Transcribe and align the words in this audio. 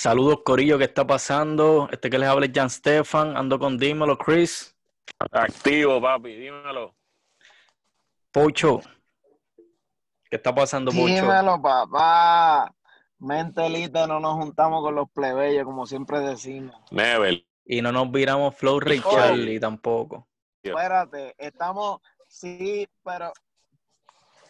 Saludos, 0.00 0.40
Corillo, 0.46 0.78
¿qué 0.78 0.84
está 0.84 1.06
pasando? 1.06 1.86
Este 1.92 2.08
que 2.08 2.16
les 2.18 2.26
habla 2.26 2.46
es 2.46 2.52
Jan 2.54 2.70
Stefan, 2.70 3.36
ando 3.36 3.58
con 3.58 3.76
Dímelo, 3.76 4.16
Chris. 4.16 4.74
Activo, 5.30 6.00
papi, 6.00 6.36
dímelo. 6.36 6.94
Pocho. 8.32 8.80
¿Qué 10.24 10.36
está 10.36 10.54
pasando, 10.54 10.90
Pocho? 10.90 11.04
Dímelo, 11.04 11.60
papá. 11.60 12.74
Mentelita, 13.18 14.06
no 14.06 14.20
nos 14.20 14.36
juntamos 14.36 14.82
con 14.82 14.94
los 14.94 15.10
plebeyos, 15.10 15.66
como 15.66 15.84
siempre 15.84 16.20
decimos. 16.20 16.74
Never. 16.90 17.44
Y 17.66 17.82
no 17.82 17.92
nos 17.92 18.10
viramos 18.10 18.56
Flow 18.56 18.80
Ray. 18.80 19.02
Charlie 19.02 19.60
tampoco. 19.60 20.26
Espérate, 20.62 21.34
estamos, 21.36 22.00
sí, 22.26 22.88
pero 23.04 23.34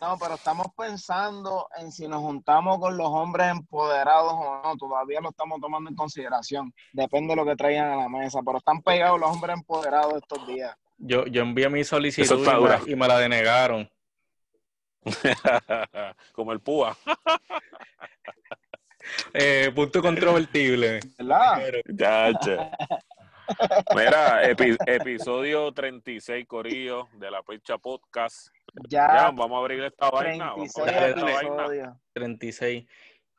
no, 0.00 0.16
pero 0.18 0.34
estamos 0.34 0.66
pensando 0.76 1.68
en 1.78 1.92
si 1.92 2.08
nos 2.08 2.20
juntamos 2.20 2.78
con 2.78 2.96
los 2.96 3.08
hombres 3.08 3.48
empoderados 3.50 4.32
o 4.32 4.62
no. 4.62 4.76
Todavía 4.76 5.20
lo 5.20 5.30
estamos 5.30 5.60
tomando 5.60 5.90
en 5.90 5.96
consideración. 5.96 6.72
Depende 6.92 7.32
de 7.32 7.36
lo 7.36 7.44
que 7.44 7.56
traigan 7.56 7.90
a 7.90 7.96
la 7.96 8.08
mesa. 8.08 8.40
Pero 8.44 8.58
están 8.58 8.80
pegados 8.82 9.20
los 9.20 9.30
hombres 9.30 9.56
empoderados 9.56 10.14
estos 10.14 10.46
días. 10.46 10.74
Yo, 10.98 11.26
yo 11.26 11.42
envié 11.42 11.68
mi 11.68 11.84
solicitud 11.84 12.38
y 12.46 12.60
me, 12.86 12.92
y 12.92 12.96
me 12.96 13.08
la 13.08 13.18
denegaron. 13.18 13.90
Como 16.34 16.52
el 16.52 16.60
púa. 16.60 16.96
Eh, 19.32 19.72
punto 19.74 20.00
controvertible. 20.02 21.00
¿Verdad? 21.18 21.62
Ya. 21.88 22.30
Mira, 23.96 24.44
epi- 24.48 24.76
episodio 24.86 25.72
36, 25.72 26.46
Corillo, 26.46 27.08
de 27.14 27.30
la 27.30 27.42
Pecha 27.42 27.78
Podcast. 27.78 28.48
Ya, 28.88 29.08
Ya, 29.14 29.30
vamos 29.30 29.52
a 29.52 29.58
abrir 29.58 29.82
esta 29.84 30.10
vaina. 30.10 30.50
Vamos 30.50 30.76
a 30.78 30.84
36 30.84 30.96
abrir 30.96 31.08
esta 31.08 31.24
vaina. 31.24 31.62
episodios. 31.62 31.96
36. 32.12 32.86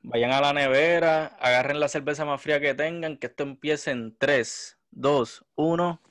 Vayan 0.04 0.32
a 0.32 0.42
la 0.42 0.54
nevera, 0.54 1.28
agarren 1.40 1.80
la 1.80 1.88
cerveza 1.88 2.26
más 2.26 2.42
fría 2.42 2.60
que 2.60 2.74
tengan, 2.74 3.18
que 3.18 3.28
esto 3.28 3.44
empiece 3.44 3.92
en 3.92 4.18
3, 4.18 4.78
2, 4.92 5.46
1. 5.56 6.02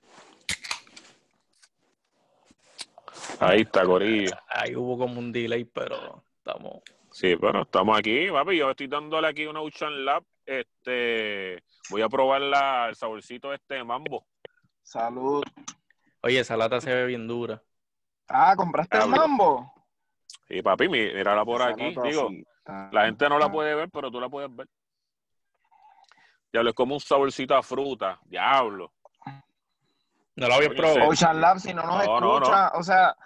Ahí 3.41 3.63
está, 3.63 3.85
Corillo. 3.85 4.31
Ahí 4.49 4.77
hubo 4.77 4.99
como 4.99 5.19
un 5.19 5.33
delay, 5.33 5.65
pero 5.65 6.23
estamos. 6.37 6.83
Sí, 7.11 7.37
pero 7.37 7.63
estamos 7.63 7.99
aquí, 7.99 8.29
papi. 8.31 8.59
Yo 8.59 8.71
estoy 8.71 8.87
dándole 8.87 9.27
aquí 9.29 9.47
una 9.47 9.61
Ocean 9.61 10.05
Lab. 10.05 10.23
Este, 10.47 11.63
voy 11.91 12.03
a 12.03 12.09
probar 12.09 12.41
la, 12.43 12.89
el 12.89 12.97
saborcito 12.97 13.53
este 13.53 13.75
de 13.75 13.85
mambo. 13.85 14.27
Salud. 14.83 15.43
Oye, 16.23 16.41
esa 16.41 16.57
lata 16.57 16.81
se 16.81 16.93
ve 16.95 17.07
bien 17.07 17.27
dura. 17.27 17.63
Ah, 18.33 18.55
¿compraste 18.57 18.97
el 18.97 19.09
mambo? 19.09 19.73
Y 20.49 20.63
papi, 20.63 20.89
mi- 20.89 21.13
mírala 21.13 21.45
por 21.45 21.61
Esa 21.61 21.71
aquí. 21.71 21.89
Digo, 22.03 22.27
así, 22.27 22.45
la 22.93 23.05
gente 23.07 23.29
no 23.29 23.39
la 23.39 23.51
puede 23.51 23.75
ver, 23.75 23.89
pero 23.91 24.11
tú 24.11 24.21
la 24.21 24.29
puedes 24.29 24.55
ver. 24.55 24.69
Diablo, 26.53 26.71
es 26.71 26.77
como 26.77 26.95
un 26.95 27.01
saborcito 27.01 27.57
a 27.57 27.63
fruta. 27.63 28.19
Diablo. 28.25 28.93
No 30.37 30.49
la 30.49 30.55
había 30.57 30.71
probado. 30.71 31.09
Ocean 31.09 31.41
Lab, 31.41 31.59
si 31.59 31.75
no 31.75 31.83
nos 31.83 32.05
No, 32.07 32.21
no, 32.21 32.37
escuchan, 32.39 32.71
o 32.75 32.83
sea, 32.83 33.17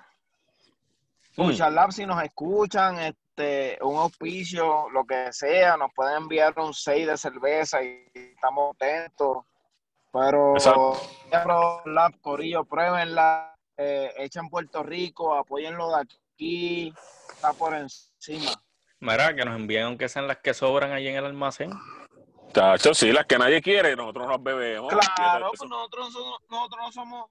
Mm. 1.36 1.42
Ocean 1.50 1.74
Lab, 1.74 1.92
si 1.92 2.06
nos 2.06 2.22
escuchan, 2.22 2.98
este, 2.98 3.78
un 3.83 3.96
auspicio, 3.96 4.89
lo 4.91 5.05
que 5.05 5.33
sea, 5.33 5.77
nos 5.77 5.92
pueden 5.94 6.16
enviar 6.22 6.58
un 6.58 6.72
6 6.74 7.06
de 7.06 7.16
cerveza 7.16 7.83
y 7.83 8.06
estamos 8.14 8.74
atentos. 8.74 9.45
Pero 10.12 10.55
pero 11.30 11.83
Lab, 11.86 12.20
Corillo, 12.20 12.64
pruébenla, 12.64 13.53
eh, 13.77 14.12
echen 14.18 14.48
Puerto 14.48 14.83
Rico, 14.83 15.35
apóyenlo 15.35 15.90
de 15.96 16.02
aquí, 16.02 16.95
está 17.33 17.52
por 17.52 17.74
encima. 17.74 18.51
Mira, 19.01 19.35
que 19.35 19.45
nos 19.45 19.57
envíen 19.57 19.85
aunque 19.85 20.08
sean 20.08 20.27
las 20.29 20.39
que 20.39 20.55
sobran 20.55 20.92
ahí 20.92 21.08
en 21.08 21.17
el 21.17 21.24
almacén. 21.27 21.70
Tacho, 22.52 22.95
sí, 22.95 23.13
las 23.13 23.27
que 23.27 23.36
nadie 23.39 23.61
quiere, 23.61 23.96
nosotros 23.96 24.29
las 24.29 24.42
bebemos. 24.42 24.92
Claro, 25.17 25.51
pues 25.57 25.68
nosotros, 25.68 26.13
somos- 26.13 26.40
nosotros 26.48 26.80
no 26.86 26.92
somos, 26.92 27.27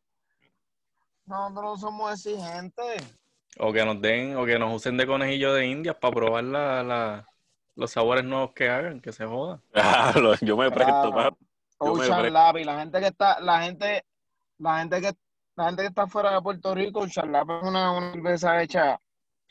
nosotros 1.25 1.63
no 1.63 1.77
somos 1.77 2.11
exigentes. 2.13 3.17
O 3.59 3.71
que 3.71 3.85
nos 3.85 4.01
den, 4.01 4.35
o 4.35 4.45
que 4.45 4.57
nos 4.59 4.73
usen 4.75 4.97
de 4.97 5.07
conejillo 5.07 5.53
de 5.53 5.67
indias 5.67 5.95
para 5.95 6.13
probar 6.13 6.43
la, 6.43 6.83
la- 6.83 7.27
los 7.75 7.91
sabores 7.91 8.23
nuevos 8.25 8.51
que 8.53 8.69
hagan, 8.69 8.99
que 8.99 9.11
se 9.13 9.25
joda. 9.25 9.61
Yo 10.41 10.57
me 10.57 10.69
presto, 10.71 11.11
Claro. 11.11 11.31
papi. 11.31 11.45
Yo 11.79 11.93
me 11.95 12.01
Ocean 12.03 12.21
pre- 12.21 12.31
Lab 12.31 12.57
y 12.57 12.63
la 12.63 12.79
gente 12.79 12.99
que 12.99 13.07
está, 13.07 13.39
la 13.39 13.61
gente, 13.63 14.05
la 14.57 14.79
gente 14.79 15.01
que, 15.01 15.11
la 15.55 15.65
gente 15.65 15.83
que 15.83 15.87
está 15.89 16.07
fuera 16.07 16.33
de 16.33 16.41
Puerto 16.41 16.73
Rico, 16.73 17.05
Lab 17.29 17.51
es 17.51 17.67
una, 17.67 17.91
una 17.91 18.11
cerveza 18.13 18.61
hecha 18.61 18.99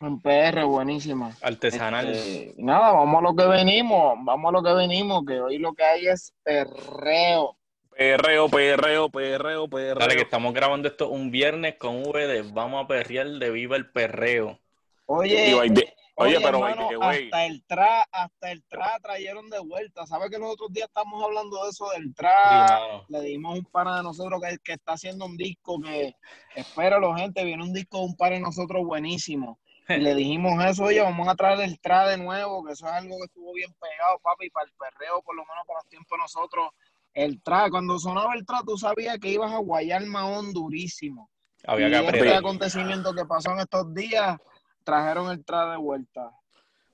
en 0.00 0.20
PR, 0.20 0.64
buenísima. 0.64 1.36
Artesanal. 1.42 2.10
Este, 2.10 2.54
nada, 2.58 2.92
vamos 2.92 3.18
a 3.18 3.22
lo 3.22 3.36
que 3.36 3.46
venimos, 3.46 4.14
vamos 4.24 4.48
a 4.48 4.52
lo 4.52 4.62
que 4.62 4.72
venimos, 4.72 5.24
que 5.24 5.40
hoy 5.40 5.58
lo 5.58 5.72
que 5.74 5.84
hay 5.84 6.06
es 6.08 6.32
perreo. 6.42 7.56
Perreo, 7.96 8.48
perreo, 8.48 9.10
perreo, 9.10 9.68
perreo. 9.68 9.94
Dale, 9.94 10.16
que 10.16 10.22
estamos 10.22 10.52
grabando 10.54 10.88
esto 10.88 11.08
un 11.08 11.30
viernes 11.30 11.76
con 11.76 12.02
V 12.02 12.26
de 12.26 12.42
Vamos 12.42 12.84
a 12.84 12.88
perrear 12.88 13.26
de 13.28 13.50
Viva 13.50 13.76
el 13.76 13.90
Perreo. 13.90 14.58
Oye, 15.06 15.54
Oye, 16.14 16.38
pero 16.42 16.58
hermano, 16.58 16.88
the 16.88 16.96
way, 16.98 17.24
hasta 17.24 17.46
el 17.46 17.64
tra, 17.64 18.02
hasta 18.12 18.52
el 18.52 18.62
tra 18.64 18.98
trajeron 19.02 19.48
de 19.48 19.58
vuelta. 19.60 20.06
¿Sabes 20.06 20.30
que 20.30 20.38
los 20.38 20.50
otros 20.50 20.72
días 20.72 20.88
estamos 20.88 21.22
hablando 21.24 21.64
de 21.64 21.70
eso 21.70 21.88
del 21.90 22.14
tra? 22.14 22.30
Sí, 22.30 22.74
mano. 22.74 23.04
Le 23.08 23.20
dimos 23.22 23.58
un 23.58 23.64
pana 23.64 23.96
de 23.96 24.02
nosotros 24.02 24.40
que, 24.42 24.58
que 24.62 24.72
está 24.74 24.92
haciendo 24.92 25.24
un 25.24 25.36
disco 25.36 25.80
que, 25.80 26.14
espéralo 26.54 27.14
gente, 27.14 27.44
viene 27.44 27.62
un 27.62 27.72
disco 27.72 27.98
de 27.98 28.04
un 28.04 28.16
par 28.16 28.32
de 28.32 28.40
nosotros 28.40 28.84
buenísimo. 28.84 29.58
Y 29.88 29.96
le 29.96 30.14
dijimos 30.14 30.64
eso, 30.64 30.84
oye, 30.84 31.00
vamos 31.00 31.26
a 31.28 31.34
traer 31.34 31.60
el 31.60 31.80
tra 31.80 32.06
de 32.06 32.16
nuevo, 32.16 32.64
que 32.64 32.72
eso 32.72 32.86
es 32.86 32.92
algo 32.92 33.16
que 33.18 33.24
estuvo 33.24 33.52
bien 33.52 33.72
pegado, 33.80 34.18
papi, 34.22 34.48
para 34.50 34.66
el 34.66 34.72
perreo, 34.72 35.22
por 35.22 35.34
lo 35.34 35.42
menos 35.44 35.64
para 35.66 35.80
los 35.80 35.88
tiempos 35.88 36.16
de 36.16 36.22
nosotros. 36.22 36.68
El 37.14 37.42
tra, 37.42 37.68
cuando 37.68 37.98
sonaba 37.98 38.34
el 38.34 38.46
tra, 38.46 38.60
tú 38.64 38.78
sabías 38.78 39.18
que 39.18 39.28
ibas 39.28 39.52
a 39.52 39.58
guayar 39.58 40.04
Mahón 40.06 40.52
durísimo. 40.52 41.28
Había 41.66 41.88
y 41.88 41.90
que 41.90 42.18
este 42.18 42.34
acontecimiento 42.34 43.14
que 43.14 43.24
pasó 43.24 43.52
en 43.52 43.60
estos 43.60 43.92
días, 43.94 44.36
trajeron 44.82 45.30
el 45.30 45.44
tra 45.44 45.70
de 45.70 45.76
vuelta. 45.76 46.30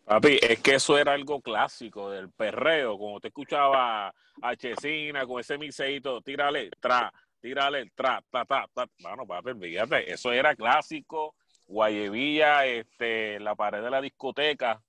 papi, 0.04 0.38
es 0.40 0.60
que 0.60 0.74
eso 0.76 0.98
era 0.98 1.12
algo 1.12 1.40
clásico 1.40 2.10
del 2.10 2.30
perreo. 2.30 2.98
Como 2.98 3.20
te 3.20 3.28
escuchaba 3.28 4.12
a 4.42 4.56
Chesina 4.56 5.26
con 5.26 5.40
ese 5.40 5.58
mixeito, 5.58 6.20
tírale, 6.22 6.70
tra, 6.80 7.12
tírale, 7.40 7.90
tra, 7.94 8.22
ta, 8.30 8.44
ta, 8.44 8.66
ta. 8.72 8.86
Bueno, 9.00 9.26
papi, 9.26 9.54
fíjate, 9.54 10.12
eso 10.12 10.32
era 10.32 10.54
clásico. 10.54 11.34
Guayevilla, 11.66 12.64
este, 12.64 13.38
la 13.40 13.54
pared 13.54 13.82
de 13.82 13.90
la 13.90 14.00
discoteca. 14.00 14.80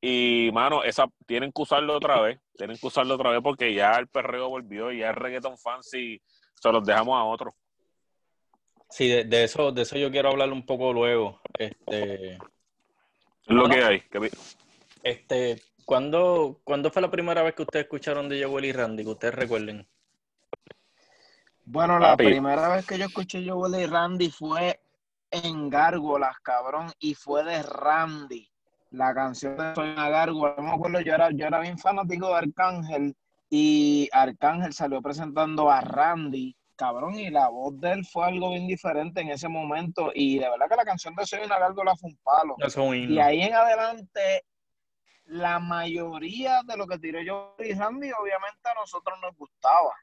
Y, 0.00 0.50
mano, 0.52 0.84
esa 0.84 1.06
tienen 1.26 1.50
que 1.52 1.62
usarlo 1.62 1.96
otra 1.96 2.20
vez. 2.20 2.38
Tienen 2.56 2.76
que 2.76 2.86
usarlo 2.86 3.14
otra 3.14 3.30
vez 3.30 3.40
porque 3.42 3.72
ya 3.74 3.96
el 3.98 4.08
perreo 4.08 4.48
volvió 4.48 4.92
y 4.92 4.98
ya 4.98 5.10
el 5.10 5.16
reggaeton 5.16 5.56
fancy 5.58 6.20
se 6.54 6.72
los 6.72 6.84
dejamos 6.84 7.18
a 7.18 7.24
otros. 7.24 7.54
Sí, 8.88 9.08
de, 9.08 9.24
de 9.24 9.44
eso, 9.44 9.72
de 9.72 9.82
eso 9.82 9.96
yo 9.96 10.10
quiero 10.10 10.30
hablar 10.30 10.52
un 10.52 10.64
poco 10.64 10.92
luego. 10.92 11.40
Este, 11.58 12.34
Es 12.34 12.38
lo 13.46 13.68
que 13.68 13.82
hay. 13.82 14.00
que 14.02 14.18
vi- 14.18 14.30
este, 15.02 15.60
¿cuándo, 15.84 16.60
¿cuándo 16.64 16.90
fue 16.90 17.02
la 17.02 17.10
primera 17.10 17.42
vez 17.42 17.54
que 17.54 17.62
ustedes 17.62 17.84
escucharon 17.84 18.28
de 18.28 18.44
Joel 18.44 18.64
y 18.66 18.72
Randy? 18.72 19.04
Que 19.04 19.10
ustedes 19.10 19.34
recuerden. 19.34 19.86
Bueno, 21.64 21.98
la 21.98 22.10
Papi. 22.10 22.26
primera 22.26 22.68
vez 22.68 22.86
que 22.86 22.96
yo 22.98 23.06
escuché 23.06 23.42
yo 23.42 23.60
y 23.68 23.86
Randy 23.86 24.30
fue 24.30 24.80
en 25.32 25.68
Gárgolas, 25.68 26.38
cabrón, 26.40 26.92
y 27.00 27.14
fue 27.14 27.42
de 27.44 27.62
Randy. 27.62 28.48
La 28.92 29.12
canción 29.12 29.56
de 29.56 29.74
Soy 29.74 29.90
una 29.90 30.08
Gárgola. 30.08 30.54
No 30.56 30.62
me 30.62 30.70
acuerdo, 30.74 31.00
yo 31.00 31.12
era, 31.12 31.30
yo 31.32 31.44
era 31.44 31.58
bien 31.58 31.76
fanático 31.76 32.28
de 32.28 32.34
Arcángel 32.34 33.16
y 33.50 34.08
Arcángel 34.12 34.72
salió 34.72 35.02
presentando 35.02 35.68
a 35.70 35.80
Randy, 35.80 36.56
cabrón, 36.76 37.18
y 37.18 37.30
la 37.30 37.48
voz 37.48 37.78
de 37.80 37.92
él 37.92 38.04
fue 38.04 38.26
algo 38.26 38.50
bien 38.50 38.66
diferente 38.66 39.20
en 39.20 39.30
ese 39.30 39.48
momento. 39.48 40.12
Y 40.14 40.38
de 40.38 40.48
verdad 40.48 40.68
que 40.68 40.76
la 40.76 40.84
canción 40.84 41.14
de 41.14 41.26
Soy 41.26 41.40
una 41.44 41.58
Gárgola 41.58 41.96
fue 41.96 42.10
un 42.10 42.18
palo. 42.22 42.54
Eso 42.58 42.66
es 42.66 42.76
un 42.76 43.12
Y 43.12 43.18
ahí 43.18 43.42
en 43.42 43.54
adelante, 43.54 44.44
la 45.24 45.58
mayoría 45.58 46.60
de 46.64 46.76
lo 46.76 46.86
que 46.86 46.98
tiró 46.98 47.20
yo 47.22 47.56
y 47.58 47.72
Randy, 47.72 48.10
obviamente 48.12 48.68
a 48.68 48.74
nosotros 48.74 49.18
nos 49.20 49.34
gustaba. 49.36 49.94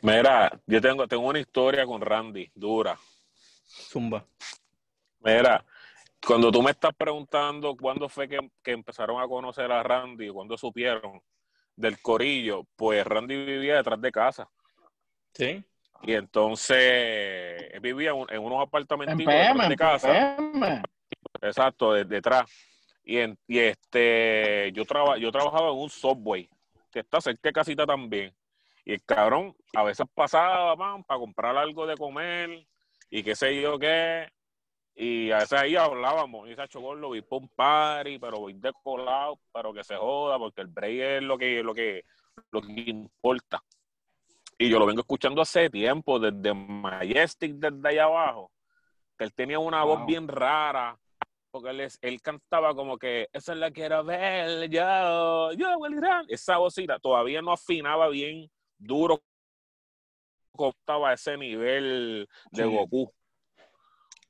Mira, 0.00 0.60
yo 0.66 0.80
tengo, 0.80 1.06
tengo 1.06 1.28
una 1.28 1.38
historia 1.38 1.86
con 1.86 2.00
Randy, 2.00 2.50
dura. 2.54 2.98
Zumba. 3.66 4.24
Mira, 5.20 5.64
cuando 6.26 6.50
tú 6.50 6.62
me 6.62 6.72
estás 6.72 6.92
preguntando 6.94 7.76
cuándo 7.76 8.08
fue 8.08 8.28
que, 8.28 8.38
que 8.62 8.72
empezaron 8.72 9.20
a 9.20 9.28
conocer 9.28 9.70
a 9.70 9.82
Randy, 9.82 10.30
cuándo 10.30 10.56
supieron 10.56 11.20
del 11.82 12.00
corillo, 12.00 12.64
pues 12.76 13.04
Randy 13.06 13.44
vivía 13.44 13.76
detrás 13.76 14.00
de 14.00 14.10
casa. 14.12 14.48
¿Sí? 15.34 15.62
Y 16.02 16.14
entonces 16.14 16.76
él 17.72 17.80
vivía 17.80 18.10
en, 18.12 18.24
en 18.30 18.38
unos 18.42 18.56
En 18.58 18.62
apartamentitos 18.62 19.32
PM, 19.34 19.48
detrás 19.52 19.68
de 19.68 19.76
casa. 19.76 20.36
PM. 20.36 20.82
Exacto, 21.42 21.92
de- 21.92 22.04
detrás. 22.04 22.50
Y, 23.04 23.18
en- 23.18 23.38
y 23.46 23.58
este, 23.58 24.70
yo, 24.72 24.84
traba, 24.84 25.18
yo 25.18 25.30
trabajaba 25.32 25.70
en 25.70 25.76
un 25.78 25.90
subway, 25.90 26.48
que 26.90 27.00
está 27.00 27.20
cerca 27.20 27.48
de 27.48 27.52
casita 27.52 27.84
también. 27.84 28.32
Y 28.84 28.94
el 28.94 29.02
cabrón 29.04 29.54
a 29.74 29.82
veces 29.84 30.06
pasaba, 30.14 30.74
man, 30.76 31.04
para 31.04 31.18
comprar 31.20 31.56
algo 31.56 31.86
de 31.86 31.96
comer 31.96 32.66
y 33.10 33.22
qué 33.22 33.34
sé 33.34 33.60
yo 33.60 33.78
qué. 33.78 34.28
Y 34.94 35.30
a 35.30 35.38
veces 35.38 35.58
ahí 35.58 35.74
hablábamos, 35.74 36.48
y 36.48 36.52
esa 36.52 36.66
lo 36.78 37.10
vi 37.10 37.22
por 37.22 37.42
un 37.42 37.48
party, 37.48 38.18
pero 38.18 38.40
voy 38.40 38.52
decolado, 38.52 39.38
pero 39.52 39.72
que 39.72 39.82
se 39.82 39.96
joda, 39.96 40.38
porque 40.38 40.60
el 40.60 40.66
break 40.66 41.00
es 41.00 41.22
lo 41.22 41.38
que, 41.38 41.62
lo 41.62 41.72
que, 41.74 42.04
lo 42.50 42.60
que 42.60 42.72
importa. 42.72 43.62
Y 44.58 44.68
yo 44.68 44.78
lo 44.78 44.86
vengo 44.86 45.00
escuchando 45.00 45.40
hace 45.40 45.70
tiempo, 45.70 46.18
desde 46.18 46.52
Majestic, 46.52 47.54
desde 47.54 47.88
allá 47.88 48.04
abajo, 48.04 48.52
que 49.16 49.24
él 49.24 49.32
tenía 49.32 49.58
una 49.58 49.82
voz 49.82 50.04
bien 50.04 50.28
rara, 50.28 50.96
porque 51.50 51.70
él, 51.70 51.88
él 52.00 52.20
cantaba 52.20 52.74
como 52.74 52.98
que, 52.98 53.28
esa 53.32 53.54
es 53.54 53.58
la 53.58 53.70
quiero 53.70 54.04
ver, 54.04 54.68
yo, 54.68 55.52
yo, 55.52 55.86
el 55.86 55.96
gran. 55.96 56.26
Esa 56.28 56.58
vocita 56.58 56.98
todavía 56.98 57.40
no 57.40 57.52
afinaba 57.52 58.08
bien 58.08 58.50
duro, 58.78 59.22
estaba 60.58 61.10
a 61.10 61.14
ese 61.14 61.36
nivel 61.38 62.28
de 62.50 62.64
Goku. 62.64 63.12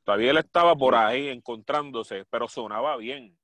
Todavía 0.04 0.31
él 0.31 0.38
estaba 0.38 0.75
por 0.75 0.94
ahí 0.94 1.28
encontrándose, 1.28 2.25
pero 2.31 2.49
sonaba 2.49 2.96
bien. 2.96 3.37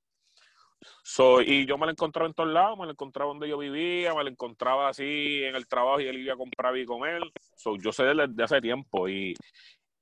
So, 1.02 1.40
y 1.40 1.66
yo 1.66 1.76
me 1.76 1.87
lo 1.87 1.93
encontraba 1.93 2.28
en 2.28 2.34
todos 2.34 2.50
lados, 2.50 2.78
me 2.78 2.84
lo 2.84 2.93
encontraba 2.93 3.31
donde 3.31 3.49
yo 3.49 3.58
vivía, 3.58 4.14
me 4.14 4.22
lo 4.22 4.31
encontraba 4.31 4.88
así 4.88 5.43
en 5.43 5.56
el 5.56 5.66
trabajo 5.66 6.00
y 6.00 6.06
él 6.06 6.19
iba 6.19 6.34
a 6.34 6.37
comprar 6.37 6.76
y 6.76 6.84
con 6.84 7.08
él. 7.08 7.32
So, 7.56 7.76
yo 7.76 7.93
sé 7.93 8.05
desde 8.05 8.43
hace 8.43 8.60
tiempo 8.60 9.08
y, 9.08 9.34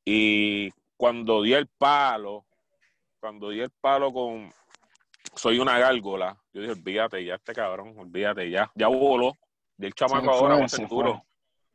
y 0.04 0.70
cuando 0.96 1.42
di 1.42 1.54
el 1.54 1.66
palo, 1.66 2.44
cuando 3.20 3.50
di 3.50 3.60
el 3.60 3.70
palo 3.70 4.12
con 4.12 4.52
Soy 5.34 5.58
una 5.58 5.78
gárgola, 5.78 6.36
yo 6.52 6.62
dije, 6.62 6.72
olvídate 6.72 7.24
ya 7.24 7.34
este 7.34 7.52
cabrón, 7.52 7.94
olvídate 7.98 8.50
ya, 8.50 8.70
ya 8.74 8.88
voló. 8.88 9.32
Y 9.78 9.86
el 9.86 9.94
chamaco 9.94 10.30
ahora 10.30 10.56
va 10.56 10.64
a 10.64 10.68
ser 10.68 10.88
duro 10.88 11.22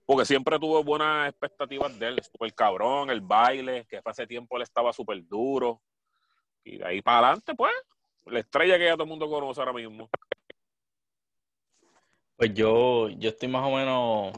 porque 0.06 0.26
siempre 0.26 0.60
tuve 0.60 0.84
buenas 0.84 1.30
expectativas 1.30 1.98
de 1.98 2.08
él. 2.08 2.22
El 2.40 2.54
cabrón, 2.54 3.10
el 3.10 3.22
baile, 3.22 3.86
que 3.90 4.02
hace 4.04 4.28
tiempo 4.28 4.58
él 4.58 4.64
estaba 4.64 4.92
súper 4.94 5.26
duro. 5.28 5.82
Y 6.64 6.78
de 6.78 6.86
ahí 6.86 7.02
para 7.02 7.28
adelante, 7.28 7.56
pues, 7.56 7.72
la 8.26 8.40
estrella 8.40 8.78
que 8.78 8.86
ya 8.86 8.94
todo 8.94 9.04
el 9.04 9.10
mundo 9.10 9.30
conoce 9.30 9.60
ahora 9.60 9.74
mismo. 9.74 10.10
Pues 12.36 12.54
yo, 12.54 13.10
yo 13.10 13.30
estoy 13.30 13.50
más 13.50 13.66
o 13.66 13.76
menos. 13.76 14.34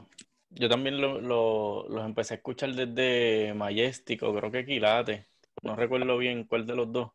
Yo 0.50 0.68
también 0.68 1.00
los 1.00 2.04
empecé 2.04 2.34
a 2.34 2.36
escuchar 2.36 2.72
desde 2.72 3.54
Majestic, 3.54 4.20
creo 4.20 4.50
que 4.50 4.64
Quilate. 4.64 5.26
No 5.62 5.74
recuerdo 5.74 6.16
bien 6.18 6.44
cuál 6.44 6.66
de 6.66 6.76
los 6.76 6.92
dos. 6.92 7.10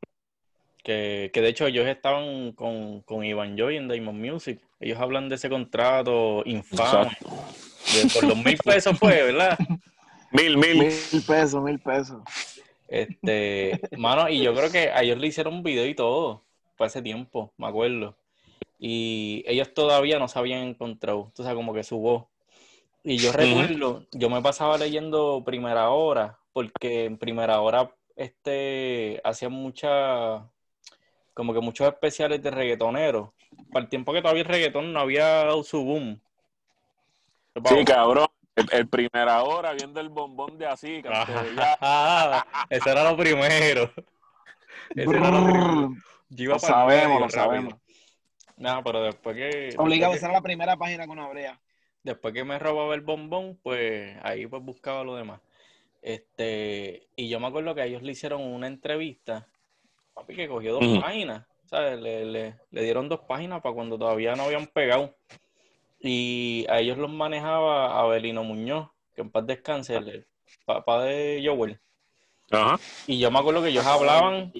Que, 0.84 1.30
de 1.32 1.48
hecho 1.48 1.68
ellos 1.68 1.88
estaban 1.88 2.54
con, 2.54 3.02
con 3.02 3.24
Ivan 3.24 3.56
Joy 3.58 3.78
en 3.78 3.88
Diamond 3.88 4.20
Music. 4.20 4.60
Ellos 4.80 5.00
hablan 5.00 5.30
de 5.30 5.36
ese 5.36 5.50
contrato 5.50 6.44
infame 6.46 7.12
por 8.14 8.24
los 8.24 8.38
mil 8.38 8.58
pesos 8.58 8.98
fue, 8.98 9.24
¿verdad? 9.24 9.58
Mil, 10.32 10.58
mil. 10.58 10.78
Mil 10.78 11.24
pesos, 11.26 11.64
mil 11.64 11.80
pesos. 11.80 12.22
Este, 12.88 13.82
mano, 13.98 14.30
y 14.30 14.44
yo 14.44 14.54
creo 14.54 14.72
que 14.72 14.92
a 14.92 15.02
ellos 15.02 15.18
le 15.18 15.28
hicieron 15.28 15.56
un 15.56 15.64
video 15.64 15.88
y 15.88 15.96
todo, 15.96 16.44
fue 16.76 16.86
hace 16.86 17.02
tiempo, 17.02 17.52
me 17.58 17.68
acuerdo. 17.68 18.16
Y 18.78 19.44
ellos 19.48 19.74
todavía 19.74 20.20
no 20.20 20.28
se 20.28 20.38
habían 20.38 20.62
encontrado, 20.62 21.32
o 21.36 21.44
sea, 21.44 21.56
como 21.56 21.74
que 21.74 21.84
su 21.84 21.98
voz. 21.98 22.26
Y 23.04 23.18
yo 23.18 23.32
recuerdo, 23.32 24.06
yo 24.12 24.30
me 24.30 24.42
pasaba 24.42 24.78
leyendo 24.78 25.44
primera 25.44 25.90
hora, 25.90 26.38
porque 26.54 27.06
en 27.06 27.18
primera 27.18 27.60
hora 27.62 27.92
este 28.16 29.22
hacían 29.24 29.52
mucha, 29.52 30.48
como 31.34 31.54
que 31.54 31.60
muchos 31.60 31.88
especiales 31.88 32.42
de 32.42 32.52
reggaetoneros. 32.52 33.30
Para 33.72 33.84
el 33.84 33.90
tiempo 33.90 34.14
que 34.14 34.22
todavía 34.22 34.44
el 34.44 34.48
reggaetón 34.48 34.94
no 34.94 35.00
había 35.00 35.26
dado 35.26 35.64
su 35.64 35.84
boom. 35.84 36.20
Sí, 37.66 37.86
cabrón. 37.86 38.28
El, 38.72 38.90
primera 38.90 39.44
hora 39.44 39.72
viendo 39.72 40.02
el 40.02 40.10
bombón 40.10 40.58
de 40.58 40.66
así. 40.66 41.02
Ese 42.70 42.90
era 42.90 43.10
lo 43.10 43.16
primero. 43.16 43.92
Ese 44.90 45.18
era 45.18 45.32
lo 45.32 45.46
primero. 45.46 45.94
lo 46.30 46.60
sabemos, 46.60 47.22
lo 47.22 47.30
sabemos. 47.30 47.76
No, 48.58 48.84
pero 48.84 49.02
después 49.04 49.36
que. 49.36 49.74
Obligado 49.78 50.14
a 50.14 50.18
ser 50.18 50.32
la 50.32 50.42
primera 50.42 50.76
página 50.76 51.08
con 51.08 51.20
abrea. 51.20 51.60
Después 52.04 52.34
que 52.34 52.44
me 52.44 52.60
robaba 52.60 52.96
el 52.96 53.02
bombón, 53.02 53.58
pues 53.64 54.18
ahí 54.24 54.46
pues 54.48 54.62
buscaba 54.64 55.04
lo 55.04 55.16
demás. 55.16 55.40
Este, 56.02 57.08
y 57.16 57.30
yo 57.30 57.40
me 57.40 57.48
acuerdo 57.48 57.76
que 57.76 57.82
a 57.82 57.86
ellos 57.86 58.04
le 58.04 58.14
hicieron 58.14 58.42
una 58.42 58.68
entrevista, 58.68 59.48
papi, 60.20 60.36
que 60.36 60.48
cogió 60.48 60.74
dos 60.74 61.00
páginas, 61.02 61.46
¿sabes? 61.66 62.00
Le, 62.00 62.26
le, 62.26 62.56
le, 62.72 62.84
dieron 62.84 63.10
dos 63.10 63.22
páginas 63.22 63.62
para 63.62 63.76
cuando 63.76 63.98
todavía 63.98 64.36
no 64.36 64.44
habían 64.44 64.68
pegado. 64.68 65.16
Y 66.00 66.66
a 66.70 66.80
ellos 66.80 66.98
los 66.98 67.12
manejaba 67.12 68.00
Abelino 68.00 68.44
Muñoz, 68.44 68.90
que 69.16 69.22
en 69.22 69.30
paz 69.30 69.46
descanse, 69.46 69.96
el, 69.98 70.26
papá 70.66 71.04
de 71.04 71.42
Joel. 71.46 71.80
Ajá. 72.52 72.80
Y 73.08 73.20
yo 73.20 73.32
me 73.32 73.40
acuerdo 73.40 73.62
que 73.62 73.70
ellos 73.70 73.86
hablaban. 73.86 74.52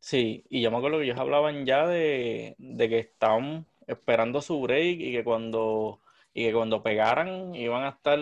Sí, 0.00 0.44
y 0.48 0.62
yo 0.62 0.70
me 0.70 0.78
acuerdo 0.78 0.98
que 0.98 1.04
ellos 1.04 1.18
hablaban 1.18 1.66
ya 1.66 1.86
de, 1.86 2.56
que 2.78 2.98
estaban 2.98 3.66
esperando 3.86 4.40
su 4.40 4.60
break 4.60 5.00
y 5.00 5.12
que 5.12 5.24
cuando 5.24 6.00
y 6.34 6.44
que 6.44 6.52
cuando 6.52 6.82
pegaran 6.82 7.54
iban 7.54 7.84
a 7.84 7.90
estar 7.90 8.18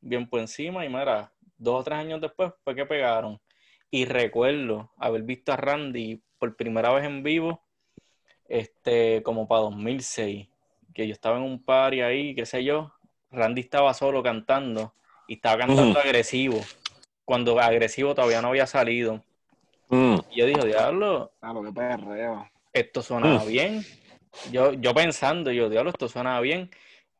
bien 0.00 0.28
por 0.28 0.40
encima 0.40 0.84
y 0.84 0.88
mira, 0.88 1.32
dos 1.56 1.80
o 1.80 1.84
tres 1.84 1.98
años 1.98 2.20
después 2.20 2.52
fue 2.62 2.74
que 2.74 2.86
pegaron. 2.86 3.40
Y 3.90 4.04
recuerdo 4.04 4.90
haber 4.96 5.22
visto 5.22 5.52
a 5.52 5.56
Randy 5.56 6.20
por 6.38 6.56
primera 6.56 6.92
vez 6.92 7.04
en 7.04 7.22
vivo, 7.22 7.62
este, 8.48 9.22
como 9.22 9.46
para 9.46 9.62
2006 9.62 10.48
que 10.94 11.06
yo 11.06 11.12
estaba 11.12 11.36
en 11.36 11.44
un 11.44 11.62
party 11.62 12.00
ahí, 12.00 12.34
qué 12.34 12.46
sé 12.46 12.64
yo, 12.64 12.92
Randy 13.30 13.60
estaba 13.60 13.94
solo 13.94 14.22
cantando 14.22 14.92
y 15.28 15.34
estaba 15.34 15.58
cantando 15.58 15.98
agresivo, 15.98 16.60
cuando 17.24 17.58
agresivo 17.60 18.14
todavía 18.14 18.42
no 18.42 18.48
había 18.48 18.66
salido. 18.66 19.22
Mm. 19.88 20.16
Y 20.30 20.36
yo 20.36 20.46
dije, 20.46 20.66
diablo, 20.66 21.32
esto 22.72 23.02
suena 23.02 23.44
bien. 23.44 23.84
Yo, 24.52 24.72
yo 24.72 24.94
pensando, 24.94 25.50
yo, 25.50 25.68
diablo, 25.68 25.90
esto 25.90 26.08
suena 26.08 26.40
bien. 26.40 26.70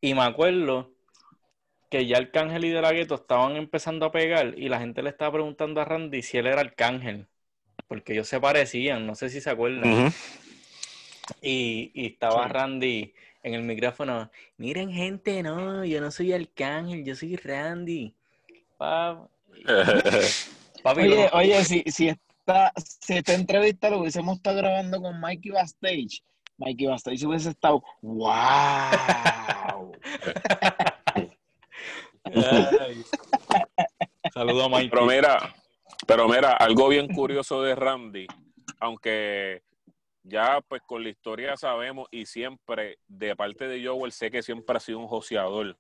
Y 0.01 0.15
me 0.15 0.23
acuerdo 0.23 0.91
que 1.91 2.07
ya 2.07 2.19
Arcángel 2.19 2.65
y 2.65 2.71
De 2.71 2.81
La 2.81 2.93
Gueto 2.93 3.17
estaban 3.17 3.57
empezando 3.57 4.07
a 4.07 4.13
pegar 4.13 4.55
y 4.57 4.69
la 4.69 4.79
gente 4.79 5.03
le 5.03 5.11
estaba 5.11 5.33
preguntando 5.33 5.81
a 5.81 5.85
Randy 5.85 6.23
si 6.23 6.39
él 6.39 6.47
era 6.47 6.61
Arcángel, 6.61 7.27
porque 7.89 8.13
ellos 8.13 8.29
se 8.29 8.41
parecían, 8.41 9.07
no 9.07 9.17
sé 9.17 9.29
si 9.29 9.41
se 9.41 9.51
acuerdan. 9.51 10.13
y, 11.43 11.91
y, 11.93 12.07
estaba 12.07 12.47
Randy 12.47 13.13
en 13.43 13.55
el 13.55 13.63
micrófono, 13.63 14.31
miren 14.57 14.93
gente, 14.93 15.43
no, 15.43 15.85
yo 15.85 16.01
no 16.01 16.13
soy 16.13 16.33
Arcángel, 16.33 17.05
yo 17.05 17.17
soy 17.17 17.35
Randy. 17.37 18.15
oye, 20.85 21.29
oye, 21.33 21.65
si, 21.65 21.83
si, 21.87 22.09
esta, 22.09 22.73
si 22.77 23.17
esta 23.17 23.35
entrevista 23.35 23.91
lo 23.91 23.99
hubiésemos 23.99 24.37
estado 24.37 24.59
grabando 24.59 25.03
con 25.03 25.19
Mikey 25.21 25.51
Bastage, 25.51 26.23
Mikey 26.57 26.87
Bastage 26.87 27.27
hubiese 27.27 27.51
estado, 27.51 27.83
wow. 28.01 28.31
Saludos 34.33 34.67
a 34.67 34.69
Mikey. 34.69 34.91
Pero 34.91 35.07
mira, 35.07 35.55
pero 36.07 36.29
mira, 36.29 36.53
algo 36.53 36.89
bien 36.89 37.09
curioso 37.09 37.63
de 37.63 37.75
Randy, 37.75 38.27
aunque 38.79 39.63
ya 40.23 40.61
pues 40.67 40.83
con 40.83 41.03
la 41.03 41.09
historia 41.11 41.57
sabemos 41.57 42.09
y 42.11 42.27
siempre 42.27 42.99
de 43.07 43.35
parte 43.35 43.67
de 43.69 43.87
Joel 43.87 44.13
sé 44.13 44.31
que 44.31 44.43
siempre 44.43 44.77
ha 44.77 44.81
sido 44.81 44.99
un 44.99 45.09
joseador. 45.09 45.79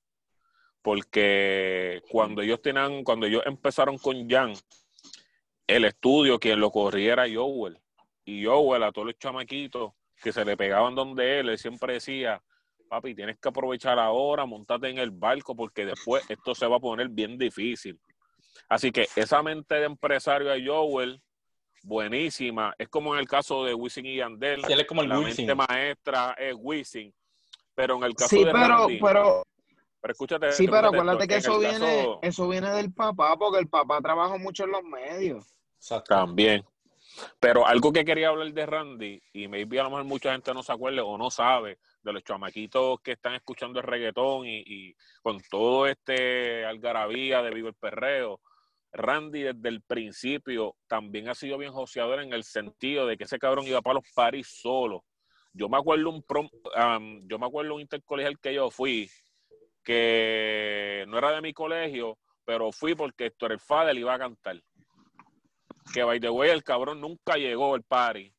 Porque 0.82 2.02
cuando 2.10 2.40
ellos 2.40 2.62
tenían, 2.62 3.04
cuando 3.04 3.26
ellos 3.26 3.42
empezaron 3.44 3.98
con 3.98 4.28
Jan, 4.28 4.54
el 5.66 5.84
estudio 5.84 6.38
quien 6.38 6.58
lo 6.58 6.70
corriera 6.70 7.26
era 7.26 7.34
Joel. 7.34 7.78
Y 8.24 8.46
Joel 8.46 8.82
a 8.82 8.92
todos 8.92 9.08
los 9.08 9.18
chamaquitos 9.18 9.92
que 10.22 10.32
se 10.32 10.44
le 10.44 10.56
pegaban 10.56 10.94
donde 10.94 11.40
él, 11.40 11.48
él 11.50 11.58
siempre 11.58 11.94
decía, 11.94 12.42
papi, 12.90 13.14
tienes 13.14 13.38
que 13.38 13.48
aprovechar 13.48 13.98
ahora, 14.00 14.44
montate 14.44 14.88
en 14.88 14.98
el 14.98 15.12
barco 15.12 15.54
porque 15.54 15.86
después 15.86 16.28
esto 16.28 16.54
se 16.56 16.66
va 16.66 16.76
a 16.76 16.80
poner 16.80 17.08
bien 17.08 17.38
difícil. 17.38 17.98
Así 18.68 18.90
que 18.90 19.06
esa 19.14 19.42
mente 19.42 19.76
de 19.76 19.84
empresario 19.84 20.48
de 20.48 20.66
Joel 20.66 21.22
buenísima. 21.84 22.74
Es 22.76 22.88
como 22.88 23.14
en 23.14 23.20
el 23.20 23.28
caso 23.28 23.64
de 23.64 23.74
Wisin 23.74 24.06
y 24.06 24.16
Yandel. 24.16 24.62
él 24.68 24.80
es 24.80 24.86
como 24.86 25.02
el 25.02 25.08
la 25.08 25.20
mente 25.20 25.54
maestra 25.54 26.34
es 26.36 26.54
Wisin. 26.58 27.14
Pero 27.74 27.96
en 27.96 28.02
el 28.02 28.14
caso 28.14 28.28
sí, 28.28 28.44
de 28.44 28.52
pero, 28.52 28.86
pero, 29.00 29.46
pero 30.00 30.12
escúchate. 30.12 30.52
Sí, 30.52 30.66
pero 30.66 30.88
acuérdate 30.88 31.28
que 31.28 31.36
eso 31.36 31.58
viene, 31.58 32.18
eso 32.22 32.48
viene 32.48 32.70
del 32.70 32.92
papá, 32.92 33.36
porque 33.38 33.60
el 33.60 33.68
papá 33.68 34.00
trabaja 34.02 34.36
mucho 34.36 34.64
en 34.64 34.72
los 34.72 34.82
medios. 34.82 35.46
También. 36.06 36.64
Pero 37.38 37.66
algo 37.66 37.92
que 37.92 38.04
quería 38.04 38.28
hablar 38.28 38.52
de 38.52 38.66
Randy, 38.66 39.22
y 39.32 39.48
maybe 39.48 39.80
a 39.80 39.84
lo 39.84 39.90
mejor 39.90 40.04
mucha 40.04 40.32
gente 40.32 40.54
no 40.54 40.62
se 40.62 40.72
acuerde 40.72 41.00
o 41.00 41.18
no 41.18 41.30
sabe, 41.30 41.78
de 42.02 42.12
los 42.12 42.24
chamaquitos 42.24 43.00
que 43.00 43.12
están 43.12 43.34
escuchando 43.34 43.80
el 43.80 43.86
reggaetón 43.86 44.46
y, 44.46 44.94
con 45.22 45.40
todo 45.50 45.86
este 45.86 46.64
algarabía 46.64 47.42
de 47.42 47.50
Vivo 47.50 47.68
el 47.68 47.74
Perreo, 47.74 48.40
Randy 48.92 49.42
desde 49.42 49.68
el 49.68 49.82
principio 49.82 50.76
también 50.86 51.28
ha 51.28 51.34
sido 51.34 51.58
bien 51.58 51.72
joseador 51.72 52.20
en 52.20 52.32
el 52.32 52.42
sentido 52.42 53.06
de 53.06 53.16
que 53.16 53.24
ese 53.24 53.38
cabrón 53.38 53.66
iba 53.66 53.82
para 53.82 53.94
los 53.94 54.04
paris 54.14 54.48
solo. 54.48 55.04
Yo 55.52 55.68
me 55.68 55.78
acuerdo 55.78 56.10
un 56.10 56.22
prom, 56.22 56.48
yo 57.24 57.38
me 57.38 57.46
acuerdo 57.46 57.74
un 57.74 57.80
intercolegial 57.80 58.38
que 58.38 58.54
yo 58.54 58.70
fui, 58.70 59.10
que 59.84 61.04
no 61.08 61.18
era 61.18 61.32
de 61.32 61.40
mi 61.40 61.52
colegio, 61.52 62.18
pero 62.44 62.72
fui 62.72 62.94
porque 62.94 63.26
Héctor 63.26 63.52
el 63.52 63.60
Fadel 63.60 63.98
iba 63.98 64.14
a 64.14 64.18
cantar. 64.18 64.60
Que 65.92 66.02
by 66.02 66.20
the 66.20 66.30
way, 66.30 66.50
el 66.50 66.62
cabrón 66.62 67.00
nunca 67.00 67.36
llegó 67.36 67.74
al 67.74 67.82
party. 67.82 68.32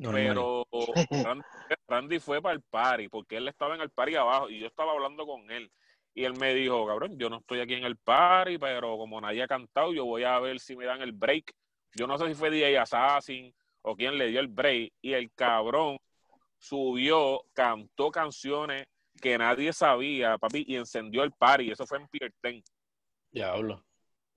Pero 0.00 0.66
Randy, 1.88 2.20
fue 2.20 2.40
para 2.40 2.54
el 2.54 2.62
party, 2.62 3.08
porque 3.08 3.36
él 3.36 3.48
estaba 3.48 3.74
en 3.74 3.80
el 3.80 3.90
party 3.90 4.14
abajo 4.14 4.50
y 4.50 4.60
yo 4.60 4.66
estaba 4.66 4.92
hablando 4.92 5.26
con 5.26 5.50
él. 5.50 5.70
Y 6.14 6.24
él 6.24 6.34
me 6.34 6.54
dijo, 6.54 6.86
cabrón, 6.86 7.18
yo 7.18 7.30
no 7.30 7.38
estoy 7.38 7.60
aquí 7.60 7.74
en 7.74 7.84
el 7.84 7.96
party, 7.96 8.58
pero 8.58 8.96
como 8.96 9.20
nadie 9.20 9.42
ha 9.42 9.48
cantado, 9.48 9.92
yo 9.92 10.04
voy 10.04 10.24
a 10.24 10.38
ver 10.40 10.58
si 10.60 10.76
me 10.76 10.84
dan 10.84 11.00
el 11.02 11.12
break. 11.12 11.52
Yo 11.94 12.06
no 12.06 12.18
sé 12.18 12.28
si 12.28 12.34
fue 12.34 12.50
DJ 12.50 12.78
Assassin 12.78 13.54
o 13.82 13.96
quién 13.96 14.18
le 14.18 14.28
dio 14.28 14.40
el 14.40 14.48
break. 14.48 14.92
Y 15.00 15.12
el 15.12 15.32
cabrón 15.32 15.98
subió, 16.58 17.42
cantó 17.52 18.10
canciones 18.10 18.86
que 19.20 19.38
nadie 19.38 19.72
sabía, 19.72 20.38
papi, 20.38 20.64
y 20.66 20.76
encendió 20.76 21.22
el 21.22 21.32
party. 21.32 21.70
Eso 21.70 21.86
fue 21.86 21.98
en 21.98 22.08
Pier 22.08 22.32
Diablo. 23.30 23.84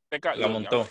Este 0.09 0.35
La 0.35 0.47
montó. 0.47 0.87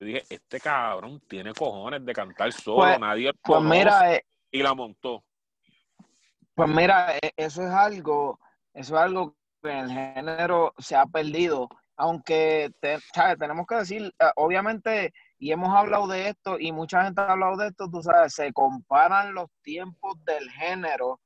Yo 0.00 0.06
dije, 0.06 0.24
este 0.30 0.58
cabrón 0.58 1.20
tiene 1.28 1.52
cojones 1.52 2.02
de 2.06 2.14
cantar 2.14 2.50
solo, 2.52 2.78
pues, 2.78 2.98
nadie 2.98 3.32
pues 3.44 3.62
mira, 3.62 4.14
eh, 4.14 4.24
y 4.50 4.62
la 4.62 4.72
montó. 4.72 5.22
Pues 6.54 6.70
mira, 6.70 7.18
e, 7.18 7.34
eso 7.36 7.62
es 7.62 7.70
algo, 7.70 8.40
eso 8.72 8.96
es 8.96 9.02
algo 9.02 9.36
que 9.62 9.70
en 9.70 9.78
el 9.78 9.90
género 9.90 10.72
se 10.78 10.96
ha 10.96 11.04
perdido. 11.04 11.68
Aunque 11.96 12.72
tenemos 13.38 13.66
que 13.66 13.74
decir, 13.74 14.14
eh, 14.18 14.30
obviamente, 14.36 15.12
y 15.38 15.52
hemos 15.52 15.76
hablado 15.76 16.06
de 16.06 16.30
esto, 16.30 16.58
y 16.58 16.72
mucha 16.72 17.04
gente 17.04 17.20
ha 17.20 17.32
hablado 17.32 17.58
de 17.58 17.68
esto, 17.68 17.90
tú 17.90 18.02
sabes, 18.02 18.32
se 18.32 18.54
comparan 18.54 19.34
los 19.34 19.50
tiempos 19.62 20.14
del 20.24 20.50
género. 20.50 21.20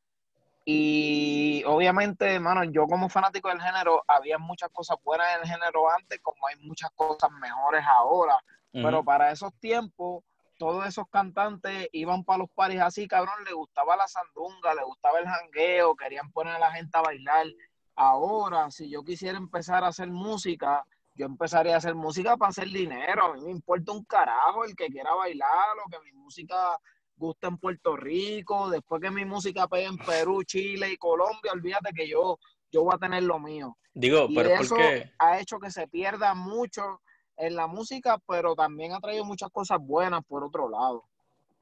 Y 0.64 1.62
obviamente, 1.64 2.35
hermano, 2.35 2.64
yo 2.64 2.87
como 2.88 3.09
fanático 3.09 3.50
del 3.50 3.61
género, 3.61 4.02
había 4.09 4.38
muchas 4.38 4.71
cosas 4.71 4.97
buenas 5.04 5.28
en 5.37 5.43
el 5.43 5.49
género 5.49 5.88
antes, 5.93 6.19
como 6.21 6.45
hay 6.49 6.57
muchas 6.57 6.90
cosas 6.97 7.31
mejores 7.40 7.85
ahora. 7.87 8.37
Pero 8.83 9.04
para 9.04 9.31
esos 9.31 9.54
tiempos, 9.61 10.25
todos 10.59 10.87
esos 10.87 11.09
cantantes 11.09 11.88
iban 11.93 12.25
para 12.25 12.40
los 12.40 12.50
paris 12.50 12.81
así, 12.81 13.07
cabrón, 13.07 13.45
le 13.45 13.52
gustaba 13.52 13.97
la 13.97 14.09
sandunga, 14.09 14.75
le 14.75 14.83
gustaba 14.83 15.21
el 15.21 15.26
jangueo, 15.26 15.95
querían 15.95 16.31
poner 16.33 16.54
a 16.54 16.59
la 16.59 16.73
gente 16.73 16.99
a 16.99 17.02
bailar. 17.02 17.47
Ahora, 17.95 18.71
si 18.73 18.90
yo 18.90 19.04
quisiera 19.04 19.38
empezar 19.38 19.85
a 19.85 19.88
hacer 19.88 20.11
música, 20.11 20.85
yo 21.14 21.26
empezaría 21.26 21.75
a 21.75 21.78
hacer 21.78 21.95
música 21.95 22.37
para 22.37 22.50
hacer 22.50 22.69
dinero. 22.69 23.26
A 23.26 23.35
mí 23.35 23.43
me 23.43 23.50
importa 23.52 23.93
un 23.93 24.04
carajo 24.04 24.64
el 24.64 24.75
que 24.75 24.88
quiera 24.88 25.14
bailar 25.14 25.78
o 25.85 25.88
que 25.88 26.00
mi 26.00 26.12
música 26.12 26.76
guste 27.16 27.47
en 27.47 27.59
Puerto 27.59 27.97
Rico. 27.97 28.69
Después 28.71 29.00
que 29.00 29.11
mi 29.11 29.25
música 29.25 29.69
pegue 29.69 29.87
en 29.87 29.99
Perú, 29.99 30.43
Chile 30.43 30.90
y 30.90 30.97
Colombia, 30.97 31.52
olvídate 31.52 31.93
que 31.95 32.09
yo, 32.09 32.38
yo 32.73 32.83
voy 32.83 32.95
a 32.95 32.99
tener 32.99 33.23
lo 33.23 33.38
mío. 33.38 33.76
Digo, 33.93 34.26
pero 34.35 34.49
eso 34.49 34.76
ha 35.19 35.38
hecho 35.38 35.61
que 35.61 35.71
se 35.71 35.87
pierda 35.87 36.35
mucho 36.35 37.00
en 37.37 37.57
la 37.57 37.67
música, 37.67 38.19
pero 38.26 38.55
también 38.55 38.93
ha 38.93 39.00
traído 39.00 39.25
muchas 39.25 39.50
cosas 39.50 39.79
buenas 39.81 40.23
por 40.25 40.45
otro 40.45 40.69
lado. 40.69 41.05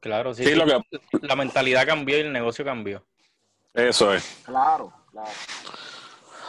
Claro, 0.00 0.35
sí. 0.35 0.55
Lo 0.55 0.67
que... 0.67 0.81
La 1.23 1.37
mentalidad 1.37 1.87
cambió 1.87 2.17
y 2.19 2.23
el 2.23 2.33
negocio 2.33 2.64
cambió. 2.64 3.05
Eso 3.73 4.12
es. 4.12 4.43
Claro, 4.45 4.93
claro. 5.11 5.31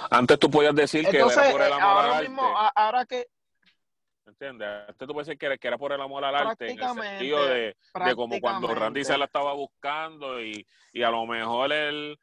Antes 0.09 0.39
tú 0.39 0.49
podías 0.49 0.75
decir 0.75 1.07
que 1.07 1.17
era 1.17 1.27
por 1.51 1.61
el 1.61 1.73
amor 1.73 1.83
ahora 1.83 2.17
al 2.17 2.23
mismo, 2.29 2.57
arte. 2.57 2.73
Ahora 2.75 3.05
que... 3.05 3.27
¿Entiendes? 4.25 4.67
Antes 4.87 5.07
tú 5.07 5.13
puedes 5.13 5.27
decir 5.27 5.59
que, 5.59 5.67
era 5.67 5.77
por 5.77 5.91
el 5.93 6.01
amor 6.01 6.25
al 6.25 6.35
arte, 6.35 6.71
en 6.71 6.79
el 6.79 6.93
sentido 6.93 7.45
de, 7.45 7.75
de 8.05 8.15
como 8.15 8.39
cuando 8.39 8.73
Randy 8.73 9.03
se 9.03 9.17
la 9.17 9.25
estaba 9.25 9.53
buscando 9.53 10.41
y, 10.41 10.65
y 10.91 11.03
a 11.03 11.11
lo 11.11 11.25
mejor 11.25 11.71
él 11.71 12.17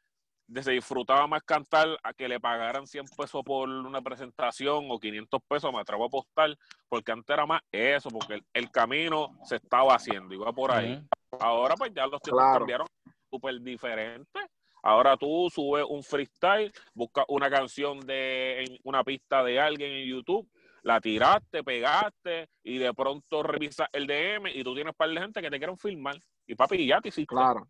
se 0.61 0.71
disfrutaba 0.71 1.27
más 1.27 1.43
cantar 1.43 1.97
a 2.03 2.13
que 2.13 2.27
le 2.27 2.39
pagaran 2.39 2.85
100 2.85 3.05
pesos 3.17 3.41
por 3.43 3.69
una 3.69 4.01
presentación 4.01 4.85
o 4.89 4.99
500 4.99 5.41
pesos, 5.47 5.71
me 5.73 5.79
atrevo 5.79 6.03
a 6.03 6.07
apostar, 6.07 6.57
porque 6.89 7.11
antes 7.11 7.33
era 7.33 7.45
más 7.45 7.61
eso, 7.71 8.09
porque 8.09 8.43
el, 8.53 8.71
camino 8.71 9.37
se 9.43 9.57
estaba 9.57 9.95
haciendo, 9.95 10.33
iba 10.33 10.51
por 10.51 10.71
ahí. 10.71 11.01
Ahora 11.39 11.75
pues 11.75 11.93
ya 11.93 12.05
los 12.07 12.21
tiempos 12.21 12.43
cambiaron 12.53 12.87
súper 13.29 13.59
diferentes. 13.61 14.43
Ahora 14.83 15.15
tú 15.15 15.47
subes 15.53 15.85
un 15.87 16.03
freestyle, 16.03 16.71
buscas 16.93 17.25
una 17.27 17.49
canción 17.49 17.99
de 18.01 18.63
en 18.63 18.77
una 18.83 19.03
pista 19.03 19.43
de 19.43 19.59
alguien 19.59 19.91
en 19.91 20.07
YouTube, 20.07 20.49
la 20.83 20.99
tiraste, 20.99 21.63
pegaste 21.63 22.49
y 22.63 22.79
de 22.79 22.93
pronto 22.93 23.43
revisas 23.43 23.87
el 23.91 24.07
DM 24.07 24.47
y 24.47 24.63
tú 24.63 24.73
tienes 24.73 24.91
un 24.91 24.97
par 24.97 25.09
de 25.09 25.21
gente 25.21 25.41
que 25.41 25.49
te 25.49 25.57
quieren 25.59 25.77
filmar. 25.77 26.15
Y 26.47 26.55
papi, 26.55 26.85
ya 26.87 26.99
te 26.99 27.09
hiciste. 27.09 27.33
Claro, 27.33 27.67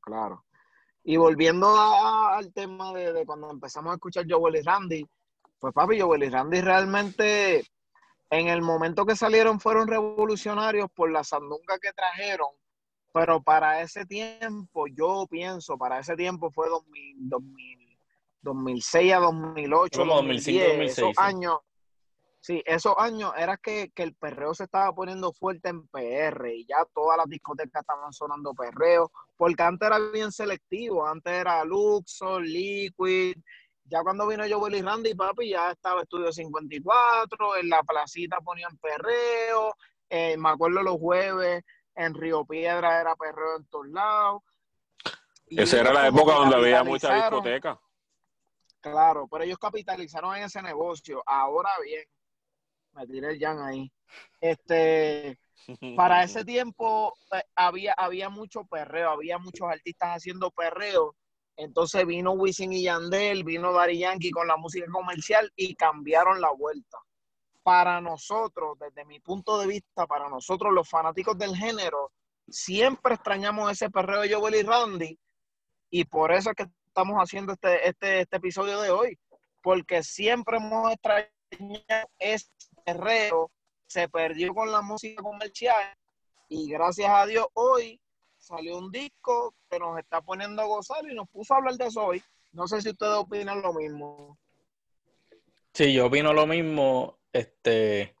claro. 0.00 0.44
Y 1.08 1.16
volviendo 1.16 1.74
al 1.74 2.52
tema 2.52 2.92
de, 2.92 3.24
cuando 3.24 3.50
empezamos 3.50 3.92
a 3.92 3.94
escuchar 3.94 4.26
Joel 4.28 4.56
y 4.56 4.60
Randy, 4.60 5.06
pues 5.58 5.72
papi, 5.72 5.98
Joel 5.98 6.24
y 6.24 6.28
Randy 6.28 6.60
realmente 6.60 7.64
en 8.28 8.48
el 8.48 8.60
momento 8.60 9.06
que 9.06 9.16
salieron 9.16 9.58
fueron 9.58 9.88
revolucionarios 9.88 10.90
por 10.94 11.10
la 11.10 11.24
sandunga 11.24 11.78
que 11.80 11.94
trajeron, 11.94 12.50
pero 13.10 13.42
para 13.42 13.80
ese 13.80 14.04
tiempo, 14.04 14.86
yo 14.86 15.26
pienso, 15.30 15.78
para 15.78 15.98
ese 15.98 16.14
tiempo 16.14 16.50
fue 16.50 16.68
2000, 16.68 17.30
2006 18.42 19.12
a 19.14 19.18
2008, 19.18 20.04
2005, 20.04 20.62
2006, 20.62 20.98
esos 20.98 21.16
años, 21.16 21.56
Sí, 22.40 22.62
esos 22.64 22.94
años 22.98 23.32
era 23.36 23.56
que, 23.56 23.90
el 23.96 24.14
perreo 24.14 24.54
se 24.54 24.64
estaba 24.64 24.92
poniendo 24.94 25.32
fuerte 25.32 25.68
en 25.70 25.86
PR 25.88 26.54
y 26.54 26.66
ya 26.66 26.84
todas 26.94 27.18
las 27.18 27.26
discotecas 27.26 27.82
estaban 27.82 28.12
sonando 28.12 28.54
perreo, 28.54 29.10
porque 29.36 29.62
antes 29.62 29.86
era 29.86 29.98
bien 29.98 30.30
selectivo, 30.30 31.06
antes 31.06 31.32
era 31.32 31.64
Luxor, 31.64 32.42
Liquid, 32.42 33.36
ya 33.84 34.02
cuando 34.02 34.26
vino 34.26 34.44
Joel 34.48 34.76
y 34.76 34.82
Randy, 34.82 35.14
papi, 35.14 35.50
ya 35.50 35.72
estaba 35.72 36.02
Estudio 36.02 36.32
54, 36.32 37.56
en 37.56 37.68
la 37.68 37.82
placita 37.82 38.38
ponían 38.40 38.76
perreo, 38.78 39.74
eh, 40.08 40.36
me 40.36 40.50
acuerdo 40.50 40.82
los 40.82 40.96
jueves 40.96 41.64
en 41.94 42.14
Río 42.14 42.44
Piedra 42.44 43.00
era 43.00 43.16
perreo 43.16 43.56
en 43.56 43.66
todos 43.66 43.88
lados. 43.88 44.42
Esa 45.46 45.80
era 45.80 45.92
la 45.92 46.06
época 46.06 46.34
donde 46.34 46.56
había 46.56 46.84
mucha 46.84 47.14
discoteca. 47.14 47.80
Claro, 48.80 49.26
pero 49.28 49.44
ellos 49.44 49.58
capitalizaron 49.58 50.36
en 50.36 50.44
ese 50.44 50.62
negocio. 50.62 51.22
Ahora 51.26 51.70
bien, 51.84 52.04
me 52.98 53.06
tiré 53.06 53.32
el 53.32 53.38
Jan 53.38 53.60
ahí. 53.60 53.90
Este, 54.40 55.38
para 55.96 56.24
ese 56.24 56.44
tiempo 56.44 57.14
eh, 57.32 57.42
había, 57.54 57.92
había 57.92 58.28
mucho 58.28 58.64
perreo, 58.64 59.10
había 59.10 59.38
muchos 59.38 59.68
artistas 59.68 60.16
haciendo 60.16 60.50
perreo. 60.50 61.14
Entonces 61.56 62.06
vino 62.06 62.32
Wisin 62.32 62.72
y 62.72 62.84
Yandel, 62.84 63.42
vino 63.44 63.72
Dari 63.72 63.98
Yankee 63.98 64.30
con 64.30 64.46
la 64.46 64.56
música 64.56 64.86
comercial 64.90 65.50
y 65.56 65.74
cambiaron 65.74 66.40
la 66.40 66.52
vuelta. 66.52 66.98
Para 67.62 68.00
nosotros, 68.00 68.78
desde 68.78 69.04
mi 69.04 69.20
punto 69.20 69.58
de 69.58 69.66
vista, 69.66 70.06
para 70.06 70.28
nosotros 70.28 70.72
los 70.72 70.88
fanáticos 70.88 71.36
del 71.36 71.56
género, 71.56 72.12
siempre 72.48 73.14
extrañamos 73.14 73.70
ese 73.72 73.90
perreo 73.90 74.20
de 74.20 74.32
Joel 74.32 74.54
y 74.54 74.62
Randy 74.62 75.18
y 75.90 76.04
por 76.04 76.32
eso 76.32 76.50
es 76.50 76.56
que 76.56 76.66
estamos 76.86 77.16
haciendo 77.18 77.52
este, 77.52 77.88
este, 77.88 78.20
este 78.20 78.36
episodio 78.36 78.80
de 78.80 78.90
hoy, 78.90 79.18
porque 79.62 80.02
siempre 80.02 80.58
hemos 80.58 80.92
extrañado 80.92 81.28
ese 82.18 82.48
Herrero 82.84 83.50
se 83.86 84.08
perdió 84.08 84.54
con 84.54 84.70
la 84.70 84.82
música 84.82 85.22
comercial 85.22 85.96
y 86.48 86.70
gracias 86.70 87.10
a 87.10 87.26
Dios 87.26 87.46
hoy 87.54 88.00
salió 88.38 88.78
un 88.78 88.90
disco 88.90 89.54
que 89.70 89.78
nos 89.78 89.98
está 89.98 90.20
poniendo 90.20 90.62
a 90.62 90.66
gozar 90.66 91.04
y 91.10 91.14
nos 91.14 91.28
puso 91.28 91.54
a 91.54 91.58
hablar 91.58 91.74
de 91.74 91.86
eso 91.86 92.06
hoy. 92.06 92.22
No 92.52 92.66
sé 92.66 92.80
si 92.80 92.90
ustedes 92.90 93.14
opinan 93.14 93.60
lo 93.60 93.74
mismo. 93.74 94.38
Sí, 95.74 95.92
yo 95.92 96.06
opino 96.06 96.32
lo 96.32 96.46
mismo. 96.46 97.18
Este, 97.32 98.14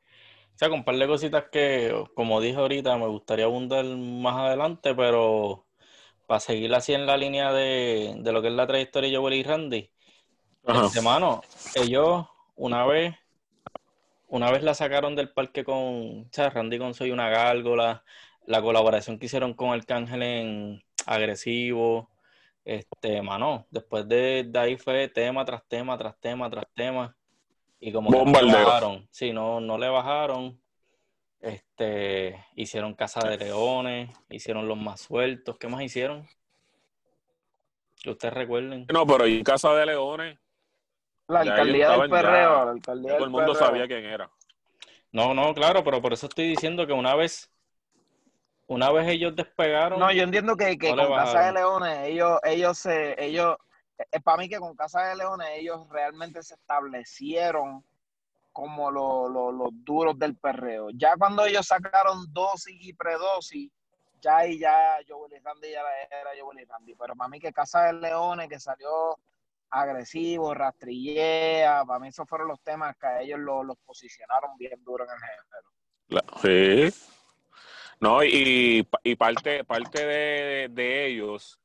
o 0.54 0.58
sea, 0.58 0.68
con 0.68 0.80
un 0.80 0.84
par 0.84 0.96
de 0.96 1.06
cositas 1.06 1.44
que, 1.50 2.06
como 2.14 2.40
dije 2.40 2.58
ahorita, 2.58 2.96
me 2.98 3.06
gustaría 3.06 3.46
abundar 3.46 3.84
más 3.84 4.36
adelante, 4.36 4.94
pero 4.94 5.66
para 6.26 6.40
seguir 6.40 6.74
así 6.74 6.92
en 6.92 7.06
la 7.06 7.16
línea 7.16 7.52
de, 7.52 8.20
lo 8.22 8.42
que 8.42 8.48
es 8.48 8.54
la 8.54 8.66
trayectoria 8.66 9.10
de 9.10 9.16
Joel 9.16 9.34
y 9.34 9.42
Randy. 9.42 9.90
Hermano, 10.94 11.40
ellos 11.74 12.26
una 12.58 12.84
vez 12.84 13.14
una 14.28 14.50
vez 14.50 14.62
la 14.62 14.74
sacaron 14.74 15.16
del 15.16 15.30
parque 15.30 15.64
con, 15.64 15.74
o 15.76 16.50
Randy 16.50 16.78
con 16.78 16.94
Soy 16.94 17.10
una 17.10 17.30
gárgola, 17.30 18.04
la 18.46 18.60
colaboración 18.60 19.18
que 19.18 19.26
hicieron 19.26 19.54
con 19.54 19.70
el 19.70 19.86
Cángel 19.86 20.22
en 20.22 20.84
Agresivo, 21.06 22.10
este, 22.64 23.22
mano, 23.22 23.66
después 23.70 24.06
de, 24.06 24.50
ahí 24.54 24.76
fue 24.76 25.08
tema 25.08 25.44
tras 25.44 25.66
tema, 25.66 25.96
tras 25.96 26.18
tema, 26.20 26.50
tras 26.50 26.66
tema, 26.74 27.16
y 27.80 27.90
como 27.90 28.10
no 28.10 28.24
le 28.42 28.52
bajaron, 28.64 29.08
sí, 29.10 29.32
no, 29.32 29.60
no 29.60 29.78
le 29.78 29.88
bajaron, 29.88 30.60
este, 31.40 32.44
hicieron 32.54 32.94
Casa 32.94 33.26
de 33.26 33.38
Leones, 33.38 34.10
hicieron 34.28 34.68
Los 34.68 34.76
Más 34.76 35.00
Sueltos, 35.00 35.56
¿qué 35.56 35.68
más 35.68 35.82
hicieron? 35.82 36.28
Que 38.02 38.10
ustedes 38.10 38.34
recuerden. 38.34 38.86
No, 38.92 39.06
pero 39.06 39.26
y 39.26 39.42
Casa 39.42 39.72
de 39.72 39.86
Leones 39.86 40.38
la 41.28 41.40
alcaldía 41.40 41.90
del 41.90 42.10
perreo, 42.10 42.64
la 42.64 42.70
alcaldía 42.72 43.14
Todo 43.14 43.24
el 43.24 43.30
mundo 43.30 43.54
sabía 43.54 43.86
quién 43.86 44.04
era. 44.04 44.30
No, 45.12 45.34
no, 45.34 45.54
claro, 45.54 45.84
pero 45.84 46.02
por 46.02 46.12
eso 46.12 46.26
estoy 46.26 46.48
diciendo 46.48 46.86
que 46.86 46.92
una 46.92 47.14
vez, 47.14 47.50
una 48.66 48.90
vez 48.90 49.08
ellos 49.08 49.34
despegaron. 49.36 49.98
No, 49.98 50.10
yo 50.12 50.22
entiendo 50.22 50.56
que, 50.56 50.76
con 50.78 50.96
Casa 50.96 51.46
de 51.46 51.52
Leones, 51.52 51.98
ellos, 52.08 52.38
ellos 52.44 52.78
se, 52.78 53.22
ellos, 53.22 53.56
es 54.10 54.22
para 54.22 54.38
mí 54.38 54.48
que 54.48 54.58
con 54.58 54.74
Casa 54.74 55.02
de 55.04 55.16
Leones 55.16 55.48
ellos 55.54 55.88
realmente 55.90 56.42
se 56.42 56.54
establecieron 56.54 57.84
como 58.52 58.90
los 58.90 59.70
duros 59.84 60.18
del 60.18 60.36
perreo. 60.36 60.88
Ya 60.90 61.16
cuando 61.16 61.44
ellos 61.44 61.66
sacaron 61.66 62.32
dosis 62.32 62.76
y 62.80 62.92
predosis, 62.92 63.70
ya 64.20 64.38
ahí 64.38 64.58
ya 64.58 64.98
Joel 65.06 65.30
Randy 65.42 65.70
ya 65.70 65.80
era 66.10 66.30
Joel 66.40 66.66
Randy. 66.68 66.94
Pero 66.96 67.14
para 67.14 67.28
mí 67.28 67.38
que 67.38 67.52
Casa 67.52 67.84
de 67.84 67.92
Leones, 67.94 68.48
que 68.48 68.58
salió 68.58 69.16
agresivo, 69.70 70.54
rastrillea, 70.54 71.84
para 71.86 71.98
mí 71.98 72.08
esos 72.08 72.28
fueron 72.28 72.48
los 72.48 72.60
temas 72.62 72.96
que 72.96 73.06
a 73.06 73.20
ellos 73.20 73.38
los, 73.38 73.76
posicionaron 73.84 74.56
bien 74.58 74.82
duro 74.84 75.04
en 75.04 75.10
el 75.10 76.20
género. 76.20 76.92
Sí. 76.92 77.14
No, 78.00 78.22
y, 78.22 78.86
y 79.02 79.16
parte, 79.16 79.64
parte 79.64 80.06
de, 80.06 80.68
de 80.70 81.06
ellos 81.06 81.58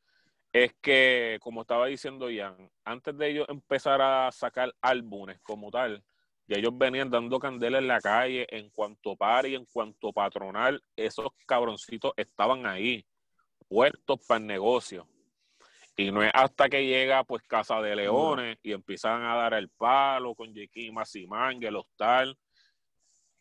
es 0.52 0.74
que, 0.82 1.40
como 1.42 1.62
estaba 1.62 1.88
diciendo 1.88 2.30
Ian, 2.30 2.70
antes 2.86 3.18
de 3.18 3.30
ellos 3.30 3.48
empezar 3.50 4.02
a 4.02 4.32
sacar 4.32 4.74
álbumes 4.82 5.40
como 5.42 5.72
tal, 5.72 6.04
ya 6.48 6.58
ellos 6.58 6.78
venían 6.78 7.10
dando 7.10 7.40
candela 7.40 7.80
en 7.80 7.88
la 7.88 8.02
calle 8.02 8.46
en 8.50 8.70
cuanto 8.70 9.16
par 9.16 9.46
y 9.48 9.56
en 9.56 9.66
cuanto 9.66 10.12
patronal, 10.12 10.82
esos 10.96 11.30
cabroncitos 11.48 12.14
estaban 12.18 12.66
ahí, 12.66 13.06
puestos 13.68 14.20
para 14.28 14.40
el 14.40 14.48
negocio. 14.48 15.08
Y 15.96 16.12
no 16.12 16.24
es 16.24 16.32
hasta 16.34 16.70
que 16.70 16.86
llega 16.86 17.24
pues 17.24 17.44
Casa 17.44 17.80
de 17.82 17.96
Leones 17.96 18.58
y 18.64 18.72
empiezan 18.72 19.24
a 19.24 19.36
dar 19.36 19.54
el 19.54 19.70
palo 19.70 20.34
con 20.34 20.54
Jequima, 20.54 21.06
Simán, 21.06 21.62
el 21.62 21.76
hostal. 21.76 22.38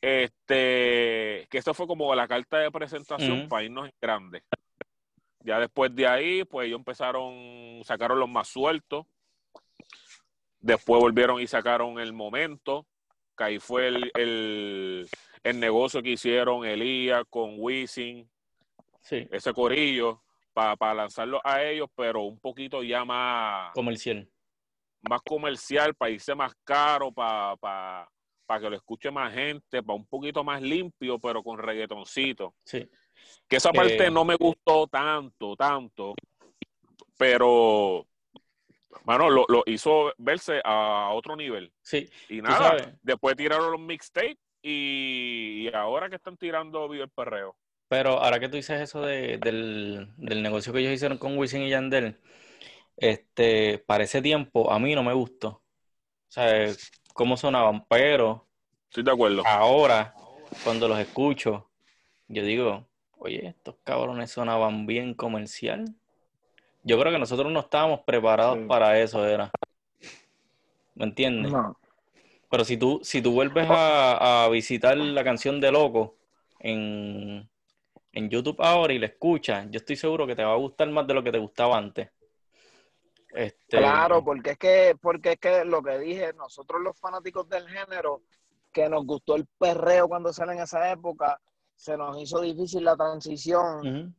Este, 0.01 1.47
que 1.49 1.59
eso 1.59 1.73
fue 1.73 1.87
como 1.87 2.15
la 2.15 2.27
carta 2.27 2.59
de 2.59 2.71
presentación 2.71 3.49
para 3.49 3.65
irnos 3.65 3.87
en 3.87 3.95
grande. 4.01 4.43
Ya 5.45 5.59
después 5.59 5.95
de 5.95 6.07
ahí, 6.07 6.45
pues 6.45 6.67
ellos 6.67 6.79
empezaron, 6.79 7.83
sacaron 7.85 8.19
los 8.19 8.29
más 8.29 8.49
sueltos. 8.49 9.07
Después 10.61 11.01
volvieron 11.01 11.41
y 11.41 11.47
sacaron 11.47 11.99
el 11.99 12.13
momento, 12.13 12.87
que 13.37 13.45
ahí 13.45 13.59
fue 13.59 13.89
el, 14.15 15.09
negocio 15.45 16.03
que 16.03 16.11
hicieron 16.11 16.65
Elías 16.65 17.25
con 17.29 17.55
Wisin, 17.59 18.31
sí. 19.01 19.27
ese 19.33 19.53
corillo, 19.53 20.23
para 20.53 20.95
lanzarlo 20.95 21.41
a 21.45 21.63
ellos, 21.63 21.89
pero 21.95 22.23
un 22.23 22.39
poquito 22.39 22.83
ya 22.83 23.05
más 23.05 23.73
comercial. 23.73 24.29
Más 25.03 25.21
comercial, 25.23 25.95
para 25.95 26.11
irse 26.11 26.35
más 26.35 26.55
caro, 26.65 27.11
para, 27.11 27.57
para, 27.57 28.61
que 28.61 28.71
lo 28.71 28.77
escuche 28.77 29.11
más 29.11 29.33
gente, 29.33 29.83
para 29.83 29.97
un 29.97 30.07
poquito 30.07 30.45
más 30.45 30.63
limpio, 30.63 31.19
pero 31.19 31.43
con 31.43 31.59
reggaetoncito. 31.59 32.55
Sí. 32.65 32.89
Que 33.49 33.57
esa 33.57 33.73
parte 33.73 34.11
no 34.11 34.25
me 34.25 34.37
gustó 34.37 34.87
tanto, 34.87 35.57
tanto, 35.57 36.15
pero, 37.17 38.07
bueno, 39.05 39.31
lo, 39.31 39.63
hizo 39.67 40.13
verse 40.19 40.61
a 40.65 41.11
otro 41.13 41.37
nivel. 41.37 41.73
Sí. 41.81 42.09
Y 42.29 42.43
nada, 42.43 42.99
después 43.03 43.37
tiraron 43.37 43.71
los 43.71 43.81
mixtapes 43.81 44.39
y, 44.63 45.69
ahora 45.75 46.09
que 46.09 46.17
están 46.17 46.37
tirando 46.37 46.89
Vivo 46.89 47.05
el 47.05 47.11
Perreo. 47.11 47.57
Pero 47.93 48.23
ahora 48.23 48.41
que 48.41 48.49
tú 48.49 48.57
dices 48.57 48.81
eso 48.81 49.03
de, 49.03 49.37
del, 49.37 50.09
del, 50.17 50.43
negocio 50.43 50.73
que 50.73 50.79
ellos 50.79 50.95
hicieron 50.95 51.19
con 51.19 51.37
Wisin 51.37 51.61
y 51.61 51.69
Yandel, 51.69 52.19
este, 52.97 53.85
para 53.87 54.05
ese 54.05 54.23
tiempo 54.23 54.73
a 54.73 54.79
mí 54.79 54.95
no 54.95 55.03
me 55.03 55.13
gustó. 55.13 55.49
O 55.49 55.63
sea, 56.27 56.69
cómo 57.13 57.37
sonaban, 57.37 57.85
pero... 57.91 58.47
Estoy 58.89 59.03
de 59.03 59.13
acuerdo. 59.13 59.43
Ahora, 59.47 60.15
cuando 60.65 60.89
los 60.89 60.99
escucho, 61.01 61.69
yo 62.29 62.43
digo, 62.43 62.89
oye, 63.19 63.49
estos 63.49 63.75
cabrones 63.85 64.31
sonaban 64.31 64.87
bien 64.87 65.13
comercial. 65.13 65.95
Yo 66.85 66.99
creo 66.99 67.13
que 67.13 67.19
nosotros 67.19 67.53
no 67.53 67.61
estábamos 67.61 68.01
preparados 68.07 68.59
para 68.69 68.99
eso, 69.01 69.27
era. 69.27 69.51
¿Me 70.95 71.05
entiendes? 71.05 71.53
No. 71.53 71.77
Pero 72.49 72.65
si 72.65 72.79
tú, 72.79 73.01
si 73.03 73.21
tú 73.21 73.33
vuelves 73.33 73.67
a, 73.69 74.49
visitar 74.51 74.97
la 74.97 75.23
canción 75.23 75.61
de 75.61 75.71
Loco 75.71 76.17
en, 76.59 77.52
en 78.13 78.29
YouTube 78.29 78.61
ahora 78.61 78.93
y 78.93 78.99
la 78.99 79.07
escuchas, 79.07 79.67
yo 79.71 79.79
estoy 79.79 79.97
seguro 79.97 80.27
que 80.27 80.37
te 80.37 80.45
va 80.45 80.53
a 80.53 80.57
gustar 80.57 80.89
más 80.91 81.07
de 81.07 81.15
lo 81.15 81.23
que 81.23 81.33
te 81.33 81.39
gustaba 81.39 81.79
antes. 81.79 82.11
Este... 83.31 83.79
Claro, 83.79 84.23
porque 84.23 84.51
es 84.51 84.59
que, 84.59 84.97
porque 85.01 85.33
es 85.33 85.39
que 85.39 85.65
lo 85.65 85.83
que 85.83 85.99
dije, 85.99 86.33
nosotros 86.35 86.83
los 86.83 86.99
fanáticos 86.99 87.49
del 87.49 87.67
género, 87.69 88.23
que 88.73 88.89
nos 88.89 89.07
gustó 89.07 89.37
el 89.37 89.47
perreo 89.59 90.09
cuando 90.09 90.33
sale 90.33 90.53
en 90.53 90.61
esa 90.61 90.91
época, 90.91 91.41
se 91.75 91.97
nos 91.97 92.21
hizo 92.21 92.41
difícil 92.41 92.85
la 92.85 92.97
transición 92.97 94.15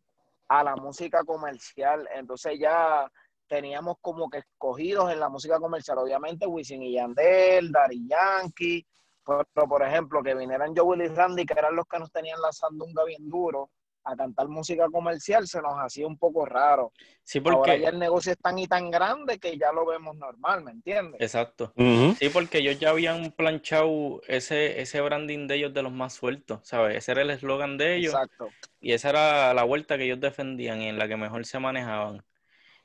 a 0.47 0.63
la 0.63 0.75
música 0.75 1.23
comercial. 1.23 2.07
Entonces 2.15 2.59
ya 2.59 3.09
teníamos 3.47 3.97
como 4.01 4.29
que 4.29 4.39
escogidos 4.39 5.11
en 5.11 5.19
la 5.19 5.29
música 5.29 5.59
comercial, 5.59 5.99
obviamente 5.99 6.47
Wisin 6.47 6.83
y 6.83 6.93
Yandel, 6.93 7.71
Dari 7.71 8.07
Yankee, 8.07 8.85
pero 9.25 9.67
por 9.67 9.83
ejemplo 9.83 10.21
que 10.21 10.35
vinieran 10.35 10.75
Joe 10.75 11.05
y 11.05 11.07
Randy, 11.07 11.45
que 11.45 11.53
eran 11.57 11.75
los 11.75 11.85
que 11.85 11.99
nos 11.99 12.11
tenían 12.11 12.41
la 12.41 12.51
sandunga 12.51 13.03
bien 13.05 13.29
duro, 13.29 13.69
a 14.03 14.15
cantar 14.15 14.47
música 14.47 14.87
comercial 14.91 15.47
se 15.47 15.61
nos 15.61 15.75
hacía 15.75 16.05
un 16.05 16.17
poco 16.17 16.45
raro. 16.45 16.91
Sí, 17.23 17.39
porque 17.39 17.71
Ahora 17.71 17.77
ya 17.77 17.89
el 17.89 17.99
negocio 17.99 18.31
es 18.33 18.37
tan 18.37 18.59
y 18.59 18.67
tan 18.67 18.91
grande 18.91 19.39
que 19.39 19.57
ya 19.57 19.71
lo 19.71 19.85
vemos 19.85 20.15
normal, 20.15 20.63
¿me 20.63 20.71
entiendes? 20.71 21.21
Exacto. 21.21 21.73
Sí, 21.75 22.29
porque 22.31 22.59
ellos 22.59 22.79
ya 22.79 22.89
habían 22.89 23.31
planchado 23.31 24.21
ese, 24.27 24.81
ese 24.81 25.01
branding 25.01 25.47
de 25.47 25.55
ellos 25.55 25.73
de 25.73 25.83
los 25.83 25.91
más 25.91 26.13
sueltos, 26.13 26.59
¿sabes? 26.63 26.97
Ese 26.97 27.13
era 27.13 27.21
el 27.21 27.29
eslogan 27.29 27.77
de 27.77 27.95
ellos. 27.95 28.13
Exacto. 28.13 28.49
Y 28.81 28.91
esa 28.93 29.09
era 29.09 29.53
la 29.53 29.63
vuelta 29.63 29.97
que 29.97 30.03
ellos 30.05 30.19
defendían 30.19 30.81
y 30.81 30.89
en 30.89 30.97
la 30.97 31.07
que 31.07 31.15
mejor 31.15 31.45
se 31.45 31.59
manejaban. 31.59 32.23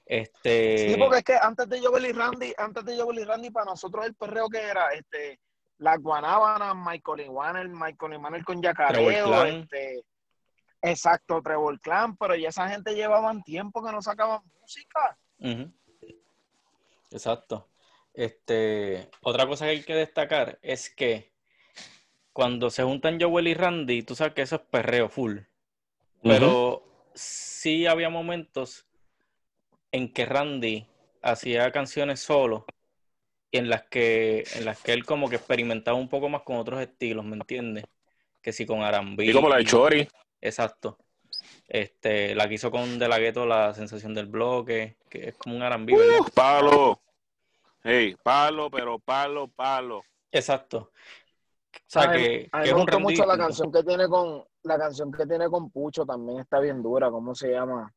Este... 0.06 0.90
Sí, 0.90 0.96
porque 0.98 1.18
es 1.18 1.24
que 1.24 1.36
antes 1.40 1.68
de 1.68 1.80
Joel 1.80 2.06
y 2.06 2.12
Randy, 2.12 2.54
antes 2.56 2.84
de 2.84 2.96
Joel 2.96 3.18
y 3.18 3.24
Randy, 3.24 3.50
para 3.50 3.66
nosotros 3.66 4.06
el 4.06 4.14
perreo 4.14 4.48
que 4.48 4.58
era, 4.58 4.88
este, 4.90 5.40
la 5.78 5.96
Guanábana, 5.96 6.74
Michael 6.74 7.20
Iguanel, 7.20 7.68
Michael 7.68 8.14
Iguanel 8.14 8.44
con 8.44 8.62
Yacareo, 8.62 9.44
este 9.44 10.04
Exacto, 10.82 11.42
Trevor 11.42 11.80
Clan, 11.80 12.16
pero 12.16 12.36
ya 12.36 12.48
esa 12.48 12.68
gente 12.68 12.94
llevaban 12.94 13.42
tiempo 13.42 13.84
que 13.84 13.92
no 13.92 14.00
sacaban 14.00 14.40
música. 14.60 15.18
Exacto. 17.10 17.68
Este, 18.14 19.08
otra 19.22 19.46
cosa 19.46 19.66
que 19.66 19.70
hay 19.70 19.82
que 19.82 19.94
destacar 19.94 20.58
es 20.62 20.90
que 20.90 21.32
cuando 22.32 22.70
se 22.70 22.82
juntan 22.82 23.20
Joel 23.20 23.48
y 23.48 23.54
Randy, 23.54 24.02
tú 24.02 24.14
sabes 24.14 24.34
que 24.34 24.42
eso 24.42 24.56
es 24.56 24.62
perreo 24.62 25.08
full. 25.08 25.38
Pero 26.22 27.10
sí 27.14 27.86
había 27.86 28.10
momentos 28.10 28.86
en 29.92 30.12
que 30.12 30.26
Randy 30.26 30.86
hacía 31.22 31.70
canciones 31.72 32.20
solo 32.20 32.66
y 33.50 33.58
en 33.58 33.68
las 33.68 33.82
que 33.84 34.44
en 34.54 34.64
las 34.64 34.80
que 34.80 34.92
él 34.92 35.04
como 35.04 35.28
que 35.28 35.36
experimentaba 35.36 35.96
un 35.96 36.08
poco 36.08 36.28
más 36.28 36.42
con 36.42 36.56
otros 36.56 36.80
estilos, 36.80 37.24
¿me 37.24 37.36
entiendes? 37.36 37.84
Que 38.42 38.52
si 38.52 38.66
con 38.66 38.82
Arambi. 38.82 39.30
Y 39.30 39.32
como 39.32 39.48
la 39.48 39.56
de 39.56 39.64
Chori. 39.64 40.08
Exacto. 40.40 40.98
Este, 41.66 42.34
la 42.34 42.48
que 42.48 42.54
hizo 42.54 42.70
con 42.70 42.98
De 42.98 43.08
La 43.08 43.18
Ghetto, 43.18 43.44
la 43.46 43.74
sensación 43.74 44.14
del 44.14 44.26
bloque, 44.26 44.96
que 45.08 45.28
es 45.28 45.36
como 45.36 45.56
un 45.56 45.62
arambí, 45.62 45.94
¿verdad? 45.94 46.20
Uh, 46.20 46.30
palo. 46.34 47.00
Hey, 47.82 48.16
palo, 48.22 48.70
pero 48.70 48.98
palo, 48.98 49.48
palo. 49.48 50.02
Exacto. 50.32 50.92
O 51.74 51.90
sea, 51.90 52.12
que, 52.12 52.50
me 52.52 52.72
gusta 52.72 52.98
mucho 52.98 53.24
la 53.24 53.36
canción 53.36 53.72
que 53.72 53.82
tiene 53.82 54.08
con 54.08 54.44
la 54.62 54.78
canción 54.78 55.10
que 55.12 55.26
tiene 55.26 55.48
con 55.48 55.70
Pucho 55.70 56.04
también 56.04 56.40
está 56.40 56.60
bien 56.60 56.82
dura, 56.82 57.10
¿cómo 57.10 57.34
se 57.34 57.50
llama? 57.52 57.92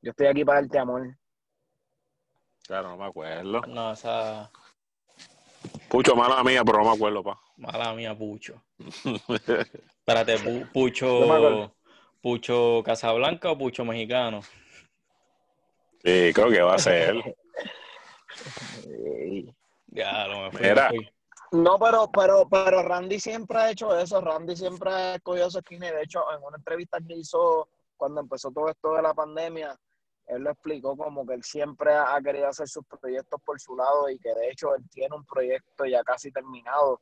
Yo 0.00 0.10
estoy 0.10 0.26
aquí 0.28 0.44
para 0.44 0.60
darte 0.60 0.78
amor. 0.78 1.16
Claro, 2.66 2.90
no 2.90 2.96
me 2.96 3.04
acuerdo. 3.06 3.60
No, 3.62 3.92
esa 3.92 4.50
Pucho, 5.88 6.16
mala 6.16 6.42
mía, 6.42 6.62
pero 6.64 6.78
no 6.78 6.84
me 6.84 6.96
acuerdo, 6.96 7.22
pa. 7.22 7.40
Mala 7.56 7.92
mía, 7.94 8.16
Pucho. 8.16 8.62
Espérate, 10.06 10.38
Pucho, 10.72 11.74
Pucho 12.22 12.80
Casablanca 12.84 13.50
o 13.50 13.58
Pucho 13.58 13.84
Mexicano. 13.84 14.40
Sí, 16.04 16.30
creo 16.32 16.48
que 16.48 16.62
va 16.62 16.76
a 16.76 16.78
ser 16.78 17.16
ya, 19.88 20.28
lo 20.28 20.52
me 20.52 20.74
No, 21.50 21.76
pero, 21.76 22.08
pero, 22.12 22.48
pero 22.48 22.84
Randy 22.84 23.18
siempre 23.18 23.58
ha 23.58 23.70
hecho 23.72 23.98
eso. 23.98 24.20
Randy 24.20 24.54
siempre 24.54 24.92
ha 24.92 25.14
escogido 25.16 25.50
su 25.50 25.58
esquina. 25.58 25.90
de 25.90 26.02
hecho, 26.02 26.22
en 26.32 26.40
una 26.44 26.56
entrevista 26.56 27.00
que 27.00 27.14
hizo 27.14 27.68
cuando 27.96 28.20
empezó 28.20 28.52
todo 28.52 28.68
esto 28.68 28.94
de 28.94 29.02
la 29.02 29.12
pandemia, 29.12 29.76
él 30.28 30.42
lo 30.42 30.52
explicó 30.52 30.96
como 30.96 31.26
que 31.26 31.34
él 31.34 31.42
siempre 31.42 31.92
ha 31.92 32.20
querido 32.22 32.46
hacer 32.46 32.68
sus 32.68 32.86
proyectos 32.86 33.40
por 33.44 33.60
su 33.60 33.74
lado 33.74 34.08
y 34.08 34.20
que 34.20 34.32
de 34.32 34.50
hecho 34.50 34.72
él 34.76 34.88
tiene 34.88 35.16
un 35.16 35.24
proyecto 35.24 35.84
ya 35.84 36.04
casi 36.04 36.30
terminado 36.30 37.00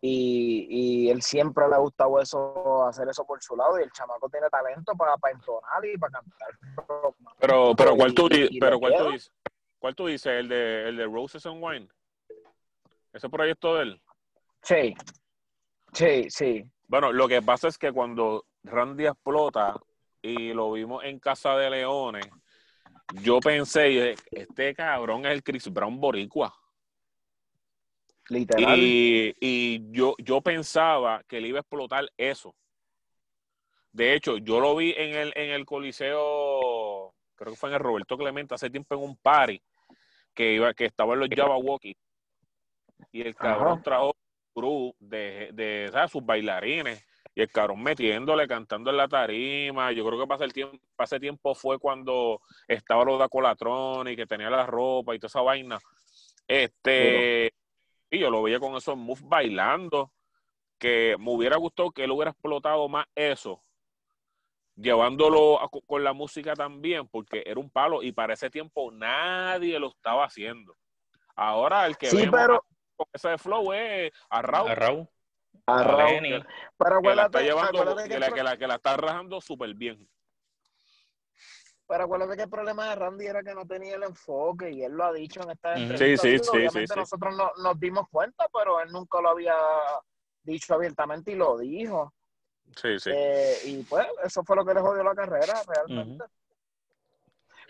y, 0.00 0.66
y 0.70 1.10
él 1.10 1.20
siempre 1.22 1.68
le 1.68 1.74
ha 1.74 1.78
gustado 1.78 2.20
eso, 2.20 2.86
hacer 2.86 3.08
eso 3.08 3.24
por 3.26 3.42
su 3.42 3.54
lado 3.54 3.78
y 3.78 3.82
el 3.82 3.92
chamaco 3.92 4.28
tiene 4.30 4.48
talento 4.48 4.94
para, 4.94 5.16
para 5.18 5.34
entonar 5.34 5.84
y 5.84 5.98
para 5.98 6.12
cantar. 6.12 6.48
Pero, 7.38 7.74
pero 7.76 7.96
¿cuál 7.96 8.14
tú, 8.14 8.28
pero 8.58 8.78
¿cuál 8.78 8.94
tú 8.96 9.10
dices? 9.10 9.32
¿Cuál 9.78 9.94
tú 9.94 10.06
dices? 10.06 10.32
¿El 10.32 10.48
de, 10.48 10.88
el 10.88 10.96
de 10.96 11.06
Roses 11.06 11.44
and 11.46 11.62
Wine? 11.62 11.88
¿Ese 13.12 13.28
proyecto 13.28 13.76
de 13.76 13.82
él? 13.82 14.02
Sí, 14.62 14.94
sí, 15.92 16.30
sí. 16.30 16.64
Bueno, 16.86 17.12
lo 17.12 17.26
que 17.28 17.40
pasa 17.40 17.68
es 17.68 17.78
que 17.78 17.92
cuando 17.92 18.44
Randy 18.62 19.06
explota 19.06 19.74
y 20.20 20.52
lo 20.52 20.72
vimos 20.72 21.02
en 21.04 21.18
Casa 21.18 21.56
de 21.56 21.70
Leones, 21.70 22.28
yo 23.22 23.40
pensé, 23.40 24.14
este 24.30 24.74
cabrón 24.74 25.24
es 25.24 25.32
el 25.32 25.42
Chris 25.42 25.72
Brown 25.72 25.98
boricua. 25.98 26.54
Literal. 28.30 28.78
Y, 28.78 29.34
y 29.40 29.90
yo, 29.90 30.14
yo 30.18 30.40
pensaba 30.40 31.22
que 31.28 31.40
le 31.40 31.48
iba 31.48 31.58
a 31.58 31.62
explotar 31.62 32.08
eso. 32.16 32.54
De 33.92 34.14
hecho, 34.14 34.38
yo 34.38 34.60
lo 34.60 34.76
vi 34.76 34.94
en 34.96 35.16
el, 35.16 35.32
en 35.34 35.50
el 35.50 35.66
Coliseo, 35.66 37.12
creo 37.34 37.52
que 37.52 37.58
fue 37.58 37.70
en 37.70 37.74
el 37.74 37.80
Roberto 37.80 38.16
Clemente, 38.16 38.54
hace 38.54 38.70
tiempo 38.70 38.94
en 38.94 39.02
un 39.02 39.16
party, 39.16 39.60
que 40.32 40.54
iba, 40.54 40.72
que 40.74 40.84
estaba 40.84 41.14
en 41.14 41.20
los 41.20 41.28
Java 41.28 41.56
Walkie. 41.56 41.96
Y 43.10 43.22
el 43.22 43.34
cabrón 43.34 43.72
Ajá. 43.72 43.82
trajo 43.82 44.16
crew 44.54 44.94
de, 45.00 45.50
de 45.52 45.88
¿sabes? 45.90 46.12
sus 46.12 46.24
bailarines. 46.24 47.04
Y 47.34 47.42
el 47.42 47.50
cabrón 47.50 47.82
metiéndole, 47.82 48.46
cantando 48.46 48.90
en 48.90 48.96
la 48.96 49.08
tarima. 49.08 49.90
Yo 49.90 50.06
creo 50.06 50.20
que 50.20 50.26
pasa 50.26 50.44
el 50.44 50.52
tiempo, 50.52 50.78
pase 50.94 51.18
tiempo 51.18 51.54
fue 51.54 51.78
cuando 51.78 52.40
estaba 52.68 53.04
lo 53.04 53.18
de 53.18 53.28
Colatrón 53.28 54.06
y 54.08 54.14
que 54.14 54.26
tenía 54.26 54.50
la 54.50 54.66
ropa 54.66 55.14
y 55.14 55.18
toda 55.18 55.28
esa 55.28 55.40
vaina. 55.40 55.78
Este, 56.46 57.52
y 58.10 58.18
yo 58.18 58.30
lo 58.30 58.42
veía 58.42 58.58
con 58.60 58.74
esos 58.76 58.96
moves 58.96 59.22
bailando. 59.26 60.10
Que 60.78 61.16
me 61.18 61.30
hubiera 61.30 61.56
gustado 61.58 61.90
que 61.90 62.04
él 62.04 62.10
hubiera 62.10 62.30
explotado 62.30 62.88
más 62.88 63.04
eso, 63.14 63.62
llevándolo 64.76 65.60
a- 65.60 65.68
con 65.68 66.02
la 66.02 66.12
música 66.14 66.54
también, 66.54 67.06
porque 67.08 67.42
era 67.44 67.60
un 67.60 67.68
palo 67.70 68.02
y 68.02 68.12
para 68.12 68.32
ese 68.34 68.48
tiempo 68.48 68.90
nadie 68.90 69.78
lo 69.78 69.88
estaba 69.88 70.24
haciendo. 70.24 70.76
Ahora 71.36 71.86
el 71.86 71.96
que 71.98 72.06
Sí, 72.06 72.16
vemos 72.16 72.34
pero- 72.34 72.64
con 72.96 73.06
ese 73.12 73.36
flow 73.38 73.72
es 73.74 74.12
a 74.30 74.42
Raúl, 74.42 74.70
A 74.70 74.74
Raúl, 74.74 75.08
A 75.66 75.82
Raúl. 75.82 76.46
Pero 76.78 77.02
que 77.02 77.14
la 77.14 77.24
está 77.26 77.40
llevando, 77.42 77.96
que 77.96 78.18
la, 78.18 78.32
que 78.32 78.42
la- 78.42 78.56
que 78.56 78.66
la 78.66 78.74
está 78.76 78.96
rajando 78.96 79.40
súper 79.40 79.74
bien. 79.74 80.08
Pero 81.90 82.04
acuérdate 82.04 82.36
que 82.36 82.42
el 82.44 82.48
problema 82.48 82.88
de 82.88 82.94
Randy 82.94 83.26
era 83.26 83.42
que 83.42 83.52
no 83.52 83.66
tenía 83.66 83.96
el 83.96 84.04
enfoque 84.04 84.70
y 84.70 84.84
él 84.84 84.92
lo 84.92 85.06
ha 85.06 85.12
dicho 85.12 85.42
en 85.42 85.50
esta 85.50 85.74
entrevista. 85.74 86.22
Sí, 86.22 86.38
sí, 86.38 86.44
sí, 86.44 86.50
Obviamente 86.52 86.94
nosotros 86.94 87.36
no, 87.36 87.50
nos 87.60 87.80
dimos 87.80 88.06
cuenta, 88.08 88.46
pero 88.54 88.80
él 88.80 88.92
nunca 88.92 89.20
lo 89.20 89.30
había 89.30 89.56
dicho 90.44 90.74
abiertamente 90.74 91.32
y 91.32 91.34
lo 91.34 91.58
dijo. 91.58 92.14
Sí, 92.76 92.96
sí. 93.00 93.10
Eh, 93.12 93.56
y 93.64 93.82
pues 93.82 94.06
eso 94.22 94.44
fue 94.44 94.54
lo 94.54 94.64
que 94.64 94.72
le 94.72 94.80
jodió 94.80 95.02
la 95.02 95.16
carrera 95.16 95.60
realmente. 95.66 96.24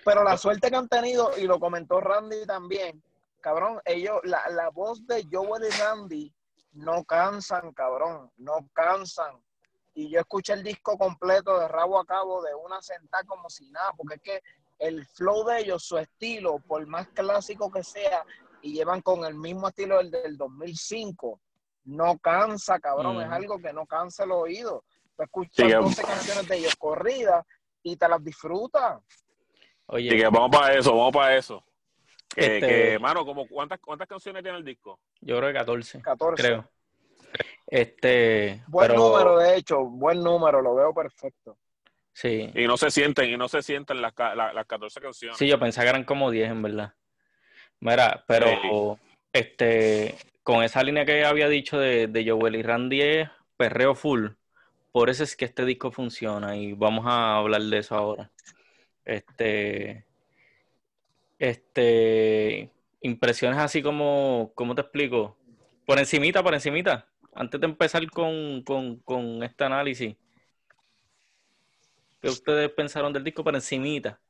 Pero 0.04 0.22
la 0.22 0.36
suerte 0.36 0.70
que 0.70 0.76
han 0.76 0.88
tenido, 0.88 1.30
y 1.38 1.46
lo 1.46 1.58
comentó 1.58 1.98
Randy 1.98 2.44
también, 2.44 3.02
cabrón, 3.40 3.80
ellos, 3.86 4.20
la, 4.24 4.50
la 4.50 4.68
voz 4.68 5.06
de 5.06 5.26
Joel 5.32 5.64
y 5.64 5.70
Randy 5.70 6.34
no 6.72 7.04
cansan, 7.04 7.72
cabrón, 7.72 8.30
no 8.36 8.68
cansan. 8.74 9.40
Y 9.94 10.08
yo 10.10 10.20
escuché 10.20 10.52
el 10.52 10.62
disco 10.62 10.96
completo 10.96 11.58
de 11.58 11.68
rabo 11.68 11.98
a 11.98 12.04
cabo 12.06 12.42
de 12.42 12.54
una 12.54 12.80
sentada 12.80 13.24
como 13.24 13.50
si 13.50 13.70
nada, 13.70 13.92
porque 13.96 14.14
es 14.16 14.22
que 14.22 14.42
el 14.78 15.04
flow 15.06 15.44
de 15.46 15.60
ellos, 15.60 15.82
su 15.84 15.98
estilo, 15.98 16.58
por 16.60 16.86
más 16.86 17.08
clásico 17.08 17.70
que 17.70 17.82
sea, 17.82 18.24
y 18.62 18.72
llevan 18.74 19.02
con 19.02 19.24
el 19.24 19.34
mismo 19.34 19.68
estilo 19.68 19.98
del, 19.98 20.10
del 20.10 20.36
2005, 20.36 21.40
no 21.84 22.18
cansa, 22.18 22.78
cabrón, 22.78 23.20
es 23.20 23.28
algo 23.30 23.58
que 23.58 23.72
no 23.72 23.86
cansa 23.86 24.24
el 24.24 24.32
oído. 24.32 24.84
Tú 25.16 25.22
escuchas 25.24 25.52
Sí, 25.56 25.66
que- 25.66 25.74
12 25.74 26.02
canciones 26.02 26.48
de 26.48 26.56
ellos 26.58 26.76
corridas 26.76 27.44
y 27.82 27.96
te 27.96 28.08
las 28.08 28.22
disfrutas. 28.22 29.00
Oye, 29.86 30.08
Así 30.08 30.18
que 30.18 30.24
vamos 30.28 30.50
para 30.50 30.74
eso, 30.74 30.90
vamos 30.96 31.12
para 31.12 31.36
eso. 31.36 31.64
Que, 32.32 32.58
Este- 32.58 32.66
que, 32.92 32.98
mano, 33.00 33.24
como 33.26 33.46
¿cuántas, 33.48 33.80
¿cuántas 33.80 34.06
canciones 34.06 34.42
tiene 34.42 34.56
el 34.58 34.64
disco? 34.64 35.00
yo 35.20 35.36
creo 35.38 35.48
que 35.48 35.58
14, 35.58 36.00
14. 36.00 36.42
creo. 36.42 36.70
Este, 37.70 38.62
Buen 38.66 38.88
pero 38.88 38.96
número, 38.96 39.38
de 39.38 39.56
hecho, 39.56 39.84
buen 39.84 40.20
número, 40.22 40.60
lo 40.60 40.74
veo 40.74 40.92
perfecto. 40.92 41.56
sí, 42.12 42.50
Y 42.54 42.66
no 42.66 42.76
se 42.76 42.90
sienten, 42.90 43.30
y 43.30 43.36
no 43.36 43.48
se 43.48 43.62
sienten 43.62 44.02
las, 44.02 44.12
ca- 44.12 44.34
la- 44.34 44.52
las 44.52 44.66
14 44.66 45.00
canciones. 45.00 45.38
sí, 45.38 45.46
yo 45.46 45.58
pensaba 45.58 45.84
que 45.84 45.90
eran 45.90 46.04
como 46.04 46.30
10 46.30 46.50
en 46.50 46.62
verdad. 46.62 46.94
Mira, 47.80 48.24
pero 48.26 48.98
este, 49.32 50.14
con 50.42 50.62
esa 50.62 50.82
línea 50.82 51.04
que 51.06 51.24
había 51.24 51.48
dicho 51.48 51.78
de, 51.78 52.08
de 52.08 52.30
Joel 52.30 52.56
y 52.56 52.62
Randy 52.62 53.00
es 53.02 53.30
perreo 53.56 53.94
full. 53.94 54.28
Por 54.92 55.08
eso 55.08 55.22
es 55.22 55.36
que 55.36 55.44
este 55.44 55.64
disco 55.64 55.92
funciona 55.92 56.56
y 56.56 56.72
vamos 56.72 57.06
a 57.06 57.36
hablar 57.36 57.62
de 57.62 57.78
eso 57.78 57.94
ahora. 57.94 58.30
Este, 59.04 60.04
este, 61.38 62.70
impresiones 63.00 63.58
así 63.58 63.82
como, 63.82 64.52
¿cómo 64.54 64.74
te 64.74 64.82
explico? 64.82 65.36
Por 65.86 65.98
encimita, 65.98 66.42
por 66.42 66.54
encimita. 66.54 67.09
Antes 67.32 67.60
de 67.60 67.66
empezar 67.66 68.08
con, 68.10 68.62
con, 68.62 68.96
con 69.00 69.42
este 69.42 69.64
análisis. 69.64 70.16
¿Qué 72.20 72.28
ustedes 72.28 72.70
pensaron 72.72 73.12
del 73.12 73.24
disco 73.24 73.42
por 73.44 73.54
encimita? 73.54 74.20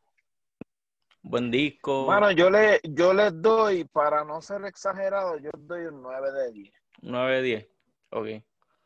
Buen 1.22 1.50
disco, 1.50 2.04
Bueno, 2.04 2.30
yo, 2.32 2.50
le, 2.50 2.80
yo 2.84 3.12
les 3.14 3.40
doy, 3.40 3.84
para 3.84 4.24
no 4.24 4.40
ser 4.42 4.64
exagerado, 4.64 5.36
yo 5.38 5.50
les 5.56 5.66
doy 5.66 5.86
un 5.86 6.02
9 6.02 6.32
de 6.32 6.50
10. 6.52 6.74
9 7.02 7.36
de 7.36 7.42
10. 7.42 7.68
Ok. 8.10 8.26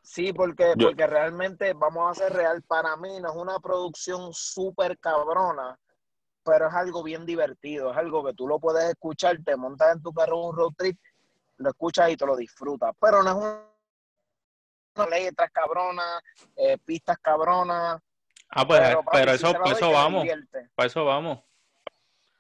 Sí, 0.03 0.33
porque, 0.33 0.75
Yo- 0.75 0.89
porque 0.89 1.07
realmente, 1.07 1.73
vamos 1.73 2.11
a 2.11 2.15
ser 2.25 2.33
real, 2.33 2.63
para 2.63 2.97
mí 2.97 3.21
no 3.21 3.31
es 3.31 3.37
una 3.37 3.59
producción 3.59 4.33
súper 4.33 4.99
cabrona, 4.99 5.79
pero 6.45 6.69
es 6.69 6.75
algo 6.75 7.03
bien 7.03 7.27
divertido, 7.27 7.91
es 7.93 7.97
algo 7.97 8.25
que 8.25 8.35
tú 8.35 8.49
lo 8.49 8.59
puedes 8.61 8.85
escuchar, 8.91 9.39
te 9.45 9.57
montas 9.57 9.97
en 9.97 10.03
tu 10.03 10.13
carro 10.13 10.39
un 10.49 10.57
road 10.57 10.73
trip, 10.77 10.99
lo 11.59 11.71
escuchas 11.71 12.11
y 12.11 12.17
te 12.17 12.27
lo 12.27 12.37
disfrutas, 12.37 12.93
pero 13.01 13.23
no 13.23 13.31
es 13.31 13.37
un- 13.37 13.74
letras 15.11 15.51
cabronas, 15.53 16.23
eh, 16.57 16.79
pistas 16.85 17.19
cabronas, 17.19 18.01
Ah, 18.57 18.65
pues, 18.67 18.81
pero, 19.11 19.33
eso, 19.33 19.53
eso 19.65 19.91
vamos. 19.91 20.27
Para 20.77 20.87
eso 20.87 21.05
vamos. 21.05 21.41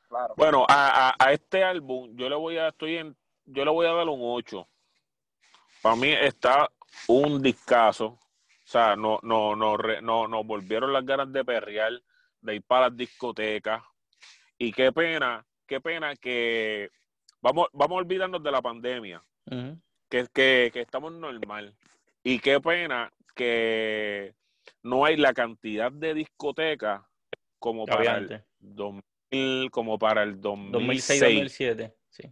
claro. 0.08 0.34
Bueno, 0.36 0.64
a, 0.68 1.08
a, 1.08 1.14
a 1.18 1.32
este 1.32 1.64
álbum 1.64 2.14
yo 2.14 2.28
le 2.28 2.36
voy 2.36 2.56
a 2.56 2.68
estoy 2.68 2.98
en 2.98 3.16
yo 3.46 3.64
le 3.64 3.70
voy 3.72 3.86
a 3.86 3.92
dar 3.92 4.08
un 4.08 4.20
8. 4.22 4.66
Para 5.82 5.96
mí 5.96 6.12
está 6.12 6.70
un 7.08 7.42
discazo. 7.42 8.06
O 8.06 8.18
sea, 8.66 8.94
no 8.94 9.18
no 9.22 9.56
no 9.56 9.76
re- 9.76 10.00
no 10.02 10.28
nos 10.28 10.46
volvieron 10.46 10.92
las 10.92 11.04
ganas 11.04 11.32
de 11.32 11.44
perrear, 11.44 11.92
de 12.40 12.54
ir 12.56 12.62
para 12.62 12.88
las 12.88 12.96
discotecas. 12.96 13.82
Y 14.56 14.70
qué 14.72 14.92
pena, 14.92 15.44
qué 15.66 15.80
pena 15.80 16.14
que 16.14 16.90
vamos 17.40 17.66
vamos 17.72 17.96
a 17.96 17.98
olvidarnos 17.98 18.40
de 18.42 18.52
la 18.52 18.62
pandemia, 18.62 19.20
que 20.08 20.28
que, 20.32 20.70
que 20.72 20.80
estamos 20.80 21.12
normal. 21.12 21.74
Y 22.24 22.38
qué 22.38 22.58
pena 22.58 23.12
que 23.36 24.34
no 24.82 25.04
hay 25.04 25.16
la 25.16 25.34
cantidad 25.34 25.92
de 25.92 26.14
discotecas 26.14 27.02
como 27.58 27.84
para 27.84 28.02
el 28.02 28.08
antes. 28.08 28.42
2000, 28.60 29.70
como 29.70 29.98
para 29.98 30.22
el 30.22 30.40
2006, 30.40 31.22
2006-2007. 31.22 31.94
Sí. 32.08 32.22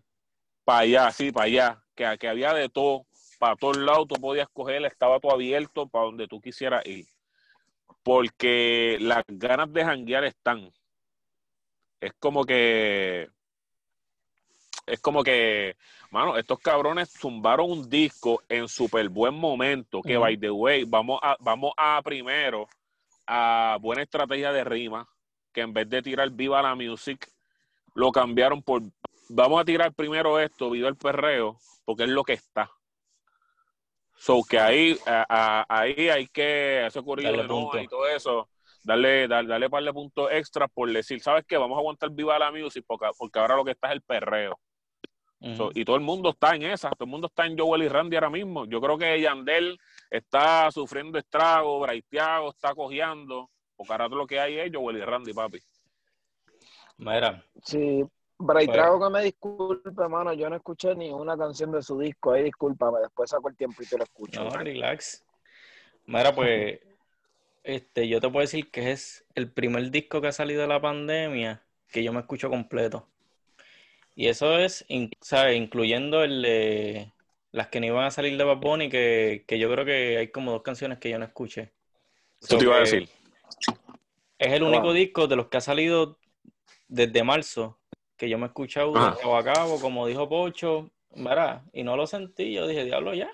para 0.64 0.78
allá, 0.80 1.10
sí, 1.10 1.30
para 1.30 1.44
allá, 1.44 1.84
que, 1.94 2.16
que 2.18 2.28
había 2.28 2.54
de 2.54 2.70
todo, 2.70 3.06
para 3.38 3.56
todos 3.56 3.76
lados 3.76 4.08
tú 4.08 4.14
podías 4.14 4.48
coger, 4.50 4.84
estaba 4.86 5.20
todo 5.20 5.32
abierto 5.32 5.88
para 5.88 6.06
donde 6.06 6.26
tú 6.26 6.40
quisieras 6.40 6.86
ir. 6.86 7.06
Porque 8.02 8.96
las 9.00 9.24
ganas 9.28 9.72
de 9.72 9.84
janguear 9.84 10.24
están. 10.24 10.72
Es 12.00 12.12
como 12.18 12.44
que, 12.44 13.28
es 14.86 15.00
como 15.00 15.22
que, 15.22 15.76
mano, 16.12 16.36
estos 16.36 16.58
cabrones 16.60 17.10
zumbaron 17.10 17.70
un 17.70 17.88
disco 17.88 18.42
en 18.48 18.68
súper 18.68 19.08
buen 19.08 19.34
momento, 19.34 20.02
que 20.02 20.16
by 20.18 20.36
the 20.36 20.50
way, 20.50 20.84
vamos 20.84 21.18
a, 21.22 21.36
vamos 21.40 21.72
a 21.76 22.00
primero 22.04 22.68
a 23.26 23.78
buena 23.80 24.02
estrategia 24.02 24.52
de 24.52 24.62
rima, 24.62 25.08
que 25.52 25.62
en 25.62 25.72
vez 25.72 25.88
de 25.88 26.02
tirar 26.02 26.28
viva 26.30 26.60
la 26.62 26.74
music, 26.74 27.28
lo 27.94 28.12
cambiaron 28.12 28.62
por 28.62 28.82
vamos 29.30 29.60
a 29.60 29.64
tirar 29.64 29.92
primero 29.94 30.38
esto, 30.38 30.68
viva 30.70 30.88
el 30.88 30.96
perreo, 30.96 31.56
porque 31.84 32.04
es 32.04 32.10
lo 32.10 32.22
que 32.24 32.34
está. 32.34 32.70
So 34.16 34.42
que 34.48 34.58
ahí, 34.58 34.96
a- 35.06 35.26
a- 35.28 35.66
ahí 35.80 36.08
hay 36.10 36.26
que 36.28 36.86
ese 36.86 37.02
corrido 37.02 37.32
de 37.32 37.82
y 37.82 37.88
todo 37.88 38.06
eso, 38.06 38.48
darle, 38.84 39.26
darle, 39.26 39.48
darle 39.48 39.70
par 39.70 39.82
de 39.82 39.92
puntos 39.92 40.30
extras 40.30 40.68
por 40.72 40.92
decir, 40.92 41.20
¿sabes 41.20 41.44
qué? 41.48 41.56
Vamos 41.56 41.76
a 41.76 41.80
aguantar 41.80 42.10
viva 42.10 42.38
la 42.38 42.52
music 42.52 42.84
porque, 42.86 43.06
porque 43.18 43.38
ahora 43.38 43.56
lo 43.56 43.64
que 43.64 43.72
está 43.72 43.88
es 43.88 43.94
el 43.94 44.02
perreo. 44.02 44.58
So, 45.56 45.70
y 45.74 45.84
todo 45.84 45.96
el 45.96 46.02
mundo 46.02 46.30
está 46.30 46.54
en 46.54 46.62
esa, 46.62 46.90
todo 46.90 47.04
el 47.04 47.10
mundo 47.10 47.26
está 47.26 47.46
en 47.46 47.58
Joel 47.58 47.82
y 47.82 47.88
Randy 47.88 48.14
ahora 48.14 48.30
mismo. 48.30 48.64
Yo 48.66 48.80
creo 48.80 48.96
que 48.96 49.20
Yandel 49.20 49.76
está 50.08 50.70
sufriendo 50.70 51.18
estragos, 51.18 51.82
Braithiago 51.82 52.50
está 52.50 52.74
cojeando, 52.74 53.50
porque 53.74 53.92
ahora 53.92 54.06
todo 54.06 54.18
lo 54.18 54.26
que 54.26 54.38
hay 54.38 54.58
es 54.58 54.70
Joel 54.72 54.98
y 54.98 55.00
Randy, 55.00 55.32
papi. 55.32 55.58
Mira, 56.98 57.44
Sí, 57.64 58.04
Braitrago 58.38 59.04
que 59.04 59.12
me 59.12 59.22
disculpe, 59.24 60.08
mano, 60.08 60.32
yo 60.32 60.48
no 60.48 60.56
escuché 60.56 60.94
ni 60.94 61.10
una 61.10 61.36
canción 61.36 61.72
de 61.72 61.82
su 61.82 61.98
disco, 61.98 62.32
ahí 62.32 62.44
discúlpame, 62.44 63.00
después 63.00 63.30
saco 63.30 63.48
el 63.48 63.56
tiempo 63.56 63.82
y 63.82 63.86
te 63.86 63.96
lo 63.96 64.04
escucho. 64.04 64.44
no, 64.44 64.50
relax. 64.50 65.24
Mira, 66.06 66.34
pues, 66.34 66.80
este, 67.62 68.08
yo 68.08 68.20
te 68.20 68.28
puedo 68.28 68.40
decir 68.40 68.70
que 68.70 68.92
es 68.92 69.24
el 69.34 69.50
primer 69.52 69.90
disco 69.90 70.20
que 70.20 70.28
ha 70.28 70.32
salido 70.32 70.62
de 70.62 70.68
la 70.68 70.80
pandemia 70.80 71.64
que 71.88 72.02
yo 72.02 72.12
me 72.12 72.20
escucho 72.20 72.50
completo. 72.50 73.08
Y 74.14 74.28
eso 74.28 74.58
es, 74.58 74.84
in- 74.88 75.10
¿sabes? 75.20 75.56
Incluyendo 75.56 76.22
el 76.22 76.42
de 76.42 77.12
las 77.50 77.68
que 77.68 77.80
no 77.80 77.86
iban 77.86 78.04
a 78.04 78.10
salir 78.10 78.36
de 78.36 78.44
Bad 78.44 78.58
Bunny, 78.58 78.88
que, 78.88 79.44
que 79.46 79.58
yo 79.58 79.70
creo 79.70 79.84
que 79.84 80.16
hay 80.18 80.28
como 80.28 80.52
dos 80.52 80.62
canciones 80.62 80.98
que 80.98 81.10
yo 81.10 81.18
no 81.18 81.24
escuché. 81.24 81.72
Eso 82.40 82.58
te 82.58 82.64
iba 82.64 82.76
a 82.76 82.80
decir. 82.80 83.08
Es 84.38 84.52
el 84.52 84.64
Ah. 84.64 84.66
único 84.66 84.92
disco 84.92 85.26
de 85.26 85.36
los 85.36 85.48
que 85.48 85.56
ha 85.58 85.60
salido 85.60 86.18
desde 86.88 87.22
marzo 87.22 87.78
que 88.16 88.28
yo 88.28 88.38
me 88.38 88.44
he 88.44 88.48
escuchado 88.48 88.92
de 88.92 89.16
cabo 89.20 89.36
a 89.36 89.44
cabo, 89.44 89.80
como 89.80 90.06
dijo 90.06 90.28
Pocho, 90.28 90.90
¿verdad? 91.14 91.62
Y 91.72 91.82
no 91.82 91.96
lo 91.96 92.06
sentí, 92.06 92.52
yo 92.52 92.66
dije, 92.66 92.84
diablo, 92.84 93.14
ya. 93.14 93.30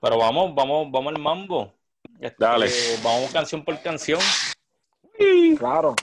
Pero 0.00 0.18
vamos, 0.18 0.54
vamos, 0.54 0.90
vamos 0.90 1.14
al 1.14 1.20
mambo. 1.22 1.72
Este, 2.20 2.36
Dale. 2.38 2.66
Vamos 3.02 3.30
canción 3.32 3.64
por 3.64 3.80
canción. 3.82 4.20
Claro. 5.58 5.94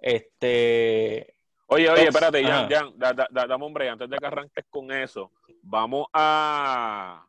Este, 0.00 1.33
Oye, 1.74 1.90
oye, 1.90 2.04
espérate. 2.08 2.44
Jan, 2.44 2.68
Jan, 2.68 2.92
da- 2.98 3.12
da- 3.12 3.28
da- 3.30 3.46
dame 3.46 3.66
un 3.66 3.74
break, 3.74 3.90
antes 3.92 4.08
de 4.10 4.16
que 4.16 4.26
arranques 4.26 4.64
con 4.70 4.90
eso, 4.92 5.30
vamos 5.62 6.06
a... 6.12 7.26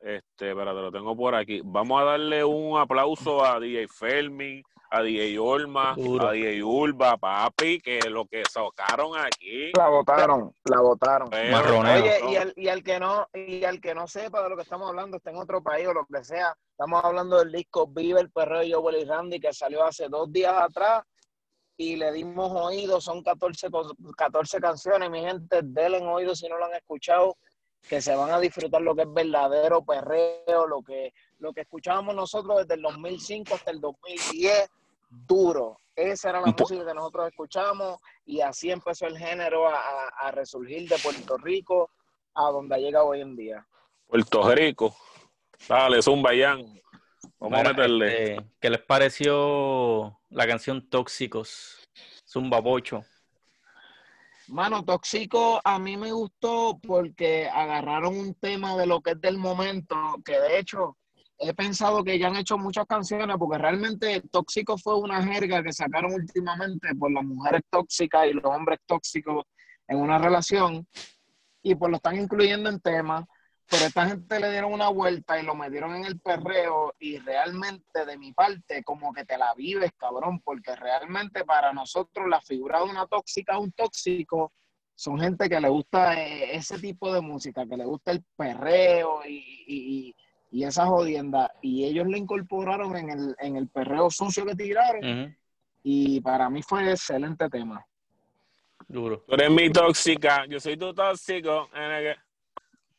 Este, 0.00 0.50
espérate, 0.50 0.80
lo 0.80 0.92
tengo 0.92 1.16
por 1.16 1.34
aquí. 1.34 1.60
Vamos 1.64 2.00
a 2.00 2.04
darle 2.04 2.44
un 2.44 2.78
aplauso 2.78 3.44
a 3.44 3.58
DJ 3.58 3.88
Fermi, 3.88 4.62
a 4.90 5.02
DJ 5.02 5.38
Olma, 5.38 5.94
Duro. 5.96 6.28
a 6.28 6.32
DJ 6.32 6.62
Urba, 6.62 7.16
papi, 7.16 7.80
que 7.80 7.98
lo 8.08 8.26
que 8.26 8.42
sacaron 8.48 9.16
aquí. 9.18 9.72
La 9.76 9.88
votaron, 9.88 10.52
la 10.64 10.80
votaron. 10.80 11.28
Oye, 11.32 12.20
y 12.30 12.36
al, 12.36 12.52
y 12.56 12.68
al 12.68 12.84
que 12.84 13.00
no, 13.00 13.26
y 13.34 13.64
al 13.64 13.80
que 13.80 13.94
no 13.94 14.06
sepa 14.06 14.42
de 14.42 14.50
lo 14.50 14.56
que 14.56 14.62
estamos 14.62 14.88
hablando, 14.88 15.16
está 15.16 15.30
en 15.30 15.38
otro 15.38 15.60
país 15.62 15.88
o 15.88 15.94
lo 15.94 16.06
que 16.06 16.22
sea, 16.22 16.54
estamos 16.70 17.02
hablando 17.04 17.38
del 17.38 17.50
disco 17.50 17.86
Vive 17.88 18.20
el 18.20 18.30
perreo 18.30 18.60
de 18.60 18.72
Joel 18.72 18.96
y 19.02 19.04
Randy 19.06 19.40
que 19.40 19.52
salió 19.52 19.82
hace 19.82 20.08
dos 20.08 20.30
días 20.30 20.54
atrás 20.56 21.02
y 21.76 21.96
le 21.96 22.12
dimos 22.12 22.50
oído, 22.52 23.00
son 23.00 23.22
14, 23.22 23.68
cos- 23.70 23.94
14 24.16 24.58
canciones, 24.60 25.10
mi 25.10 25.20
gente, 25.20 25.60
denle 25.62 25.98
oído 26.06 26.34
si 26.34 26.48
no 26.48 26.56
lo 26.58 26.64
han 26.66 26.74
escuchado, 26.74 27.36
que 27.88 28.00
se 28.00 28.14
van 28.16 28.30
a 28.30 28.40
disfrutar 28.40 28.80
lo 28.82 28.94
que 28.94 29.02
es 29.02 29.12
verdadero 29.12 29.84
perreo, 29.84 30.66
lo 30.66 30.82
que, 30.82 31.12
lo 31.38 31.52
que 31.52 31.60
escuchábamos 31.62 32.14
nosotros 32.14 32.58
desde 32.58 32.74
el 32.74 32.82
2005 32.82 33.54
hasta 33.54 33.70
el 33.70 33.80
2010, 33.80 34.68
duro. 35.08 35.78
Esa 35.94 36.30
era 36.30 36.40
la 36.40 36.48
música 36.62 36.84
que 36.86 36.94
nosotros 36.94 37.28
escuchamos 37.28 38.00
y 38.24 38.40
así 38.40 38.70
empezó 38.70 39.06
el 39.06 39.16
género 39.16 39.68
a, 39.68 39.74
a- 39.74 40.08
a 40.28 40.30
resurgir 40.30 40.88
de 40.88 40.98
Puerto 40.98 41.36
Rico 41.38 41.90
a 42.34 42.50
donde 42.50 42.78
llega 42.80 43.02
hoy 43.02 43.20
en 43.20 43.36
día. 43.36 43.66
Puerto 44.06 44.50
Rico. 44.54 44.94
Dale, 45.68 46.02
zumba, 46.02 46.30
Jan. 46.36 46.80
Vamos 47.38 47.58
mira, 47.58 47.70
a 47.70 47.72
meterle. 47.74 48.32
este, 48.32 48.50
¿qué 48.60 48.70
les 48.70 48.80
pareció 48.80 50.18
la 50.30 50.46
canción 50.46 50.88
Tóxicos? 50.88 51.82
Zumba 52.26 52.60
Bocho. 52.60 53.04
Mano, 54.48 54.84
Tóxico 54.84 55.60
a 55.64 55.78
mí 55.78 55.96
me 55.96 56.12
gustó 56.12 56.78
porque 56.86 57.48
agarraron 57.48 58.16
un 58.16 58.34
tema 58.34 58.76
de 58.76 58.86
lo 58.86 59.00
que 59.00 59.10
es 59.12 59.20
del 59.20 59.38
momento, 59.38 59.96
que 60.24 60.38
de 60.38 60.58
hecho 60.58 60.96
he 61.38 61.52
pensado 61.52 62.02
que 62.02 62.18
ya 62.18 62.28
han 62.28 62.36
hecho 62.36 62.56
muchas 62.56 62.86
canciones, 62.86 63.36
porque 63.38 63.58
realmente 63.58 64.22
Tóxico 64.30 64.78
fue 64.78 64.98
una 64.98 65.22
jerga 65.22 65.62
que 65.62 65.72
sacaron 65.72 66.14
últimamente 66.14 66.94
por 66.94 67.10
las 67.12 67.24
mujeres 67.24 67.62
tóxicas 67.68 68.26
y 68.28 68.32
los 68.32 68.44
hombres 68.44 68.78
tóxicos 68.86 69.44
en 69.88 69.98
una 69.98 70.18
relación, 70.18 70.86
y 71.62 71.74
pues 71.74 71.90
lo 71.90 71.96
están 71.96 72.16
incluyendo 72.16 72.70
en 72.70 72.80
temas, 72.80 73.24
pero 73.68 73.84
esta 73.86 74.06
gente 74.06 74.38
le 74.40 74.50
dieron 74.50 74.72
una 74.72 74.88
vuelta 74.88 75.40
y 75.40 75.44
lo 75.44 75.54
metieron 75.54 75.94
en 75.96 76.04
el 76.04 76.18
perreo, 76.20 76.94
y 76.98 77.18
realmente 77.18 78.04
de 78.06 78.16
mi 78.18 78.32
parte, 78.32 78.82
como 78.84 79.12
que 79.12 79.24
te 79.24 79.36
la 79.36 79.54
vives, 79.54 79.90
cabrón, 79.96 80.40
porque 80.40 80.74
realmente 80.76 81.44
para 81.44 81.72
nosotros 81.72 82.28
la 82.28 82.40
figura 82.40 82.78
de 82.78 82.84
una 82.84 83.06
tóxica, 83.06 83.58
un 83.58 83.72
tóxico, 83.72 84.52
son 84.94 85.18
gente 85.20 85.48
que 85.48 85.60
le 85.60 85.68
gusta 85.68 86.18
eh, 86.18 86.56
ese 86.56 86.78
tipo 86.78 87.12
de 87.12 87.20
música, 87.20 87.66
que 87.66 87.76
le 87.76 87.84
gusta 87.84 88.12
el 88.12 88.24
perreo 88.36 89.20
y, 89.26 89.34
y, 89.66 89.76
y- 90.08 90.14
y 90.48 90.64
esa 90.64 90.86
jodienda. 90.86 91.52
Y 91.60 91.84
ellos 91.84 92.06
lo 92.06 92.16
incorporaron 92.16 92.96
en 92.96 93.10
el, 93.10 93.36
en 93.40 93.56
el 93.56 93.68
perreo 93.68 94.08
sucio 94.10 94.46
que 94.46 94.54
tiraron. 94.54 95.04
Y 95.82 96.20
para 96.22 96.48
mí 96.48 96.62
fue 96.62 96.90
excelente 96.90 97.48
tema. 97.50 97.84
Duro. 98.88 99.22
Tú 99.26 99.34
eres 99.34 99.50
mi 99.50 99.70
tóxica, 99.70 100.46
yo 100.48 100.58
soy 100.60 100.76
tu 100.78 100.94
tóxico. 100.94 101.68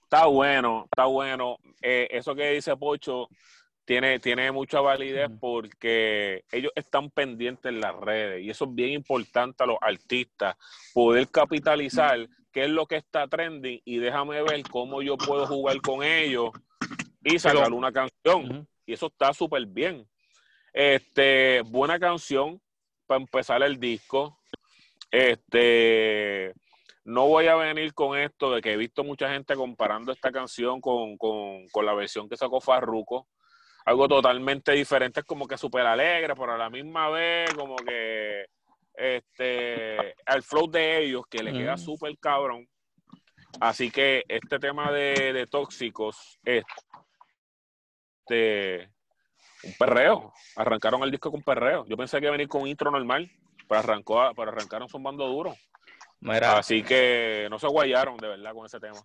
Está 0.09 0.25
bueno, 0.27 0.85
está 0.85 1.03
bueno. 1.03 1.57
Eh, 1.81 2.07
eso 2.11 2.33
que 2.33 2.51
dice 2.51 2.77
Pocho 2.77 3.27
tiene, 3.83 4.19
tiene 4.19 4.53
mucha 4.53 4.79
validez 4.79 5.29
porque 5.37 6.45
ellos 6.49 6.71
están 6.75 7.09
pendientes 7.09 7.65
en 7.65 7.81
las 7.81 7.93
redes 7.93 8.41
y 8.41 8.49
eso 8.49 8.63
es 8.63 8.73
bien 8.73 8.91
importante 8.91 9.65
a 9.65 9.67
los 9.67 9.75
artistas, 9.81 10.55
poder 10.93 11.27
capitalizar 11.27 12.25
qué 12.53 12.63
es 12.63 12.69
lo 12.69 12.85
que 12.85 12.95
está 12.95 13.27
trending 13.27 13.81
y 13.83 13.97
déjame 13.97 14.41
ver 14.43 14.63
cómo 14.71 15.01
yo 15.01 15.17
puedo 15.17 15.45
jugar 15.45 15.81
con 15.81 16.01
ellos 16.03 16.51
y 17.21 17.37
sacar 17.37 17.73
una 17.73 17.91
canción 17.91 18.65
y 18.85 18.93
eso 18.93 19.07
está 19.07 19.33
súper 19.33 19.65
bien. 19.65 20.07
Este, 20.71 21.63
buena 21.65 21.99
canción 21.99 22.61
para 23.05 23.19
empezar 23.19 23.61
el 23.61 23.77
disco. 23.77 24.39
Este, 25.11 26.53
no 27.07 27.27
voy 27.27 27.47
a 27.47 27.55
venir 27.55 27.93
con 27.93 28.17
esto 28.17 28.51
de 28.51 28.61
que 28.61 28.73
he 28.73 28.77
visto 28.77 29.03
mucha 29.03 29.29
gente 29.29 29.55
comparando 29.55 30.11
esta 30.11 30.31
canción 30.31 30.81
con, 30.81 31.17
con, 31.17 31.67
con 31.69 31.85
la 31.85 31.93
versión 31.93 32.27
que 32.27 32.35
sacó 32.35 32.59
Farruko. 32.59 33.27
Algo 33.85 34.09
totalmente 34.09 34.73
diferente, 34.73 35.21
es 35.21 35.25
como 35.25 35.47
que 35.47 35.57
súper 35.57 35.85
alegre, 35.85 36.35
pero 36.35 36.53
a 36.53 36.57
la 36.57 36.69
misma 36.69 37.07
vez 37.09 37.53
como 37.53 37.77
que 37.77 38.45
este 38.93 40.15
al 40.25 40.43
flow 40.43 40.69
de 40.69 41.05
ellos 41.05 41.23
que 41.29 41.41
le 41.41 41.53
queda 41.53 41.77
súper 41.77 42.17
cabrón. 42.17 42.67
Así 43.61 43.89
que 43.89 44.25
este 44.27 44.59
tema 44.59 44.91
de, 44.91 45.31
de 45.31 45.47
tóxicos, 45.47 46.37
este 46.43 46.65
un 49.63 49.73
perreo. 49.79 50.33
Arrancaron 50.57 51.01
el 51.03 51.11
disco 51.11 51.31
con 51.31 51.41
perreo. 51.41 51.85
Yo 51.87 51.95
pensé 51.95 52.19
que 52.19 52.25
iba 52.25 52.31
a 52.31 52.37
venir 52.37 52.49
con 52.49 52.67
intro 52.67 52.91
normal, 52.91 53.31
pero 53.69 53.79
arrancó, 53.79 54.21
a- 54.21 54.33
pero 54.33 54.51
arrancaron 54.51 54.89
zumbando 54.89 55.25
duro. 55.27 55.55
Mira, 56.19 56.57
Así 56.57 56.83
que 56.83 57.47
no 57.49 57.59
se 57.59 57.67
guayaron 57.67 58.17
de 58.17 58.27
verdad 58.27 58.53
con 58.53 58.65
ese 58.65 58.79
tema. 58.79 59.01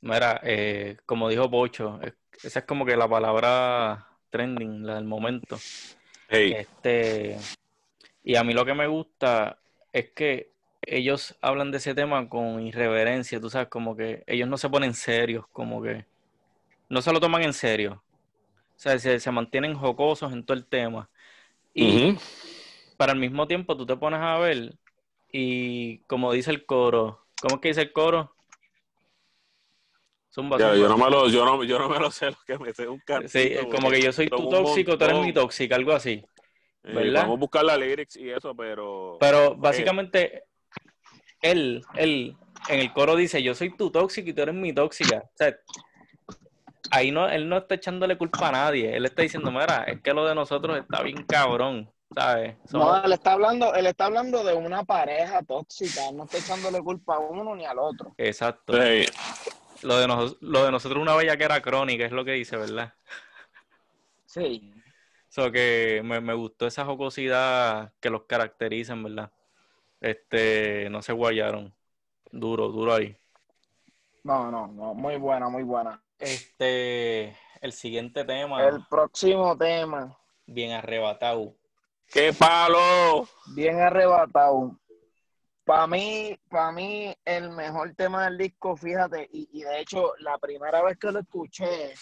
mira 0.00 0.40
eh, 0.42 0.96
como 1.06 1.28
dijo 1.28 1.50
Pocho, 1.50 2.00
es- 2.02 2.14
esa 2.42 2.60
es 2.60 2.64
como 2.64 2.86
que 2.86 2.96
la 2.96 3.08
palabra 3.08 4.06
trending, 4.30 4.86
la 4.86 4.94
del 4.94 5.04
momento. 5.04 5.56
Hey, 6.28 6.56
Este, 6.56 7.36
y 8.24 8.36
a 8.36 8.44
mí 8.44 8.54
lo 8.54 8.64
que 8.64 8.74
me 8.74 8.86
gusta 8.86 9.58
es 9.92 10.10
que 10.12 10.52
ellos 10.82 11.36
hablan 11.42 11.70
de 11.70 11.78
ese 11.78 11.94
tema 11.94 12.28
con 12.28 12.60
irreverencia, 12.66 13.40
tú 13.40 13.50
sabes, 13.50 13.68
como 13.68 13.96
que 13.96 14.24
ellos 14.26 14.48
no 14.48 14.56
se 14.56 14.70
ponen 14.70 14.94
serios, 14.94 15.46
como 15.52 15.82
que 15.82 16.06
no 16.88 17.02
se 17.02 17.12
lo 17.12 17.20
toman 17.20 17.42
en 17.42 17.52
serio. 17.52 18.02
O 18.76 18.82
sea, 18.82 18.98
se, 18.98 19.20
se 19.20 19.30
mantienen 19.30 19.74
jocosos 19.74 20.32
en 20.32 20.44
todo 20.44 20.56
el 20.56 20.66
tema. 20.66 21.10
Y 21.74 22.14
para 22.96 23.12
el 23.12 23.18
mismo 23.18 23.46
tiempo 23.46 23.76
tú 23.76 23.86
te 23.86 23.96
pones 23.96 24.20
a 24.20 24.38
ver 24.38 24.74
y 25.32 25.98
como 26.04 26.32
dice 26.32 26.50
el 26.50 26.64
coro, 26.66 27.26
¿cómo 27.40 27.56
es 27.56 27.60
que 27.60 27.68
dice 27.68 27.82
el 27.82 27.92
coro? 27.92 28.34
Zumba, 30.32 30.58
Ya, 30.58 30.70
zumba. 30.72 30.76
yo, 30.78 30.88
no 30.88 30.96
me 30.96 31.10
lo, 31.10 31.28
yo, 31.28 31.44
no, 31.44 31.64
yo 31.64 31.78
no 31.78 31.88
me 31.88 31.98
lo 31.98 32.10
sé, 32.10 32.30
lo 32.30 32.36
que 32.46 32.58
me 32.58 32.72
sé 32.72 32.88
un 32.88 33.00
cantito, 33.00 33.30
Sí, 33.30 33.52
como 33.70 33.90
que 33.90 34.00
yo 34.00 34.12
soy 34.12 34.28
tu 34.28 34.48
tóxico, 34.48 34.96
tú 34.96 35.04
eres 35.04 35.18
mi 35.20 35.32
tóxica, 35.32 35.74
algo 35.76 35.92
así. 35.92 36.24
Eh. 36.84 37.10
Vamos 37.12 37.36
a 37.36 37.40
buscar 37.40 37.64
la 37.64 37.76
lyrics 37.76 38.16
y 38.16 38.30
eso, 38.30 38.54
pero... 38.54 39.16
Pero 39.20 39.56
básicamente, 39.56 40.44
él, 41.42 41.82
él 41.94 42.36
en 42.68 42.80
el 42.80 42.92
coro 42.92 43.16
dice, 43.16 43.42
yo 43.42 43.54
soy 43.54 43.76
tu 43.76 43.90
tóxico 43.90 44.30
y 44.30 44.32
tú 44.32 44.42
eres 44.42 44.54
mi 44.54 44.72
tóxica. 44.72 45.18
O 45.18 45.30
sea, 45.34 45.56
ahí 46.90 47.10
no, 47.10 47.28
él 47.28 47.48
no 47.48 47.58
está 47.58 47.74
echándole 47.74 48.16
culpa 48.16 48.48
a 48.48 48.52
nadie. 48.52 48.96
Él 48.96 49.04
está 49.06 49.22
diciendo, 49.22 49.50
mira, 49.50 49.84
es 49.84 50.00
que 50.00 50.14
lo 50.14 50.26
de 50.26 50.34
nosotros 50.34 50.78
está 50.78 51.02
bien 51.02 51.24
cabrón, 51.24 51.90
¿sabes? 52.14 52.56
Somos- 52.66 52.98
No, 52.98 53.04
él 53.04 53.12
está 53.12 53.32
hablando, 53.32 53.74
él 53.74 53.86
está 53.86 54.06
hablando 54.06 54.44
de 54.44 54.54
una 54.54 54.84
pareja 54.84 55.42
tóxica, 55.42 56.10
no 56.12 56.24
está 56.24 56.38
echándole 56.38 56.80
culpa 56.82 57.14
a 57.16 57.18
uno 57.18 57.54
ni 57.54 57.64
al 57.64 57.78
otro. 57.78 58.14
Exacto. 58.18 58.72
Lo 59.82 59.96
de, 59.96 60.06
nos- 60.06 60.36
lo 60.40 60.64
de 60.64 60.70
nosotros 60.70 61.00
una 61.00 61.14
bella 61.16 61.36
que 61.36 61.44
era 61.44 61.62
crónica, 61.62 62.04
es 62.04 62.12
lo 62.12 62.24
que 62.24 62.32
dice, 62.32 62.56
¿verdad? 62.56 62.92
Sí. 64.26 64.72
So 65.28 65.50
que 65.52 66.02
me, 66.04 66.20
me 66.20 66.34
gustó 66.34 66.66
esa 66.66 66.84
jocosidad 66.84 67.92
que 68.00 68.10
los 68.10 68.24
caracteriza, 68.24 68.92
en 68.92 69.02
verdad. 69.04 69.32
Este, 70.00 70.88
no 70.90 71.02
se 71.02 71.12
guayaron. 71.12 71.74
Duro, 72.32 72.68
duro 72.68 72.94
ahí. 72.94 73.16
No, 74.22 74.50
no, 74.50 74.66
no, 74.66 74.94
muy 74.94 75.16
buena, 75.16 75.48
muy 75.48 75.62
buena. 75.62 76.02
Este, 76.18 77.36
el 77.60 77.72
siguiente 77.72 78.24
tema, 78.24 78.66
El 78.66 78.84
próximo 78.86 79.56
tema, 79.56 80.16
bien 80.46 80.72
arrebatado. 80.72 81.54
¡Qué 82.10 82.32
palo! 82.32 83.28
bien 83.54 83.80
arrebatado. 83.80 84.76
Para 85.64 85.86
mí, 85.86 86.36
para 86.48 86.72
mí, 86.72 87.14
el 87.24 87.50
mejor 87.50 87.94
tema 87.94 88.24
del 88.24 88.38
disco, 88.38 88.76
fíjate, 88.76 89.28
y, 89.32 89.48
y 89.52 89.62
de 89.62 89.80
hecho, 89.80 90.12
la 90.18 90.36
primera 90.38 90.82
vez 90.82 90.98
que 90.98 91.12
lo 91.12 91.20
escuché, 91.20 91.94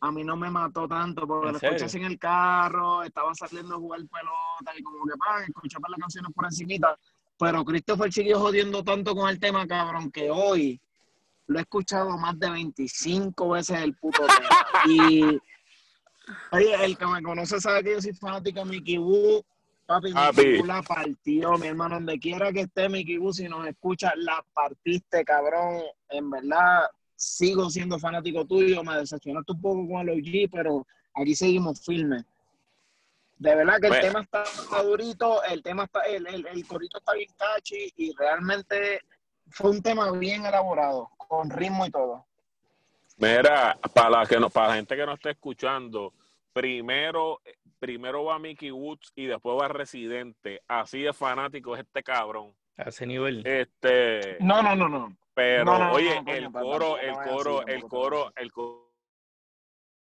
a 0.00 0.12
mí 0.12 0.22
no 0.22 0.36
me 0.36 0.50
mató 0.50 0.86
tanto, 0.86 1.26
porque 1.26 1.48
¿En 1.48 1.52
lo 1.52 1.58
escuché 1.58 1.78
serio? 1.78 1.86
así 1.86 1.98
en 1.98 2.04
el 2.04 2.18
carro, 2.18 3.02
estaba 3.02 3.34
saliendo 3.34 3.74
a 3.74 3.78
jugar 3.78 4.00
pelota 4.00 4.78
y 4.78 4.82
como 4.82 5.04
que, 5.04 5.16
pan, 5.16 5.42
escuché 5.42 5.78
por 5.80 5.90
las 5.90 5.98
canciones 5.98 6.32
por 6.32 6.44
encimita, 6.44 6.96
pero 7.36 7.64
Christopher 7.64 8.12
siguió 8.12 8.38
jodiendo 8.38 8.84
tanto 8.84 9.14
con 9.16 9.28
el 9.28 9.40
tema, 9.40 9.66
cabrón, 9.66 10.12
que 10.12 10.30
hoy 10.30 10.80
lo 11.46 11.58
he 11.58 11.62
escuchado 11.62 12.16
más 12.18 12.38
de 12.38 12.50
25 12.50 13.48
veces 13.48 13.80
el 13.80 13.96
puto 13.96 14.22
tema. 14.26 14.48
Y, 14.86 15.38
oye, 16.52 16.84
el 16.84 16.96
que 16.98 17.06
me 17.06 17.22
conoce 17.22 17.60
sabe 17.60 17.82
que 17.84 17.92
yo 17.92 18.02
soy 18.02 18.12
fanático 18.14 18.60
de 18.60 18.64
Mickey 18.66 18.98
Wu, 18.98 19.44
Papi, 19.86 20.12
Papi. 20.12 20.36
Mickey 20.36 20.58
Boo 20.58 20.66
la 20.66 20.82
partió, 20.82 21.58
mi 21.58 21.66
hermano. 21.68 21.96
Donde 21.96 22.18
quiera 22.18 22.52
que 22.52 22.60
esté 22.62 22.88
Mickey 22.88 23.16
Boo, 23.18 23.32
si 23.32 23.48
nos 23.48 23.66
escucha, 23.66 24.12
la 24.16 24.44
partiste, 24.52 25.24
cabrón. 25.24 25.82
En 26.10 26.30
verdad, 26.30 26.88
sigo 27.16 27.70
siendo 27.70 27.98
fanático 27.98 28.44
tuyo. 28.44 28.82
Me 28.84 28.96
decepcionaste 28.96 29.52
un 29.52 29.60
poco 29.60 29.88
con 29.88 30.08
el 30.08 30.18
OG, 30.18 30.50
pero 30.52 30.86
aquí 31.14 31.34
seguimos 31.34 31.80
firmes. 31.84 32.24
De 33.38 33.54
verdad 33.54 33.78
que 33.80 33.86
el 33.86 33.92
Bueno. 33.92 34.06
tema 34.08 34.20
está, 34.20 34.42
está 34.42 34.82
durito, 34.82 35.42
el 35.44 35.62
tema 35.62 35.84
está, 35.84 36.00
el, 36.02 36.26
el, 36.26 36.44
el 36.44 36.66
corito 36.66 36.98
está 36.98 37.12
bien 37.12 37.30
catchy 37.36 37.92
y 37.96 38.12
realmente 38.16 39.00
fue 39.50 39.70
un 39.70 39.80
tema 39.80 40.10
bien 40.10 40.44
elaborado, 40.44 41.08
con 41.16 41.48
ritmo 41.48 41.86
y 41.86 41.90
todo. 41.90 42.26
Mira, 43.16 43.78
para 43.94 44.10
la, 44.10 44.26
que 44.26 44.38
no, 44.40 44.50
para 44.50 44.68
la 44.68 44.74
gente 44.74 44.96
que 44.96 45.06
no 45.06 45.14
está 45.14 45.30
escuchando, 45.30 46.12
primero, 46.52 47.40
primero 47.78 48.24
va 48.24 48.38
Mickey 48.38 48.70
Woods 48.70 49.12
y 49.14 49.26
después 49.26 49.56
va 49.60 49.68
Residente. 49.68 50.62
Así 50.68 51.02
de 51.02 51.12
fanático 51.12 51.74
es 51.74 51.82
este 51.82 52.02
cabrón. 52.02 52.54
A 52.76 52.88
ese 52.90 53.06
nivel. 53.06 53.46
Este, 53.46 54.36
No, 54.40 54.62
no, 54.62 54.76
no, 54.76 54.88
no. 54.88 55.16
pero 55.34 55.64
no, 55.64 55.78
no, 55.78 55.92
oye, 55.92 56.22
no, 56.22 56.32
el 56.32 56.52
coro, 56.52 56.98
el 56.98 57.12
coro, 57.14 57.66
el 57.66 57.82
coro, 57.82 58.22
es 58.28 58.36
así. 58.36 58.44
el 58.44 58.52
coro, 58.52 58.92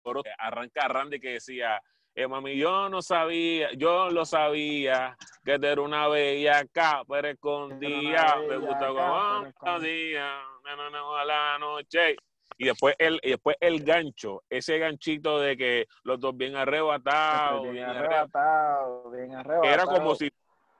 coro, 0.03 0.23
arranca 0.39 0.83
a 0.83 0.89
Randy 0.89 1.21
que 1.21 1.33
decía, 1.35 1.81
eh, 2.15 2.27
mami, 2.27 2.57
yo 2.57 2.89
no 2.89 3.01
sabía, 3.01 3.73
yo 3.75 4.11
lo 4.11 4.25
sabía, 4.25 5.17
que 5.45 5.53
eres 5.53 5.79
una 5.79 6.09
bella 6.09 6.59
acá, 6.59 7.03
pero 7.09 7.29
escondía, 7.29 8.37
me 8.49 8.57
gusta 8.57 8.89
como 8.89 8.97
pero 8.97 9.47
escondida. 9.47 9.79
día, 9.79 10.43
no, 10.65 10.77
no, 10.77 10.91
no, 10.91 11.17
a 11.17 11.25
la 11.25 11.59
noche. 11.59 12.17
Y 12.59 12.67
después 12.67 12.97
el, 12.99 13.21
y 13.23 13.31
después 13.31 13.57
el 13.61 13.85
gancho, 13.85 14.43
ese 14.51 14.79
ganchito 14.79 15.39
de 15.39 15.57
que 15.57 15.87
los 16.03 16.19
dos 16.19 16.37
bien 16.37 16.57
arrebatados, 16.57 17.63
bien 17.63 17.75
bien 17.75 17.87
arrebatados, 17.87 18.35
arrebatado, 18.35 19.11
bien 19.13 19.35
arrebatado. 19.35 19.63
que 19.63 19.69
era 19.69 19.87
como 19.87 20.15
si 20.17 20.31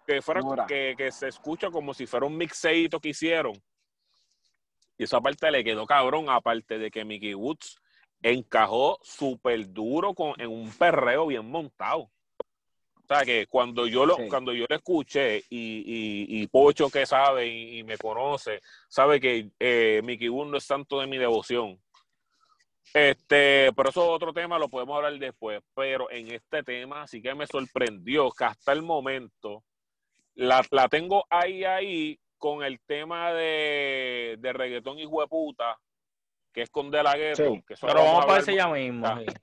que 0.05 0.21
fuera 0.21 0.41
que, 0.67 0.95
que 0.97 1.13
se 1.13 1.29
escucha 1.29 1.71
como 1.71 1.95
si 1.95 2.07
fuera 2.07 2.27
un 2.27 2.37
mixeito 2.37 2.99
que 2.99 3.11
hicieron. 3.11 3.53
Y 4.97 5.05
esa 5.05 5.21
parte 5.21 5.51
le 5.53 5.63
quedó 5.63 5.87
cabrón, 5.87 6.29
aparte 6.29 6.79
de 6.79 6.91
que 6.91 7.05
Mickey 7.05 7.35
Woods 7.35 7.79
encajó 8.23 8.99
súper 9.03 9.73
duro 9.73 10.15
con, 10.15 10.35
en 10.41 10.51
un 10.51 10.71
perreo 10.73 11.27
bien 11.29 11.49
montado. 11.49 12.11
O 13.11 13.15
sea 13.15 13.25
que 13.25 13.47
cuando 13.47 13.87
yo 13.87 14.05
lo, 14.05 14.17
Sí. 14.17 14.29
cuando 14.29 14.53
yo 14.53 14.67
lo 14.69 14.77
escuché 14.77 15.39
y, 15.49 15.79
y, 16.31 16.43
y 16.43 16.47
Pocho 16.49 16.91
que 16.91 17.07
sabe 17.07 17.47
y, 17.47 17.79
y 17.79 17.83
me 17.85 17.97
conoce, 17.97 18.61
sabe 18.89 19.19
que 19.19 19.49
eh, 19.59 20.03
Mickey 20.05 20.29
no 20.29 20.57
es 20.57 20.67
tanto 20.67 21.01
de 21.01 21.07
mi 21.07 21.17
devoción. 21.17 21.81
Este, 22.95 23.71
pero 23.77 23.91
eso 23.91 24.03
es 24.05 24.11
otro 24.11 24.33
tema, 24.33 24.59
lo 24.59 24.69
podemos 24.69 24.97
hablar 24.97 25.19
después. 25.19 25.61
Pero 25.75 26.11
en 26.11 26.33
este 26.33 26.63
tema 26.63 27.07
sí 27.07 27.21
que 27.23 27.35
me 27.35 27.47
sorprendió 27.47 28.31
que 28.31 28.45
hasta 28.45 28.73
el 28.73 28.83
momento 28.83 29.65
la, 30.35 30.63
la 30.71 30.89
tengo 30.89 31.25
ahí, 31.31 31.65
ahí, 31.65 32.19
con 32.37 32.63
el 32.63 32.79
tema 32.87 33.33
de, 33.33 34.37
de 34.39 34.53
reggaetón 34.53 34.99
y 34.99 35.07
hueputa, 35.07 35.79
que 36.53 36.63
es 36.63 36.71
con 36.71 36.91
De 36.91 37.03
La 37.03 37.17
Ghetto, 37.17 37.53
Sí. 37.55 37.63
que 37.67 37.75
Pero 37.81 37.95
lo 37.95 38.05
vamos 38.05 38.27
a 38.29 38.39
ese 38.39 38.55
ya 38.55 38.69
mismo. 38.69 39.07
Ah. 39.07 39.21
sí. 39.27 39.35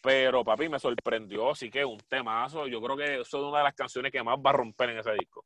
Pero 0.00 0.44
papi 0.44 0.68
me 0.68 0.78
sorprendió, 0.78 1.50
así 1.50 1.70
que 1.70 1.84
un 1.84 1.98
temazo. 2.08 2.66
Yo 2.66 2.80
creo 2.80 2.96
que 2.96 3.20
eso 3.20 3.38
es 3.38 3.44
una 3.44 3.58
de 3.58 3.64
las 3.64 3.74
canciones 3.74 4.12
que 4.12 4.22
más 4.22 4.36
va 4.38 4.50
a 4.50 4.54
romper 4.54 4.90
en 4.90 4.98
ese 4.98 5.12
disco. 5.12 5.44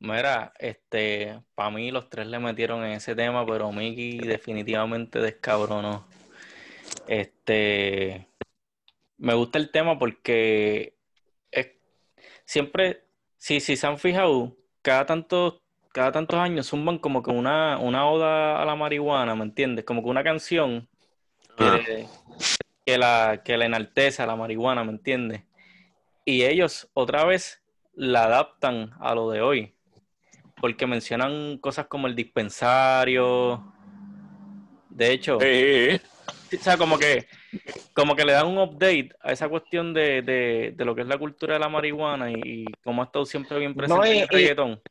Mira, 0.00 0.52
este, 0.58 1.40
para 1.54 1.70
mí 1.70 1.92
los 1.92 2.10
tres 2.10 2.26
le 2.26 2.40
metieron 2.40 2.84
en 2.84 2.92
ese 2.92 3.14
tema, 3.14 3.46
pero 3.46 3.70
Mickey 3.70 4.18
definitivamente 4.18 5.20
descabronó. 5.20 6.04
Este, 7.06 8.26
me 9.18 9.34
gusta 9.34 9.58
el 9.58 9.70
tema 9.70 10.00
porque 10.00 10.96
es, 11.52 11.68
siempre, 12.44 13.04
si, 13.36 13.60
si 13.60 13.76
se 13.76 13.86
han 13.86 13.98
fijado, 13.98 14.56
cada 14.82 15.06
tantos, 15.06 15.62
cada 15.92 16.10
tantos 16.10 16.36
años 16.40 16.66
zumban 16.66 16.98
como 16.98 17.22
que 17.22 17.30
una, 17.30 17.78
una 17.78 18.08
oda 18.10 18.60
a 18.60 18.64
la 18.64 18.74
marihuana, 18.74 19.36
¿me 19.36 19.44
entiendes? 19.44 19.84
Como 19.84 20.02
que 20.02 20.08
una 20.08 20.24
canción 20.24 20.88
que, 21.56 21.64
Ah. 21.64 22.21
Que 22.84 22.98
la, 22.98 23.42
que 23.44 23.56
la 23.56 23.66
enaltece 23.66 24.22
a 24.22 24.26
la 24.26 24.36
marihuana, 24.36 24.84
¿me 24.84 24.92
entiendes? 24.92 25.42
Y 26.24 26.44
ellos 26.44 26.88
otra 26.94 27.24
vez 27.24 27.62
la 27.94 28.24
adaptan 28.24 28.92
a 29.00 29.14
lo 29.14 29.30
de 29.30 29.40
hoy, 29.42 29.74
porque 30.60 30.86
mencionan 30.86 31.58
cosas 31.58 31.86
como 31.86 32.06
el 32.06 32.14
dispensario. 32.14 33.62
De 34.88 35.10
hecho, 35.12 35.38
Sí, 35.40 36.56
o 36.56 36.62
sea, 36.62 36.76
como 36.76 36.98
que, 36.98 37.26
como 37.94 38.14
que 38.14 38.24
le 38.24 38.32
dan 38.32 38.46
un 38.46 38.58
update 38.58 39.10
a 39.22 39.32
esa 39.32 39.48
cuestión 39.48 39.94
de, 39.94 40.22
de, 40.22 40.74
de 40.76 40.84
lo 40.84 40.94
que 40.94 41.00
es 41.02 41.06
la 41.08 41.18
cultura 41.18 41.54
de 41.54 41.60
la 41.60 41.68
marihuana 41.68 42.30
y, 42.30 42.34
y 42.44 42.64
cómo 42.84 43.02
ha 43.02 43.06
estado 43.06 43.24
siempre 43.24 43.58
bien 43.58 43.74
presente 43.74 44.00
No, 44.00 44.06
y- 44.06 44.16
en 44.16 44.22
el 44.22 44.28
y- 44.30 44.34
reggaetón. 44.34 44.82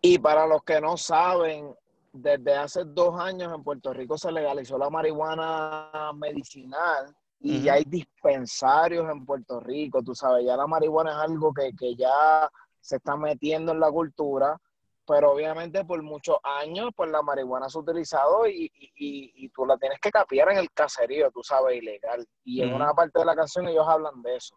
Y 0.00 0.18
para 0.18 0.46
los 0.46 0.62
que 0.62 0.80
no 0.80 0.96
saben, 0.96 1.74
desde 2.20 2.54
hace 2.54 2.84
dos 2.84 3.18
años 3.20 3.52
en 3.54 3.62
Puerto 3.62 3.92
Rico 3.92 4.16
se 4.18 4.32
legalizó 4.32 4.76
la 4.78 4.90
marihuana 4.90 6.12
medicinal 6.14 7.14
y 7.40 7.62
ya 7.62 7.74
hay 7.74 7.84
dispensarios 7.84 9.08
en 9.10 9.24
Puerto 9.24 9.60
Rico, 9.60 10.02
tú 10.02 10.14
sabes, 10.14 10.44
ya 10.44 10.56
la 10.56 10.66
marihuana 10.66 11.10
es 11.12 11.16
algo 11.30 11.52
que, 11.54 11.72
que 11.78 11.94
ya 11.94 12.50
se 12.80 12.96
está 12.96 13.16
metiendo 13.16 13.72
en 13.72 13.80
la 13.80 13.90
cultura, 13.90 14.60
pero 15.06 15.32
obviamente 15.32 15.84
por 15.84 16.02
muchos 16.02 16.36
años 16.42 16.90
pues 16.96 17.10
la 17.10 17.22
marihuana 17.22 17.68
se 17.68 17.78
ha 17.78 17.80
utilizado 17.80 18.46
y, 18.46 18.70
y- 18.74 19.32
y- 19.36 19.48
tú 19.50 19.64
la 19.64 19.76
tienes 19.78 19.98
que 20.00 20.10
capiar 20.10 20.50
en 20.50 20.58
el 20.58 20.70
caserío, 20.72 21.30
tú 21.30 21.42
sabes, 21.42 21.76
ilegal. 21.80 22.26
Y 22.44 22.60
en 22.62 22.72
una 22.74 22.92
parte 22.92 23.18
de 23.20 23.24
la 23.24 23.34
canción 23.36 23.68
ellos 23.68 23.86
hablan 23.88 24.20
de 24.22 24.36
eso. 24.36 24.56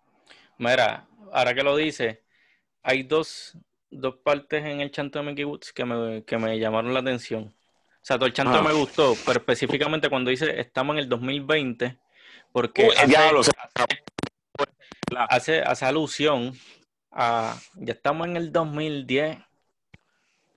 Mira, 0.57 1.07
ahora 1.31 1.53
que 1.53 1.63
lo 1.63 1.75
dice, 1.75 2.23
hay 2.83 3.03
dos, 3.03 3.57
dos 3.91 4.15
partes 4.23 4.63
en 4.65 4.81
el 4.81 4.89
chanto 4.91 5.19
de 5.19 5.25
Mickey 5.25 5.43
Woods 5.45 5.71
que 5.73 5.85
me, 5.85 6.23
que 6.23 6.37
me 6.37 6.57
llamaron 6.59 6.93
la 6.93 7.01
atención. 7.01 7.43
O 7.43 8.03
sea, 8.03 8.17
todo 8.17 8.25
el 8.25 8.33
chanto 8.33 8.57
Ah. 8.57 8.61
me 8.63 8.73
gustó, 8.73 9.13
pero 9.25 9.39
específicamente 9.39 10.09
cuando 10.09 10.29
dice 10.31 10.59
estamos 10.59 10.95
en 10.95 10.99
el 10.99 11.09
2020, 11.09 11.97
porque 12.51 12.83
Uy, 12.87 12.95
hace, 12.97 13.51
hace, 15.29 15.61
hace 15.61 15.85
alusión 15.85 16.53
a 17.11 17.55
ya 17.75 17.93
estamos 17.93 18.27
en 18.27 18.37
el 18.37 18.51
2010. 18.51 19.37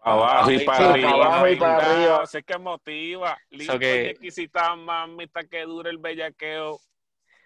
abajo 0.06 0.50
y 0.50 0.58
para 0.64 0.90
arriba. 0.90 1.10
abajo 1.10 1.48
y 1.48 1.56
para 1.56 1.76
arriba. 1.92 2.26
Sé 2.26 2.42
que 2.42 2.58
motiva. 2.58 3.38
Listo, 3.50 3.78
que- 3.78 4.04
y 4.04 4.06
exquisita, 4.10 4.74
mamita, 4.76 5.44
que 5.44 5.62
dure 5.62 5.90
el 5.90 5.98
bellaqueo. 5.98 6.74
O 6.74 6.80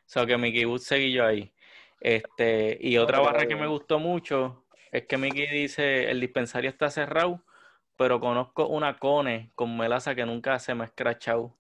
sea, 0.07 0.27
que 0.27 0.37
Mickey 0.37 0.65
Woods 0.65 0.85
seguí 0.85 1.13
yo 1.13 1.25
ahí. 1.25 1.53
Este, 2.01 2.77
y 2.81 2.97
otra 2.99 3.21
barra 3.21 3.47
que 3.47 3.57
me 3.57 3.67
gustó 3.67 3.99
mucho 3.99 4.65
es 4.93 5.07
que 5.07 5.17
Mickey 5.17 5.47
dice, 5.49 6.11
el 6.11 6.21
dispensario 6.21 6.71
está 6.71 6.91
cerrado, 6.91 7.43
pero 7.97 8.21
conozco 8.21 8.67
una 8.69 8.99
cone 8.99 9.51
con 9.55 9.77
melaza 9.77 10.15
que 10.15 10.25
nunca 10.25 10.59
se 10.59 10.75
me 10.75 10.85
ha 10.85 10.87
escrachado. 10.87 11.55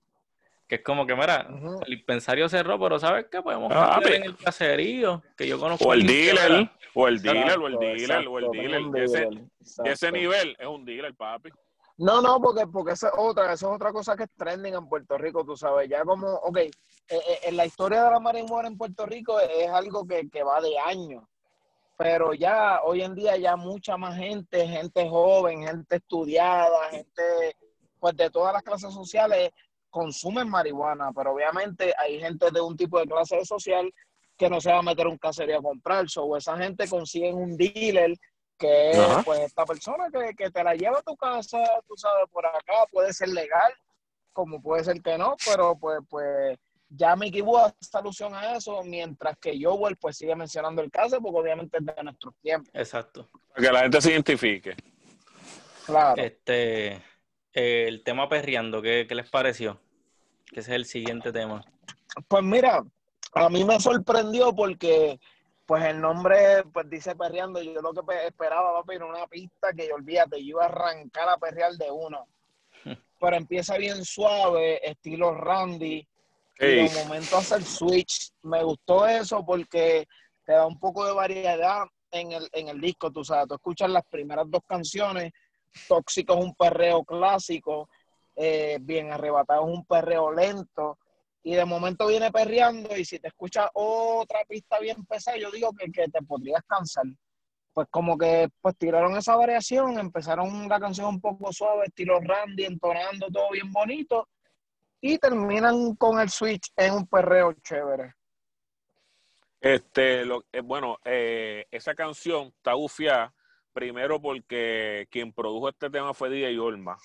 Que 0.68 0.76
es 0.76 0.82
como 0.82 1.06
que, 1.06 1.14
mira, 1.14 1.48
el 1.86 1.96
dispensario 1.96 2.48
cerró, 2.48 2.78
pero 2.78 2.98
¿sabes 2.98 3.26
qué? 3.30 3.40
Podemos 3.40 3.72
Ah, 3.74 4.00
en 4.04 4.22
el 4.24 4.36
caserío, 4.36 5.22
que 5.36 5.46
yo 5.46 5.58
conozco 5.58 5.88
O 5.88 5.94
el 5.94 6.06
dealer, 6.06 6.70
o 6.94 7.08
el 7.08 7.14
Exacto, 7.16 7.32
dealer, 7.32 7.58
o 7.58 7.66
el 7.68 7.78
dealer, 7.78 8.00
Exacto, 8.00 8.30
o 8.30 8.38
el 8.38 8.44
es 8.44 8.50
dealer. 8.52 9.02
ese, 9.04 9.28
de 9.82 9.90
ese 9.92 10.12
nivel 10.12 10.54
es 10.58 10.66
un 10.66 10.84
dealer, 10.84 11.14
papi. 11.14 11.50
No, 11.96 12.20
no, 12.20 12.38
porque, 12.40 12.66
porque 12.66 12.92
esa 12.92 13.08
es 13.08 13.14
otra, 13.16 13.44
esa 13.52 13.66
es 13.66 13.72
otra 13.74 13.92
cosa 13.92 14.14
que 14.14 14.24
es 14.24 14.30
trending 14.36 14.74
en 14.74 14.88
Puerto 14.88 15.16
Rico, 15.18 15.44
tú 15.44 15.56
sabes, 15.56 15.88
ya 15.88 16.04
como, 16.04 16.28
ok, 16.32 16.58
eh, 16.58 16.70
eh, 17.08 17.38
en 17.44 17.56
la 17.56 17.66
historia 17.66 18.04
de 18.04 18.10
la 18.10 18.20
marihuana 18.20 18.68
en 18.68 18.76
Puerto 18.78 19.04
Rico 19.06 19.40
es 19.40 19.68
algo 19.70 20.06
que, 20.06 20.28
que 20.30 20.42
va 20.44 20.60
de 20.60 20.78
años, 20.78 21.24
pero 21.98 22.32
ya 22.32 22.80
hoy 22.84 23.02
en 23.02 23.16
día 23.16 23.36
ya 23.36 23.56
mucha 23.56 23.96
más 23.96 24.16
gente, 24.16 24.68
gente 24.68 25.08
joven, 25.08 25.66
gente 25.66 25.96
estudiada, 25.96 26.90
gente 26.92 27.56
pues 27.98 28.16
de 28.16 28.30
todas 28.30 28.52
las 28.52 28.62
clases 28.62 28.94
sociales 28.94 29.50
consumen 29.90 30.48
marihuana, 30.48 31.10
pero 31.12 31.32
obviamente 31.32 31.92
hay 31.98 32.20
gente 32.20 32.52
de 32.52 32.60
un 32.60 32.76
tipo 32.76 33.00
de 33.00 33.06
clase 33.06 33.44
social 33.44 33.92
que 34.36 34.48
no 34.48 34.60
se 34.60 34.70
va 34.70 34.78
a 34.78 34.82
meter 34.82 35.08
un 35.08 35.18
caserío 35.18 35.58
a 35.58 35.62
comprar, 35.62 36.06
o 36.18 36.36
esa 36.36 36.56
gente 36.56 36.88
consigue 36.88 37.32
un 37.32 37.56
dealer 37.56 38.14
que 38.56 38.90
es 38.90 38.98
Ajá. 38.98 39.22
pues 39.24 39.40
esta 39.40 39.64
persona 39.64 40.04
que, 40.12 40.36
que 40.36 40.52
te 40.52 40.62
la 40.62 40.76
lleva 40.76 41.00
a 41.00 41.02
tu 41.02 41.16
casa, 41.16 41.58
tú 41.88 41.96
sabes, 41.96 42.28
por 42.30 42.46
acá, 42.46 42.86
puede 42.92 43.12
ser 43.12 43.30
legal, 43.30 43.72
como 44.32 44.62
puede 44.62 44.84
ser 44.84 45.02
que 45.02 45.18
no, 45.18 45.34
pero 45.44 45.76
pues, 45.76 45.98
pues 46.08 46.56
ya 46.90 47.14
Mickey 47.16 47.40
Boo 47.42 47.58
hace 47.58 47.76
alusión 47.92 48.34
a 48.34 48.56
eso, 48.56 48.82
mientras 48.82 49.36
que 49.38 49.58
Joel 49.62 49.96
pues 49.96 50.16
sigue 50.16 50.34
mencionando 50.34 50.80
el 50.82 50.90
caso, 50.90 51.20
porque 51.20 51.38
obviamente 51.40 51.78
es 51.78 51.84
de 51.86 52.02
nuestros 52.02 52.34
tiempos, 52.42 52.70
Exacto. 52.74 53.28
Para 53.54 53.66
que 53.66 53.72
la 53.72 53.80
gente 53.80 54.00
se 54.00 54.10
identifique. 54.12 54.74
claro. 55.86 56.20
Este, 56.22 56.92
eh, 57.52 57.86
el 57.88 58.02
tema 58.04 58.28
perreando, 58.28 58.80
¿qué, 58.82 59.06
qué 59.08 59.14
les 59.14 59.28
pareció? 59.28 59.80
Que 60.46 60.60
ese 60.60 60.70
es 60.72 60.76
el 60.76 60.84
siguiente 60.86 61.32
tema. 61.32 61.62
Pues 62.26 62.42
mira, 62.42 62.82
a 63.34 63.48
mí 63.50 63.64
me 63.64 63.78
sorprendió 63.80 64.54
porque 64.54 65.18
pues 65.66 65.84
el 65.84 66.00
nombre 66.00 66.64
pues 66.72 66.88
dice 66.88 67.14
perreando, 67.14 67.60
yo 67.62 67.82
lo 67.82 67.92
que 67.92 68.02
pe- 68.02 68.26
esperaba 68.26 68.80
papi 68.80 68.94
era 68.96 69.04
una 69.04 69.26
pista 69.26 69.72
que 69.74 69.92
olvídate, 69.92 70.38
yo 70.40 70.48
iba 70.50 70.62
a 70.62 70.68
arrancar 70.68 71.28
a 71.28 71.36
perrear 71.36 71.72
de 71.72 71.90
uno. 71.90 72.26
Pero 73.20 73.36
empieza 73.36 73.76
bien 73.76 74.02
suave, 74.04 74.80
estilo 74.88 75.34
Randy, 75.34 76.06
y 76.58 76.64
Ey, 76.64 76.88
de 76.88 77.04
momento 77.04 77.36
hace 77.36 77.56
el 77.56 77.64
switch. 77.64 78.32
Me 78.42 78.62
gustó 78.62 79.06
eso 79.06 79.44
porque 79.44 80.06
te 80.44 80.52
da 80.52 80.66
un 80.66 80.78
poco 80.78 81.04
de 81.06 81.12
variedad 81.12 81.84
en 82.10 82.32
el, 82.32 82.48
en 82.52 82.68
el 82.68 82.80
disco, 82.80 83.10
tú 83.10 83.22
sabes, 83.24 83.48
tú 83.48 83.54
escuchas 83.54 83.90
las 83.90 84.04
primeras 84.10 84.46
dos 84.48 84.62
canciones, 84.66 85.32
Tóxico 85.86 86.34
es 86.38 86.44
un 86.44 86.54
perreo 86.54 87.04
clásico, 87.04 87.88
eh, 88.34 88.78
Bien 88.80 89.12
Arrebatado 89.12 89.68
es 89.68 89.76
un 89.76 89.84
perreo 89.84 90.32
lento, 90.32 90.98
y 91.42 91.54
de 91.54 91.64
momento 91.64 92.06
viene 92.06 92.30
perreando 92.30 92.96
y 92.96 93.04
si 93.04 93.18
te 93.18 93.28
escuchas 93.28 93.68
otra 93.74 94.40
pista 94.48 94.78
bien 94.80 95.04
pesada, 95.04 95.36
yo 95.36 95.50
digo 95.50 95.72
que, 95.72 95.90
que 95.90 96.08
te 96.08 96.22
podrías 96.22 96.62
cansar. 96.66 97.04
Pues 97.72 97.86
como 97.90 98.18
que 98.18 98.48
pues 98.60 98.76
tiraron 98.76 99.16
esa 99.16 99.36
variación, 99.36 99.98
empezaron 99.98 100.68
la 100.68 100.80
canción 100.80 101.06
un 101.08 101.20
poco 101.20 101.52
suave, 101.52 101.86
estilo 101.86 102.18
Randy, 102.20 102.64
entonando 102.64 103.28
todo 103.32 103.50
bien 103.52 103.72
bonito, 103.72 104.28
y 105.00 105.18
terminan 105.18 105.94
con 105.96 106.20
el 106.20 106.28
switch 106.28 106.72
en 106.76 106.94
un 106.94 107.06
perreo 107.06 107.52
chévere. 107.62 108.14
Este, 109.60 110.24
lo, 110.24 110.44
eh, 110.52 110.60
bueno, 110.60 110.98
eh, 111.04 111.66
esa 111.70 111.94
canción 111.94 112.52
está 112.56 112.74
bufiada, 112.74 113.34
primero 113.72 114.20
porque 114.20 115.06
quien 115.10 115.32
produjo 115.32 115.68
este 115.68 115.90
tema 115.90 116.14
fue 116.14 116.30
DJ 116.30 116.58
Olma. 116.58 116.96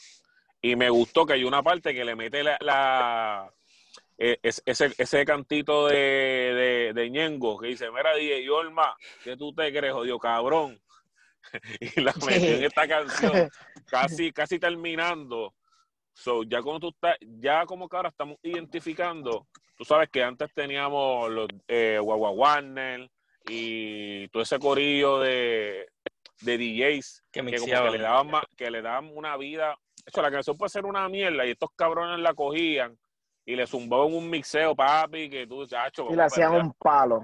Y 0.62 0.76
me 0.76 0.90
gustó 0.90 1.26
que 1.26 1.34
hay 1.34 1.44
una 1.44 1.62
parte 1.62 1.94
que 1.94 2.06
le 2.06 2.16
mete 2.16 2.44
la, 2.44 2.58
la 2.62 3.54
eh, 4.18 4.40
ese, 4.44 4.94
ese 4.98 5.26
cantito 5.26 5.88
de, 5.88 5.96
de, 5.96 6.94
de, 6.94 7.10
Ñengo 7.10 7.60
que 7.60 7.68
dice, 7.68 7.92
mira 7.92 8.16
DJ 8.16 8.50
Olma, 8.50 8.96
¿qué 9.24 9.36
tú 9.36 9.54
te 9.54 9.72
crees, 9.74 9.94
jodido 9.94 10.20
cabrón? 10.20 10.80
y 11.80 12.02
la 12.02 12.14
metió 12.26 12.56
en 12.56 12.64
esta 12.64 12.88
canción, 12.88 13.50
casi, 13.88 14.32
casi 14.32 14.60
terminando. 14.60 15.54
So, 16.14 16.44
ya 16.44 16.62
como 16.62 16.80
tú 16.80 16.90
estás, 16.90 17.18
ya 17.22 17.66
como 17.66 17.90
que 17.90 17.96
ahora 17.96 18.10
estamos 18.10 18.38
identificando, 18.44 19.48
tú 19.76 19.84
sabes 19.84 20.10
que 20.10 20.24
antes 20.24 20.54
teníamos 20.54 21.30
los 21.32 21.48
eh, 21.68 22.00
Guagua 22.02 22.30
Warner 22.30 23.10
y 23.48 24.28
todo 24.30 24.44
ese 24.44 24.60
corillo 24.60 25.20
de, 25.20 25.88
de 26.42 26.58
DJs 26.58 27.24
que, 27.32 27.44
que, 27.44 27.58
como 27.58 27.66
que 27.66 27.98
le 27.98 28.04
daban 28.04 28.32
más, 28.32 28.44
que 28.56 28.72
le 28.72 28.82
daban 28.82 29.12
una 29.14 29.36
vida. 29.38 29.76
Eso, 30.06 30.22
la 30.22 30.32
canción 30.32 30.58
puede 30.58 30.70
ser 30.70 30.86
una 30.86 31.08
mierda 31.10 31.46
y 31.46 31.52
estos 31.52 31.72
cabrones 31.76 32.20
la 32.20 32.34
cogían 32.34 32.98
y 33.46 33.56
le 33.56 33.68
zumbaban 33.68 34.14
un 34.14 34.30
mixeo, 34.30 34.76
papi, 34.76 35.30
que 35.30 35.48
tú, 35.48 35.66
chacho. 35.66 36.08
Y 36.10 36.16
le 36.16 36.24
hacían 36.24 36.54
un 36.54 36.74
palo. 36.74 37.22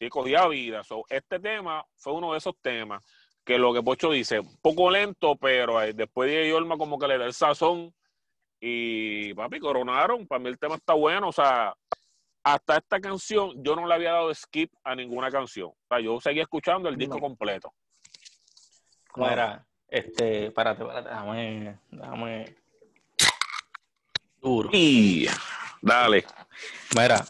Y 0.00 0.08
cogía 0.08 0.46
vida. 0.48 0.82
So, 0.84 1.04
este 1.08 1.38
tema 1.38 1.84
fue 1.96 2.12
uno 2.12 2.32
de 2.32 2.38
esos 2.38 2.54
temas 2.60 3.04
que 3.44 3.58
lo 3.58 3.72
que 3.72 3.82
Pocho 3.82 4.10
dice, 4.10 4.40
un 4.40 4.56
poco 4.60 4.90
lento, 4.90 5.36
pero 5.36 5.80
eh, 5.82 5.92
después 5.94 6.30
de 6.30 6.48
Yorma 6.48 6.76
como 6.76 6.98
que 6.98 7.08
le 7.08 7.18
da 7.18 7.24
el 7.24 7.32
sazón 7.32 7.94
y 8.60 9.34
papi, 9.34 9.60
coronaron. 9.60 10.26
Para 10.26 10.38
mí 10.38 10.48
el 10.48 10.58
tema 10.58 10.76
está 10.76 10.94
bueno. 10.94 11.28
O 11.28 11.32
sea, 11.32 11.74
hasta 12.42 12.78
esta 12.78 13.00
canción 13.00 13.52
yo 13.62 13.76
no 13.76 13.86
le 13.86 13.94
había 13.94 14.12
dado 14.12 14.34
skip 14.34 14.72
a 14.84 14.94
ninguna 14.94 15.30
canción. 15.30 15.68
O 15.68 15.86
sea, 15.88 16.00
yo 16.00 16.20
seguía 16.20 16.42
escuchando 16.42 16.88
el 16.88 16.96
disco 16.96 17.18
completo. 17.18 17.72
Mira, 19.16 19.66
este, 19.88 20.46
espérate, 20.46 20.82
espérate, 20.82 21.08
déjame, 21.08 21.78
déjame. 21.90 22.56
Duro. 24.40 24.70
Y 24.72 25.26
dale. 25.82 26.24
Mira, 26.96 27.24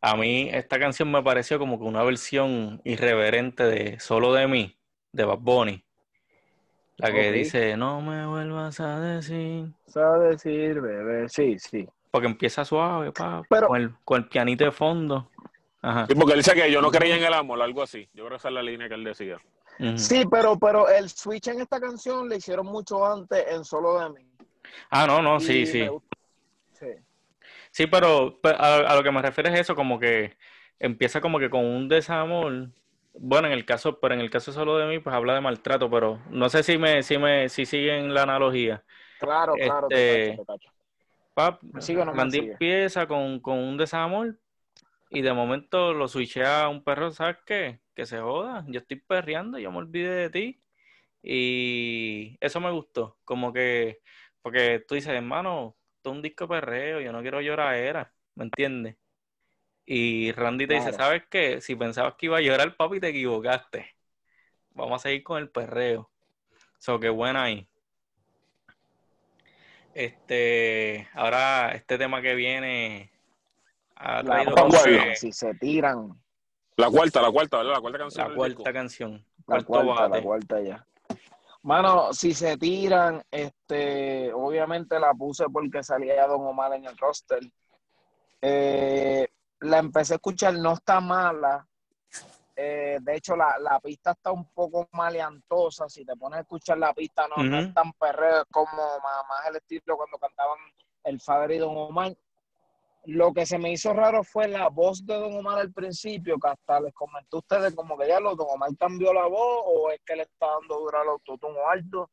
a 0.00 0.16
mí 0.16 0.48
esta 0.52 0.78
canción 0.78 1.10
me 1.10 1.22
pareció 1.22 1.58
como 1.58 1.78
que 1.78 1.84
una 1.84 2.02
versión 2.02 2.80
irreverente 2.84 3.64
de 3.64 4.00
Solo 4.00 4.32
de 4.34 4.46
mí, 4.46 4.78
de 5.12 5.24
Bad 5.24 5.38
Bunny. 5.38 5.84
La 7.00 7.12
que 7.12 7.28
okay. 7.28 7.32
dice, 7.32 7.76
no 7.76 8.00
me 8.00 8.26
vuelvas 8.26 8.78
a 8.80 9.00
decir. 9.00 9.66
A 9.94 10.18
decir, 10.18 10.80
bebé. 10.80 11.28
Sí, 11.28 11.58
sí. 11.58 11.88
Porque 12.10 12.26
empieza 12.26 12.64
suave, 12.64 13.12
pa, 13.12 13.42
Pero, 13.48 13.68
con, 13.68 13.80
el, 13.80 13.94
con 14.04 14.22
el 14.22 14.28
pianito 14.28 14.64
de 14.64 14.72
fondo. 14.72 15.30
Ajá. 15.82 16.06
Sí, 16.06 16.14
porque 16.14 16.32
él 16.34 16.40
dice 16.40 16.54
que 16.54 16.70
yo 16.70 16.82
no 16.82 16.90
creía 16.90 17.16
en 17.16 17.24
el 17.24 17.32
amor, 17.32 17.62
algo 17.62 17.82
así. 17.82 18.08
Yo 18.12 18.24
creo 18.24 18.30
que 18.30 18.36
esa 18.36 18.48
es 18.48 18.54
la 18.54 18.62
línea 18.62 18.88
que 18.88 18.94
él 18.94 19.04
decía. 19.04 19.38
Uh 19.78 19.84
-huh. 19.84 19.98
Sí, 19.98 20.24
pero, 20.30 20.58
pero 20.58 20.88
el 20.88 21.08
switch 21.08 21.48
en 21.48 21.60
esta 21.60 21.80
canción 21.80 22.28
le 22.28 22.36
hicieron 22.36 22.66
mucho 22.66 23.06
antes 23.06 23.44
en 23.48 23.64
Solo 23.64 23.98
de 23.98 24.10
mí. 24.10 24.26
Ah, 24.90 25.06
no, 25.06 25.22
no, 25.22 25.40
sí, 25.40 25.64
sí. 25.64 25.88
sí. 26.72 26.86
Sí, 27.70 27.86
pero 27.86 28.40
a, 28.42 28.76
a, 28.76 28.94
lo 28.96 29.02
que 29.02 29.10
me 29.10 29.22
refiero 29.22 29.48
es 29.48 29.60
eso, 29.60 29.74
como 29.74 29.98
que 29.98 30.36
empieza 30.78 31.20
como 31.20 31.38
que 31.38 31.48
con 31.48 31.64
un 31.64 31.88
desamor 31.88 32.70
bueno, 33.14 33.48
en 33.48 33.52
el 33.52 33.64
caso, 33.64 33.98
pero 34.00 34.14
en 34.14 34.20
el 34.20 34.30
caso 34.30 34.52
solo 34.52 34.78
de 34.78 34.86
mí, 34.86 34.98
pues 34.98 35.14
habla 35.14 35.34
de 35.34 35.40
maltrato, 35.40 35.90
pero 35.90 36.20
no 36.30 36.48
sé 36.48 36.62
si 36.62 36.78
me, 36.78 37.02
si 37.02 37.18
me, 37.18 37.48
si 37.48 37.66
siguen 37.66 38.14
la 38.14 38.22
analogía. 38.22 38.84
Claro, 39.18 39.54
claro, 39.54 39.86
este, 39.90 40.30
te 40.30 40.36
cacho, 40.36 40.42
te 40.42 40.46
cacho. 40.46 40.70
Pap, 41.34 41.62
no 41.62 42.22
empieza 42.32 43.06
con, 43.06 43.40
con, 43.40 43.58
un 43.58 43.76
desamor 43.76 44.38
y 45.10 45.22
de 45.22 45.32
momento 45.32 45.92
lo 45.92 46.08
switchea 46.08 46.64
a 46.64 46.68
un 46.68 46.82
perro, 46.82 47.10
¿sabes 47.10 47.38
qué? 47.44 47.80
Que 47.94 48.06
se 48.06 48.18
joda, 48.18 48.64
yo 48.68 48.80
estoy 48.80 49.00
perreando, 49.00 49.58
yo 49.58 49.70
me 49.70 49.78
olvidé 49.78 50.10
de 50.10 50.30
ti. 50.30 50.62
Y 51.22 52.38
eso 52.40 52.60
me 52.60 52.70
gustó, 52.70 53.18
como 53.24 53.52
que, 53.52 54.00
porque 54.42 54.82
tú 54.86 54.94
dices, 54.94 55.12
hermano, 55.12 55.76
esto 55.96 56.10
es 56.10 56.16
un 56.16 56.22
disco 56.22 56.48
perreo, 56.48 57.00
yo 57.00 57.12
no 57.12 57.20
quiero 57.20 57.40
llorar, 57.42 57.74
era, 57.74 58.12
¿me 58.34 58.44
entiendes? 58.44 58.96
Y 59.92 60.30
Randy 60.30 60.68
te 60.68 60.74
claro. 60.74 60.86
dice, 60.86 60.96
¿sabes 60.96 61.22
qué? 61.28 61.60
Si 61.60 61.74
pensabas 61.74 62.14
que 62.14 62.26
iba 62.26 62.38
a 62.38 62.40
llorar, 62.40 62.76
papi, 62.76 63.00
te 63.00 63.08
equivocaste. 63.08 63.92
Vamos 64.70 65.00
a 65.00 65.02
seguir 65.02 65.24
con 65.24 65.38
el 65.38 65.50
perreo. 65.50 66.08
So, 66.78 67.00
qué 67.00 67.08
buena 67.08 67.42
ahí. 67.42 67.66
Este, 69.92 71.08
ahora, 71.12 71.72
este 71.72 71.98
tema 71.98 72.22
que 72.22 72.36
viene 72.36 73.10
ha 73.96 74.22
traído 74.22 74.52
la 74.52 74.62
cuarta, 74.62 75.16
si 75.16 75.32
se 75.32 75.54
tiran. 75.54 76.16
La 76.76 76.88
cuarta, 76.88 77.20
la 77.20 77.32
cuarta, 77.32 77.56
¿verdad? 77.56 77.72
La 77.74 77.80
cuarta 77.80 77.98
canción. 77.98 78.28
La 78.28 78.34
cuarta 78.36 78.72
canción. 78.72 79.24
La 79.48 79.62
cuarta, 79.64 80.08
la 80.08 80.22
cuarta 80.22 80.60
ya. 80.60 80.86
Mano, 81.62 82.12
si 82.12 82.32
se 82.32 82.56
tiran, 82.56 83.24
este, 83.28 84.32
obviamente 84.32 85.00
la 85.00 85.12
puse 85.14 85.46
porque 85.52 85.82
salía 85.82 86.28
Don 86.28 86.46
Omar 86.46 86.74
en 86.74 86.84
el 86.84 86.96
roster. 86.96 87.40
Eh, 88.40 89.26
la 89.60 89.78
empecé 89.78 90.14
a 90.14 90.16
escuchar, 90.16 90.54
no 90.54 90.74
está 90.74 91.00
mala. 91.00 91.66
Eh, 92.56 92.98
de 93.00 93.16
hecho, 93.16 93.36
la, 93.36 93.56
la, 93.58 93.80
pista 93.80 94.12
está 94.12 94.32
un 94.32 94.44
poco 94.52 94.88
maleantosa. 94.92 95.88
Si 95.88 96.04
te 96.04 96.16
pones 96.16 96.38
a 96.38 96.42
escuchar 96.42 96.78
la 96.78 96.92
pista, 96.92 97.26
no, 97.28 97.36
uh 97.36 97.46
-huh. 97.46 97.50
no 97.50 97.58
es 97.60 97.74
tan 97.74 97.92
perreo, 97.94 98.42
es 98.42 98.48
como 98.50 98.76
más, 98.76 99.22
más, 99.28 99.48
el 99.48 99.56
estilo 99.56 99.96
cuando 99.96 100.18
cantaban 100.18 100.58
el 101.04 101.20
Fader 101.20 101.52
y 101.52 101.58
Don 101.58 101.76
Omar. 101.76 102.14
Lo 103.06 103.32
que 103.32 103.46
se 103.46 103.56
me 103.58 103.72
hizo 103.72 103.94
raro 103.94 104.22
fue 104.22 104.46
la 104.46 104.68
voz 104.68 105.06
de 105.06 105.14
Don 105.14 105.32
Omar 105.34 105.58
al 105.58 105.72
principio, 105.72 106.38
que 106.38 106.48
hasta 106.48 106.80
les 106.80 106.92
comenté 106.92 107.28
a 107.32 107.38
ustedes 107.38 107.74
como 107.74 107.96
que 107.96 108.08
ya 108.08 108.20
lo 108.20 108.36
Don 108.36 108.48
Omar 108.50 108.70
cambió 108.78 109.14
la 109.14 109.26
voz 109.26 109.62
o 109.64 109.90
es 109.90 110.00
que 110.04 110.16
le 110.16 110.24
está 110.24 110.46
dando 110.46 110.80
duro 110.80 111.00
al 111.00 111.08
autotono 111.08 111.66
alto. 111.66 112.10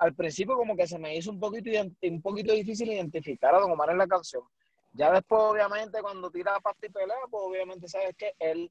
Al 0.00 0.14
principio 0.14 0.54
como 0.54 0.76
que 0.76 0.86
se 0.86 0.98
me 0.98 1.16
hizo 1.16 1.30
un 1.30 1.40
poquito, 1.40 1.70
un 2.02 2.20
poquito 2.20 2.52
difícil 2.52 2.92
identificar 2.92 3.54
a 3.54 3.60
Don 3.60 3.72
Omar 3.72 3.90
en 3.90 3.98
la 3.98 4.06
canción 4.06 4.42
ya 4.92 5.12
después, 5.12 5.40
obviamente, 5.42 6.00
cuando 6.00 6.30
tira 6.30 6.58
pasta 6.60 6.86
y 6.86 6.90
pelea, 6.90 7.16
pues 7.30 7.42
obviamente 7.46 7.88
sabes 7.88 8.16
que 8.16 8.32
él, 8.38 8.70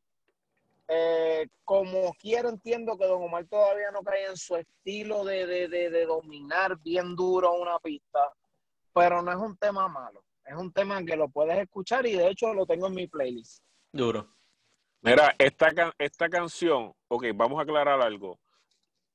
eh, 0.87 1.47
como 1.63 2.13
quiero, 2.13 2.49
entiendo 2.49 2.97
que 2.97 3.05
Don 3.05 3.23
Omar 3.23 3.45
todavía 3.45 3.91
no 3.91 4.01
cae 4.01 4.25
en 4.25 4.37
su 4.37 4.55
estilo 4.55 5.23
de, 5.23 5.45
de, 5.45 5.67
de, 5.67 5.89
de, 5.89 6.05
dominar 6.05 6.77
bien 6.79 7.15
duro 7.15 7.53
una 7.53 7.79
pista, 7.79 8.19
pero 8.93 9.21
no 9.21 9.31
es 9.31 9.37
un 9.37 9.57
tema 9.57 9.87
malo. 9.87 10.23
Es 10.45 10.55
un 10.55 10.71
tema 10.71 11.03
que 11.03 11.17
lo 11.17 11.27
puedes 11.27 11.57
escuchar 11.59 12.05
y 12.05 12.13
de 12.13 12.29
hecho 12.29 12.53
lo 12.53 12.65
tengo 12.65 12.87
en 12.87 12.93
mi 12.93 13.07
playlist. 13.07 13.61
Duro. 13.91 14.33
Mira, 15.01 15.35
esta, 15.37 15.93
esta 15.97 16.29
canción, 16.29 16.93
ok, 17.07 17.25
vamos 17.35 17.59
a 17.59 17.63
aclarar 17.63 18.01
algo. 18.01 18.39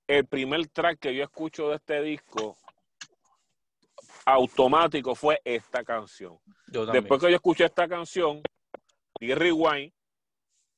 El 0.06 0.26
primer 0.26 0.66
track 0.68 0.98
que 0.98 1.14
yo 1.14 1.24
escucho 1.24 1.70
de 1.70 1.76
este 1.76 2.02
disco 2.02 2.56
automático 4.24 5.14
fue 5.14 5.40
esta 5.44 5.84
canción. 5.84 6.38
Después 6.66 7.20
que 7.20 7.30
yo 7.30 7.36
escuché 7.36 7.64
esta 7.64 7.88
canción, 7.88 8.42
di 9.20 9.34
rewind 9.34 9.92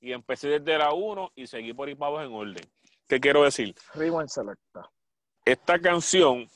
y 0.01 0.13
empecé 0.13 0.49
desde 0.49 0.79
la 0.79 0.93
1 0.93 1.33
y 1.35 1.47
seguí 1.47 1.73
por 1.73 1.89
ahí 1.89 1.95
para 1.95 2.25
en 2.25 2.33
orden. 2.33 2.65
¿Qué 3.09 3.21
quiero 3.21 3.45
decir? 3.45 3.75
Rewind 3.95 4.29
selecta. 4.29 4.91
Esta 5.45 5.79
canción 5.79 6.49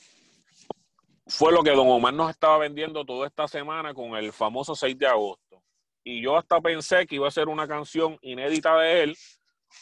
fue 1.27 1.51
lo 1.51 1.63
que 1.63 1.71
Don 1.71 1.87
Omar 1.87 2.13
nos 2.13 2.31
estaba 2.31 2.57
vendiendo 2.57 3.05
toda 3.05 3.27
esta 3.27 3.47
semana 3.47 3.93
con 3.93 4.15
el 4.15 4.33
famoso 4.33 4.75
6 4.75 4.97
de 4.97 5.07
agosto. 5.07 5.63
Y 6.03 6.21
yo 6.21 6.37
hasta 6.37 6.59
pensé 6.59 7.05
que 7.05 7.15
iba 7.15 7.27
a 7.27 7.31
ser 7.31 7.49
una 7.49 7.67
canción 7.67 8.17
inédita 8.21 8.75
de 8.79 9.03
él, 9.03 9.17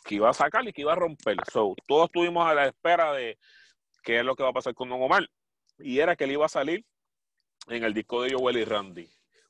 que 0.03 0.15
iba 0.15 0.29
a 0.29 0.33
sacar 0.33 0.67
y 0.67 0.73
que 0.73 0.81
iba 0.81 0.91
a 0.91 0.95
romper. 0.95 1.37
So, 1.51 1.73
todos 1.87 2.07
estuvimos 2.07 2.45
a 2.45 2.53
la 2.53 2.65
espera 2.67 3.13
de 3.13 3.37
qué 4.03 4.19
es 4.19 4.25
lo 4.25 4.35
que 4.35 4.43
va 4.43 4.49
a 4.49 4.53
pasar 4.53 4.73
con 4.73 4.89
Don 4.89 5.01
Omar. 5.01 5.25
Y 5.79 5.99
era 5.99 6.15
que 6.15 6.25
él 6.25 6.31
iba 6.31 6.45
a 6.45 6.49
salir 6.49 6.85
en 7.67 7.83
el 7.83 7.93
disco 7.93 8.21
de 8.21 8.33
Joel 8.33 8.57
y 8.57 8.65
Randy. 8.65 9.09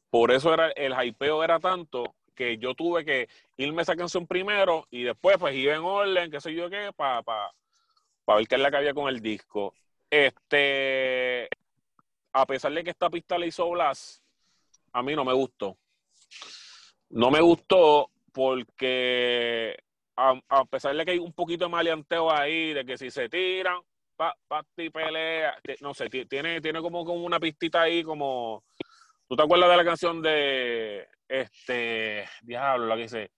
Por 0.09 0.31
eso 0.31 0.53
era 0.53 0.69
el 0.71 0.93
hypeo 0.93 1.43
era 1.43 1.59
tanto 1.59 2.15
que 2.33 2.57
yo 2.57 2.75
tuve 2.75 3.03
que 3.03 3.27
irme 3.57 3.81
esa 3.81 3.95
canción 3.95 4.27
primero 4.27 4.87
y 4.91 5.03
después 5.03 5.37
pues 5.37 5.55
iba 5.55 5.73
en 5.75 5.81
orden, 5.81 6.31
qué 6.31 6.39
sé 6.39 6.53
yo 6.53 6.69
qué, 6.69 6.91
para 6.95 7.23
pa, 7.23 7.51
pa 8.23 8.35
ver 8.35 8.47
qué 8.47 8.55
es 8.55 8.61
la 8.61 8.71
que 8.71 8.77
había 8.77 8.93
con 8.93 9.09
el 9.09 9.19
disco. 9.19 9.73
Este, 10.09 11.49
a 12.31 12.45
pesar 12.45 12.71
de 12.73 12.83
que 12.83 12.91
esta 12.91 13.09
pista 13.09 13.37
le 13.37 13.47
hizo 13.47 13.69
Blas, 13.69 14.23
a 14.93 15.01
mí 15.01 15.15
no 15.15 15.25
me 15.25 15.33
gustó. 15.33 15.77
No 17.09 17.31
me 17.31 17.41
gustó 17.41 18.11
porque 18.31 19.75
a, 20.15 20.39
a 20.47 20.65
pesar 20.65 20.95
de 20.95 21.05
que 21.05 21.11
hay 21.11 21.19
un 21.19 21.33
poquito 21.33 21.65
de 21.65 21.71
maleanteo 21.71 22.31
ahí, 22.31 22.73
de 22.73 22.85
que 22.85 22.97
si 22.97 23.09
se 23.09 23.29
tiran, 23.29 23.81
pa, 24.17 24.35
pa, 24.47 24.65
y 24.75 24.89
pelea, 24.89 25.57
no 25.81 25.93
sé, 25.93 26.09
ti- 26.09 26.25
tiene, 26.25 26.59
tiene 26.59 26.81
como, 26.81 27.05
como 27.05 27.23
una 27.23 27.39
pistita 27.39 27.83
ahí 27.83 28.03
como... 28.03 28.63
¿Tú 29.29 29.35
te 29.35 29.43
acuerdas 29.43 29.69
de 29.69 29.77
la 29.77 29.85
canción 29.85 30.21
de 30.21 31.07
este 31.27 32.25
Diablo, 32.41 32.87
la 32.87 32.95
que 32.95 33.01
dice 33.03 33.31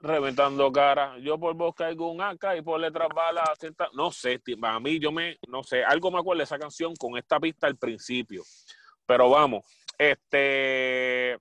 Reventando 0.00 0.70
cara, 0.70 1.18
yo 1.18 1.38
por 1.38 1.54
vos 1.54 1.74
caigo 1.74 2.10
un 2.10 2.20
AK 2.20 2.58
y 2.58 2.62
por 2.62 2.78
letras 2.78 3.08
balas, 3.14 3.58
no 3.94 4.10
sé, 4.10 4.38
a 4.62 4.78
mí 4.80 4.98
yo 5.00 5.10
me, 5.10 5.38
no 5.48 5.62
sé, 5.62 5.82
algo 5.82 6.10
me 6.10 6.18
acuerdo 6.18 6.38
de 6.40 6.44
esa 6.44 6.58
canción 6.58 6.94
con 6.94 7.16
esta 7.16 7.40
pista 7.40 7.66
al 7.66 7.78
principio, 7.78 8.42
pero 9.06 9.30
vamos, 9.30 9.64
este, 9.96 11.38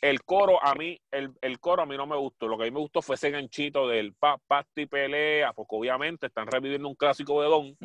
el 0.00 0.22
coro 0.24 0.62
a 0.64 0.74
mí, 0.74 0.98
el, 1.10 1.32
el 1.40 1.60
coro 1.60 1.82
a 1.82 1.86
mí 1.86 1.96
no 1.96 2.06
me 2.06 2.16
gustó. 2.16 2.48
Lo 2.48 2.56
que 2.56 2.64
a 2.64 2.66
mí 2.66 2.70
me 2.70 2.80
gustó 2.80 3.02
fue 3.02 3.16
ese 3.16 3.30
ganchito 3.30 3.86
del 3.86 4.14
pa, 4.14 4.38
pasti 4.38 4.86
pelea, 4.86 5.52
porque 5.52 5.76
obviamente 5.76 6.26
están 6.26 6.46
reviviendo 6.46 6.88
un 6.88 6.94
clásico 6.94 7.42
de 7.42 7.48
Don, 7.48 7.76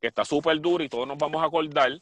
que 0.00 0.08
está 0.08 0.24
súper 0.24 0.60
duro 0.60 0.82
y 0.82 0.88
todos 0.88 1.06
nos 1.06 1.18
vamos 1.18 1.42
a 1.42 1.46
acordar. 1.46 1.92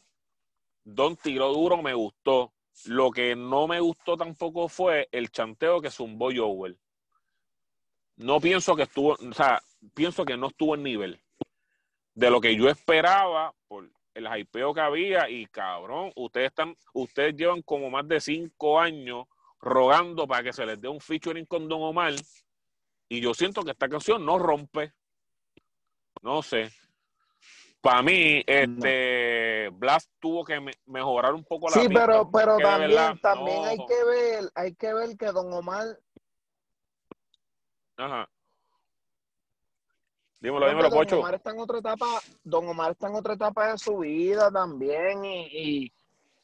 Don 0.83 1.15
tiró 1.15 1.53
duro, 1.53 1.81
me 1.81 1.93
gustó. 1.93 2.51
Lo 2.85 3.11
que 3.11 3.35
no 3.35 3.67
me 3.67 3.79
gustó 3.79 4.17
tampoco 4.17 4.67
fue 4.67 5.07
el 5.11 5.29
chanteo 5.29 5.81
que 5.81 5.91
zumbó 5.91 6.31
Joel. 6.35 6.79
No 8.15 8.39
pienso 8.39 8.75
que 8.75 8.83
estuvo, 8.83 9.13
o 9.13 9.33
sea, 9.33 9.61
pienso 9.93 10.25
que 10.25 10.37
no 10.37 10.47
estuvo 10.47 10.75
en 10.75 10.83
nivel 10.83 11.21
de 12.13 12.29
lo 12.29 12.41
que 12.41 12.55
yo 12.55 12.69
esperaba 12.69 13.53
por 13.67 13.89
el 14.13 14.27
hypeo 14.27 14.73
que 14.73 14.81
había 14.81 15.29
y 15.29 15.45
cabrón, 15.47 16.11
ustedes 16.15 16.47
están, 16.47 16.75
ustedes 16.93 17.35
llevan 17.35 17.61
como 17.61 17.89
más 17.89 18.07
de 18.07 18.19
cinco 18.19 18.79
años 18.79 19.25
rogando 19.59 20.27
para 20.27 20.43
que 20.43 20.53
se 20.53 20.65
les 20.65 20.79
dé 20.81 20.87
un 20.87 20.99
featuring 20.99 21.45
con 21.45 21.67
Don 21.67 21.81
Omar 21.81 22.13
y 23.09 23.21
yo 23.21 23.33
siento 23.33 23.63
que 23.63 23.71
esta 23.71 23.87
canción 23.89 24.25
no 24.25 24.39
rompe. 24.39 24.93
No 26.21 26.41
sé. 26.41 26.69
Para 27.81 28.01
mí, 28.03 28.43
este 28.45 29.69
Blast 29.73 30.11
tuvo 30.19 30.43
que 30.45 30.59
me- 30.59 30.73
mejorar 30.85 31.33
un 31.33 31.43
poco 31.43 31.67
la 31.69 31.77
Sí, 31.81 31.87
pista, 31.87 32.05
pero, 32.05 32.29
pero 32.31 32.57
también, 32.57 33.19
también 33.19 33.57
no. 33.57 33.65
hay 33.65 33.77
que 33.77 34.03
ver, 34.03 34.51
hay 34.55 34.75
que 34.75 34.93
ver 34.93 35.17
que 35.17 35.25
Don 35.27 35.51
Omar, 35.51 35.85
Ajá. 37.97 38.29
Dímelo, 40.41 40.67
dímelo, 40.67 40.89
Don 40.89 40.97
Pocho. 40.99 41.19
Omar 41.19 41.35
está 41.35 41.51
en 41.51 41.59
otra 41.59 41.77
etapa, 41.79 42.05
Don 42.43 42.67
Omar 42.67 42.91
está 42.91 43.07
en 43.07 43.15
otra 43.15 43.33
etapa 43.35 43.71
de 43.71 43.77
su 43.77 43.99
vida 43.99 44.51
también 44.51 45.23
y, 45.23 45.41
y, 45.51 45.93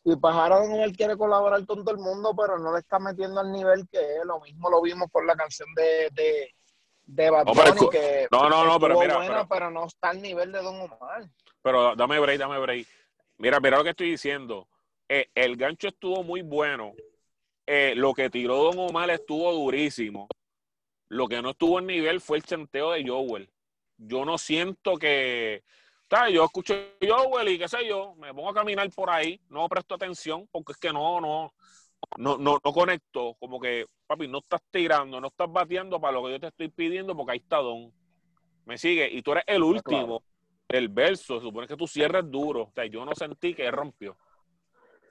y 0.04 0.16
pues 0.16 0.34
ahora 0.36 0.60
Don 0.60 0.72
Omar 0.72 0.92
quiere 0.94 1.18
colaborar 1.18 1.66
con 1.66 1.84
todo 1.84 1.96
el 1.96 2.02
mundo, 2.02 2.34
pero 2.40 2.60
no 2.60 2.72
le 2.74 2.80
está 2.80 3.00
metiendo 3.00 3.40
al 3.40 3.52
nivel 3.52 3.88
que 3.92 3.98
es. 4.00 4.24
Lo 4.26 4.40
mismo 4.40 4.70
lo 4.70 4.82
vimos 4.82 5.10
con 5.12 5.26
la 5.26 5.36
canción 5.36 5.68
de, 5.76 6.10
de, 6.12 6.54
de 7.06 7.30
Bad 7.32 7.46
No, 7.46 7.54
Bunny, 7.54 7.90
que 7.90 8.28
No, 8.32 8.48
no, 8.50 8.66
no, 8.66 8.80
pero 8.80 9.00
mira, 9.00 9.18
buena, 9.18 9.34
pero- 9.34 9.48
pero 9.50 9.72
no 9.72 9.86
está 9.88 10.10
al 10.12 10.22
nivel 10.22 10.52
de 10.52 10.62
Don 10.62 10.80
Omar. 10.80 11.28
Pero 11.64 11.96
dame 11.96 12.20
break, 12.20 12.38
dame 12.40 12.60
break. 12.60 12.88
Mira, 13.40 13.60
mira 13.60 13.78
lo 13.78 13.84
que 13.84 13.90
estoy 13.92 14.12
diciendo. 14.12 14.68
Eh, 15.10 15.30
el 15.34 15.58
gancho 15.58 15.88
estuvo 15.88 16.24
muy 16.24 16.42
bueno. 16.44 16.94
Eh, 17.66 17.94
lo 17.96 18.14
que 18.14 18.30
tiró 18.30 18.58
Don 18.72 18.78
Omar 18.80 19.10
estuvo 19.10 19.52
durísimo. 19.52 20.28
Lo 21.10 21.28
que 21.28 21.42
no 21.42 21.50
estuvo 21.52 21.80
en 21.80 21.88
nivel 21.88 22.22
fue 22.22 22.38
el 22.38 22.44
chanteo 22.44 22.92
de 22.92 23.06
Joel. 23.08 23.50
Yo 23.98 24.26
no 24.26 24.38
siento 24.38 24.98
que. 24.98 25.64
¿sabes? 26.10 26.34
Yo 26.34 26.46
escucho 26.46 26.74
Joel 27.02 27.50
y 27.50 27.60
qué 27.60 27.68
sé 27.68 27.88
yo, 27.88 28.16
me 28.16 28.34
pongo 28.34 28.50
a 28.50 28.54
caminar 28.54 28.90
por 28.92 29.10
ahí, 29.10 29.40
no 29.50 29.68
presto 29.68 29.96
atención, 29.96 30.48
porque 30.52 30.72
es 30.72 30.78
que 30.78 30.94
no, 30.94 31.20
no, 31.20 31.54
no, 32.18 32.38
no, 32.38 32.60
no 32.64 32.74
conecto. 32.74 33.36
Como 33.40 33.60
que, 33.60 33.86
papi, 34.06 34.28
no 34.28 34.40
estás 34.40 34.62
tirando, 34.72 35.20
no 35.20 35.28
estás 35.28 35.52
bateando 35.52 36.00
para 36.00 36.14
lo 36.14 36.26
que 36.26 36.32
yo 36.32 36.40
te 36.40 36.48
estoy 36.48 36.70
pidiendo, 36.70 37.16
porque 37.16 37.34
ahí 37.34 37.40
está 37.40 37.58
Don. 37.58 37.92
Me 38.66 38.78
sigue, 38.78 39.10
y 39.12 39.22
tú 39.22 39.32
eres 39.32 39.44
el 39.48 39.64
último 39.64 40.24
el 40.70 40.90
verso, 40.90 41.40
se 41.40 41.46
supone 41.46 41.68
que 41.68 41.78
tú 41.78 41.88
cierres 41.88 42.30
duro. 42.30 42.64
O 42.64 42.72
sea, 42.72 42.86
yo 42.86 43.06
no 43.06 43.16
sentí 43.16 43.54
que 43.54 43.70
rompió. 43.72 44.18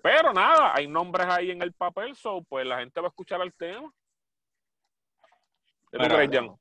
Pero 0.02 0.32
nada, 0.32 0.72
hay 0.74 0.86
nombres 0.86 1.26
ahí 1.28 1.50
en 1.50 1.62
el 1.62 1.72
papel, 1.72 2.14
so, 2.14 2.42
pues 2.42 2.66
la 2.66 2.78
gente 2.78 3.00
va 3.00 3.06
a 3.06 3.08
escuchar 3.08 3.40
el 3.40 3.54
tema. 3.54 3.92
¿Qué 5.90 5.98
tú 5.98 6.02
Mira, 6.02 6.16
crees, 6.16 6.30
Jan? 6.30 6.56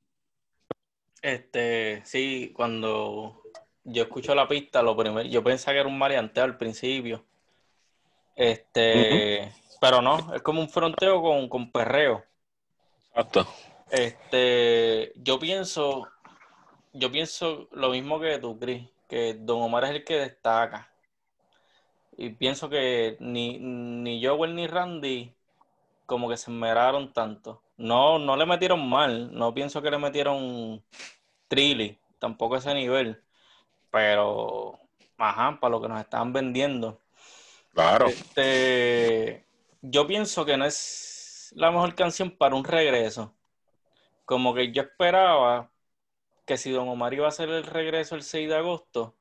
Este, 1.21 2.01
sí, 2.05 2.51
cuando 2.55 3.41
yo 3.83 4.03
escucho 4.03 4.35
la 4.35 4.47
pista, 4.47 4.81
lo 4.81 4.95
primero, 4.95 5.27
yo 5.27 5.43
pensaba 5.43 5.73
que 5.73 5.79
era 5.79 5.89
un 5.89 5.97
maleanteo 5.97 6.43
al 6.43 6.57
principio. 6.57 7.25
Este, 8.35 9.51
pero 9.79 10.01
no, 10.01 10.33
es 10.35 10.41
como 10.41 10.61
un 10.61 10.69
fronteo 10.69 11.21
con, 11.21 11.47
con 11.47 11.71
perreo. 11.71 12.23
Exacto. 13.09 13.47
Este, 13.89 15.13
yo 15.15 15.39
pienso, 15.39 16.07
yo 16.93 17.11
pienso 17.11 17.69
lo 17.71 17.89
mismo 17.91 18.19
que 18.19 18.39
tú, 18.39 18.57
Chris, 18.59 18.83
que 19.07 19.35
Don 19.35 19.61
Omar 19.61 19.85
es 19.85 19.91
el 19.91 20.03
que 20.03 20.17
destaca. 20.17 20.91
Y 22.17 22.29
pienso 22.29 22.69
que 22.69 23.17
ni, 23.19 23.59
ni 23.59 24.25
Joel 24.25 24.55
ni 24.55 24.67
Randy 24.67 25.34
como 26.05 26.29
que 26.29 26.37
se 26.37 26.51
esmeraron 26.51 27.13
tanto. 27.13 27.61
No, 27.77 28.19
no 28.19 28.35
le 28.35 28.45
metieron 28.45 28.87
mal, 28.87 29.33
no 29.33 29.53
pienso 29.53 29.81
que 29.81 29.91
le 29.91 29.97
metieron 29.97 30.83
trilly, 31.47 31.99
tampoco 32.19 32.57
ese 32.57 32.73
nivel. 32.73 33.21
Pero, 33.91 34.79
ajá, 35.17 35.59
para 35.59 35.71
lo 35.71 35.81
que 35.81 35.87
nos 35.87 35.99
estaban 35.99 36.33
vendiendo. 36.33 37.01
Claro. 37.73 38.07
Este, 38.07 39.45
yo 39.81 40.07
pienso 40.07 40.45
que 40.45 40.57
no 40.57 40.65
es 40.65 41.51
la 41.55 41.71
mejor 41.71 41.95
canción 41.95 42.31
para 42.31 42.55
un 42.55 42.63
regreso. 42.63 43.33
Como 44.25 44.53
que 44.53 44.71
yo 44.71 44.81
esperaba 44.83 45.69
que 46.45 46.57
si 46.57 46.71
Don 46.71 46.87
Omar 46.87 47.13
iba 47.13 47.25
a 47.25 47.29
hacer 47.29 47.49
el 47.49 47.65
regreso 47.65 48.15
el 48.15 48.23
6 48.23 48.49
de 48.49 48.55
agosto, 48.55 49.15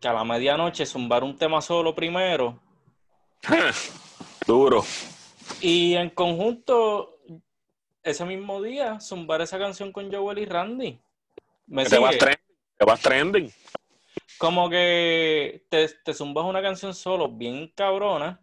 que 0.00 0.08
a 0.08 0.12
la 0.12 0.24
medianoche 0.24 0.86
zumbar 0.86 1.22
un 1.24 1.36
tema 1.36 1.60
solo 1.60 1.94
primero 1.94 2.58
Duro. 4.46 4.84
Y 5.60 5.94
en 5.94 6.10
conjunto 6.10 7.18
ese 8.02 8.24
mismo 8.24 8.62
día 8.62 9.00
zumbar 9.00 9.40
esa 9.40 9.58
canción 9.58 9.92
con 9.92 10.12
Joel 10.12 10.38
y 10.38 10.44
Randy. 10.46 10.98
¿Me 11.66 11.84
Te 11.84 11.98
vas 11.98 12.18
trending. 12.18 12.56
Te 12.76 12.84
vas 12.84 13.00
trending. 13.00 13.52
Como 14.38 14.70
que 14.70 15.66
te, 15.68 15.88
te 15.88 16.14
zumbas 16.14 16.46
una 16.46 16.62
canción 16.62 16.94
solo 16.94 17.28
bien 17.28 17.70
cabrona 17.74 18.40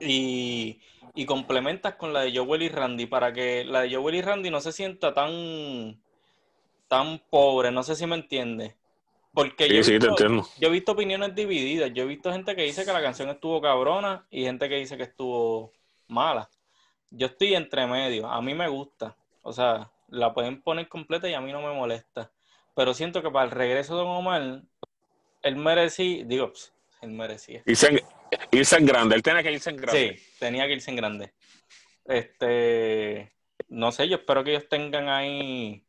y, 0.00 0.80
y 1.14 1.26
complementas 1.26 1.94
con 1.96 2.12
la 2.12 2.22
de 2.22 2.36
Joel 2.36 2.62
y 2.62 2.68
Randy 2.68 3.06
para 3.06 3.32
que 3.32 3.64
la 3.64 3.82
de 3.82 3.94
Joel 3.94 4.14
y 4.14 4.22
Randy 4.22 4.50
no 4.50 4.60
se 4.60 4.72
sienta 4.72 5.12
tan, 5.12 6.02
tan 6.88 7.18
pobre, 7.30 7.70
no 7.70 7.82
sé 7.82 7.94
si 7.94 8.06
me 8.06 8.16
entiendes. 8.16 8.74
Porque 9.32 9.68
yo, 9.68 9.80
he 9.80 9.84
Sí, 9.84 9.92
visto, 9.92 10.08
entiendo. 10.08 10.48
yo 10.58 10.68
he 10.68 10.72
visto 10.72 10.92
opiniones 10.92 11.34
divididas, 11.34 11.92
yo 11.94 12.02
he 12.02 12.06
visto 12.06 12.32
gente 12.32 12.56
que 12.56 12.62
dice 12.62 12.84
que 12.84 12.92
la 12.92 13.02
canción 13.02 13.28
estuvo 13.28 13.60
cabrona 13.60 14.26
y 14.30 14.42
gente 14.44 14.68
que 14.68 14.76
dice 14.76 14.96
que 14.96 15.04
estuvo 15.04 15.72
mala. 16.08 16.50
Yo 17.10 17.26
estoy 17.26 17.54
entre 17.54 17.86
medio, 17.86 18.28
a 18.28 18.40
mí 18.42 18.54
me 18.54 18.68
gusta, 18.68 19.16
o 19.42 19.52
sea, 19.52 19.90
la 20.08 20.32
pueden 20.34 20.60
poner 20.62 20.88
completa 20.88 21.28
y 21.28 21.34
a 21.34 21.40
mí 21.40 21.52
no 21.52 21.60
me 21.62 21.72
molesta 21.72 22.30
pero 22.74 22.94
siento 22.94 23.22
que 23.22 23.30
para 23.30 23.44
el 23.44 23.50
regreso 23.50 23.94
de 23.94 24.04
Don 24.04 24.08
Omar, 24.08 24.62
él 25.42 25.56
merecía, 25.56 26.24
digo, 26.24 26.52
pss, 26.52 26.72
él 27.02 27.10
merecía. 27.10 27.62
Irse 27.66 27.88
en, 27.88 28.00
irse 28.52 28.76
en 28.76 28.86
grande. 28.86 29.16
Él 29.16 29.22
tiene 29.22 29.42
que 29.42 29.52
irse 29.52 29.70
en 29.70 29.76
grande. 29.76 30.16
Sí, 30.16 30.26
tenía 30.38 30.66
que 30.66 30.74
irse 30.74 30.90
en 30.90 30.96
grande. 30.96 31.32
Este, 32.06 33.32
no 33.68 33.92
sé, 33.92 34.08
yo 34.08 34.16
espero 34.16 34.44
que 34.44 34.52
ellos 34.52 34.68
tengan 34.68 35.08
ahí 35.08 35.84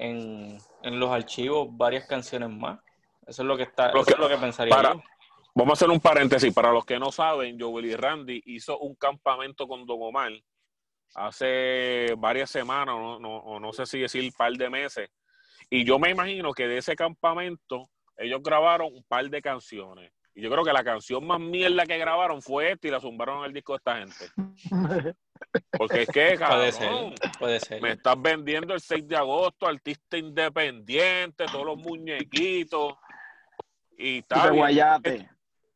en, 0.00 0.58
en 0.82 0.98
los 1.00 1.10
archivos 1.10 1.68
varias 1.70 2.06
canciones 2.06 2.48
más. 2.50 2.80
Eso 3.26 3.42
es 3.42 3.46
lo 3.48 3.56
que 3.56 3.64
está, 3.64 3.92
Lo 3.92 4.00
eso 4.00 4.06
que- 4.06 4.12
es 4.14 4.18
lo 4.18 4.28
que 4.28 4.36
pensaría 4.38 4.74
para- 4.74 4.94
yo. 4.94 5.02
Vamos 5.54 5.70
a 5.70 5.74
hacer 5.84 5.90
un 5.90 6.00
paréntesis. 6.00 6.54
Para 6.54 6.72
los 6.72 6.84
que 6.84 6.98
no 6.98 7.10
saben, 7.12 7.58
Joel 7.60 7.84
y 7.86 7.96
Randy 7.96 8.40
hizo 8.46 8.78
un 8.78 8.94
campamento 8.94 9.66
con 9.66 9.84
Don 9.84 9.98
Omar 10.00 10.32
hace 11.14 12.14
varias 12.18 12.50
semanas, 12.50 12.94
o 12.96 13.18
no, 13.18 13.42
no, 13.42 13.60
no 13.60 13.72
sé 13.72 13.84
si 13.84 13.98
decir 13.98 14.22
un 14.24 14.32
par 14.32 14.52
de 14.52 14.70
meses. 14.70 15.10
Y 15.68 15.84
yo 15.84 15.98
me 15.98 16.10
imagino 16.10 16.52
que 16.52 16.68
de 16.68 16.78
ese 16.78 16.94
campamento 16.96 17.90
ellos 18.16 18.40
grabaron 18.42 18.88
un 18.94 19.02
par 19.04 19.28
de 19.28 19.42
canciones. 19.42 20.12
Y 20.34 20.40
yo 20.42 20.50
creo 20.50 20.64
que 20.64 20.72
la 20.72 20.84
canción 20.84 21.26
más 21.26 21.40
mierda 21.40 21.84
que 21.84 21.98
grabaron 21.98 22.40
fue 22.40 22.72
esta 22.72 22.86
y 22.86 22.90
la 22.92 23.00
zumbaron 23.00 23.42
al 23.44 23.52
disco 23.52 23.72
de 23.72 23.76
esta 23.78 23.98
gente. 23.98 24.24
Porque 25.76 26.02
es 26.02 26.08
que, 26.08 26.24
Puede 26.38 26.38
cabrón, 26.38 26.72
ser, 26.72 27.30
puede 27.38 27.60
ser. 27.60 27.82
me 27.82 27.92
estás 27.92 28.20
vendiendo 28.20 28.74
el 28.74 28.80
6 28.80 29.06
de 29.08 29.16
agosto, 29.16 29.66
artista 29.66 30.16
independiente, 30.16 31.46
todos 31.46 31.66
los 31.66 31.78
muñequitos. 31.78 32.94
Y 33.96 34.18
está 34.18 34.44
bien. 34.50 34.56
guayate. 34.56 35.28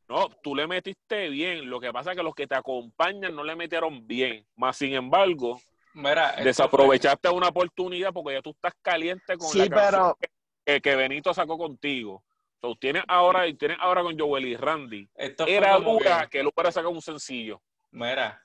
No, 0.09 0.29
tú 0.43 0.55
le 0.55 0.67
metiste 0.67 1.29
bien. 1.31 1.69
Lo 1.69 1.81
que 1.81 1.93
pasa 1.93 2.11
es 2.12 2.17
que 2.17 2.23
los 2.23 2.35
que 2.35 2.47
te 2.47 2.55
acompañan 2.55 3.35
no 3.35 3.43
le 3.43 3.57
metieron 3.57 4.07
bien. 4.07 4.47
Más 4.57 4.77
sin 4.77 4.95
embargo, 4.95 5.61
Mira, 5.95 6.33
desaprovechaste 6.43 7.29
una 7.31 7.49
oportunidad 7.49 8.12
porque 8.12 8.35
ya 8.35 8.43
tú 8.43 8.51
estás 8.51 8.75
caliente 8.83 9.37
con 9.37 9.49
Sí, 9.49 9.59
la 9.61 9.69
canción 9.69 9.91
pero 9.91 10.19
que, 10.67 10.81
que 10.81 10.97
Benito 10.97 11.33
sacó 11.33 11.57
contigo. 11.57 12.23
So, 12.61 12.75
tienes 12.77 13.03
ahora, 13.09 13.47
y 13.47 13.55
tienes 13.55 13.77
ahora 13.81 14.03
con 14.03 14.19
Joel 14.19 14.47
y 14.47 14.57
Randy. 14.57 15.09
esto 15.15 15.47
Era 15.47 15.79
dura 15.79 16.23
que- 16.25 16.31
que 16.31 16.41
él 16.41 16.49
hubiera 16.55 16.73
sacado 16.73 16.91
un 16.91 17.03
sencillo. 17.03 17.61
Mira, 17.91 18.44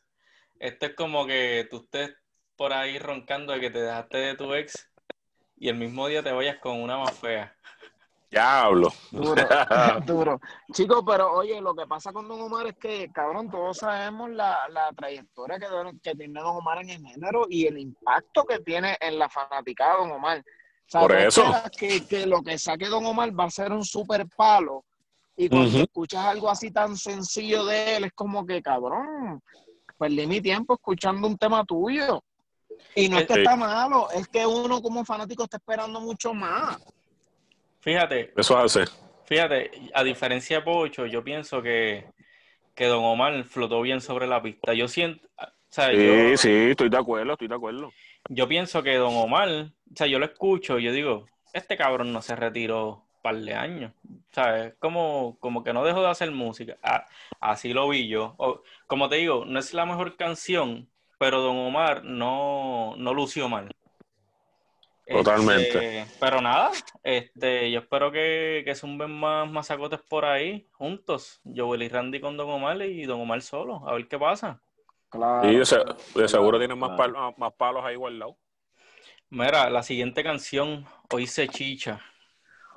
esto 0.60 0.86
es 0.88 0.96
como 0.96 1.26
que 1.26 1.68
tú 1.70 1.78
estés 1.78 2.16
por 2.56 2.74
ahí 2.74 3.00
roncando 3.00 3.54
de 3.54 3.62
que 3.62 3.70
te 3.70 3.80
dejaste 3.80 4.18
de 4.18 4.36
tu 4.36 4.54
ex 4.54 4.90
y 5.58 5.70
el 5.70 5.76
mismo 5.76 6.08
día 6.08 6.22
te 6.22 6.32
vayas 6.32 6.58
con 6.60 6.82
una 6.82 6.98
más 6.98 7.18
fea. 7.18 7.56
Diablo. 8.30 8.94
Duro, 9.10 9.42
duro. 10.06 10.42
Chicos, 10.72 11.04
pero 11.06 11.34
oye, 11.34 11.60
lo 11.62 11.74
que 11.74 11.88
pasa 11.88 12.14
con 12.14 12.28
Don 12.28 12.40
Omar 12.42 12.68
es 12.68 12.78
que, 12.78 13.10
cabrón, 13.12 13.50
todos 13.50 13.78
sabemos 13.78 14.30
la, 14.30 14.70
la 14.70 14.92
trayectoria 14.92 15.58
que, 15.58 15.68
que 16.04 16.16
tiene 16.16 16.40
Don 16.40 16.58
Omar 16.58 16.82
en 16.84 16.92
el 16.92 17.06
género 17.08 17.48
y 17.50 17.66
el 17.66 17.80
impacto 17.80 18.46
que 18.46 18.60
tiene 18.60 18.98
en 19.00 19.18
la 19.18 19.30
fanaticada 19.30 19.94
de 19.94 20.00
Don 20.00 20.12
Omar. 20.12 20.40
O 20.40 20.44
sea, 20.86 21.02
Por 21.02 21.16
eso. 21.16 21.44
Que, 21.78 22.06
que 22.06 22.28
lo 22.28 22.44
que 22.44 22.60
saque 22.60 22.88
Don 22.88 23.06
Omar 23.06 23.38
va 23.38 23.46
a 23.46 23.50
ser 23.50 23.72
un 23.72 23.84
super 23.84 24.28
palo. 24.28 24.86
Y 25.36 25.50
cuando 25.50 25.80
escuchas 25.80 26.26
algo 26.26 26.50
así 26.50 26.70
tan 26.70 26.98
sencillo 26.98 27.66
de 27.66 27.96
él, 27.96 28.04
es 28.04 28.12
como 28.14 28.46
que, 28.46 28.62
cabrón, 28.62 29.42
perdí 30.00 30.26
mi 30.26 30.42
tiempo 30.42 30.74
escuchando 30.74 31.28
un 31.28 31.38
tema 31.38 31.64
tuyo. 31.66 32.24
Y 32.96 33.10
no 33.10 33.20
es 33.20 33.28
que 33.28 33.34
Sí. 33.36 33.40
está 33.42 33.56
malo, 33.56 34.10
es 34.12 34.28
que 34.30 34.46
uno 34.46 34.82
como 34.82 35.04
fanático 35.06 35.44
está 35.44 35.58
esperando 35.58 36.00
mucho 36.00 36.34
más. 36.34 36.78
Fíjate, 37.82 38.34
Eso 38.36 38.58
hace. 38.58 38.86
fíjate, 39.26 39.70
a 39.94 40.04
diferencia 40.04 40.58
de 40.58 40.64
Pocho, 40.64 41.06
yo 41.06 41.24
pienso 41.24 41.62
que, 41.62 42.06
que 42.76 42.86
Don 42.86 43.04
Omar 43.04 43.44
flotó 43.44 43.82
bien 43.82 44.02
sobre 44.02 44.28
la 44.28 44.42
pista. 44.42 44.74
Yo 44.74 44.88
siento, 44.88 45.28
o 45.38 45.46
sea, 45.70 45.90
Sí, 45.92 45.98
yo, 45.98 46.38
sí, 46.38 46.50
estoy 46.72 46.90
de 46.90 46.98
acuerdo, 46.98 47.34
estoy 47.34 47.48
de 47.48 47.56
acuerdo. 47.56 47.92
yo 48.30 48.48
pienso 48.48 48.82
que 48.82 48.96
Don 48.96 49.14
Omar, 49.16 49.50
o 49.50 49.96
sea, 49.96 50.08
yo 50.08 50.20
lo 50.20 50.26
escucho 50.26 50.80
y 50.80 50.84
yo 50.86 50.92
digo, 50.92 51.26
este 51.54 51.78
cabrón 51.78 52.12
no 52.12 52.22
se 52.22 52.36
retiró 52.36 53.06
par 53.22 53.38
de 53.38 53.54
años. 53.54 53.94
¿Sabes? 54.32 54.76
Como, 54.80 55.38
como 55.40 55.64
que 55.64 55.74
no 55.74 55.84
dejó 55.84 56.02
de 56.02 56.10
hacer 56.10 56.32
música. 56.32 56.78
Ah, 56.84 57.06
así 57.40 57.74
lo 57.74 57.90
vi 57.90 58.08
yo. 58.08 58.36
O- 58.38 58.62
como 58.88 59.10
te 59.10 59.18
digo, 59.18 59.46
no 59.46 59.60
es 59.60 59.74
la 59.74 59.86
mejor 59.86 60.16
canción, 60.18 60.90
pero 61.18 61.42
Don 61.42 61.58
Omar 61.58 62.04
no, 62.04 62.96
no 62.98 63.14
lució 63.14 63.50
mal. 63.50 63.70
Totalmente. 65.06 66.02
Este, 66.02 66.16
pero 66.20 66.40
nada, 66.40 66.72
este, 67.04 67.72
yo 67.72 67.80
espero 67.80 68.12
que, 68.12 68.62
que 68.64 68.76
zumben 68.76 69.10
más 69.12 69.50
masacotes 69.50 70.00
por 70.02 70.24
ahí, 70.26 70.68
juntos. 70.74 71.42
Joel 71.44 71.82
y 71.84 71.90
Randy 71.90 72.20
con 72.22 72.38
Don 72.38 72.50
Omar 72.50 72.80
y 72.84 73.06
Don 73.06 73.20
Omar 73.22 73.42
solo. 73.42 73.88
A 73.90 73.94
ver 73.94 74.08
qué 74.08 74.20
pasa. 74.20 74.62
Claro. 75.10 75.50
Y 75.52 75.56
de, 75.58 75.66
se- 75.66 75.78
de 75.80 76.28
claro, 76.28 76.28
seguro 76.28 76.60
tienen 76.60 76.78
más, 76.78 76.92
claro. 76.96 77.14
palos, 77.14 77.38
más 77.40 77.54
palos 77.54 77.84
ahí 77.84 77.96
guardados. 77.96 78.36
Mira, 79.30 79.70
la 79.70 79.82
siguiente 79.84 80.24
canción, 80.24 80.86
Hoy 81.12 81.26
se 81.26 81.48
chicha. 81.48 82.02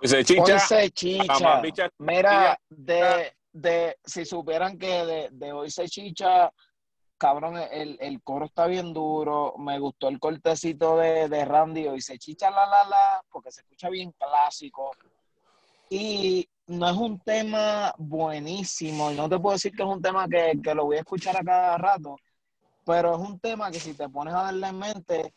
Dice, 0.03 0.25
chicha, 0.25 0.43
chicha. 0.91 1.61
bicha- 1.63 1.91
Mira, 1.99 2.59
de, 2.69 3.33
de, 3.53 3.97
si 4.05 4.25
supieran 4.25 4.77
que 4.77 5.07
de, 5.07 5.29
de 5.31 5.53
hoy 5.53 5.71
se 5.71 5.89
chicha, 5.89 6.53
cabrón, 7.17 7.57
el, 7.71 7.97
el 8.01 8.21
coro 8.23 8.47
está 8.47 8.67
bien 8.67 8.93
duro. 8.93 9.55
Me 9.59 9.79
gustó 9.79 10.09
el 10.09 10.19
cortecito 10.19 10.97
de, 10.97 11.29
de 11.29 11.45
Randy, 11.45 11.87
hoy 11.87 12.01
se 12.01 12.19
chicha 12.19 12.51
la 12.51 12.67
la 12.67 12.85
la, 12.85 13.23
porque 13.31 13.53
se 13.53 13.61
escucha 13.61 13.89
bien 13.89 14.13
clásico. 14.13 14.91
Y 15.89 16.49
no 16.67 16.89
es 16.89 16.97
un 16.97 17.21
tema 17.21 17.95
buenísimo, 17.99 19.13
y 19.13 19.15
no 19.15 19.29
te 19.29 19.39
puedo 19.39 19.55
decir 19.55 19.73
que 19.73 19.83
es 19.83 19.89
un 19.89 20.03
tema 20.03 20.27
que, 20.27 20.59
que 20.63 20.75
lo 20.75 20.87
voy 20.87 20.97
a 20.97 21.01
escuchar 21.01 21.37
a 21.37 21.45
cada 21.45 21.79
rato, 21.79 22.17
pero 22.85 23.13
es 23.15 23.21
un 23.21 23.39
tema 23.39 23.71
que 23.71 23.79
si 23.79 23.95
te 23.95 24.09
pones 24.09 24.35
a 24.35 24.45
darle 24.45 24.67
en 24.69 24.79
mente, 24.79 25.35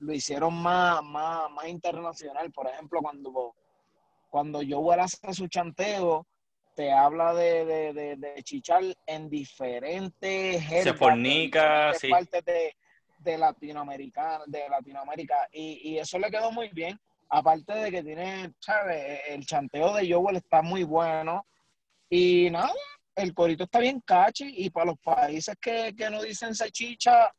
lo 0.00 0.12
hicieron 0.12 0.52
más, 0.60 1.02
más, 1.04 1.50
más 1.52 1.66
internacional. 1.68 2.50
Por 2.50 2.66
ejemplo, 2.66 3.00
cuando 3.00 3.54
cuando 4.32 4.62
Joel 4.66 5.00
hace 5.00 5.34
su 5.34 5.46
chanteo, 5.46 6.26
te 6.74 6.90
habla 6.90 7.34
de, 7.34 7.66
de, 7.66 7.92
de, 7.92 8.16
de 8.16 8.42
chichar 8.42 8.82
en 9.06 9.28
diferentes 9.28 10.62
jergas, 10.62 10.96
fornica, 10.96 11.92
sí. 11.92 12.08
partes 12.08 12.42
de, 12.42 12.74
de 13.18 13.36
Latinoamérica, 13.36 14.40
de 14.46 14.66
Latinoamérica. 14.70 15.36
Y, 15.52 15.90
y 15.90 15.98
eso 15.98 16.18
le 16.18 16.30
quedó 16.30 16.50
muy 16.50 16.70
bien. 16.70 16.98
Aparte 17.28 17.74
de 17.74 17.90
que 17.90 18.02
tiene, 18.02 18.54
¿sabes? 18.58 19.20
El 19.28 19.44
chanteo 19.44 19.92
de 19.92 20.10
Joel 20.10 20.36
está 20.36 20.62
muy 20.62 20.82
bueno. 20.82 21.44
Y 22.08 22.48
nada, 22.50 22.72
el 23.14 23.34
corito 23.34 23.64
está 23.64 23.80
bien 23.80 24.00
catchy. 24.00 24.64
Y 24.64 24.70
para 24.70 24.86
los 24.86 24.98
países 24.98 25.54
que, 25.60 25.94
que 25.94 26.08
no 26.08 26.22
dicen 26.22 26.54
se 26.54 26.70
chicha, 26.70 27.30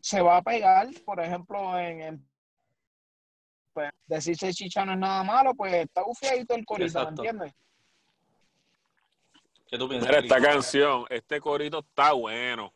se 0.00 0.22
va 0.22 0.38
a 0.38 0.42
pegar. 0.42 0.88
Por 1.04 1.20
ejemplo, 1.20 1.78
en, 1.78 2.00
en 2.00 2.29
pues, 3.72 3.90
decirse 4.06 4.52
chicha 4.52 4.84
no 4.84 4.92
es 4.92 4.98
nada 4.98 5.22
malo, 5.22 5.54
pues 5.54 5.72
está 5.74 6.02
bufiadito 6.02 6.54
el 6.54 6.64
corito. 6.64 7.02
¿me 7.02 7.08
entiendes? 7.08 7.54
¿Qué 9.66 9.78
tú 9.78 9.88
piensas? 9.88 10.08
Mira, 10.08 10.20
esta 10.20 10.40
canción, 10.40 11.04
este 11.10 11.40
corito 11.40 11.80
está 11.80 12.12
bueno, 12.12 12.74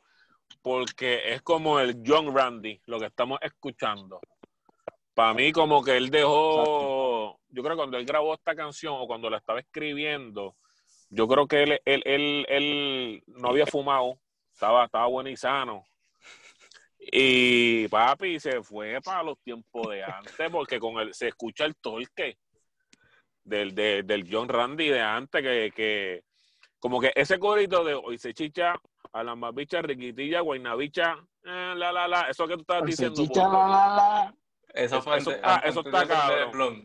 porque 0.62 1.34
es 1.34 1.42
como 1.42 1.80
el 1.80 2.03
John 2.07 2.34
Randy, 2.34 2.80
lo 2.86 3.01
que 3.01 3.07
estamos 3.07 3.38
escuchando. 3.42 4.20
Para 5.14 5.34
mí, 5.34 5.53
como 5.53 5.82
que 5.82 5.97
él 5.97 6.11
dejó, 6.11 7.38
yo 7.49 7.62
creo 7.62 7.74
que 7.74 7.76
cuando 7.76 7.99
él 7.99 8.07
grabó 8.07 8.34
esta 8.34 8.55
canción 8.55 8.95
o 8.97 9.07
cuando 9.07 9.30
la 9.30 9.38
estaba 9.38 9.61
escribiendo, 9.61 10.57
yo 11.11 11.28
creo 11.28 11.47
que 11.47 11.62
él, 11.62 11.80
él, 11.84 12.03
él, 12.05 12.47
él 12.49 13.24
no 13.26 13.49
había 13.49 13.66
fumado, 13.66 14.18
estaba, 14.53 14.84
estaba 14.84 15.07
bueno 15.07 15.28
y 15.28 15.36
sano. 15.36 15.84
Y 17.12 17.86
papi 17.88 18.40
se 18.40 18.62
fue 18.62 19.00
para 19.02 19.22
los 19.22 19.38
tiempos 19.42 19.88
de 19.90 20.02
antes, 20.05 20.50
porque 20.50 20.78
con 20.80 20.98
él 20.98 21.12
se 21.14 21.28
escucha 21.28 21.64
el 21.64 21.76
torque 21.76 22.38
del, 23.42 23.74
de- 23.74 24.02
del 24.02 24.26
John 24.30 24.48
Randy 24.48 24.88
de 24.88 25.00
antes, 25.00 25.42
que, 25.42 25.72
que 25.74 26.22
como 26.78 27.00
que 27.00 27.12
ese 27.14 27.38
corito 27.38 27.84
de 27.84 27.94
hoy 27.94 28.18
se 28.18 28.32
chicha 28.34 28.74
a 29.12 29.22
la 29.22 29.34
más 29.36 29.55
bicha, 29.55 29.80
riquitilla, 29.82 30.40
guaynabicha, 30.40 31.14
eh, 31.44 31.74
la, 31.76 31.92
la, 31.92 32.09
la, 32.09 32.22
eso 32.22 32.46
que 32.48 32.57
tú 32.57 32.64
Hoy 32.68 32.80
se 32.80 32.86
diciendo. 33.09 33.22
chicha 33.22 33.42
la 33.48 33.68
la 33.68 33.96
la. 33.96 34.34
Eso 34.72 35.00
fue 35.02 35.18
Eso 35.18 35.30
antes- 35.30 35.36
está- 35.36 35.55
antes 35.57 35.70
eso 35.70 35.82
de 35.82 35.88
está 35.90 36.02
el 36.02 36.09
cabrón. 36.09 36.84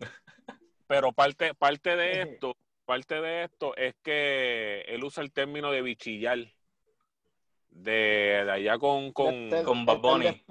Pero 0.88 1.12
parte, 1.12 1.54
parte 1.56 1.96
de 1.96 2.22
esto, 2.24 2.56
parte 2.86 3.22
de 3.22 3.44
esto 3.46 3.76
es 3.76 3.96
que 4.04 4.82
él 4.88 5.04
usa 5.04 5.24
el 5.24 5.32
término 5.32 5.72
de 5.72 5.82
bichillar. 5.82 6.40
De, 7.82 8.44
de 8.46 8.52
allá 8.52 8.78
con, 8.78 9.14
con, 9.14 9.34
Este- 9.34 9.64
con 9.64 9.86
Bad 9.86 10.00
Bunny. 10.00 10.44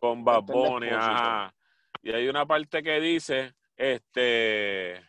con 0.00 0.24
Bad 0.24 0.40
este 0.40 0.52
Bunny, 0.52 0.88
ajá. 0.88 1.54
Y 2.02 2.10
hay 2.12 2.28
una 2.28 2.44
parte 2.44 2.82
que 2.82 3.00
dice, 3.00 3.54
este, 3.76 5.00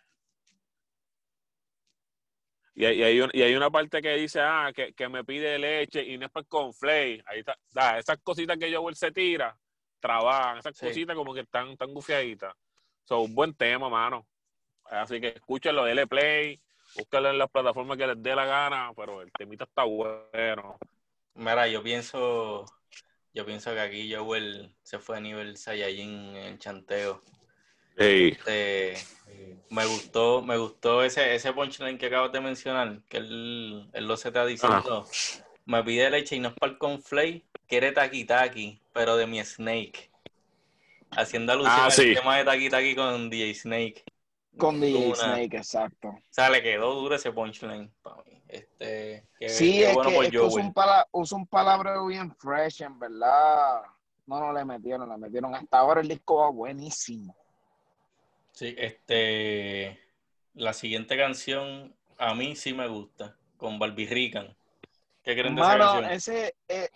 y 2.76 2.86
hay, 2.86 3.00
y 3.00 3.04
hay, 3.04 3.22
un- 3.22 3.32
y 3.34 3.42
hay 3.42 3.56
una 3.56 3.72
parte 3.72 4.02
que 4.04 4.14
dice, 4.16 4.40
ah, 4.40 4.72
que, 4.76 4.94
que 4.94 5.10
me 5.10 5.24
pide 5.24 5.58
leche 5.58 6.04
y 6.04 6.18
no 6.20 6.28
es 6.28 6.32
con 6.48 6.74
flay. 6.74 7.22
Ahí 7.26 7.40
está, 7.40 7.58
da, 7.74 7.98
esas 7.98 8.20
cositas 8.22 8.56
que 8.58 8.74
Joel 8.76 8.96
se 8.96 9.12
tira, 9.12 9.58
trabajan, 10.00 10.60
esas 10.60 10.78
Sí. 10.78 10.86
cositas 10.86 11.16
como 11.16 11.34
que 11.34 11.40
están 11.42 11.76
tan 11.76 11.92
gufiaditas. 11.94 12.54
Son 13.04 13.22
un 13.22 13.34
buen 13.34 13.56
tema, 13.56 13.90
mano. 13.90 14.28
Así 14.86 15.20
que 15.20 15.30
escúchenlo, 15.30 15.86
dele 15.86 16.06
play, 16.06 16.62
búsquenlo 16.96 17.32
en 17.32 17.40
las 17.40 17.50
plataformas 17.50 17.98
que 17.98 18.06
les 18.08 18.22
dé 18.22 18.36
la 18.36 18.46
gana, 18.46 18.92
pero 18.96 19.22
el 19.24 19.32
temita 19.32 19.64
está 19.64 19.84
bueno. 19.86 20.78
Mira, 21.38 21.68
yo 21.68 21.84
pienso, 21.84 22.66
yo 23.34 23.46
pienso 23.46 23.74
que 23.74 23.80
aquí 23.80 24.14
Joel 24.14 24.74
se 24.84 25.00
fue 25.00 25.18
a 25.18 25.20
nivel 25.22 25.58
Saiyajin 25.58 26.36
en 26.36 26.36
el 26.36 26.60
chanteo. 26.60 27.22
Ey, 27.98 28.30
Este, 28.32 28.96
me 29.70 29.86
gustó, 29.86 30.42
me 30.42 30.58
gustó 30.58 31.04
ese, 31.04 31.36
ese 31.36 31.54
punchline 31.54 31.98
que 31.98 32.08
acabas 32.08 32.32
de 32.32 32.42
mencionar, 32.42 33.02
que 33.10 33.18
él, 33.18 33.90
él 33.94 34.08
lo 34.08 34.18
se 34.18 34.30
está 34.30 34.46
diciendo. 34.46 35.06
Me 35.66 35.84
pide 35.84 36.10
leche 36.10 36.36
y 36.36 36.40
no 36.40 36.50
es 36.50 36.56
para 36.56 36.72
el 36.72 36.78
conflay, 36.78 37.44
quiere 37.68 37.92
taki 37.92 38.26
taki, 38.26 38.82
pero 38.94 39.18
de 39.18 39.28
mi 39.28 39.44
Snake. 39.44 40.10
Haciendo 41.12 41.54
alusión 41.54 41.76
Ah, 41.80 41.86
al 41.86 41.92
sí. 41.92 42.14
tema 42.14 42.38
de 42.38 42.46
taki 42.46 42.70
taki 42.70 42.96
con 42.96 43.30
DJ 43.30 43.54
Snake. 43.54 44.04
Con 44.58 44.80
DJ 44.80 45.08
Una. 45.08 45.16
Snake, 45.16 45.58
exacto. 45.58 46.08
O 46.10 46.22
sea, 46.30 46.50
le 46.50 46.62
quedó 46.62 46.94
duro 46.96 47.16
ese 47.16 47.32
punchline 47.32 47.92
para 48.02 48.24
mí. 48.24 48.37
Este, 48.58 49.28
que, 49.40 49.48
Sí, 49.48 49.84
es 49.84 49.94
bueno 49.94 50.10
que, 50.10 50.16
por 50.16 50.26
es 50.26 50.32
que 50.32 50.40
usa, 50.40 50.62
un 50.64 50.74
pala- 50.74 51.08
usa 51.12 51.38
un 51.38 51.48
palabreo 51.48 52.06
bien 52.08 52.36
fresh, 52.36 52.82
en 52.82 52.98
verdad. 53.00 53.82
No, 54.26 54.40
no 54.40 54.54
le 54.54 54.66
metieron, 54.66 55.08
le 55.10 55.18
metieron. 55.18 55.54
Hasta 55.56 55.78
ahora 55.80 56.02
el 56.02 56.08
disco 56.08 56.38
va 56.38 56.50
buenísimo. 56.50 57.36
Sí, 58.52 58.74
este, 58.78 60.00
la 60.56 60.74
siguiente 60.74 61.16
canción 61.16 61.96
a 62.18 62.34
mí 62.34 62.56
sí 62.56 62.74
me 62.74 62.88
gusta, 62.88 63.38
con 63.58 63.78
Barbie 63.78 64.08
Rican. 64.08 64.56
¿Qué 65.24 65.34
creen 65.36 65.56
de 65.56 65.62
esa 65.62 65.78
Mano, 65.78 65.92
canción? 65.92 66.12
ese, 66.12 66.56
eh, 66.68 66.90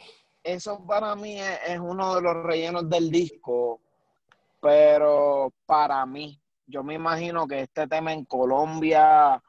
eso 0.43 0.84
para 0.86 1.16
mí 1.16 1.39
es, 1.39 1.59
es 1.68 1.80
uno 1.80 2.16
de 2.16 2.22
los 2.22 2.43
rellenos 2.43 2.89
del 2.89 3.12
disco, 3.12 3.80
pero 4.59 5.53
para 5.66 6.05
mí, 6.05 6.41
yo 6.66 6.84
me 6.84 6.95
imagino 6.95 7.47
que 7.47 7.62
este 7.62 7.88
tema 7.88 8.14
en 8.14 8.26
Colombia 8.26 9.41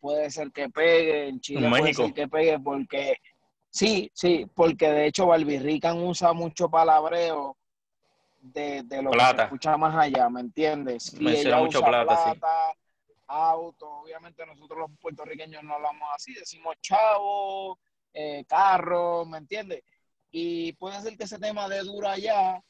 puede 0.00 0.30
ser 0.30 0.50
que 0.52 0.68
pegue, 0.68 1.28
en 1.28 1.40
Chile 1.40 1.64
En 1.66 1.70
puede 1.70 1.82
México. 1.82 2.04
ser 2.04 2.14
que 2.14 2.28
pegue, 2.28 2.58
porque 2.58 3.16
sí, 3.68 4.10
sí, 4.14 4.46
porque 4.54 4.88
de 4.90 5.06
hecho 5.06 5.26
Barbie 5.26 5.58
Rican 5.58 5.98
usa 6.02 6.32
mucho 6.32 6.68
palabreo 6.68 7.56
de, 8.40 8.82
de 8.84 9.02
lo 9.02 9.10
que 9.10 9.16
Plata. 9.16 9.36
se 9.36 9.42
escucha 9.44 9.76
más 9.76 9.94
allá, 9.96 10.28
¿me 10.30 10.40
entiendes? 10.40 11.12
Y 11.14 11.24
Menciona 11.24 11.56
ella 11.56 11.64
mucho 11.64 11.78
usa 11.80 11.88
plata, 11.88 12.16
sí. 12.16 12.38
plata, 12.38 12.72
auto, 13.28 13.88
obviamente 14.00 14.44
nosotros 14.46 14.78
los 14.80 14.90
puertorriqueños 14.98 15.62
no 15.62 15.74
hablamos 15.74 16.08
así, 16.14 16.32
decimos 16.34 16.74
chavo, 16.80 17.78
eh, 18.12 18.44
carro, 18.48 19.24
¿me 19.26 19.38
entiendes? 19.38 19.82
Y 20.32 20.72
puede 20.74 21.00
ser 21.00 21.16
que 21.16 21.24
ese 21.24 21.38
tema 21.38 21.68
de 21.68 21.80
dura 21.80 22.12
allá, 22.12 22.62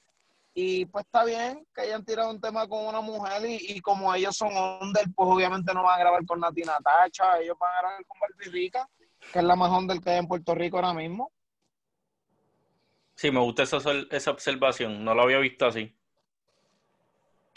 Y 0.53 0.85
pues 0.87 1.05
está 1.05 1.25
bien 1.25 1.65
que 1.75 1.83
hayan 1.83 2.05
tirado 2.05 2.31
un 2.31 2.41
tema 2.41 2.67
con 2.67 2.87
una 2.87 3.01
mujer 3.01 3.43
y, 3.47 3.81
como 3.81 4.13
ellos 4.15 4.37
son 4.37 4.51
under, 4.57 5.05
pues 5.15 5.29
obviamente 5.31 5.73
no 5.73 5.83
van 5.83 5.97
a 5.97 6.01
grabar 6.01 6.27
con 6.27 6.41
Natina 6.41 6.79
Tacha, 6.83 7.39
ellos 7.39 7.57
van 7.59 7.71
a 7.73 7.81
grabar 7.81 8.05
con 8.07 8.19
Barbie 8.21 8.51
Rica, 8.51 8.89
que 9.33 9.39
es 9.39 9.45
la 9.45 9.55
más 9.55 9.71
under 9.71 10.01
que 10.01 10.11
hay 10.11 10.19
en 10.19 10.27
Puerto 10.27 10.55
Rico 10.55 10.77
ahora 10.77 10.93
mismo. 10.93 11.33
Sí, 13.15 13.31
me 13.31 13.41
gusta 13.41 13.63
esa, 13.63 13.79
esa 14.11 14.31
observación, 14.31 15.05
no 15.05 15.15
lo 15.15 15.23
había 15.23 15.39
visto 15.39 15.67
así. 15.67 15.95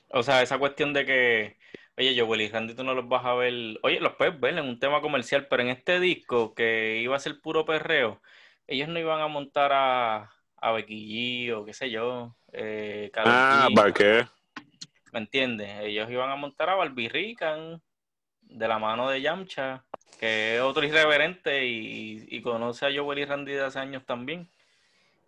O 0.10 0.22
sea, 0.22 0.44
esa 0.44 0.60
cuestión 0.60 0.94
de 0.94 1.06
que, 1.06 1.58
oye, 1.98 2.14
yo, 2.14 2.28
Willy 2.28 2.50
Randy, 2.50 2.76
tú 2.76 2.84
no 2.84 2.94
los 2.94 3.08
vas 3.08 3.26
a 3.26 3.34
ver, 3.34 3.80
oye, 3.82 4.00
los 4.00 4.14
puedes 4.16 4.40
ver 4.40 4.58
en 4.58 4.66
un 4.66 4.80
tema 4.80 5.02
comercial, 5.02 5.48
pero 5.50 5.64
en 5.64 5.70
este 5.70 6.00
disco 6.00 6.54
que 6.54 7.00
iba 7.02 7.16
a 7.16 7.20
ser 7.20 7.42
puro 7.42 7.66
perreo, 7.66 8.22
ellos 8.68 8.90
no 8.90 9.00
iban 9.00 9.22
a 9.22 9.28
montar 9.28 9.72
a, 9.74 10.32
a 10.64 10.72
Becky 10.72 11.50
G 11.50 11.54
o 11.54 11.66
qué 11.66 11.74
sé 11.74 11.92
yo. 11.92 12.34
Eh, 12.54 13.12
ah, 13.18 13.68
¿para 13.76 13.94
qué? 13.94 14.26
¿Me 15.12 15.20
entiendes? 15.20 15.70
Ellos 15.82 16.10
iban 16.10 16.32
a 16.32 16.38
montar 16.38 16.70
a 16.70 16.76
Barbie 16.76 17.10
Rican 17.10 17.82
de 18.42 18.68
la 18.68 18.80
mano 18.80 19.10
de 19.10 19.22
Yamcha, 19.22 19.84
que 20.20 20.56
es 20.56 20.62
otro 20.62 20.86
irreverente 20.86 21.66
y, 21.66 22.42
conoce 22.42 22.86
a 22.86 22.92
Joel 22.96 23.20
y 23.20 23.26
Randy 23.26 23.52
de 23.52 23.64
hace 23.66 23.80
años 23.80 24.06
también. 24.06 24.50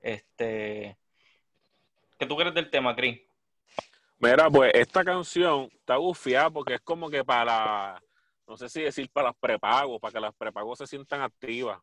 Este, 0.02 0.98
¿Qué 2.18 2.26
tú 2.26 2.38
crees 2.38 2.54
del 2.54 2.70
tema, 2.70 2.96
Chris? 2.96 3.20
Mira, 4.20 4.50
pues 4.50 4.72
esta 4.74 5.04
canción 5.04 5.68
está 5.74 5.98
bufiada 5.98 6.50
porque 6.50 6.76
es 6.76 6.82
como 6.82 7.10
que 7.10 7.26
para, 7.26 8.02
no 8.48 8.56
sé 8.56 8.70
si 8.70 8.84
decir 8.84 9.10
para 9.12 9.28
las 9.28 9.38
prepagos, 9.38 10.00
para 10.00 10.14
que 10.14 10.20
las 10.22 10.34
prepagos 10.34 10.78
se 10.78 10.88
sientan 10.88 11.22
activas. 11.22 11.80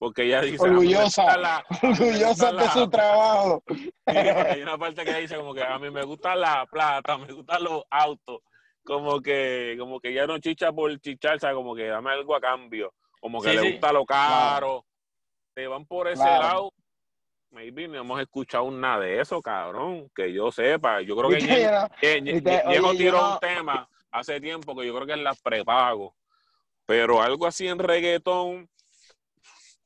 Porque 0.00 0.22
ella 0.22 0.40
dice. 0.40 0.64
Orgullosa. 0.64 1.36
La, 1.36 1.62
orgullosa 1.82 2.52
de 2.52 2.68
su 2.70 2.88
trabajo. 2.88 3.62
hay 4.06 4.62
una 4.62 4.78
parte 4.78 5.04
que 5.04 5.14
dice 5.20 5.36
como 5.36 5.52
que 5.52 5.62
a 5.62 5.78
mí 5.78 5.90
me 5.90 6.02
gusta 6.04 6.34
la 6.34 6.64
plata, 6.64 7.18
me 7.18 7.30
gustan 7.30 7.62
los 7.62 7.84
autos. 7.90 8.40
Como 8.82 9.20
que, 9.20 9.76
como 9.78 10.00
que 10.00 10.14
ya 10.14 10.26
no 10.26 10.38
chicha 10.38 10.72
por 10.72 10.98
chichar, 11.00 11.36
o 11.36 11.38
sea, 11.38 11.52
como 11.52 11.74
que 11.74 11.88
dame 11.88 12.12
algo 12.12 12.34
a 12.34 12.40
cambio. 12.40 12.94
Como 13.20 13.42
que 13.42 13.52
le 13.52 13.72
gusta 13.72 13.92
lo 13.92 14.06
caro. 14.06 14.86
Te 15.52 15.66
van 15.66 15.84
por 15.84 16.08
ese 16.08 16.24
lado. 16.24 16.72
Maybe 17.50 17.86
no 17.86 17.98
hemos 17.98 18.22
escuchado 18.22 18.70
nada 18.70 19.00
de 19.00 19.20
eso, 19.20 19.42
cabrón. 19.42 20.10
Que 20.14 20.32
yo 20.32 20.50
sepa. 20.50 21.02
Yo 21.02 21.14
creo 21.14 21.28
que 21.28 22.22
Diego 22.66 22.92
tiró 22.92 23.34
un 23.34 23.38
tema 23.38 23.86
hace 24.10 24.40
tiempo 24.40 24.74
que 24.74 24.86
yo 24.86 24.94
creo 24.94 25.06
que 25.06 25.12
es 25.12 25.18
la 25.18 25.34
prepago. 25.34 26.14
Pero 26.86 27.20
algo 27.20 27.46
así 27.46 27.68
en 27.68 27.78
reggaetón 27.78 28.70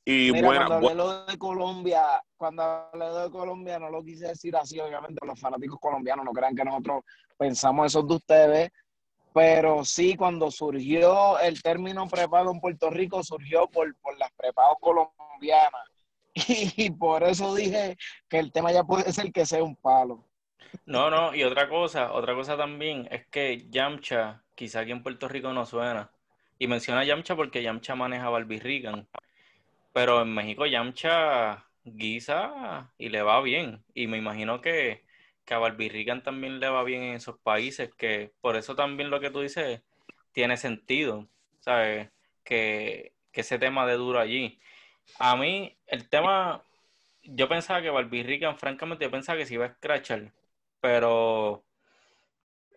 y 0.04 0.42
cuando 0.42 0.74
hablé 0.74 0.94
lo 0.94 1.24
de 1.24 1.38
Colombia, 1.38 2.22
cuando 2.36 2.62
hablé 2.62 3.06
de 3.06 3.30
Colombia 3.30 3.78
no 3.78 3.88
lo 3.88 4.04
quise 4.04 4.28
decir 4.28 4.54
así, 4.56 4.78
obviamente 4.78 5.24
los 5.26 5.40
fanáticos 5.40 5.78
colombianos 5.80 6.24
no 6.24 6.32
crean 6.32 6.54
que 6.54 6.64
nosotros 6.64 7.04
pensamos 7.38 7.86
eso 7.86 8.02
de 8.02 8.14
ustedes, 8.14 8.70
pero 9.32 9.84
sí 9.84 10.14
cuando 10.14 10.50
surgió 10.50 11.38
el 11.38 11.62
término 11.62 12.06
prepago 12.06 12.52
en 12.52 12.60
Puerto 12.60 12.90
Rico 12.90 13.22
surgió 13.22 13.66
por, 13.68 13.94
por 13.96 14.18
las 14.18 14.30
prepagos 14.32 14.76
colombianas 14.80 15.82
y, 16.34 16.90
por 16.90 17.22
eso 17.22 17.54
dije 17.54 17.96
que 18.28 18.38
el 18.40 18.52
tema 18.52 18.72
ya 18.72 18.84
puede 18.84 19.12
ser 19.12 19.32
que 19.32 19.46
sea 19.46 19.62
un 19.62 19.76
palo. 19.76 20.28
No, 20.84 21.08
no, 21.08 21.34
y 21.34 21.44
otra 21.44 21.68
cosa, 21.68 22.12
otra 22.12 22.34
cosa 22.34 22.56
también 22.56 23.06
es 23.10 23.26
que 23.28 23.68
Yamcha, 23.70 24.42
quizá 24.54 24.80
aquí 24.80 24.90
en 24.90 25.02
Puerto 25.02 25.28
Rico 25.28 25.52
no 25.52 25.64
suena. 25.64 26.10
Y 26.58 26.66
menciona 26.66 27.04
Yamcha 27.04 27.36
porque 27.36 27.62
Yamcha 27.62 27.94
maneja 27.94 28.28
Barbie 28.30 28.58
pero 29.94 30.22
en 30.22 30.34
México 30.34 30.66
Yamcha 30.66 31.66
guisa 31.84 32.92
y 32.98 33.10
le 33.10 33.22
va 33.22 33.40
bien. 33.42 33.84
Y 33.94 34.08
me 34.08 34.18
imagino 34.18 34.60
que, 34.60 35.04
que 35.44 35.54
a 35.54 35.58
Barbirrican 35.58 36.22
también 36.24 36.60
le 36.60 36.68
va 36.68 36.82
bien 36.84 37.02
en 37.04 37.14
esos 37.14 37.38
países, 37.40 37.94
que 37.96 38.32
por 38.40 38.56
eso 38.56 38.74
también 38.76 39.10
lo 39.10 39.20
que 39.20 39.30
tú 39.30 39.40
dices 39.42 39.82
tiene 40.32 40.56
sentido, 40.56 41.28
¿sabes? 41.60 42.10
Que, 42.44 43.14
que 43.32 43.42
ese 43.42 43.58
tema 43.58 43.86
de 43.86 43.94
duro 43.94 44.18
allí. 44.20 44.60
A 45.18 45.36
mí, 45.36 45.78
el 45.86 46.08
tema, 46.08 46.64
yo 47.24 47.48
pensaba 47.48 47.82
que 47.82 47.90
Barbirrican, 47.90 48.58
francamente, 48.58 49.04
yo 49.06 49.10
pensaba 49.12 49.38
que 49.38 49.46
se 49.46 49.54
iba 49.54 49.66
a 49.66 49.74
scratchar, 49.74 50.32
pero 50.80 51.64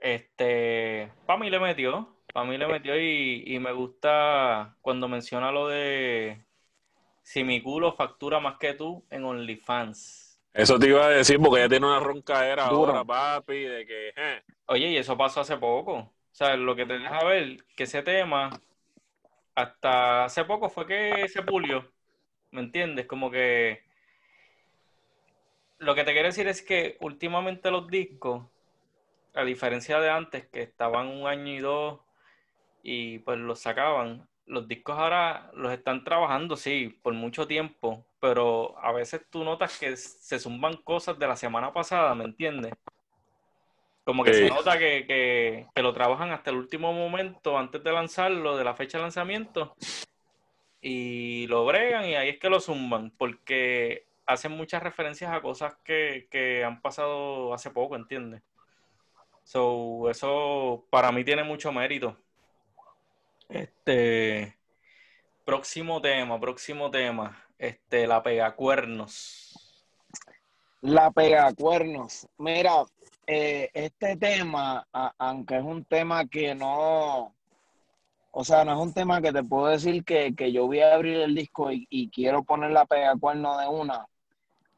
este, 0.02 1.12
para 1.26 1.40
mí 1.40 1.50
le 1.50 1.60
metió, 1.60 2.16
para 2.34 2.48
mí 2.48 2.58
le 2.58 2.68
metió 2.68 3.00
y, 3.00 3.44
y 3.48 3.60
me 3.60 3.72
gusta 3.74 4.78
cuando 4.82 5.08
menciona 5.08 5.52
lo 5.52 5.68
de 5.68 6.47
si 7.28 7.44
mi 7.44 7.62
culo 7.62 7.92
factura 7.92 8.40
más 8.40 8.58
que 8.58 8.74
tú 8.74 9.06
en 9.10 9.26
OnlyFans. 9.26 10.40
Eso 10.54 10.80
te 10.80 10.88
iba 10.88 11.08
a 11.08 11.10
decir 11.10 11.38
porque 11.40 11.60
ella 11.60 11.68
tiene 11.68 11.86
una 11.86 12.00
roncadera 12.00 12.68
ahora, 12.68 13.04
papi, 13.04 13.64
de 13.64 13.86
que... 13.86 14.14
Eh. 14.16 14.44
Oye, 14.68 14.92
y 14.92 14.98
eso 14.98 15.18
pasó 15.18 15.42
hace 15.42 15.58
poco. 15.58 15.94
O 15.96 16.14
sea, 16.32 16.56
lo 16.56 16.74
que 16.74 16.86
te 16.86 16.98
deja 16.98 17.26
ver, 17.26 17.66
que 17.76 17.84
ese 17.84 18.02
tema, 18.02 18.50
hasta 19.56 20.24
hace 20.24 20.46
poco 20.46 20.70
fue 20.70 20.88
que 20.88 21.28
se 21.28 21.42
pulió. 21.42 21.92
¿Me 22.52 22.62
entiendes? 22.62 23.08
Como 23.08 23.30
que... 23.30 23.84
Lo 25.80 25.96
que 25.96 26.06
te 26.06 26.14
quiero 26.14 26.30
decir 26.30 26.48
es 26.48 26.62
que 26.62 26.96
últimamente 27.02 27.70
los 27.72 27.90
discos, 27.90 28.46
a 29.34 29.44
diferencia 29.44 30.00
de 30.00 30.10
antes, 30.10 30.48
que 30.48 30.62
estaban 30.62 31.08
un 31.08 31.28
año 31.28 31.52
y 31.52 31.60
dos 31.60 32.00
y 32.84 33.20
pues 33.20 33.38
los 33.38 33.60
sacaban, 33.60 34.30
los 34.48 34.68
discos 34.68 34.98
ahora 34.98 35.52
los 35.54 35.72
están 35.72 36.04
trabajando, 36.04 36.56
sí, 36.56 36.98
por 37.02 37.14
mucho 37.14 37.48
tiempo, 37.48 38.06
pero 38.20 38.78
a 38.80 38.92
veces 38.92 39.22
tú 39.30 39.44
notas 39.44 39.78
que 39.78 39.96
se 39.96 40.40
zumban 40.40 40.78
cosas 40.78 41.20
de 41.20 41.28
la 41.28 41.36
semana 41.36 41.74
pasada, 41.74 42.16
¿me 42.16 42.24
entiendes? 42.24 42.74
Como 44.04 44.24
que 44.24 44.34
se 44.34 44.50
nota 44.50 44.80
que, 44.80 45.06
que, 45.76 45.82
lo 45.82 45.94
trabajan 45.94 46.32
hasta 46.32 46.50
el 46.50 46.56
último 46.56 46.94
momento 46.94 47.58
antes 47.58 47.84
de 47.84 47.92
lanzarlo, 47.92 48.56
de 48.56 48.64
la 48.64 48.74
fecha 48.74 48.98
de 48.98 49.04
lanzamiento, 49.04 49.76
y 50.82 51.46
lo 51.48 51.66
bregan 51.66 52.06
y 52.06 52.16
ahí 52.16 52.30
es 52.30 52.40
que 52.40 52.50
lo 52.50 52.62
zumban, 52.62 53.12
porque 53.18 54.08
hacen 54.26 54.54
muchas 54.54 54.82
referencias 54.82 55.32
a 55.32 55.42
cosas 55.42 55.76
que, 55.84 56.28
que 56.32 56.64
han 56.64 56.82
pasado 56.82 57.54
hace 57.54 57.70
poco, 57.70 57.98
¿entiendes? 57.98 58.42
So, 59.44 60.10
eso 60.10 60.86
para 60.90 61.12
mí 61.12 61.24
tiene 61.24 61.44
mucho 61.44 61.72
mérito. 61.72 62.18
Este, 63.50 64.58
próximo 65.46 66.02
tema, 66.02 66.40
próximo 66.40 66.92
tema, 66.92 67.42
este, 67.58 68.06
la 68.06 68.22
pegacuernos. 68.22 69.84
La 70.82 71.12
pegacuernos. 71.12 72.28
Mira, 72.38 72.84
eh, 73.26 73.70
este 73.74 74.18
tema, 74.18 74.86
aunque 75.18 75.58
es 75.58 75.64
un 75.64 75.86
tema 75.86 76.28
que 76.28 76.54
no, 76.54 77.34
o 78.32 78.44
sea, 78.44 78.66
no 78.66 78.74
es 78.74 78.80
un 78.80 78.94
tema 78.94 79.22
que 79.22 79.32
te 79.32 79.44
puedo 79.44 79.68
decir 79.68 80.04
que, 80.04 80.34
yo 80.52 80.68
voy 80.68 80.82
a 80.82 80.94
abrir 80.94 81.18
el 81.18 81.34
disco 81.34 81.72
y, 81.72 82.10
quiero 82.10 82.44
poner 82.44 82.72
la 82.72 82.86
pegacuernos 82.86 83.60
de 83.60 83.68
una, 83.68 84.06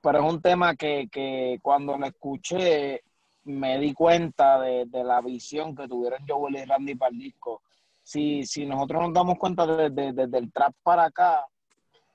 pero 0.01 0.20
es 0.20 0.34
un 0.34 0.41
tema 0.41 0.76
que, 0.76 1.59
cuando 1.63 1.97
lo 1.97 2.05
escuché 2.05 3.01
me 3.45 3.80
di 3.80 3.93
cuenta 3.93 4.61
de, 4.61 4.86
la 5.03 5.22
visión 5.22 5.76
que 5.76 5.88
tuvieron 5.88 6.28
Joel 6.28 6.57
y 6.57 6.65
Randy 6.65 6.95
para 6.95 7.11
el 7.11 7.17
disco 7.17 7.63
si, 8.10 8.43
si 8.43 8.66
nosotros 8.66 9.03
nos 9.03 9.14
damos 9.14 9.38
cuenta 9.38 9.68
desde, 9.68 10.36
el 10.36 10.51
trap 10.51 10.74
para 10.82 11.05
acá, 11.05 11.45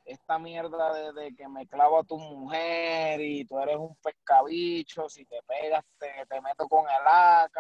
esta 0.05 0.41
mierda 0.41 1.13
de, 1.13 1.33
que 1.37 1.47
me 1.47 1.69
clavo 1.69 2.01
a 2.01 2.03
tu 2.05 2.19
mujer 2.19 3.21
y 3.21 3.45
tú 3.45 3.61
eres 3.61 3.77
un 3.77 3.95
pescabicho, 4.03 5.09
si 5.09 5.25
te 5.25 5.37
pegas 5.47 5.85
te, 6.01 6.41
meto 6.41 6.67
con 6.69 6.85
el 6.87 7.07
AK, 7.07 7.59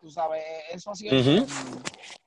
tú 0.00 0.08
sabes, 0.10 0.44
eso 0.70 0.92
así 0.92 1.08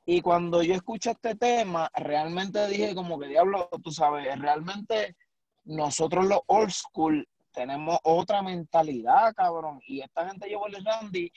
Y 0.06 0.20
cuando 0.20 0.62
yo 0.62 0.76
escuché 0.76 1.12
este 1.12 1.36
tema, 1.36 1.90
realmente 1.96 2.68
dije 2.68 2.94
como 2.94 3.18
que 3.18 3.28
diablo, 3.28 3.70
tú 3.82 3.92
sabes, 3.92 4.38
realmente 4.38 5.16
nosotros 5.64 6.26
los 6.26 6.42
old 6.48 6.72
school 6.72 7.26
tenemos 7.54 7.98
otra 8.04 8.42
mentalidad, 8.42 9.34
cabrón. 9.34 9.80
Y 9.88 10.02
esta 10.02 10.28
gente, 10.28 10.52
yo, 10.52 10.60
Randy, 10.84 11.32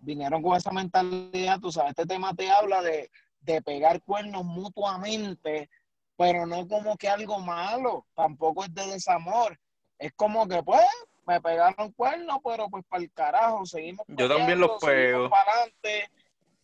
vinieron 0.00 0.42
con 0.42 0.56
esa 0.56 0.72
mentalidad, 0.72 1.60
tú 1.60 1.70
sabes, 1.70 1.90
este 1.90 2.06
tema 2.06 2.34
te 2.34 2.50
habla 2.50 2.82
de 2.82 3.08
de 3.52 3.62
pegar 3.62 4.02
cuernos 4.02 4.44
mutuamente, 4.44 5.70
pero 6.16 6.46
no 6.46 6.66
como 6.68 6.96
que 6.96 7.08
algo 7.08 7.38
malo, 7.38 8.06
tampoco 8.14 8.64
es 8.64 8.74
de 8.74 8.86
desamor. 8.86 9.58
Es 9.98 10.12
como 10.14 10.46
que, 10.46 10.62
pues, 10.62 10.86
me 11.26 11.40
pegaron 11.40 11.92
cuernos, 11.92 12.38
pero 12.44 12.68
pues 12.68 12.84
para 12.88 13.02
el 13.02 13.12
carajo, 13.12 13.66
seguimos. 13.66 14.04
Yo 14.08 14.28
también 14.28 14.60
los 14.60 14.82
pego. 14.82 15.28
Para 15.30 15.50
adelante. 15.52 16.10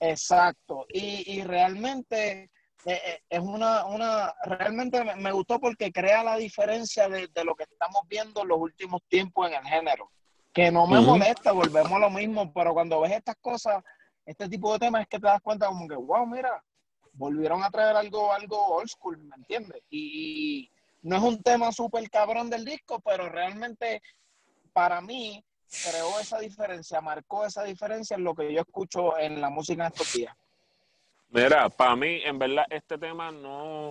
Exacto. 0.01 0.87
Y, 0.89 1.43
realmente 1.43 2.51
eh, 2.85 3.01
eh, 3.07 3.23
es 3.29 3.41
una, 3.41 3.87
una, 3.87 4.35
realmente 4.45 5.03
me, 5.17 5.33
gustó 5.33 5.59
porque 5.59 5.93
crea 5.93 6.23
la 6.23 6.37
diferencia 6.37 7.09
de, 7.09 7.29
lo 7.45 7.55
que 7.55 7.65
estamos 7.65 8.03
viendo 8.09 8.43
en 8.43 8.49
los 8.49 8.59
últimos 8.59 9.03
tiempos 9.09 9.49
en 9.49 9.55
el 9.55 9.65
género. 9.65 10.11
Que 10.53 10.71
no 10.71 10.87
me 10.87 11.01
molesta, 11.01 11.53
volvemos 11.53 11.93
a 11.93 11.99
lo 11.99 12.11
mismo, 12.11 12.53
pero 12.53 12.75
cuando 12.75 13.01
ves 13.01 13.13
estas 13.13 13.37
cosas, 13.41 13.83
este 14.25 14.49
tipo 14.49 14.73
de 14.73 14.79
temas 14.79 15.03
es 15.03 15.09
que 15.09 15.19
te 15.19 15.27
das 15.27 15.41
cuenta 15.41 15.67
como 15.67 15.89
que, 15.89 15.97
wow, 15.97 16.27
mira, 16.27 16.63
volvieron 17.15 17.63
a 17.63 17.71
traer 17.71 17.97
algo, 17.97 18.33
algo 18.33 18.77
old 18.77 18.89
school, 18.89 19.19
¿me 19.19 19.37
entiendes? 19.37 19.83
Y, 19.91 20.71
no 21.05 21.17
es 21.17 21.23
un 21.23 21.43
tema 21.43 21.71
súper 21.71 22.09
cabrón 22.09 22.49
del 22.49 22.65
disco, 22.65 22.99
pero 23.01 23.29
realmente 23.29 24.03
para 24.73 25.03
mí 25.03 25.45
creó 25.91 26.19
esa 26.19 26.39
diferencia, 26.39 27.01
marcó 27.03 27.45
esa 27.45 27.63
diferencia 27.63 28.17
en 28.17 28.25
lo 28.25 28.35
que 28.35 28.53
yo 28.53 28.63
escucho 28.63 29.19
en 29.19 29.39
la 29.41 29.51
música 29.51 29.83
en 29.87 29.93
estos 29.93 30.13
días. 30.15 30.35
Mira, 31.29 31.69
para 31.69 31.95
mí, 31.95 32.23
en 32.25 32.39
verdad, 32.39 32.65
este 32.71 32.97
tema 32.97 33.31
no, 33.31 33.91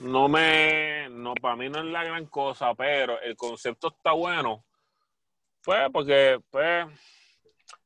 no 0.00 0.28
me, 0.28 1.08
no, 1.08 1.32
para 1.34 1.56
mí 1.56 1.70
no 1.70 1.78
es 1.78 1.86
la 1.86 2.04
gran 2.04 2.26
cosa, 2.26 2.74
pero 2.74 3.18
el 3.20 3.34
concepto 3.34 3.88
está 3.88 4.12
bueno. 4.12 4.62
Pues, 5.64 5.88
porque, 5.90 6.38
pues, 6.50 6.86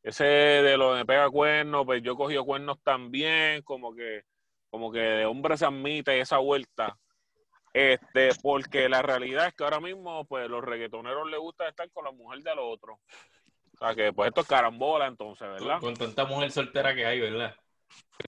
ese 0.08 0.24
de 0.24 0.76
lo 0.76 0.94
de 0.94 1.04
pega 1.04 1.30
cuernos, 1.30 1.84
pues 1.84 2.02
yo 2.02 2.12
he 2.12 2.16
cogido 2.16 2.44
cuernos 2.44 2.78
también, 2.82 3.62
como 3.62 3.94
que, 3.94 4.24
como 4.70 4.90
que 4.90 5.00
de 5.00 5.26
hombre 5.26 5.56
se 5.56 5.66
admite 5.66 6.20
esa 6.20 6.38
vuelta. 6.38 6.96
Este, 7.72 8.30
porque 8.42 8.88
la 8.88 9.02
realidad 9.02 9.48
es 9.48 9.54
que 9.54 9.64
ahora 9.64 9.80
mismo, 9.80 10.24
pues, 10.24 10.48
los 10.48 10.64
reggaetoneros 10.64 11.30
les 11.30 11.38
gusta 11.38 11.68
estar 11.68 11.90
con 11.90 12.04
la 12.04 12.12
mujer 12.12 12.40
del 12.42 12.58
otro. 12.58 12.98
O 13.74 13.78
sea, 13.78 13.94
que 13.94 14.12
pues 14.12 14.28
esto 14.28 14.40
es 14.40 14.48
carambola 14.48 15.06
entonces, 15.06 15.48
¿verdad? 15.48 15.78
Con 15.78 15.94
tanta 15.94 16.24
mujer 16.24 16.50
soltera 16.50 16.94
que 16.94 17.06
hay, 17.06 17.20
¿verdad? 17.20 17.54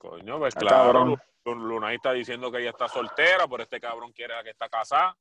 Coño, 0.01 0.39
pues 0.39 0.55
claro, 0.55 1.17
Lunay 1.45 1.97
está 1.97 2.13
diciendo 2.13 2.53
que 2.53 2.59
ella 2.59 2.71
está 2.71 2.87
soltera, 2.87 3.49
pero 3.49 3.63
este 3.63 3.81
cabrón 3.81 4.13
quiere 4.13 4.35
la 4.35 4.45
que 4.45 4.51
está 4.51 4.69
casada 4.69 5.17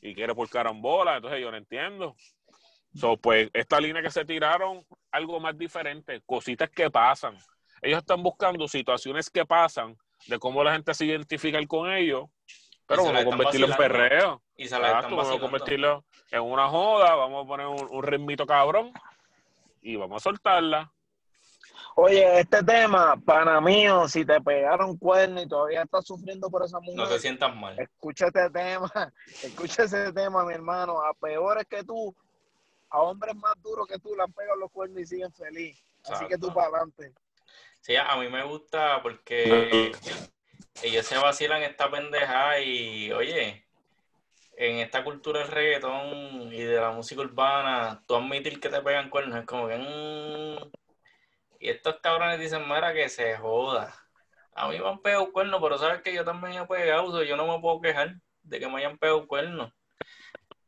y 0.00 0.14
quiere 0.14 0.34
por 0.34 0.48
carambola, 0.48 1.16
entonces 1.16 1.40
yo 1.40 1.50
no 1.50 1.56
entiendo. 1.56 2.14
So, 2.94 3.16
pues 3.16 3.50
esta 3.52 3.80
línea 3.80 4.02
que 4.02 4.10
se 4.10 4.24
tiraron, 4.24 4.84
algo 5.10 5.40
más 5.40 5.56
diferente, 5.56 6.20
cositas 6.26 6.68
que 6.70 6.90
pasan. 6.90 7.36
Ellos 7.80 7.98
están 7.98 8.22
buscando 8.22 8.68
situaciones 8.68 9.30
que 9.30 9.44
pasan, 9.44 9.96
de 10.26 10.38
cómo 10.38 10.62
la 10.62 10.72
gente 10.72 10.94
se 10.94 11.06
identifica 11.06 11.58
con 11.66 11.90
ellos, 11.90 12.26
pero 12.86 13.04
vamos 13.04 13.20
a 13.20 13.24
convertirlo 13.24 13.66
en 13.68 13.76
perreo. 13.76 14.42
Y 14.56 14.68
se 14.68 14.78
la 14.78 14.98
están 14.98 15.16
vamos 15.16 15.34
a 15.34 15.40
convertirlo 15.40 16.04
en 16.30 16.42
una 16.42 16.68
joda, 16.68 17.14
vamos 17.14 17.44
a 17.44 17.48
poner 17.48 17.66
un, 17.66 17.88
un 17.90 18.02
ritmito 18.02 18.46
cabrón 18.46 18.92
y 19.80 19.96
vamos 19.96 20.22
a 20.22 20.24
soltarla. 20.24 20.92
Oye, 21.94 22.40
este 22.40 22.62
tema, 22.62 23.16
pana 23.24 23.60
mío, 23.60 24.08
si 24.08 24.24
te 24.24 24.40
pegaron 24.40 24.96
cuerno 24.96 25.42
y 25.42 25.48
todavía 25.48 25.82
estás 25.82 26.06
sufriendo 26.06 26.48
por 26.48 26.64
esa 26.64 26.80
mujer, 26.80 26.96
No 26.96 27.06
te 27.06 27.18
sientas 27.18 27.54
mal. 27.54 27.78
escucha 27.78 28.26
este 28.28 28.48
tema, 28.50 28.90
escucha 29.42 29.82
ese 29.82 30.12
tema, 30.12 30.44
mi 30.46 30.54
hermano. 30.54 31.02
A 31.02 31.12
peores 31.12 31.66
que 31.68 31.84
tú, 31.84 32.14
a 32.92 33.00
hombres 33.00 33.34
más 33.36 33.54
duros 33.62 33.86
que 33.88 33.98
tú, 33.98 34.14
le 34.14 34.22
han 34.22 34.32
pegado 34.32 34.56
los 34.56 34.70
cuernos 34.70 35.00
y 35.00 35.06
siguen 35.06 35.32
feliz. 35.32 35.82
Así 36.04 36.26
que 36.28 36.36
tú 36.36 36.52
para 36.52 36.68
adelante. 36.68 37.12
Sí, 37.80 37.96
a 37.96 38.16
mí 38.16 38.28
me 38.28 38.44
gusta 38.44 39.02
porque 39.02 39.92
ellos 40.82 41.06
se 41.06 41.16
vacilan 41.16 41.62
esta 41.62 41.90
pendeja 41.90 42.60
y, 42.60 43.10
oye, 43.12 43.66
en 44.56 44.76
esta 44.76 45.02
cultura 45.02 45.40
del 45.40 45.48
reggaetón 45.48 46.52
y 46.52 46.60
de 46.60 46.80
la 46.80 46.90
música 46.90 47.22
urbana, 47.22 48.02
tú 48.06 48.14
admitir 48.14 48.60
que 48.60 48.68
te 48.68 48.82
pegan 48.82 49.08
cuernos 49.08 49.38
es 49.38 49.46
como 49.46 49.68
que... 49.68 49.78
mm, 49.78 50.70
y 51.60 51.68
estos 51.70 51.96
cabrones 52.00 52.40
dicen, 52.40 52.68
mira, 52.68 52.92
que 52.92 53.08
se 53.08 53.36
joda. 53.38 53.94
A 54.54 54.68
mí 54.68 54.78
me 54.78 54.86
han 54.86 55.00
pegado 55.00 55.32
cuernos, 55.32 55.62
pero 55.62 55.78
sabes 55.78 56.02
que 56.02 56.12
yo 56.12 56.24
también 56.24 56.62
he 56.62 56.66
pegado, 56.66 57.22
yo 57.22 57.36
no 57.36 57.46
me 57.46 57.60
puedo 57.60 57.80
quejar 57.80 58.16
de 58.42 58.60
que 58.60 58.68
me 58.68 58.78
hayan 58.78 58.98
pegado 58.98 59.26
cuernos. 59.26 59.72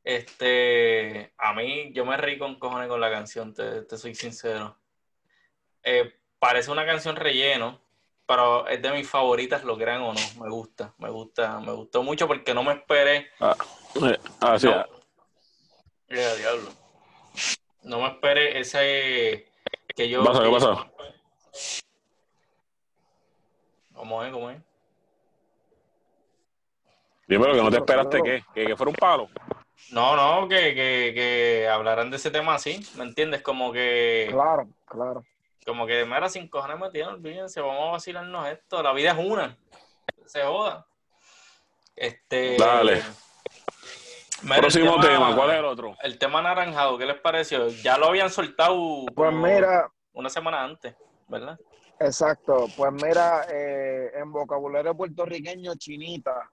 Este, 0.05 1.33
a 1.39 1.55
mí, 1.55 1.91
yo 1.95 2.05
me 2.05 2.19
reí 2.19 2.39
con 2.39 2.59
cojones 2.59 2.89
con 2.89 3.01
la 3.01 3.11
canción, 3.11 3.55
te, 3.55 3.83
te 3.83 3.97
soy 3.97 4.15
sincero. 4.15 4.77
Eh, 5.83 6.15
parece 6.39 6.71
una 6.71 6.85
canción 6.85 7.17
relleno, 7.17 7.81
pero 8.27 8.69
es 8.69 8.83
de 8.83 8.93
mis 8.93 9.09
favoritas, 9.09 9.65
lo 9.65 9.79
crean 9.79 10.03
o 10.03 10.13
no. 10.13 10.21
Me 10.43 10.51
gusta, 10.51 10.95
me 10.99 11.09
gusta, 11.09 11.59
me 11.61 11.73
gustó 11.73 12.03
mucho 12.03 12.27
porque 12.27 12.53
no 12.53 12.63
me 12.63 12.75
esperé. 12.75 13.31
Así 14.41 14.67
No, 14.67 14.87
Eh, 16.09 16.35
diablo. 16.39 16.71
No 17.83 18.01
me 18.01 18.09
esperé 18.09 18.61
ese 18.61 19.51
que 19.97 20.09
yo. 20.09 20.23
¿Qué 20.23 20.29
pasa? 20.29 20.43
¿Qué 20.43 20.51
pasa? 20.51 20.91
¿Cómo 23.95 24.23
es? 24.23 24.33
¿Cómo 24.33 24.51
es? 24.51 24.59
Dímelo 27.27 27.55
que 27.55 27.63
no 27.63 27.71
te 27.71 27.79
esperaste 27.79 28.23
que, 28.23 28.45
que, 28.55 28.67
que 28.67 28.77
fuera 28.77 28.91
un 28.91 28.97
palo. 28.97 29.29
No, 29.93 30.17
no, 30.17 30.49
que, 30.49 30.75
que, 30.75 31.13
que 31.15 31.69
hablaran 31.69 32.11
de 32.11 32.17
ese 32.17 32.31
tema 32.31 32.55
así, 32.55 32.81
¿me 32.97 33.05
entiendes? 33.05 33.43
Como 33.43 33.73
que, 33.73 34.29
Claro, 34.31 34.69
claro. 34.87 35.25
como 35.65 35.87
que, 35.87 36.05
mira, 36.05 36.29
sin 36.29 36.49
cojones 36.49 36.79
me 36.79 36.91
tienen, 36.91 37.15
olvídense, 37.15 37.61
vamos 37.61 37.89
a 37.89 37.93
vacilarnos 37.93 38.49
esto, 38.49 38.83
la 38.83 38.93
vida 38.93 39.11
es 39.13 39.19
una, 39.19 39.57
se 40.27 40.43
joda. 40.43 40.87
Este. 41.95 42.57
Dale. 42.57 43.03
Mira, 44.43 44.57
Próximo 44.59 45.01
tema- 45.01 45.03
tema, 45.29 45.37
¿cuál 45.37 45.51
es 45.51 45.57
el 45.59 45.65
otro? 45.65 45.97
El 46.03 46.19
tema 46.19 46.41
anaranjado, 46.41 46.99
¿qué 46.99 47.07
les 47.07 47.21
pareció? 47.21 47.69
Ya 47.69 47.97
lo 47.97 48.07
habían 48.07 48.29
soltado 48.31 49.07
Pues 49.15 49.33
mira, 49.33 49.89
una 50.13 50.29
semana 50.29 50.63
antes, 50.65 50.95
¿verdad? 51.29 51.59
Exacto, 52.01 52.67
pues 52.77 52.93
mira, 52.93 53.47
eh, 53.51 54.11
en 54.17 54.33
vocabulario 54.33 54.95
puertorriqueño, 54.97 55.75
chinita. 55.77 56.51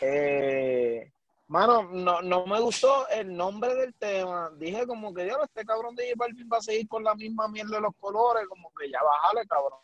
Eh, 0.00 1.10
mano, 1.48 1.82
no, 1.84 2.22
no 2.22 2.46
me 2.46 2.60
gustó 2.60 3.06
el 3.08 3.34
nombre 3.36 3.74
del 3.74 3.94
tema. 3.94 4.50
Dije 4.56 4.86
como 4.86 5.14
que, 5.14 5.24
diablo, 5.24 5.44
este 5.44 5.64
cabrón 5.64 5.94
de 5.94 6.04
J 6.10 6.14
Balvin 6.16 6.48
va 6.52 6.58
a 6.58 6.62
seguir 6.62 6.88
con 6.88 7.04
la 7.04 7.14
misma 7.14 7.48
mierda 7.48 7.76
de 7.76 7.82
los 7.82 7.94
colores, 7.98 8.46
como 8.48 8.72
que 8.74 8.90
ya 8.90 8.98
bájale, 9.02 9.46
cabrón. 9.46 9.78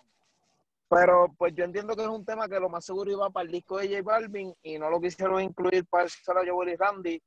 Pero 0.89 1.33
pues 1.39 1.55
yo 1.55 1.65
entiendo 1.65 1.97
que 1.97 2.03
es 2.03 2.09
un 2.09 2.25
tema 2.25 2.49
que 2.49 2.61
lo 2.61 2.69
más 2.69 2.85
seguro 2.85 3.11
iba 3.11 3.31
para 3.31 3.47
el 3.47 3.53
disco 3.53 3.79
de 3.79 3.89
J 3.89 4.03
Balvin 4.03 4.55
y 4.63 4.79
no 4.79 4.91
lo 4.91 5.01
quisieron 5.01 5.41
incluir 5.43 5.87
para 5.87 6.05
el 6.05 6.11
Joel 6.51 6.69
y 6.71 6.77
Randy. 6.77 7.23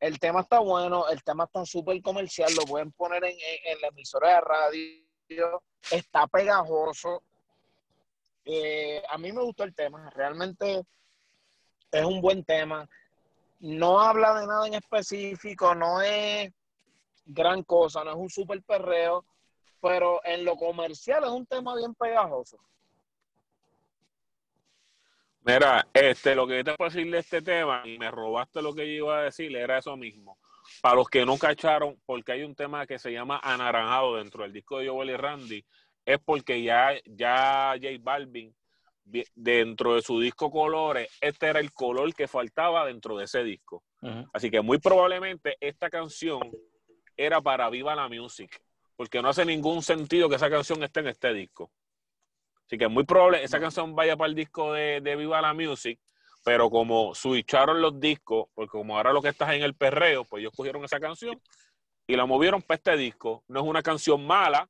El 0.00 0.18
tema 0.18 0.40
está 0.40 0.58
bueno, 0.58 1.08
el 1.08 1.22
tema 1.22 1.44
está 1.44 1.64
súper 1.64 2.02
comercial, 2.02 2.52
lo 2.54 2.64
pueden 2.64 2.92
poner 2.92 3.24
en, 3.24 3.30
en- 3.30 3.72
en 3.76 3.80
la 3.80 3.88
emisora 3.88 4.34
de 4.34 4.40
radio, 4.42 5.62
está 5.90 6.26
pegajoso. 6.26 7.22
Eh, 8.44 9.02
a 9.08 9.16
mí 9.18 9.32
me 9.32 9.42
gustó 9.42 9.64
el 9.64 9.74
tema, 9.74 10.10
realmente 10.10 10.82
es 11.90 12.04
un 12.04 12.20
buen 12.20 12.44
tema. 12.44 12.86
No 13.60 14.00
habla 14.00 14.38
de 14.40 14.46
nada 14.46 14.66
en 14.66 14.74
específico, 14.74 15.74
no 15.74 16.00
es 16.02 16.52
gran 17.24 17.62
cosa, 17.62 18.04
no 18.04 18.10
es 18.10 18.16
un 18.16 18.30
super 18.30 18.62
perreo, 18.62 19.24
pero 19.80 20.20
en 20.24 20.44
lo 20.44 20.56
comercial 20.56 21.24
es 21.24 21.30
un 21.30 21.46
tema 21.46 21.74
bien 21.76 21.94
pegajoso. 21.94 22.58
Mira, 25.40 25.86
este, 25.94 26.34
lo 26.34 26.46
que 26.46 26.64
te 26.64 26.74
puedo 26.74 26.90
decir 26.90 27.10
de 27.10 27.18
este 27.18 27.40
tema, 27.40 27.82
y 27.84 27.98
me 27.98 28.10
robaste 28.10 28.60
lo 28.60 28.74
que 28.74 28.86
yo 28.86 29.04
iba 29.04 29.18
a 29.18 29.22
decir, 29.22 29.54
era 29.56 29.78
eso 29.78 29.96
mismo. 29.96 30.38
Para 30.82 30.96
los 30.96 31.08
que 31.08 31.24
no 31.24 31.38
cacharon, 31.38 31.96
porque 32.04 32.32
hay 32.32 32.42
un 32.42 32.56
tema 32.56 32.84
que 32.84 32.98
se 32.98 33.12
llama 33.12 33.40
Anaranjado 33.42 34.16
dentro 34.16 34.42
del 34.42 34.52
disco 34.52 34.78
de 34.78 34.88
Joel 34.88 35.10
y 35.10 35.16
Randy, 35.16 35.64
es 36.04 36.18
porque 36.18 36.62
ya, 36.62 36.94
ya 37.04 37.74
J 37.80 37.88
Balvin, 38.00 38.32
vi- 38.32 38.54
dentro 39.34 39.94
de 39.94 40.02
su 40.02 40.20
disco 40.20 40.50
Colores, 40.50 41.08
este 41.20 41.46
era 41.46 41.60
el 41.60 41.72
color 41.72 42.14
que 42.14 42.26
faltaba 42.28 42.84
dentro 42.86 43.16
de 43.16 43.24
ese 43.24 43.44
disco. 43.44 43.82
Así 44.32 44.50
que 44.50 44.60
muy 44.60 44.78
probablemente 44.78 45.56
esta 45.60 45.90
canción 45.90 46.40
era 47.16 47.40
para 47.40 47.70
Viva 47.70 47.94
la 47.94 48.08
Music, 48.08 48.60
porque 48.96 49.22
no 49.22 49.28
hace 49.28 49.44
ningún 49.44 49.82
sentido 49.82 50.28
que 50.28 50.36
esa 50.36 50.50
canción 50.50 50.82
esté 50.82 51.00
en 51.00 51.08
este 51.08 51.32
disco. 51.32 51.70
Así 52.66 52.78
que 52.78 52.88
muy 52.88 53.04
probable 53.04 53.42
esa 53.42 53.60
canción 53.60 53.94
vaya 53.94 54.16
para 54.16 54.28
el 54.28 54.34
disco 54.34 54.72
de, 54.72 55.00
de 55.00 55.16
Viva 55.16 55.40
la 55.40 55.54
Music, 55.54 55.98
pero 56.44 56.68
como 56.68 57.14
switcharon 57.14 57.80
los 57.80 57.98
discos, 57.98 58.48
porque 58.54 58.70
como 58.70 58.96
ahora 58.96 59.12
lo 59.12 59.22
que 59.22 59.28
estás 59.28 59.52
en 59.54 59.62
el 59.62 59.74
perreo, 59.74 60.24
pues 60.24 60.40
ellos 60.40 60.52
cogieron 60.54 60.84
esa 60.84 61.00
canción 61.00 61.40
y 62.06 62.16
la 62.16 62.26
movieron 62.26 62.62
para 62.62 62.76
este 62.76 62.96
disco. 62.96 63.44
No 63.48 63.60
es 63.60 63.66
una 63.66 63.82
canción 63.82 64.24
mala, 64.24 64.68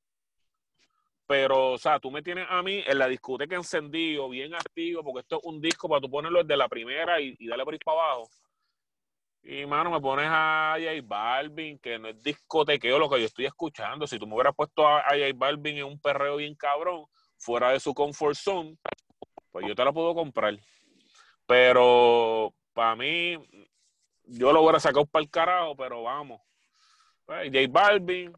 pero, 1.26 1.72
o 1.72 1.78
sea, 1.78 1.98
tú 1.98 2.10
me 2.10 2.22
tienes 2.22 2.46
a 2.48 2.62
mí 2.62 2.82
en 2.86 2.98
la 2.98 3.08
discoteca 3.08 3.56
encendido, 3.56 4.28
bien 4.28 4.54
activo, 4.54 5.02
porque 5.02 5.20
esto 5.20 5.38
es 5.38 5.44
un 5.44 5.60
disco 5.60 5.88
para 5.88 6.00
tú 6.00 6.10
ponerlo 6.10 6.42
desde 6.42 6.56
la 6.56 6.68
primera 6.68 7.20
y, 7.20 7.34
y 7.38 7.48
darle 7.48 7.64
por 7.64 7.74
ahí 7.74 7.80
para 7.84 8.00
abajo. 8.00 8.28
Y, 9.42 9.64
mano, 9.66 9.90
me 9.90 10.00
pones 10.00 10.26
a 10.28 10.76
J 10.76 10.90
Balvin, 11.04 11.78
que 11.78 11.98
no 11.98 12.08
es 12.08 12.20
discotequeo 12.22 12.98
lo 12.98 13.08
que 13.08 13.20
yo 13.20 13.26
estoy 13.26 13.46
escuchando. 13.46 14.06
Si 14.06 14.18
tú 14.18 14.26
me 14.26 14.34
hubieras 14.34 14.54
puesto 14.56 14.86
a, 14.86 15.00
a 15.00 15.10
J 15.10 15.32
Balvin 15.34 15.78
en 15.78 15.84
un 15.84 16.00
perreo 16.00 16.36
bien 16.36 16.54
cabrón, 16.56 17.06
fuera 17.38 17.70
de 17.70 17.80
su 17.80 17.94
comfort 17.94 18.34
zone, 18.36 18.76
pues 19.52 19.66
yo 19.66 19.74
te 19.74 19.84
la 19.84 19.92
puedo 19.92 20.14
comprar. 20.14 20.58
Pero, 21.46 22.54
para 22.72 22.96
mí, 22.96 23.36
yo 24.24 24.52
lo 24.52 24.62
hubiera 24.62 24.80
sacado 24.80 25.06
para 25.06 25.22
el 25.22 25.30
carajo, 25.30 25.76
pero 25.76 26.02
vamos. 26.02 26.40
Pues, 27.24 27.48
J 27.52 27.66
Balvin 27.68 28.32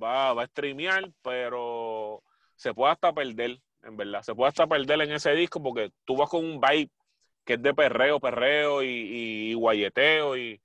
va, 0.00 0.32
va 0.32 0.44
a 0.44 0.46
streamear, 0.46 1.10
pero 1.22 2.22
se 2.62 2.74
puede 2.74 2.92
hasta 2.92 3.12
perder, 3.12 3.60
en 3.82 3.96
verdad. 3.96 4.22
Se 4.22 4.34
puede 4.34 4.50
hasta 4.50 4.68
perder 4.68 5.00
en 5.02 5.12
ese 5.12 5.32
disco 5.32 5.60
porque 5.60 5.90
tú 6.04 6.16
vas 6.16 6.30
con 6.30 6.44
un 6.44 6.60
vibe 6.60 6.90
que 7.44 7.54
es 7.54 7.62
de 7.62 7.74
perreo, 7.74 8.20
perreo 8.20 8.84
y, 8.84 8.86
y, 8.86 9.50
y 9.50 9.54
guayeteo 9.54 10.36
y 10.36 10.62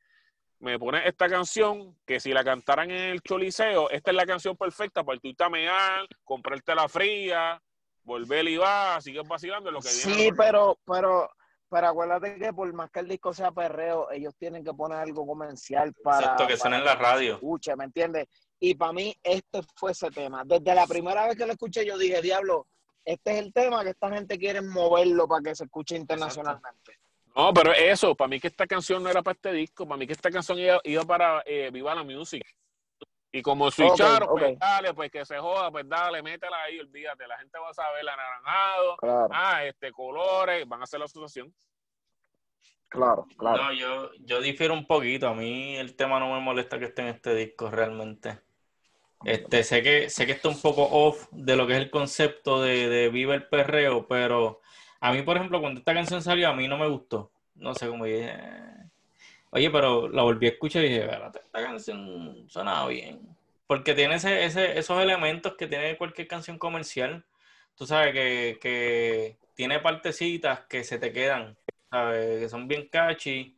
me 0.59 0.77
pones 0.77 1.07
esta 1.07 1.27
canción 1.27 1.97
que 2.05 2.19
si 2.19 2.33
la 2.33 2.43
cantaran 2.43 2.91
en 2.91 3.11
el 3.11 3.21
choliseo, 3.21 3.89
esta 3.89 4.11
es 4.11 4.17
la 4.17 4.27
canción 4.27 4.55
perfecta 4.55 5.03
para 5.03 5.19
tú 5.19 5.27
irte 5.27 5.43
a 5.43 5.49
mear, 5.49 6.07
comprarte 6.23 6.75
la 6.75 6.87
fría, 6.87 7.59
volver 8.03 8.47
y 8.47 8.57
va, 8.57 9.01
sigues 9.01 9.27
vacilando 9.27 9.69
en 9.69 9.75
lo 9.75 9.81
que 9.81 9.89
viene. 9.89 10.13
Sí, 10.13 10.29
pero, 10.37 10.77
pero, 10.85 11.31
pero 11.67 11.87
acuérdate 11.87 12.37
que 12.37 12.53
por 12.53 12.71
más 12.73 12.91
que 12.91 12.99
el 12.99 13.07
disco 13.07 13.33
sea 13.33 13.51
perreo, 13.51 14.11
ellos 14.11 14.35
tienen 14.37 14.63
que 14.63 14.73
poner 14.73 14.99
algo 14.99 15.25
comercial 15.25 15.95
para. 16.03 16.19
Exacto, 16.19 16.47
que 16.47 16.57
suene 16.57 16.77
en 16.77 16.85
la 16.85 16.95
radio. 16.95 17.35
Escuche, 17.35 17.75
¿me 17.75 17.85
entiendes? 17.85 18.27
Y 18.59 18.75
para 18.75 18.93
mí, 18.93 19.15
este 19.23 19.61
fue 19.75 19.91
ese 19.91 20.09
tema. 20.09 20.43
Desde 20.45 20.73
la 20.73 20.87
primera 20.87 21.27
vez 21.27 21.35
que 21.35 21.45
lo 21.45 21.51
escuché, 21.51 21.85
yo 21.85 21.97
dije, 21.97 22.21
diablo, 22.21 22.67
este 23.05 23.31
es 23.31 23.37
el 23.39 23.53
tema 23.53 23.83
que 23.83 23.91
esta 23.91 24.09
gente 24.09 24.37
quiere 24.37 24.61
moverlo 24.61 25.27
para 25.27 25.41
que 25.41 25.55
se 25.55 25.63
escuche 25.65 25.95
internacionalmente. 25.95 26.99
No, 27.35 27.53
pero 27.53 27.71
eso, 27.71 28.15
para 28.15 28.27
mí 28.27 28.39
que 28.39 28.47
esta 28.47 28.65
canción 28.65 29.03
no 29.03 29.09
era 29.09 29.21
para 29.21 29.35
este 29.35 29.53
disco, 29.53 29.87
para 29.87 29.97
mí 29.97 30.07
que 30.07 30.13
esta 30.13 30.31
canción 30.31 30.57
iba, 30.57 30.81
iba 30.83 31.03
para 31.03 31.43
eh, 31.45 31.69
Viva 31.71 31.93
la 31.93 32.03
Music. 32.03 32.43
Y 33.31 33.43
como 33.43 33.69
switcharon, 33.69 34.27
pues 34.29 34.53
ok. 34.53 34.59
dale, 34.59 34.93
pues 34.95 35.11
que 35.11 35.23
se 35.23 35.37
joda, 35.37 35.69
pues 35.69 35.87
dale, 35.87 36.23
métela 36.23 36.63
ahí, 36.63 36.79
olvídate, 36.79 37.27
la 37.27 37.37
gente 37.37 37.59
va 37.59 37.69
a 37.69 37.73
saber 37.73 38.01
el 38.01 38.09
anaranjado, 38.09 38.97
Claro, 38.97 39.29
ah, 39.31 39.65
este, 39.65 39.91
colores, 39.91 40.67
van 40.67 40.81
a 40.81 40.83
hacer 40.85 40.99
la 40.99 41.05
asociación. 41.05 41.53
claro, 42.89 43.27
claro. 43.37 43.63
No, 43.63 43.73
yo, 43.73 44.09
yo 44.19 44.41
difiero 44.41 44.73
un 44.73 44.87
poquito. 44.87 45.27
A 45.27 45.35
mí 45.35 45.75
el 45.75 45.95
tema 45.95 46.19
no 46.19 46.33
me 46.33 46.39
molesta 46.39 46.79
que 46.79 46.85
esté 46.85 47.03
en 47.03 47.09
este 47.09 47.35
disco 47.35 47.69
realmente. 47.69 48.46
Este, 49.25 49.63
sé 49.63 49.81
que, 49.83 50.09
sé 50.09 50.25
que 50.25 50.31
está 50.33 50.49
un 50.49 50.61
poco 50.61 50.83
off 50.91 51.27
de 51.31 51.55
lo 51.55 51.67
que 51.67 51.73
es 51.73 51.79
el 51.79 51.89
concepto 51.89 52.61
de, 52.61 52.87
de 52.89 53.09
Viva 53.09 53.35
el 53.35 53.47
Perreo, 53.47 54.07
pero 54.07 54.61
a 55.01 55.11
mí, 55.11 55.21
por 55.23 55.37
ejemplo, 55.37 55.59
cuando 55.59 55.79
esta 55.79 55.93
canción 55.93 56.21
salió, 56.21 56.49
a 56.49 56.53
mí 56.53 56.67
no 56.67 56.77
me 56.77 56.87
gustó. 56.87 57.31
No 57.55 57.73
sé 57.75 57.87
cómo 57.87 58.05
dije. 58.05 58.29
"Eh". 58.31 58.73
Oye, 59.51 59.69
pero 59.71 60.09
la 60.09 60.23
volví 60.23 60.47
a 60.47 60.49
escuchar 60.51 60.83
y 60.83 60.89
dije, 60.89 61.01
"Espérate, 61.03 61.39
esta 61.39 61.63
canción 61.63 62.45
suena 62.49 62.85
bien. 62.87 63.21
Porque 63.67 63.93
tiene 63.93 64.15
ese, 64.15 64.45
ese, 64.45 64.77
esos 64.79 65.01
elementos 65.01 65.55
que 65.57 65.67
tiene 65.67 65.97
cualquier 65.97 66.27
canción 66.27 66.57
comercial. 66.57 67.25
Tú 67.75 67.85
sabes 67.85 68.13
que, 68.13 68.59
que 68.61 69.37
tiene 69.55 69.79
partecitas 69.79 70.61
que 70.69 70.83
se 70.83 70.99
te 70.99 71.11
quedan, 71.13 71.57
¿sabes? 71.91 72.41
Que 72.41 72.49
son 72.49 72.67
bien 72.67 72.87
catchy. 72.89 73.57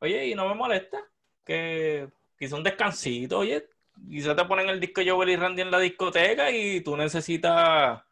Oye, 0.00 0.26
y 0.28 0.34
no 0.34 0.48
me 0.48 0.54
molesta 0.54 0.98
que 1.44 2.08
quizá 2.38 2.56
un 2.56 2.64
descansito, 2.64 3.38
oye, 3.40 3.68
quizá 4.08 4.34
te 4.34 4.44
ponen 4.44 4.68
el 4.68 4.80
disco 4.80 5.02
Joel 5.06 5.30
y 5.30 5.36
Randy 5.36 5.62
en 5.62 5.70
la 5.70 5.78
discoteca 5.78 6.50
y 6.50 6.80
tú 6.80 6.96
necesitas 6.96 8.02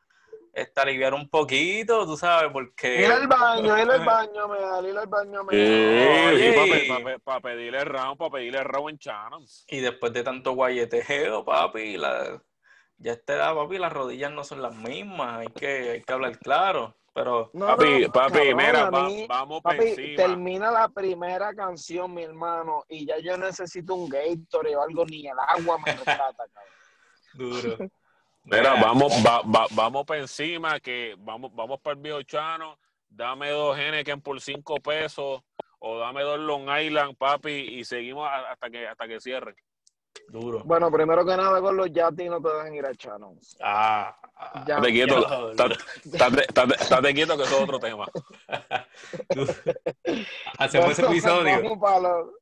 este, 0.53 0.81
aliviar 0.81 1.15
un 1.15 1.29
poquito, 1.29 2.05
tú 2.07 2.17
sabes, 2.17 2.51
porque... 2.53 3.03
Ir 3.03 3.13
al 3.13 3.27
baño, 3.29 3.79
ir 3.79 3.91
al 3.91 4.05
baño, 4.05 4.49
me 4.49 4.61
da, 4.61 4.89
ir 4.89 4.99
al 4.99 5.07
baño, 5.07 5.45
me 5.45 6.29
Oye. 6.29 7.19
para 7.23 7.41
pedirle 7.41 7.85
round, 7.85 8.19
para 8.19 8.31
pedirle 8.31 8.65
round 8.65 8.91
en 8.91 8.99
channels. 8.99 9.65
Y 9.69 9.81
después 9.81 10.13
de 10.13 10.23
tanto 10.23 10.53
guayetejeo, 10.53 11.45
papi, 11.45 11.97
la... 11.97 12.43
ya 12.99 13.13
a 13.13 13.15
esta 13.15 13.35
edad, 13.35 13.55
papi, 13.55 13.79
las 13.79 13.93
rodillas 13.93 14.33
no 14.33 14.45
son 14.45 14.63
las 14.63 14.75
mismas, 14.75 15.41
hay 15.41 15.49
que, 15.49 15.91
hay 15.91 16.03
que 16.03 16.13
hablar 16.13 16.39
claro, 16.39 16.97
pero... 17.13 17.51
No, 17.53 17.67
Papi, 17.67 18.03
no, 18.03 18.13
papi, 18.13 18.33
cabrón, 18.33 18.57
mira, 18.57 18.91
va- 18.91 19.09
vamos 19.29 19.61
Papi, 19.63 19.89
encima. 19.89 20.17
termina 20.17 20.71
la 20.71 20.89
primera 20.89 21.55
canción, 21.55 22.15
mi 22.15 22.23
hermano, 22.23 22.85
y 22.89 23.07
ya 23.07 23.19
yo 23.19 23.37
necesito 23.37 23.95
un 23.95 24.09
Gatorade 24.09 24.77
o 24.77 24.83
algo, 24.83 25.05
ni 25.07 25.27
el 25.27 25.37
agua 25.49 25.79
me 25.79 25.93
rescata, 25.93 26.33
cabrón. 26.37 26.75
Duro. 27.35 27.77
Mira, 28.45 28.75
vamos, 28.81 29.13
va, 29.25 29.43
va- 29.43 29.67
vamos 29.73 30.05
por 30.07 30.17
encima, 30.17 30.81
que 30.81 31.15
vamos, 31.19 31.55
vamos 31.55 31.79
para 31.81 31.95
el 31.95 32.01
viejo 32.03 32.23
Chano, 32.23 32.79
dame 33.09 33.51
dos 33.51 33.79
Henneken 33.79 34.21
por 34.23 34.41
cinco 34.41 34.77
pesos, 34.77 35.43
o 35.79 35.99
dame 35.99 36.23
dos 36.23 36.39
Long 36.39 36.69
Island, 36.71 37.17
papi, 37.17 37.51
y 37.51 37.85
seguimos 37.85 38.29
hasta 38.49 38.71
que 38.71 38.87
hasta 38.89 39.07
que 39.07 39.21
cierren. 39.21 39.55
Duro. 40.29 40.63
Bueno, 40.65 40.91
primero 40.91 41.25
que 41.25 41.37
nada, 41.37 41.61
con 41.61 41.77
los 41.77 41.91
Yati 41.93 42.29
no 42.29 42.41
te 42.41 42.49
dejan 42.49 42.75
ir 42.75 42.87
a 42.87 42.95
Chanos. 42.95 43.57
Ah, 43.63 44.17
ah, 44.37 44.65
Ya. 44.67 44.77
Estate 44.77 44.93
quieto, 44.93 45.19
diablo. 45.21 45.51
estate- 45.53 45.79
estate- 46.05 46.43
estate- 46.49 46.75
estate 46.75 47.15
quieto 47.15 47.37
que 47.37 47.43
eso 47.45 47.57
es 47.57 47.63
otro 47.63 47.79
tema. 47.81 48.07
Hacemos 50.59 50.91
ese 50.91 51.07
episodio. 51.07 51.63
Vamos 51.63 51.79
para 51.79 52.01
lo- 52.01 52.33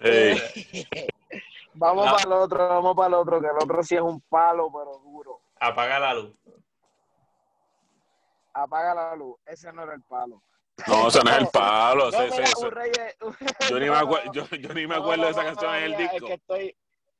vamos 1.74 2.06
No. 2.06 2.12
para 2.12 2.24
el 2.24 2.32
otro, 2.32 2.68
vamos 2.68 2.96
para 2.96 3.08
el 3.08 3.14
otro, 3.14 3.40
que 3.40 3.46
el 3.46 3.56
otro 3.60 3.82
sí 3.82 3.94
es 3.96 4.00
un 4.02 4.20
palo, 4.22 4.70
pero 4.72 4.98
duro. 4.98 5.40
Apaga 5.60 5.98
la 5.98 6.14
luz. 6.14 6.34
Apaga 8.54 8.94
la 8.94 9.16
luz, 9.16 9.36
ese 9.46 9.72
no 9.72 9.82
era 9.82 9.94
el 9.94 10.02
palo. 10.02 10.42
No, 10.86 11.08
ese 11.08 11.22
no 11.24 11.30
es 11.30 11.38
el 11.38 11.48
palo. 11.48 12.10
No, 12.10 12.26
yo, 13.68 13.78
ni 13.78 13.90
me 13.90 13.96
acuerdo, 13.96 14.32
yo, 14.32 14.46
yo 14.56 14.74
ni 14.74 14.86
me 14.86 14.96
No, 14.96 15.02
acuerdo 15.02 15.22
no, 15.22 15.24
de 15.26 15.30
esa 15.32 15.44
canción 15.44 15.74
en 15.74 15.84
el 15.84 15.96
disco. 15.96 16.16
Es 16.16 16.22
que 16.22 16.32
estoy, 16.34 16.76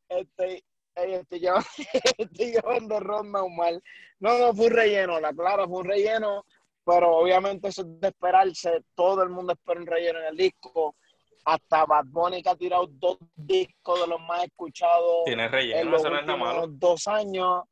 estoy, 0.09 0.65
estoy, 0.95 1.41
llevando, 1.41 1.67
estoy 2.19 2.53
llevando 2.53 3.01
ronda 3.01 3.43
mal. 3.49 3.83
No, 4.19 4.39
no, 4.39 4.55
fue 4.55 4.67
un 4.67 4.73
relleno, 4.73 5.21
la 5.21 5.33
clara 5.33 5.67
fue 5.67 5.79
un 5.79 5.85
relleno, 5.87 6.45
pero 6.85 7.17
obviamente 7.17 7.69
eso 7.69 7.83
es 7.83 8.01
de 8.01 8.09
esperarse. 8.09 8.85
Todo 8.95 9.23
el 9.23 9.31
mundo 9.31 9.53
espera 9.53 9.81
un 9.81 9.87
relleno 9.87 10.19
en 10.21 10.27
el 10.27 10.37
disco. 10.37 10.97
Hasta 11.45 11.87
Bad 11.87 12.05
Bunny 12.09 12.43
que 12.43 12.51
ha 12.51 12.57
tirado 12.57 12.87
dos 12.91 13.17
discos 13.35 14.01
de 14.01 14.07
los 14.07 14.21
más 14.21 14.45
escuchados 14.45 15.25
Tiene 15.25 15.47
en 15.47 15.53
relleno, 15.53 15.91
los 15.91 16.01
eso 16.03 16.11
no 16.11 16.19
es 16.21 16.27
nada 16.27 16.39
malo. 16.39 16.67
dos 16.69 17.09
años, 17.09 17.63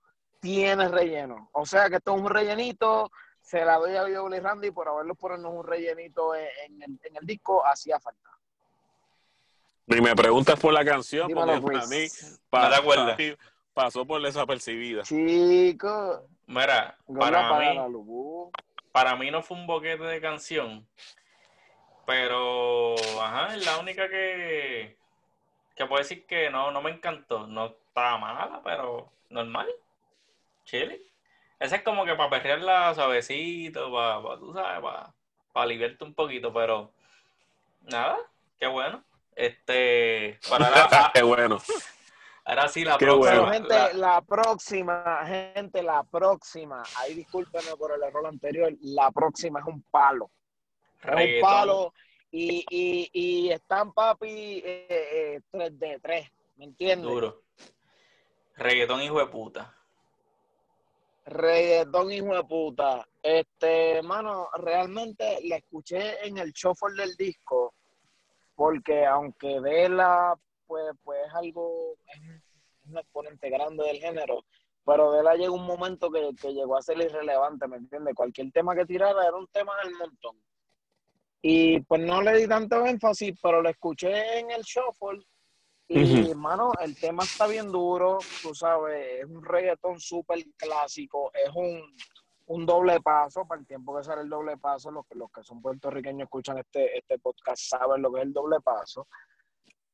tiene 0.40 0.88
relleno. 0.88 1.50
O 1.52 1.66
sea 1.66 1.90
que 1.90 1.96
esto 1.96 2.14
es 2.14 2.20
un 2.22 2.30
rellenito. 2.30 3.10
Se 3.48 3.64
la 3.64 3.76
doy 3.76 3.96
a 3.96 4.04
Billy 4.04 4.36
y 4.36 4.40
Randy 4.40 4.70
por 4.72 4.88
haberlo 4.88 5.14
ponernos 5.14 5.54
un 5.54 5.66
rellenito 5.66 6.34
en, 6.34 6.50
en 6.66 6.82
el, 6.82 7.00
en 7.02 7.16
el 7.16 7.24
disco, 7.24 7.64
hacía 7.64 7.98
falta. 7.98 8.28
Ni 9.86 10.02
me 10.02 10.14
preguntas 10.14 10.60
por 10.60 10.74
la 10.74 10.84
canción, 10.84 11.28
Dímelo, 11.28 11.58
porque 11.58 11.78
para 11.78 11.86
mí, 11.86 12.06
para 12.50 12.82
mí 12.82 13.34
pasó 13.72 14.04
por 14.04 14.20
desapercibida. 14.20 15.02
Chico, 15.04 16.26
Mira, 16.46 16.98
para 17.18 17.46
apaga 17.48 17.88
mí, 17.88 18.02
para 18.92 19.16
mí 19.16 19.30
no 19.30 19.42
fue 19.42 19.56
un 19.56 19.66
boquete 19.66 20.04
de 20.04 20.20
canción, 20.20 20.86
pero 22.04 22.96
ajá, 23.18 23.56
es 23.56 23.64
la 23.64 23.78
única 23.78 24.10
que, 24.10 24.94
que 25.74 25.86
puedo 25.86 26.02
decir 26.02 26.26
que 26.26 26.50
no, 26.50 26.70
no 26.70 26.82
me 26.82 26.90
encantó. 26.90 27.46
No 27.46 27.68
estaba 27.68 28.18
mala, 28.18 28.60
pero 28.62 29.10
normal. 29.30 29.68
Chile. 30.66 31.07
Ese 31.58 31.76
es 31.76 31.82
como 31.82 32.04
que 32.04 32.14
para 32.14 32.30
perrearla 32.30 32.94
suavecito, 32.94 33.92
para, 33.92 34.22
para, 34.22 34.38
tú 34.38 34.52
sabes, 34.52 34.80
para, 34.80 35.12
para 35.52 35.64
aliviarte 35.64 36.04
un 36.04 36.14
poquito, 36.14 36.52
pero 36.52 36.92
nada, 37.82 38.16
qué 38.58 38.66
bueno. 38.66 39.02
Este, 39.34 40.38
para 40.48 40.66
ahora, 40.66 41.10
Qué 41.14 41.22
bueno. 41.22 41.58
ahora 42.44 42.68
sí 42.68 42.84
la 42.84 42.96
Qué 42.98 43.06
próxima. 43.06 43.40
Bueno. 43.40 43.52
gente, 43.52 43.74
la- 43.74 43.92
la 43.92 44.20
próxima, 44.22 45.26
gente, 45.26 45.82
la 45.82 46.02
próxima, 46.04 46.82
ahí 46.96 47.14
discúlpenme 47.14 47.76
por 47.76 47.92
el 47.92 48.02
error 48.02 48.26
anterior, 48.26 48.72
la 48.80 49.10
próxima 49.10 49.60
es 49.60 49.66
un 49.66 49.82
palo. 49.82 50.30
Es 51.00 51.04
un 51.04 51.10
reggaetón. 51.16 51.48
palo 51.50 51.94
y, 52.30 52.64
y, 52.70 53.10
y 53.12 53.50
están 53.52 53.92
papi 53.92 54.62
eh, 54.64 54.86
eh, 54.90 55.40
3 55.50 55.78
de 55.78 56.00
3, 56.00 56.30
¿me 56.56 56.64
entiendes? 56.66 57.08
Duro. 57.10 57.42
Reggaetón 58.56 59.02
hijo 59.02 59.18
de 59.20 59.26
puta. 59.26 59.74
Reggaetón 61.28 62.10
hijo 62.12 62.34
de 62.34 62.44
puta. 62.44 63.06
Este, 63.22 64.02
mano, 64.02 64.48
realmente 64.56 65.38
la 65.44 65.56
escuché 65.56 66.26
en 66.26 66.38
el 66.38 66.52
shuffle 66.52 66.94
del 67.02 67.14
disco, 67.16 67.74
porque 68.54 69.04
aunque 69.04 69.60
Vela, 69.60 70.34
pues, 70.66 70.84
pues 71.04 71.18
es 71.26 71.34
algo, 71.34 71.94
es 72.06 72.20
un- 72.20 72.98
exponente 72.98 73.50
grande 73.50 73.84
del 73.84 73.98
género, 73.98 74.44
pero 74.84 75.10
Vela 75.10 75.34
llegó 75.34 75.54
un 75.54 75.66
momento 75.66 76.10
que, 76.10 76.30
que 76.40 76.54
llegó 76.54 76.76
a 76.78 76.82
ser 76.82 76.96
irrelevante, 76.98 77.68
¿me 77.68 77.76
entiendes? 77.76 78.14
Cualquier 78.14 78.50
tema 78.50 78.74
que 78.74 78.86
tirara 78.86 79.26
era 79.26 79.36
un 79.36 79.46
tema 79.48 79.72
del 79.84 79.94
montón. 79.96 80.36
Y 81.42 81.80
pues 81.80 82.00
no 82.00 82.22
le 82.22 82.38
di 82.38 82.48
tanto 82.48 82.84
énfasis, 82.86 83.38
pero 83.42 83.60
lo 83.60 83.68
escuché 83.68 84.38
en 84.38 84.50
el 84.50 84.62
shuffle 84.62 85.22
y, 85.88 86.34
mano, 86.34 86.72
el 86.80 86.94
tema 87.00 87.22
está 87.22 87.46
bien 87.46 87.72
duro, 87.72 88.18
tú 88.42 88.54
sabes, 88.54 89.20
es 89.20 89.24
un 89.24 89.42
reggaetón 89.42 89.98
súper 89.98 90.38
clásico, 90.56 91.30
es 91.32 91.50
un, 91.54 91.82
un 92.46 92.66
doble 92.66 93.00
paso, 93.00 93.46
para 93.46 93.60
el 93.60 93.66
tiempo 93.66 93.96
que 93.96 94.04
sale 94.04 94.22
el 94.22 94.28
doble 94.28 94.58
paso, 94.58 94.90
los 94.90 95.06
que, 95.06 95.14
los 95.14 95.30
que 95.30 95.42
son 95.42 95.62
puertorriqueños 95.62 96.26
escuchan 96.26 96.58
este, 96.58 96.98
este 96.98 97.18
podcast 97.18 97.62
saben 97.62 98.02
lo 98.02 98.12
que 98.12 98.20
es 98.20 98.26
el 98.26 98.32
doble 98.34 98.60
paso. 98.60 99.08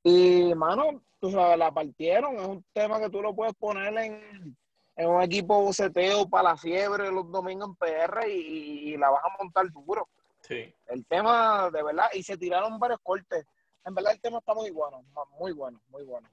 Y, 0.03 0.53
mano, 0.55 1.03
tú 1.21 1.31
sabes, 1.31 1.59
la 1.59 1.73
partieron, 1.73 2.37
es 2.37 2.47
un 2.47 2.65
tema 2.73 2.99
que 2.99 3.09
tú 3.09 3.23
lo 3.23 3.35
puedes 3.35 3.55
poner 3.55 3.97
en, 3.97 4.57
en 4.97 5.09
un 5.09 5.23
equipo 5.23 5.63
boceteo 5.63 6.29
para 6.29 6.51
la 6.51 6.57
fiebre 6.57 7.11
los 7.11 7.31
domingos 7.31 7.69
en 7.69 7.77
PR 7.77 8.29
y, 8.29 8.93
y 8.93 8.97
la 8.97 9.11
vas 9.11 9.23
a 9.25 9.43
montar 9.43 9.71
duro. 9.71 10.09
Sí. 10.41 10.75
El 10.89 11.07
tema, 11.07 11.71
de 11.71 11.83
verdad, 11.83 12.09
y 12.13 12.23
se 12.23 12.37
tiraron 12.37 12.79
varios 12.79 13.01
cortes. 13.03 13.47
En 13.85 13.95
verdad 13.95 14.13
el 14.13 14.21
tema 14.21 14.39
está 14.39 14.55
muy 14.55 14.71
bueno, 14.71 15.05
muy 15.39 15.53
bueno, 15.53 15.81
muy 15.89 16.03
bueno. 16.05 16.29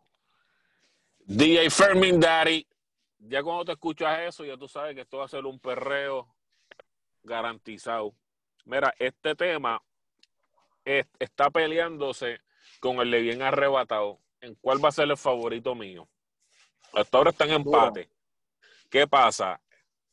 DJ 1.20 1.70
Fermin 1.70 2.20
Daddy, 2.20 2.66
ya 3.20 3.43
cuando 3.43 3.66
te 3.66 3.72
escuchas 3.74 4.20
eso, 4.22 4.45
ya 4.45 4.58
tú 4.58 4.68
sabes 4.68 4.95
que 4.95 5.02
esto 5.02 5.18
va 5.18 5.26
a 5.26 5.30
ser 5.30 5.45
un 5.45 5.60
perreo 5.60 6.34
garantizado. 7.24 8.14
Mira, 8.66 8.93
este 8.97 9.36
tema 9.36 9.82
es- 10.86 11.06
está 11.20 11.49
peleándose 11.49 12.39
con 12.80 12.97
el 12.99 13.12
de 13.12 13.20
bien 13.22 13.41
arrebatado. 13.41 14.20
¿En 14.39 14.56
cuál 14.56 14.84
va 14.84 14.89
a 14.89 14.93
ser 14.93 15.10
el 15.10 15.18
favorito 15.18 15.76
mío? 15.76 16.08
Hasta 16.93 17.18
ahora 17.18 17.30
están 17.30 17.52
en 17.52 17.64
Duro. 17.64 17.78
empate. 17.78 18.10
¿Qué 18.89 19.08
pasa? 19.08 19.62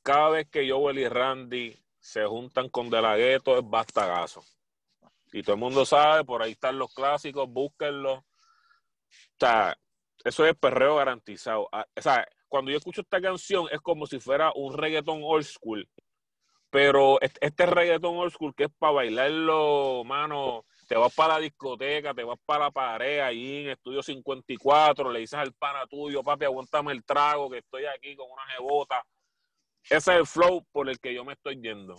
Cada 0.02 0.28
vez 0.30 0.48
que 0.48 0.70
Joel 0.70 0.98
y 0.98 1.08
Randy 1.08 1.82
se 1.98 2.24
juntan 2.26 2.68
con 2.68 2.90
De 2.90 3.00
La 3.00 3.16
Ghetto 3.16 3.58
es 3.58 3.68
bastagazo. 3.68 4.44
Y 5.32 5.42
todo 5.42 5.54
el 5.54 5.60
mundo 5.60 5.84
sabe, 5.84 6.24
por 6.24 6.42
ahí 6.42 6.52
están 6.52 6.78
los 6.78 6.92
clásicos, 6.92 7.48
búsquenlos. 7.48 8.18
O 8.18 8.24
sea, 9.38 9.76
eso 10.24 10.46
es 10.46 10.56
perreo 10.56 10.96
garantizado. 10.96 11.68
Ah, 11.72 11.86
O 11.96 12.02
sea, 12.02 12.26
cuando 12.48 12.70
yo 12.70 12.78
escucho 12.78 13.02
esta 13.02 13.20
canción 13.20 13.66
es 13.70 13.80
como 13.80 14.06
si 14.06 14.20
fuera 14.20 14.52
un 14.54 14.76
reggaeton 14.76 15.20
old 15.22 15.44
school. 15.44 15.88
Pero 16.70 17.18
este, 17.20 17.66
reggaeton 17.66 18.16
old 18.16 18.32
school 18.32 18.54
que 18.54 18.64
es 18.64 18.70
para 18.78 18.92
bailarlo, 18.92 20.02
mano, 20.04 20.66
te 20.86 20.96
vas 20.96 21.14
para 21.14 21.34
la 21.34 21.40
discoteca, 21.40 22.12
te 22.12 22.24
vas 22.24 22.38
para 22.44 22.64
la 22.64 22.70
pared 22.70 23.20
ahí 23.20 23.64
en 23.64 23.70
Estudio 23.70 24.02
54, 24.02 25.10
le 25.10 25.20
dices 25.20 25.38
al 25.38 25.54
pana 25.54 25.86
tuyo, 25.86 26.22
papi, 26.22 26.44
aguántame 26.44 26.92
el 26.92 27.04
trago, 27.04 27.48
que 27.50 27.58
estoy 27.58 27.84
aquí 27.86 28.14
con 28.16 28.30
una 28.30 28.44
jebota. 28.46 29.02
Ese 29.84 29.96
es 29.96 30.08
el 30.08 30.26
flow 30.26 30.64
por 30.70 30.88
el 30.90 30.98
que 30.98 31.14
yo 31.14 31.24
me 31.24 31.32
estoy 31.32 31.60
yendo. 31.60 31.94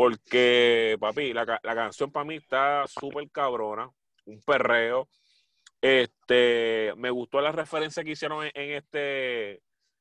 Porque, 0.00 0.96
papi, 0.98 1.34
la, 1.34 1.44
la 1.62 1.74
canción 1.74 2.10
para 2.10 2.24
mí 2.24 2.36
está 2.36 2.86
súper 2.86 3.30
cabrona, 3.30 3.90
un 4.24 4.40
perreo. 4.40 5.10
Este, 5.78 6.94
me 6.96 7.10
gustó 7.10 7.38
la 7.42 7.52
referencia 7.52 8.02
que 8.02 8.12
hicieron 8.12 8.46
en, 8.46 8.70
este 8.72 9.56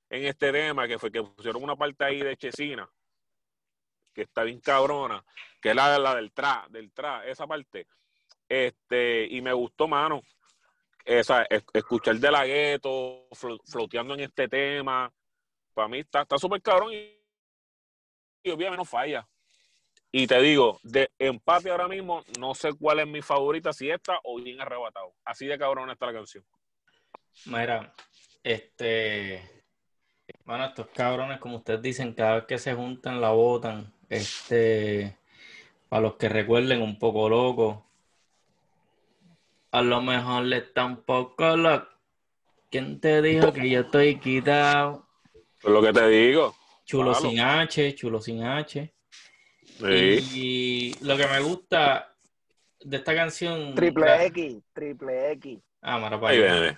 en 0.09 0.25
este 0.25 0.53
tema, 0.53 0.87
que 0.87 0.97
fue 0.97 1.11
que 1.11 1.21
pusieron 1.21 1.61
una 1.61 1.75
parte 1.75 2.05
ahí 2.05 2.21
de 2.21 2.37
Chesina, 2.37 2.89
que 4.13 4.21
está 4.21 4.43
bien 4.43 4.61
cabrona, 4.61 5.21
que 5.61 5.71
es 5.71 5.75
la, 5.75 5.99
la 5.99 6.15
del 6.15 6.31
tra, 6.31 6.65
del 6.69 6.93
tra, 6.93 7.25
esa 7.27 7.45
parte. 7.45 7.85
Este, 8.47 9.27
y 9.29 9.41
me 9.41 9.51
gustó, 9.51 9.85
mano, 9.89 10.21
esa, 11.03 11.43
es- 11.43 11.65
escuchar 11.73 12.15
de 12.15 12.31
la 12.31 12.45
gueto, 12.45 13.27
flo- 13.31 13.59
floteando 13.65 14.13
en 14.13 14.21
este 14.21 14.47
tema. 14.47 15.11
Para 15.73 15.89
mí 15.89 15.99
está 15.99 16.21
está 16.21 16.37
súper 16.37 16.61
cabrón 16.61 16.93
y, 16.93 17.21
y 18.43 18.51
obviamente 18.51 18.77
no 18.77 18.85
falla. 18.85 19.27
Y 20.11 20.25
te 20.25 20.41
digo, 20.41 20.79
de 20.83 21.09
empate 21.19 21.69
ahora 21.69 21.87
mismo, 21.87 22.23
no 22.39 22.55
sé 22.55 22.73
cuál 22.73 22.99
es 22.99 23.07
mi 23.07 23.21
favorita, 23.21 23.71
si 23.73 23.91
esta 23.91 24.19
o 24.23 24.41
bien 24.41 24.59
arrebatado. 24.59 25.13
Así 25.23 25.45
de 25.45 25.57
cabrón 25.57 25.91
está 25.91 26.07
la 26.07 26.13
canción. 26.13 26.43
Mira, 27.45 27.93
este, 28.43 29.63
bueno, 30.45 30.65
estos 30.65 30.87
cabrones, 30.87 31.39
como 31.39 31.57
ustedes 31.57 31.81
dicen, 31.81 32.13
cada 32.13 32.35
vez 32.35 32.45
que 32.45 32.57
se 32.57 32.73
juntan 32.73 33.21
la 33.21 33.29
botan. 33.29 33.93
Este, 34.09 35.15
para 35.89 36.01
los 36.01 36.15
que 36.15 36.27
recuerden, 36.27 36.81
un 36.81 36.97
poco 36.97 37.29
loco. 37.29 37.85
A 39.71 39.83
lo 39.83 40.01
mejor 40.01 40.43
le 40.45 40.57
está 40.57 40.85
un 40.85 41.03
poco 41.03 41.55
loco. 41.55 41.87
¿Quién 42.71 42.99
te 42.99 43.21
dijo 43.21 43.53
que 43.53 43.69
yo 43.69 43.81
estoy 43.81 44.19
quitado? 44.19 45.07
Es 45.61 45.69
lo 45.69 45.81
que 45.81 45.93
te 45.93 46.07
digo. 46.07 46.55
Chulo 46.85 47.11
Claro. 47.11 47.29
sin 47.29 47.39
H, 47.39 47.95
chulo 47.95 48.21
sin 48.21 48.43
H. 48.43 48.93
Sí. 49.79 50.29
Y 50.33 51.05
lo 51.05 51.15
que 51.17 51.27
me 51.27 51.39
gusta 51.39 52.13
de 52.81 52.97
esta 52.97 53.15
canción. 53.15 53.75
Triple 53.75 54.25
X, 54.27 54.57
triple 54.73 55.31
X. 55.33 55.59
Ah, 55.81 55.97
mira, 55.97 56.19
para 56.19 56.33
Ahí 56.33 56.43
allá. 56.43 56.53
viene. 56.53 56.77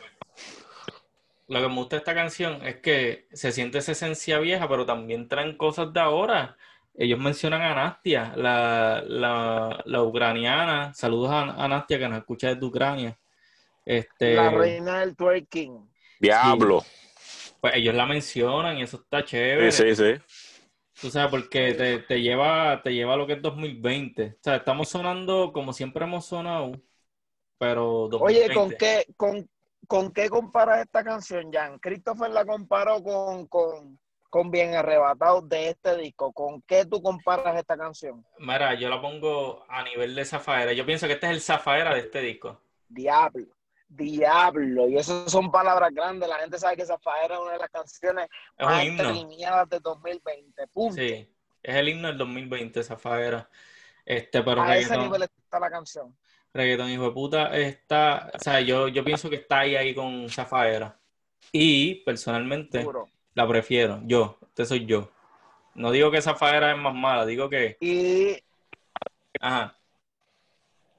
Lo 1.48 1.62
que 1.62 1.68
me 1.68 1.76
gusta 1.76 1.96
de 1.96 2.00
esta 2.00 2.14
canción 2.14 2.66
es 2.66 2.78
que 2.78 3.28
se 3.34 3.52
siente 3.52 3.80
esa 3.80 3.92
esencia 3.92 4.40
vieja, 4.40 4.70
pero 4.70 4.86
también 4.86 5.28
traen 5.28 5.58
cosas 5.58 5.92
de 5.92 6.00
ahora. 6.00 6.56
Ellos 6.94 7.20
mencionan 7.20 7.62
a 7.62 7.74
Nastia, 7.76 8.34
la, 8.36 9.04
la, 9.06 9.82
la 9.86 10.04
ucraniana. 10.04 10.94
Saludos 10.94 11.32
a, 11.32 11.42
a 11.64 11.68
Nastia 11.68 12.00
que 12.00 12.08
nos 12.08 12.20
escucha 12.20 12.50
desde 12.54 12.66
Ucrania. 12.66 13.18
Este, 13.86 14.36
La 14.36 14.50
reina 14.52 15.00
del 15.00 15.16
twerking. 15.16 15.90
Diablo. 16.20 16.86
pues 17.60 17.76
ellos 17.76 17.96
la 17.96 18.06
mencionan 18.06 18.78
y 18.78 18.84
eso 18.84 18.98
está 18.98 19.24
chévere. 19.26 19.72
Sí, 19.72 19.96
sí, 19.96 19.96
sí. 19.96 20.22
Tú 21.02 21.10
sabes, 21.10 21.32
porque 21.32 21.74
te, 21.74 22.00
te 22.00 22.22
lleva, 22.22 22.82
te 22.84 22.94
lleva 22.94 23.16
a 23.16 23.18
lo 23.18 23.26
que 23.26 23.34
es 23.34 23.42
2020. 23.42 24.36
O 24.40 24.44
sea, 24.44 24.58
estamos 24.58 24.90
sonando 24.90 25.52
como 25.52 25.74
siempre 25.74 26.06
hemos 26.06 26.26
sonado, 26.28 26.74
pero 27.58 28.04
Oye, 28.20 28.50
2020. 28.50 28.54
¿con 28.54 28.70
qué, 28.78 29.06
con, 29.18 29.50
¿con 29.88 30.14
qué 30.14 30.30
comparas 30.30 30.82
esta 30.82 31.04
canción, 31.04 31.52
Jan? 31.52 31.80
Christopher 31.80 32.30
la 32.30 32.46
comparó 32.46 33.02
con, 33.02 33.48
con, 33.48 34.00
con 34.30 34.52
Bien 34.52 34.76
Arrebatado 34.76 35.42
de 35.42 35.70
este 35.70 35.98
disco. 35.98 36.32
¿Con 36.34 36.62
qué 36.64 36.86
tú 36.86 37.02
comparas 37.02 37.58
esta 37.58 37.76
canción? 37.78 38.24
Mira, 38.38 38.76
yo 38.76 38.88
la 38.90 39.02
pongo 39.02 39.66
a 39.70 39.84
nivel 39.84 40.14
de 40.16 40.26
Zafaera. 40.26 40.74
Yo 40.74 40.86
pienso 40.86 41.08
que 41.08 41.14
este 41.14 41.26
es 41.28 41.34
el 41.34 41.42
Zafaera 41.42 41.96
de 41.96 42.02
este 42.02 42.22
disco. 42.22 42.62
Diablo, 42.88 43.48
diablo. 43.96 44.88
Y 44.88 44.98
eso 44.98 45.28
son 45.28 45.52
palabras 45.52 45.94
grandes. 45.94 46.28
La 46.28 46.40
gente 46.40 46.58
sabe 46.58 46.78
que 46.78 46.86
Zafaera 46.86 47.36
es 47.36 47.42
una 47.42 47.52
de 47.54 47.60
las 47.60 47.70
canciones 47.70 48.28
Es 48.58 48.66
más 48.66 48.82
trineadas 48.82 49.70
de 49.70 49.80
2020. 49.80 50.68
Punto. 50.68 50.96
Sí, 50.96 51.30
es 51.64 51.76
el 51.76 51.90
himno 51.90 52.08
del 52.08 52.18
2020, 52.18 52.84
Zafaera. 52.84 53.50
Este, 54.06 54.42
pero 54.42 54.62
A 54.64 54.78
ese 54.78 54.98
nivel 54.98 55.24
está 55.24 55.60
la 55.60 55.70
canción. 55.70 56.16
reggaetón, 56.54 56.90
hijo 56.90 57.04
de 57.04 57.12
puta, 57.12 57.56
está, 57.58 58.32
o 58.34 58.40
sea, 58.40 58.60
yo, 58.62 58.88
yo 58.88 59.04
pienso 59.04 59.30
que 59.30 59.36
está 59.38 59.60
ahí, 59.60 59.76
ahí 59.76 59.94
con 59.94 60.30
Zafaera. 60.30 60.98
Y 61.52 61.96
personalmente 62.04 62.86
la 63.34 63.48
prefiero, 63.48 64.02
yo, 64.06 64.38
este 64.42 64.66
soy 64.66 64.86
yo. 64.86 65.10
No 65.76 65.92
digo 65.92 66.12
que 66.12 66.22
Zafaera 66.22 66.72
es 66.72 66.78
más 66.78 66.94
mala, 66.94 67.26
digo 67.26 67.50
que, 67.50 67.78
Y, 67.80 68.44
ajá, 69.40 69.78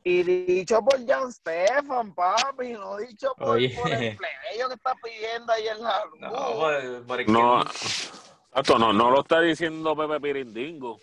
y 0.04 0.22
dicho 0.22 0.82
por 0.84 1.04
Jan 1.06 1.32
Stefan, 1.32 2.14
papi, 2.14 2.72
no 2.72 2.96
dicho 2.98 3.34
por, 3.36 3.50
Oye. 3.56 3.68
por 3.70 3.88
el 3.90 4.16
plebeyo 4.16 4.68
que 4.68 4.74
está 4.74 4.94
pidiendo 5.02 5.52
ahí 5.52 5.68
en 5.68 5.82
la 5.82 6.04
luz. 6.06 6.20
no, 6.20 6.30
por- 6.30 7.06
por 7.06 7.20
el 7.20 7.26
que- 7.26 7.32
No, 7.32 7.62
Exacto, 7.62 8.78
no, 8.78 8.92
no 8.92 9.10
lo 9.10 9.20
está 9.20 9.40
diciendo 9.40 9.96
Pepe 9.96 10.20
Pirindingo. 10.20 10.98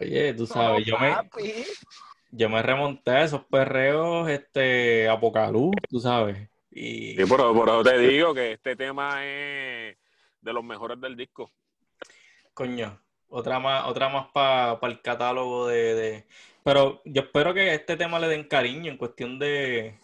Oye, 0.00 0.34
tú 0.34 0.42
No, 0.42 0.46
sabes, 0.46 0.86
yo 0.86 0.96
me, 0.98 1.16
yo 2.30 2.48
me 2.48 2.62
remonté 2.62 3.10
a 3.10 3.24
esos 3.24 3.44
perreos, 3.46 4.28
este, 4.28 5.08
Apocalú, 5.08 5.72
tú 5.88 5.98
sabes. 5.98 6.48
Y 6.70 7.16
Sí, 7.16 7.24
pero 7.28 7.52
por 7.52 7.68
eso 7.68 7.82
te 7.82 7.98
digo 7.98 8.32
que 8.32 8.52
este 8.52 8.76
tema 8.76 9.24
es 9.26 9.96
de 10.40 10.52
los 10.52 10.62
mejores 10.62 11.00
del 11.00 11.16
disco. 11.16 11.50
Coño, 12.54 13.00
otra 13.28 13.58
más, 13.58 13.86
otra 13.86 14.08
más 14.08 14.28
para 14.32 14.78
el 14.82 15.00
catálogo 15.02 15.66
de, 15.66 15.94
de- 15.94 16.26
Pero 16.64 17.00
yo 17.04 17.22
espero 17.22 17.54
que 17.54 17.70
a 17.70 17.74
este 17.74 17.96
tema 17.96 18.18
le 18.18 18.28
den 18.28 18.44
cariño 18.44 18.90
en 18.90 18.98
cuestión 18.98 19.38
de... 19.38 19.98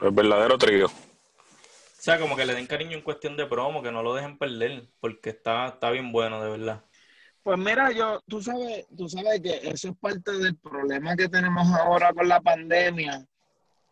El 0.00 0.10
verdadero 0.12 0.56
trío. 0.56 0.86
O 0.86 2.02
sea, 2.02 2.18
como 2.18 2.34
que 2.34 2.46
le 2.46 2.54
den 2.54 2.66
cariño 2.66 2.96
en 2.96 3.02
cuestión 3.02 3.36
de 3.36 3.44
promo, 3.46 3.82
que 3.82 3.92
no 3.92 4.02
lo 4.02 4.14
dejen 4.14 4.38
perder, 4.38 4.88
porque 5.00 5.30
está, 5.30 5.66
está 5.68 5.90
bien 5.90 6.12
bueno, 6.12 6.42
de 6.42 6.50
verdad. 6.50 6.84
Pues 7.42 7.58
mira, 7.58 7.90
yo, 7.92 8.20
tú 8.26 8.42
sabes, 8.42 8.86
tú 8.96 9.08
sabes 9.08 9.40
que 9.42 9.60
eso 9.68 9.88
es 9.88 9.96
parte 9.98 10.32
del 10.32 10.56
problema 10.56 11.14
que 11.16 11.28
tenemos 11.28 11.68
ahora 11.74 12.12
con 12.14 12.28
la 12.28 12.40
pandemia. 12.40 13.26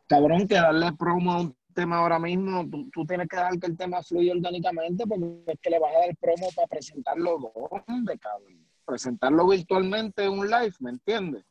Cabrón, 0.06 0.48
que 0.48 0.54
darle 0.54 0.92
promo 0.92 1.32
a 1.32 1.40
un 1.40 1.56
tema 1.74 1.98
ahora 1.98 2.18
mismo, 2.18 2.66
tú, 2.70 2.90
tú 2.90 3.04
tienes 3.04 3.28
que 3.28 3.36
dejar 3.36 3.58
que 3.58 3.66
el 3.66 3.76
tema 3.76 4.02
fluya 4.02 4.32
orgánicamente 4.32 5.06
porque 5.06 5.52
es 5.52 5.60
que 5.60 5.70
le 5.70 5.78
vas 5.78 5.94
a 5.94 6.00
dar 6.00 6.16
promo 6.16 6.48
para 6.56 6.66
presentarlo 6.66 7.52
¿dónde, 7.86 8.18
cabrón? 8.18 8.66
Presentarlo 8.86 9.48
virtualmente 9.48 10.24
en 10.24 10.32
un 10.32 10.50
live, 10.50 10.74
¿me 10.80 10.90
entiendes? 10.90 11.44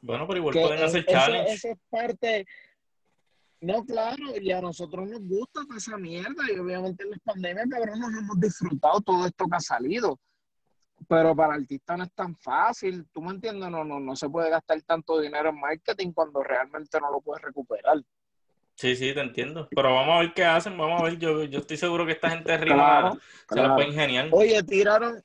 Bueno, 0.00 0.26
pero 0.26 0.38
igual 0.38 0.54
Que 0.54 0.60
pueden 0.60 0.82
hacer 0.82 1.04
challenge. 1.06 1.52
Eso 1.52 1.68
es 1.68 1.78
parte. 1.88 2.46
No, 3.60 3.84
claro, 3.84 4.24
y 4.40 4.50
a 4.52 4.60
nosotros 4.60 5.06
nos 5.06 5.20
gusta 5.20 5.62
toda 5.66 5.76
esa 5.76 5.98
mierda, 5.98 6.42
y 6.50 6.58
obviamente 6.58 7.04
en 7.04 7.10
las 7.10 7.20
pandemias, 7.20 7.66
cabrón, 7.70 8.00
nos 8.00 8.14
hemos 8.14 8.40
disfrutado 8.40 9.00
todo 9.02 9.26
esto 9.26 9.46
que 9.46 9.56
ha 9.56 9.60
salido. 9.60 10.18
Pero 11.08 11.34
para 11.34 11.54
artistas 11.54 11.98
no 11.98 12.04
es 12.04 12.12
tan 12.12 12.34
fácil, 12.36 13.06
¿tú 13.12 13.20
me 13.20 13.32
entiendes? 13.32 13.70
No, 13.70 13.84
no, 13.84 14.00
no 14.00 14.16
se 14.16 14.28
puede 14.30 14.48
gastar 14.50 14.80
tanto 14.82 15.20
dinero 15.20 15.50
en 15.50 15.60
marketing 15.60 16.12
cuando 16.12 16.42
realmente 16.42 16.98
no 17.00 17.10
lo 17.10 17.20
puedes 17.20 17.42
recuperar. 17.42 17.98
Sí, 18.74 18.96
sí, 18.96 19.12
te 19.12 19.20
entiendo. 19.20 19.68
Pero 19.70 19.94
vamos 19.94 20.14
a 20.14 20.18
ver 20.20 20.32
qué 20.32 20.44
hacen, 20.44 20.76
vamos 20.78 21.00
a 21.00 21.04
ver. 21.04 21.18
Yo, 21.18 21.44
yo 21.44 21.58
estoy 21.58 21.76
seguro 21.76 22.06
que 22.06 22.12
esta 22.12 22.30
gente 22.30 22.50
arriba 22.52 22.76
Claro, 22.76 23.12
se 23.12 23.18
la 23.20 23.62
claro. 23.62 23.74
puede 23.74 23.88
ingeniar. 23.88 24.28
Oye, 24.32 24.62
tiraron, 24.62 25.22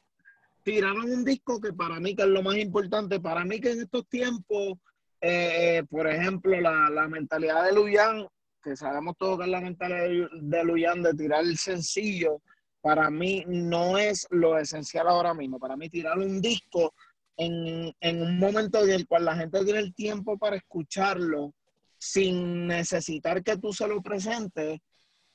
tiraron 0.66 1.12
un 1.12 1.24
disco 1.24 1.62
que 1.62 1.72
para 1.72 2.00
mí 2.00 2.16
que 2.16 2.24
es 2.24 2.28
lo 2.28 2.42
más 2.42 2.58
importante, 2.58 3.20
para 3.20 3.46
mí 3.46 3.62
que 3.62 3.72
en 3.72 3.82
estos 3.82 4.08
tiempos, 4.10 4.80
eh, 5.22 5.84
por 5.88 6.08
ejemplo, 6.08 6.60
la, 6.60 6.90
la 6.90 7.08
mentalidad 7.08 7.64
de 7.66 7.74
Luyan, 7.74 8.28
que 8.64 8.76
sabemos 8.76 9.16
todos 9.16 9.38
que 9.38 9.46
es 9.46 9.52
la 9.52 9.62
mentalidad 9.62 10.08
de, 10.08 10.28
de 10.42 10.64
Luyan 10.64 11.04
de 11.04 11.14
tirar 11.14 11.44
el 11.44 11.56
sencillo, 11.60 12.42
para 12.82 13.12
mí 13.12 13.44
no 13.48 14.00
es 14.00 14.26
lo 14.32 14.58
esencial 14.58 15.08
ahora 15.08 15.36
mismo. 15.36 15.60
Para 15.60 15.78
mí 15.78 15.88
tirar 15.88 16.18
un 16.18 16.42
disco 16.42 16.96
en, 17.38 17.94
en 18.00 18.22
un 18.24 18.40
momento 18.40 18.84
en 18.84 18.90
el 18.90 19.08
cual 19.08 19.26
la 19.26 19.36
gente 19.36 19.64
tiene 19.64 19.80
el 19.80 19.94
tiempo 19.94 20.36
para 20.36 20.56
escucharlo 20.56 21.54
sin 22.00 22.66
necesitar 22.66 23.44
que 23.44 23.58
tú 23.58 23.72
se 23.72 23.88
lo 23.88 24.02
presentes, 24.02 24.80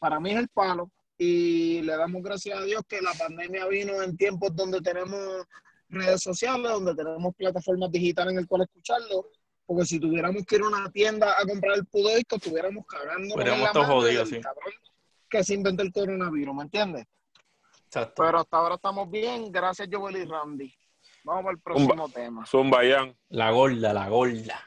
para 0.00 0.18
mí 0.18 0.32
es 0.32 0.38
el 0.38 0.48
palo 0.48 0.90
y 1.22 1.82
le 1.82 1.96
damos 1.98 2.22
gracias 2.22 2.58
a 2.58 2.62
Dios 2.62 2.82
que 2.88 3.02
la 3.02 3.12
pandemia 3.12 3.66
vino 3.66 4.02
en 4.02 4.16
tiempos 4.16 4.56
donde 4.56 4.80
tenemos 4.80 5.44
redes 5.90 6.22
sociales, 6.22 6.70
donde 6.70 6.94
tenemos 6.94 7.34
plataformas 7.36 7.92
digitales 7.92 8.32
en 8.32 8.38
el 8.38 8.46
cual 8.46 8.62
escucharlo, 8.62 9.28
porque 9.66 9.84
si 9.84 10.00
tuviéramos 10.00 10.46
que 10.46 10.56
ir 10.56 10.62
a 10.62 10.68
una 10.68 10.90
tienda 10.90 11.34
a 11.38 11.44
comprar 11.46 11.76
el 11.76 11.84
pudo 11.84 12.16
disco, 12.16 12.36
estuviéramos 12.36 12.86
cagando 12.86 13.38
Estaríamos 13.38 13.72
todos 13.72 13.86
jodidos, 13.86 14.30
sí. 14.30 14.40
que 15.28 15.44
se 15.44 15.52
inventó 15.52 15.82
el 15.82 15.92
coronavirus, 15.92 16.54
¿me 16.54 16.62
entiendes? 16.62 17.04
Exacto. 17.84 18.22
Pero 18.22 18.38
hasta 18.38 18.56
ahora 18.56 18.76
estamos 18.76 19.10
bien, 19.10 19.52
gracias 19.52 19.90
Joel 19.92 20.16
y 20.16 20.24
Randy. 20.24 20.74
Vamos 21.24 21.50
al 21.50 21.58
próximo 21.58 22.08
tema. 22.08 22.46
Zumbayán. 22.46 23.14
La 23.28 23.50
gorda, 23.50 23.92
la 23.92 24.08
gorda. 24.08 24.58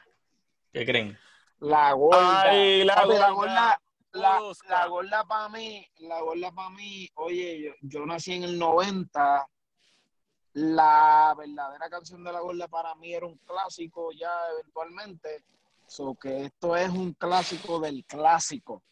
¿Qué 0.72 0.86
creen? 0.86 1.18
La 1.58 1.92
gorda. 1.94 2.42
Ay, 2.42 2.84
la 2.84 2.94
Papi, 2.94 3.14
la 3.14 3.30
gorda. 3.30 3.80
La, 4.14 4.40
la 4.68 4.86
gorda 4.86 5.24
para 5.24 5.48
mí, 5.48 5.86
la 5.98 6.20
gorda 6.20 6.52
para 6.52 6.70
mí, 6.70 7.08
oye, 7.16 7.62
yo, 7.62 7.72
yo, 7.82 8.06
nací 8.06 8.32
en 8.32 8.44
el 8.44 8.58
90. 8.58 9.46
La 10.54 11.34
verdadera 11.36 11.90
canción 11.90 12.22
de 12.22 12.32
la 12.32 12.40
gorda 12.40 12.68
para 12.68 12.94
mí 12.94 13.12
era 13.12 13.26
un 13.26 13.36
clásico 13.38 14.12
ya 14.12 14.30
eventualmente. 14.52 15.44
So 15.86 16.14
que 16.14 16.44
esto 16.46 16.76
es 16.76 16.88
un 16.90 17.12
clásico 17.14 17.80
del 17.80 18.04
clásico. 18.04 18.82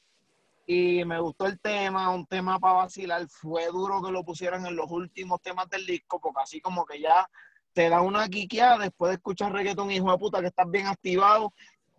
Y 0.66 1.04
me 1.04 1.20
gustó 1.20 1.46
el 1.46 1.60
tema, 1.60 2.10
un 2.10 2.26
tema 2.26 2.58
para 2.58 2.74
vacilar. 2.74 3.26
Fue 3.28 3.66
duro 3.66 4.02
que 4.02 4.10
lo 4.10 4.24
pusieran 4.24 4.66
en 4.66 4.76
los 4.76 4.90
últimos 4.90 5.40
temas 5.40 5.68
del 5.68 5.86
disco, 5.86 6.20
porque 6.20 6.40
así 6.42 6.60
como 6.60 6.84
que 6.84 7.00
ya 7.00 7.28
te 7.72 7.88
da 7.88 8.00
una 8.00 8.28
quiqueada 8.28 8.78
después 8.78 9.10
de 9.10 9.14
escuchar 9.16 9.52
reggaetón, 9.52 9.90
hijo 9.90 10.10
de 10.10 10.18
puta, 10.18 10.40
que 10.40 10.48
estás 10.48 10.70
bien 10.70 10.86
activado. 10.86 11.52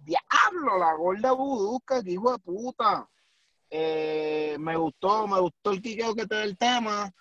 Diablo, 0.03 0.77
la 0.77 0.93
gorda 0.93 1.31
budusca, 1.31 2.03
que 2.03 2.11
hijo 2.11 2.31
de 2.31 2.39
puta. 2.39 3.07
Eh, 3.69 4.55
me 4.59 4.75
gustó, 4.75 5.27
me 5.27 5.39
gustó 5.39 5.71
el 5.71 5.81
quiqueo 5.81 6.13
que 6.13 6.27
te 6.27 6.35
da 6.35 6.43
el 6.43 6.57
tema. 6.57 7.11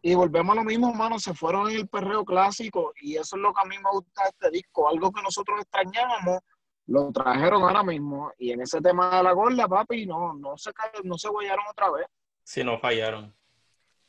Y 0.00 0.14
volvemos 0.14 0.52
a 0.52 0.60
lo 0.60 0.64
mismo, 0.64 0.90
hermano, 0.90 1.18
se 1.18 1.32
fueron 1.32 1.70
en 1.70 1.76
el 1.76 1.88
perreo 1.88 2.24
clásico 2.24 2.92
y 3.00 3.16
eso 3.16 3.36
es 3.36 3.42
lo 3.42 3.52
que 3.52 3.60
a 3.62 3.68
mí 3.68 3.76
me 3.78 3.90
gusta 3.90 4.24
de 4.24 4.28
este 4.30 4.50
disco, 4.50 4.88
algo 4.88 5.12
que 5.12 5.22
nosotros 5.22 5.60
extrañábamos, 5.60 6.40
lo 6.86 7.12
trajeron 7.12 7.62
ahora 7.62 7.84
mismo 7.84 8.32
y 8.36 8.50
en 8.50 8.62
ese 8.62 8.80
tema 8.80 9.18
de 9.18 9.22
la 9.22 9.32
gorda, 9.32 9.68
papi, 9.68 10.04
no, 10.06 10.34
no 10.34 10.58
se 10.58 10.72
no 11.04 11.16
se 11.16 11.28
guayaron 11.28 11.64
otra 11.70 11.90
vez. 11.90 12.06
Sí, 12.42 12.64
no 12.64 12.78
fallaron. 12.78 13.32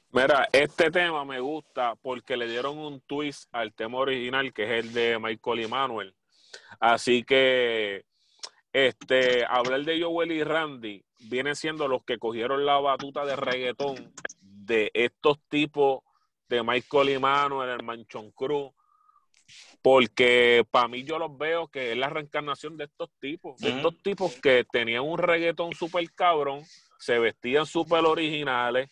Mira, 0.10 0.48
este 0.52 0.90
tema 0.90 1.26
me 1.26 1.40
gusta 1.40 1.96
porque 2.02 2.38
le 2.38 2.48
dieron 2.48 2.78
un 2.78 3.00
twist 3.02 3.48
al 3.52 3.74
tema 3.74 4.00
original 4.00 4.52
que 4.54 4.64
es 4.64 4.86
el 4.86 4.94
de 4.94 5.20
Michael 5.20 5.60
y 5.60 5.68
Manuel. 5.68 6.16
Así 6.80 7.24
que 7.24 8.06
este 8.72 9.46
hablar 9.46 9.84
de 9.84 10.02
Joel 10.02 10.32
y 10.32 10.44
Randy 10.44 11.06
viene 11.30 11.56
siendo 11.56 11.88
los 11.88 12.04
que 12.04 12.18
cogieron 12.18 12.66
la 12.66 12.80
batuta 12.80 13.26
de 13.26 13.36
reggaetón 13.36 14.14
de 14.42 14.92
estos 14.94 15.40
tipos 15.48 16.02
de 16.50 16.64
Michael 16.64 17.10
y 17.10 17.20
Manuel, 17.20 17.70
el 17.70 17.84
Manchón 17.84 18.32
Cruz, 18.32 18.72
porque 19.82 20.66
para 20.72 20.88
mí 20.88 21.04
yo 21.04 21.20
los 21.20 21.38
veo 21.38 21.68
que 21.68 21.92
es 21.92 21.98
la 21.98 22.10
reencarnación 22.10 22.78
de 22.78 22.86
estos 22.86 23.10
tipos, 23.20 23.60
de 23.60 23.70
estos 23.70 24.02
tipos 24.02 24.36
que 24.42 24.66
tenían 24.72 25.04
un 25.04 25.18
reggaetón 25.18 25.74
súper 25.74 26.12
cabrón, 26.14 26.64
se 26.98 27.20
vestían 27.20 27.66
súper 27.66 28.06
originales, 28.06 28.90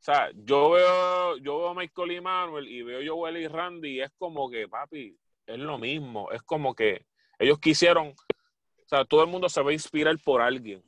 o 0.00 0.02
sea, 0.02 0.30
yo 0.34 0.70
veo, 0.70 1.36
yo 1.38 1.58
veo 1.58 1.68
a 1.68 1.74
Michael 1.74 2.12
y 2.12 2.20
Manuel 2.22 2.68
y 2.68 2.82
veo 2.82 3.00
Joel 3.14 3.36
y 3.36 3.46
Randy 3.48 3.96
y 3.96 4.00
es 4.00 4.10
como 4.16 4.48
que, 4.48 4.66
papi, 4.66 5.14
es 5.52 5.58
lo 5.58 5.78
mismo. 5.78 6.30
Es 6.32 6.42
como 6.42 6.74
que 6.74 7.06
ellos 7.38 7.58
quisieron, 7.58 8.08
o 8.08 8.88
sea, 8.88 9.04
todo 9.04 9.22
el 9.22 9.28
mundo 9.28 9.48
se 9.48 9.62
va 9.62 9.70
a 9.70 9.74
inspirar 9.74 10.16
por 10.24 10.40
alguien. 10.40 10.82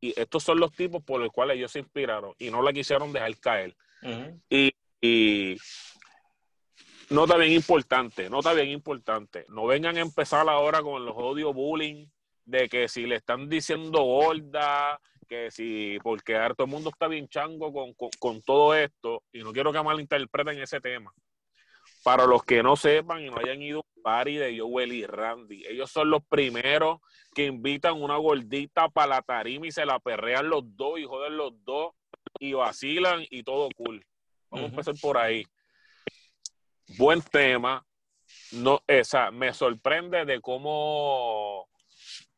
Y 0.00 0.18
estos 0.18 0.42
son 0.42 0.58
los 0.58 0.72
tipos 0.72 1.02
por 1.02 1.20
los 1.20 1.30
cuales 1.30 1.56
ellos 1.56 1.70
se 1.70 1.78
inspiraron 1.78 2.34
y 2.38 2.50
no 2.50 2.62
la 2.62 2.72
quisieron 2.72 3.12
dejar 3.12 3.36
caer. 3.38 3.76
y, 4.50 4.74
y 5.00 5.56
nota 7.10 7.36
bien 7.36 7.52
importante, 7.52 8.28
nota 8.28 8.52
bien 8.52 8.68
importante. 8.68 9.46
No 9.48 9.66
vengan 9.66 9.96
a 9.96 10.00
empezar 10.00 10.48
ahora 10.48 10.82
con 10.82 11.04
los 11.04 11.14
odios 11.16 11.54
bullying 11.54 12.06
de 12.44 12.68
que 12.68 12.88
si 12.88 13.06
le 13.06 13.16
están 13.16 13.48
diciendo 13.48 14.02
gorda, 14.02 15.00
que 15.28 15.50
si, 15.50 15.98
porque 16.02 16.36
ahora 16.36 16.54
todo 16.54 16.64
el 16.66 16.72
mundo 16.72 16.90
está 16.90 17.08
bien 17.08 17.28
chango 17.28 17.72
con, 18.18 18.42
todo 18.42 18.74
esto, 18.74 19.22
y 19.32 19.40
no 19.40 19.52
quiero 19.52 19.72
que 19.72 19.82
malinterpreten 19.82 20.58
ese 20.58 20.80
tema. 20.80 21.12
Para 22.02 22.26
los 22.26 22.42
que 22.42 22.62
no 22.62 22.74
sepan 22.74 23.22
y 23.22 23.30
no 23.30 23.38
hayan 23.38 23.62
ido 23.62 23.78
a 23.78 23.82
un 23.82 24.02
party 24.02 24.36
de 24.36 24.58
Joel 24.58 24.92
y 24.92 25.06
Randy, 25.06 25.64
ellos 25.66 25.90
son 25.90 26.10
los 26.10 26.24
primeros 26.24 26.98
que 27.34 27.46
invitan 27.46 28.00
una 28.00 28.16
gordita 28.16 28.88
para 28.88 29.16
la 29.16 29.22
tarima 29.22 29.66
y 29.66 29.72
se 29.72 29.86
la 29.86 30.00
perrean 30.00 30.48
los 30.48 30.64
dos 30.76 30.98
y 30.98 31.04
joden 31.04 31.36
los 31.36 31.52
dos 31.64 31.94
y 32.38 32.54
vacilan 32.54 33.24
y 33.30 33.42
todo 33.42 33.68
cool. 33.76 34.04
Vamos 34.50 34.66
a 34.66 34.70
empezar 34.70 34.94
por 35.00 35.16
ahí. 35.16 35.46
Buen 36.98 37.22
tema. 37.22 37.86
No, 38.52 38.82
esa, 38.86 39.30
me 39.30 39.52
sorprende 39.54 40.24
de 40.24 40.40
cómo 40.40 41.68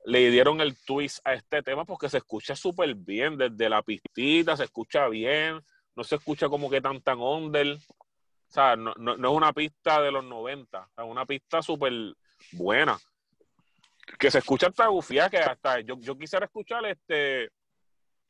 le 0.05 0.31
dieron 0.31 0.61
el 0.61 0.77
twist 0.85 1.21
a 1.25 1.35
este 1.35 1.63
tema 1.63 1.85
porque 1.85 2.09
se 2.09 2.19
escucha 2.19 2.55
súper 2.55 2.95
bien 2.95 3.37
desde 3.39 3.69
la 3.69 3.83
pistita, 3.83 4.57
se 4.57 4.65
escucha 4.65 5.09
bien, 5.09 5.61
no 5.97 6.05
se 6.05 6.17
escucha 6.17 6.49
como 6.49 6.71
que 6.71 6.81
tan 6.81 7.01
tan 7.01 7.21
under. 7.21 7.79
O 8.55 8.57
sea, 8.57 8.77
no, 8.77 8.95
no, 8.97 9.15
es 9.15 9.37
una 9.37 9.53
pista 9.53 10.01
de 10.01 10.13
los 10.13 10.23
90, 10.23 10.89
es 10.97 11.05
una 11.05 11.27
pista 11.27 11.61
súper 11.61 11.93
buena. 12.53 12.97
Que 14.17 14.31
se 14.31 14.39
escucha 14.39 14.69
hasta 14.69 14.87
gufía, 14.87 15.29
que 15.29 15.39
hasta 15.39 15.81
yo, 15.81 15.97
yo 15.99 16.17
quisiera 16.17 16.47
escuchar 16.47 16.87
este. 16.87 17.51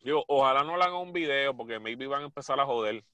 Digo, 0.00 0.24
ojalá 0.28 0.64
no 0.64 0.78
le 0.78 0.84
hagan 0.84 0.96
un 0.96 1.12
video 1.12 1.54
porque 1.54 1.78
maybe 1.78 2.06
van 2.06 2.22
a 2.22 2.24
empezar 2.24 2.58
a 2.58 2.64
joder. 2.64 3.04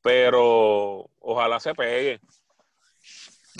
Pero 0.00 1.08
ojalá 1.20 1.60
se 1.60 1.76
pegue. 1.76 2.18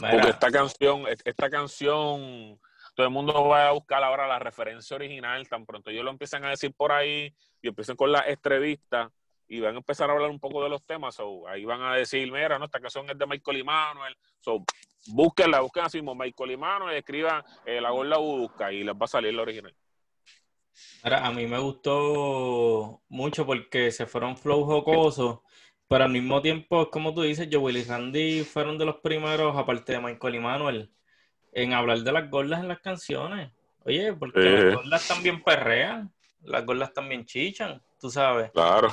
Porque 0.00 0.30
esta 0.30 0.50
canción, 0.50 1.04
esta 1.24 1.48
canción 1.48 2.59
todo 2.96 3.06
el 3.06 3.12
mundo 3.12 3.46
va 3.46 3.68
a 3.68 3.72
buscar 3.72 4.02
ahora 4.02 4.26
la 4.26 4.40
referencia 4.40 4.96
original, 4.96 5.48
tan 5.48 5.64
pronto 5.66 5.90
ellos 5.90 6.04
lo 6.04 6.10
empiezan 6.10 6.44
a 6.44 6.50
decir 6.50 6.74
por 6.74 6.90
ahí 6.90 7.32
y 7.62 7.68
empiezan 7.68 7.94
con 7.94 8.10
la 8.10 8.24
entrevista 8.26 9.12
y 9.52 9.60
van 9.60 9.74
a 9.74 9.78
empezar 9.78 10.08
a 10.08 10.14
hablar 10.14 10.30
un 10.30 10.40
poco 10.40 10.62
de 10.62 10.70
los 10.70 10.82
temas, 10.82 11.18
ahí 11.46 11.66
van 11.66 11.82
a 11.82 11.94
decir, 11.94 12.32
mira, 12.32 12.58
no, 12.58 12.64
esta 12.64 12.80
canción 12.80 13.08
es 13.10 13.18
de 13.18 13.26
Michael 13.26 13.58
y 13.58 13.62
Manuel, 13.62 14.16
so, 14.40 14.64
búsquenla, 15.08 15.60
busquen 15.60 15.84
así 15.84 15.98
mismo 15.98 16.14
Michael 16.14 16.52
y 16.52 16.56
Manuel, 16.56 16.96
escriban 16.96 17.44
eh, 17.66 17.78
La 17.78 17.90
Gorda 17.90 18.16
Busca 18.16 18.72
y 18.72 18.82
les 18.82 18.94
va 18.94 19.04
a 19.04 19.08
salir 19.08 19.34
la 19.34 19.42
original. 19.42 19.74
Ahora, 21.02 21.26
a 21.26 21.30
mí 21.32 21.46
me 21.46 21.58
gustó 21.58 23.02
mucho 23.10 23.44
porque 23.44 23.90
se 23.90 24.06
fueron 24.06 24.38
flow 24.38 24.64
jocosos, 24.64 25.40
pero 25.86 26.04
al 26.04 26.10
mismo 26.10 26.40
tiempo, 26.40 26.88
como 26.88 27.12
tú 27.12 27.20
dices, 27.20 27.46
Joel 27.52 27.76
y 27.76 27.84
Randy 27.84 28.44
fueron 28.44 28.78
de 28.78 28.86
los 28.86 29.00
primeros, 29.00 29.54
aparte 29.54 29.92
de 29.92 30.00
Michael 30.00 30.34
y 30.34 30.40
Manuel, 30.40 30.90
en 31.52 31.74
hablar 31.74 31.98
de 31.98 32.10
las 32.10 32.30
gordas 32.30 32.60
en 32.60 32.68
las 32.68 32.80
canciones. 32.80 33.50
Oye, 33.84 34.14
porque 34.14 34.40
las 34.40 34.74
gordas 34.76 35.08
también 35.08 35.42
perrean, 35.42 36.10
las 36.40 36.64
gordas 36.64 36.94
también 36.94 37.26
chichan, 37.26 37.82
tú 38.00 38.08
sabes. 38.08 38.50
Claro. 38.52 38.88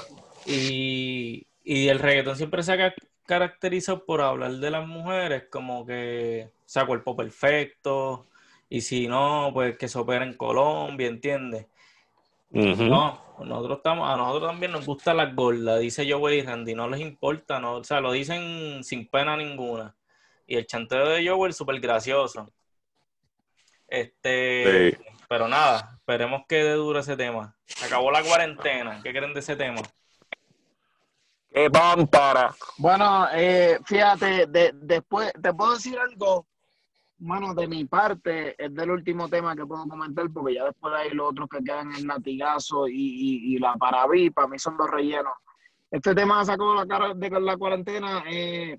Y, 0.46 1.46
el 1.64 2.00
reggaetón 2.00 2.36
siempre 2.36 2.64
se 2.64 2.74
ha 2.74 2.94
caracterizado 3.26 4.06
por 4.06 4.22
hablar 4.22 4.54
de 4.54 4.72
las 4.72 4.88
mujeres 4.88 5.44
como 5.52 5.86
que, 5.86 6.50
o 6.52 6.62
sea, 6.66 6.86
cuerpo 6.86 7.16
perfecto, 7.16 8.28
y 8.70 8.82
si 8.82 9.08
no, 9.08 9.52
pues 9.54 9.78
que 9.78 9.88
se 9.88 10.00
opera 10.00 10.26
en 10.26 10.34
Colombia, 10.34 11.08
¿entiendes? 11.08 11.68
No, 12.52 13.36
nosotros 13.40 13.78
estamos, 13.78 14.10
a 14.10 14.18
nosotros 14.18 14.52
también 14.52 14.72
nos 14.72 14.86
gusta 14.86 15.14
las 15.14 15.36
gordas, 15.36 15.80
dice 15.80 16.12
Joel 16.12 16.40
y 16.40 16.42
Randy, 16.42 16.74
no 16.74 16.90
les 16.90 17.02
importa, 17.02 17.60
no, 17.60 17.76
o 17.76 17.84
sea, 17.84 18.02
lo 18.02 18.12
dicen 18.12 18.84
sin 18.84 19.08
pena 19.08 19.38
ninguna. 19.38 19.96
Y 20.48 20.56
el 20.56 20.66
chanteo 20.66 21.08
de 21.10 21.28
Joel, 21.28 21.54
súper 21.54 21.80
gracioso. 21.80 22.52
Este, 23.88 24.98
pero 25.28 25.48
nada, 25.48 25.92
esperemos 26.00 26.42
que 26.48 26.64
dure 26.72 27.02
ese 27.02 27.16
tema. 27.16 27.56
acabó 27.86 28.10
la 28.12 28.24
cuarentena. 28.24 29.00
¿Qué 29.04 29.12
creen 29.12 29.34
de 29.34 29.42
ese 29.42 29.56
tema? 29.56 29.82
¿Qué 31.52 31.68
van 31.70 32.08
para? 32.08 32.54
Bueno, 32.78 33.28
eh, 33.34 33.80
fíjate, 33.84 34.48
después 34.74 35.34
te 35.42 35.54
puedo 35.54 35.74
decir 35.74 35.98
algo, 35.98 36.46
bueno, 37.18 37.54
de 37.56 37.68
mi 37.68 37.86
parte, 37.86 38.56
es 38.64 38.74
del 38.74 38.92
último 38.92 39.28
tema 39.28 39.56
que 39.56 39.66
puedo 39.66 39.88
comentar, 39.88 40.30
porque 40.32 40.56
ya 40.56 40.66
después 40.66 40.94
de 40.94 41.00
ahí 41.00 41.10
los 41.10 41.32
otros 41.32 41.50
que 41.50 41.64
quedan 41.64 41.94
el 41.94 42.06
latigazo 42.06 42.88
y, 42.88 43.56
y, 43.56 43.58
la 43.58 43.74
parabí, 43.76 44.30
para 44.30 44.48
mí 44.48 44.60
son 44.60 44.78
dos 44.78 44.90
rellenos. 44.90 45.34
Este 45.90 46.14
tema 46.14 46.46
sacó 46.46 46.76
la 46.76 46.86
cara 46.86 47.14
de 47.16 47.30
la 47.42 47.58
cuarentena. 47.58 48.24
Eh, 48.30 48.78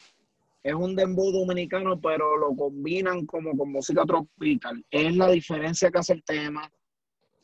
es 0.63 0.75
un 0.75 0.95
dembow 0.95 1.33
dominicano, 1.33 2.01
pero 2.01 2.37
lo 2.37 2.55
combinan 2.55 3.27
como 3.27 3.57
con 3.57 3.73
música 3.73 4.05
tropical. 4.05 4.85
Es 4.91 5.17
la 5.17 5.29
diferencia 5.29 5.91
que 5.91 5.99
hace 5.99 6.13
el 6.13 6.23
tema. 6.23 6.71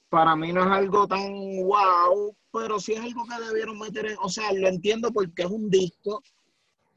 Para 0.09 0.37
mí 0.37 0.53
no 0.53 0.61
es 0.63 0.71
algo 0.71 1.09
tan 1.09 1.27
wow, 1.65 2.37
pero 2.57 2.81
sí 2.81 2.93
es 2.95 3.01
algo 3.01 3.25
que 3.27 3.45
debieron 3.47 3.79
meter 3.79 4.07
en, 4.07 4.17
o 4.21 4.29
sea, 4.29 4.53
lo 4.53 4.67
entiendo 4.67 5.13
porque 5.13 5.43
es 5.43 5.51
un 5.51 5.69
disco 5.69 6.23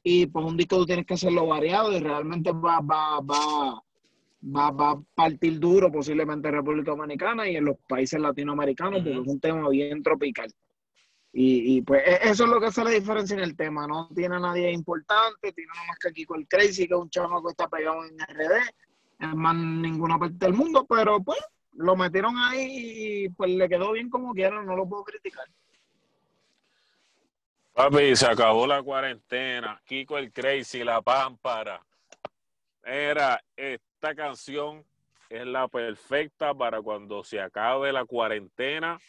y 0.02 0.26
pues 0.28 0.46
un 0.46 0.56
disco 0.56 0.78
tú 0.78 0.86
tienes 0.86 1.06
que 1.06 1.16
hacerlo 1.16 1.48
variado 1.48 1.92
y 1.92 2.00
realmente 2.00 2.52
va, 2.52 2.80
va, 2.80 3.20
va, 3.20 3.84
va, 4.42 4.72
va 4.72 4.92
a 4.92 5.02
partir 5.14 5.60
duro 5.60 5.92
posiblemente 5.92 6.48
en 6.48 6.56
República 6.56 6.92
Dominicana 6.92 7.50
y 7.50 7.58
en 7.58 7.66
los 7.66 7.76
países 7.88 8.20
latinoamericanos 8.20 9.00
porque 9.00 9.20
es 9.20 9.28
un 9.28 9.40
tema 9.40 9.68
bien 9.70 10.02
tropical. 10.02 10.50
Y, 11.32 11.78
y, 11.78 11.82
pues 11.82 12.02
e, 12.08 12.30
eso 12.30 12.46
es 12.46 12.50
lo 12.50 12.60
que 12.60 12.68
hace 12.68 12.84
la 12.84 12.90
diferencia 12.92 13.36
en 13.36 13.44
el 13.44 13.56
tema. 13.56 13.86
No 13.86 14.10
tiene 14.16 14.38
a 14.38 14.40
nadie 14.40 14.72
importante, 14.72 15.52
tiene 15.52 15.72
nada 15.76 15.88
más 15.88 16.00
que 16.00 16.10
aquí 16.10 16.26
con 16.26 16.40
el 16.40 16.48
Crazy, 16.48 16.88
que 16.88 16.94
es 16.94 17.00
un 17.00 17.10
chavo 17.10 17.44
que 17.44 17.52
está 17.52 17.68
pegado 17.68 18.04
en 18.06 18.18
RD, 18.18 18.56
en 19.20 19.38
más 19.38 19.56
ninguna 19.56 20.18
parte 20.18 20.38
del 20.40 20.54
mundo, 20.54 20.88
pero 20.90 21.22
pues 21.22 21.40
lo 21.74 21.96
metieron 21.96 22.38
ahí 22.38 23.26
y 23.26 23.30
pues 23.30 23.52
le 23.52 23.70
quedó 23.70 23.92
bien 23.92 24.10
como 24.10 24.34
quieran, 24.34 24.66
no 24.66 24.76
lo 24.76 24.88
puedo 24.88 25.04
criticar. 25.04 25.46
Papi, 27.74 28.16
se 28.16 28.26
acabó 28.26 28.68
la 28.68 28.84
cuarentena. 28.84 29.82
Kiko 29.86 30.18
el 30.18 30.34
Crazy, 30.34 30.84
la 30.84 31.02
pámpara. 31.02 31.82
Era, 32.84 33.42
esta 33.56 34.16
canción 34.16 34.84
es 35.30 35.46
la 35.46 35.68
perfecta 35.68 36.54
para 36.54 36.82
cuando 36.82 37.24
se 37.24 37.40
acabe 37.40 37.94
la 37.94 38.04
cuarentena 38.04 39.00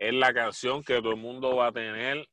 es 0.00 0.14
la 0.14 0.32
canción 0.32 0.82
que 0.82 0.96
todo 0.96 1.10
el 1.10 1.18
mundo 1.18 1.56
va 1.56 1.68
a 1.68 1.72
tener 1.72 2.26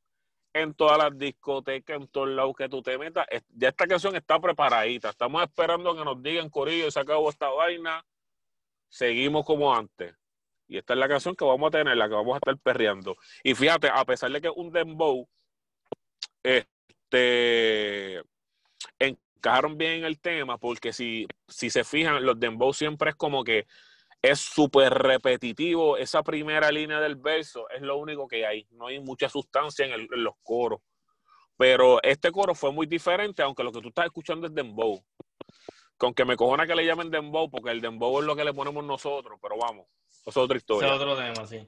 en 0.54 0.74
todas 0.74 0.98
las 0.98 1.16
discotecas, 1.16 1.98
en 1.98 2.08
todos 2.08 2.30
lados 2.30 2.56
que 2.58 2.70
tú 2.70 2.82
te 2.82 2.98
metas. 2.98 3.28
Ya 3.50 3.68
esta 3.68 3.86
canción 3.86 4.16
está 4.16 4.40
preparadita. 4.40 5.10
Estamos 5.10 5.44
esperando 5.44 5.96
que 5.96 6.04
nos 6.04 6.24
digan, 6.24 6.50
Corillo, 6.50 6.90
se 6.90 7.00
acabó 7.00 7.30
esta 7.30 7.50
vaina. 7.50 8.04
Seguimos 8.90 9.46
como 9.46 9.74
antes. 9.74 10.16
Y 10.68 10.78
esta 10.78 10.94
es 10.94 11.00
la 11.00 11.08
canción 11.08 11.36
que 11.36 11.46
vamos 11.46 11.68
a 11.70 11.72
tener, 11.72 11.96
la 11.96 12.10
que 12.10 12.16
vamos 12.16 12.34
a 12.36 12.38
estar 12.38 12.58
perreando. 12.58 13.16
Y 13.44 13.56
fíjate, 13.56 13.90
a 13.90 14.04
pesar 14.06 14.32
de 14.32 14.42
que 14.42 14.48
es 14.48 14.54
un 14.56 14.72
dembow, 14.72 15.28
este 16.44 18.22
encajaron 19.00 19.78
bien 19.78 20.04
el 20.04 20.20
tema, 20.20 20.58
porque 20.58 20.92
si, 20.92 21.28
si 21.48 21.70
se 21.70 21.84
fijan, 21.84 22.26
los 22.26 22.40
dembow 22.40 22.74
siempre 22.74 23.12
es 23.12 23.16
como 23.16 23.44
que 23.44 23.66
es 24.22 24.40
súper 24.40 24.94
repetitivo. 24.94 25.98
Esa 25.98 26.24
primera 26.24 26.72
línea 26.72 27.00
del 27.00 27.16
verso 27.16 27.70
es 27.70 27.82
lo 27.82 27.98
único 27.98 28.28
que 28.28 28.46
hay. 28.46 28.68
No 28.72 28.88
hay 28.88 29.00
mucha 29.00 29.30
sustancia 29.30 29.86
en, 29.86 29.94
en 29.94 30.24
los 30.24 30.34
coros. 30.44 30.82
Pero 31.56 32.02
este 32.04 32.32
coro 32.32 32.54
fue 32.54 32.72
muy 32.72 32.86
diferente, 32.88 33.42
aunque 33.42 33.64
lo 33.64 33.72
que 33.72 33.82
tú 33.82 33.88
estás 33.88 34.06
escuchando 34.06 34.48
es 34.48 34.54
dembow. 34.54 35.04
Con 35.98 36.14
que 36.14 36.26
me 36.26 36.36
cojona 36.36 36.68
que 36.68 36.76
le 36.76 36.86
llamen 36.86 37.10
dembow, 37.10 37.50
porque 37.50 37.72
el 37.72 37.82
dembow 37.82 38.20
es 38.20 38.26
lo 38.26 38.36
que 38.36 38.44
le 38.44 38.54
ponemos 38.54 38.84
nosotros, 38.84 39.40
pero 39.42 39.58
vamos, 39.58 39.88
es 40.26 40.38
otra 40.38 40.58
historia. 40.58 40.90
Es 40.90 40.94
otro 40.94 41.16
tema, 41.18 41.48
sí. 41.48 41.68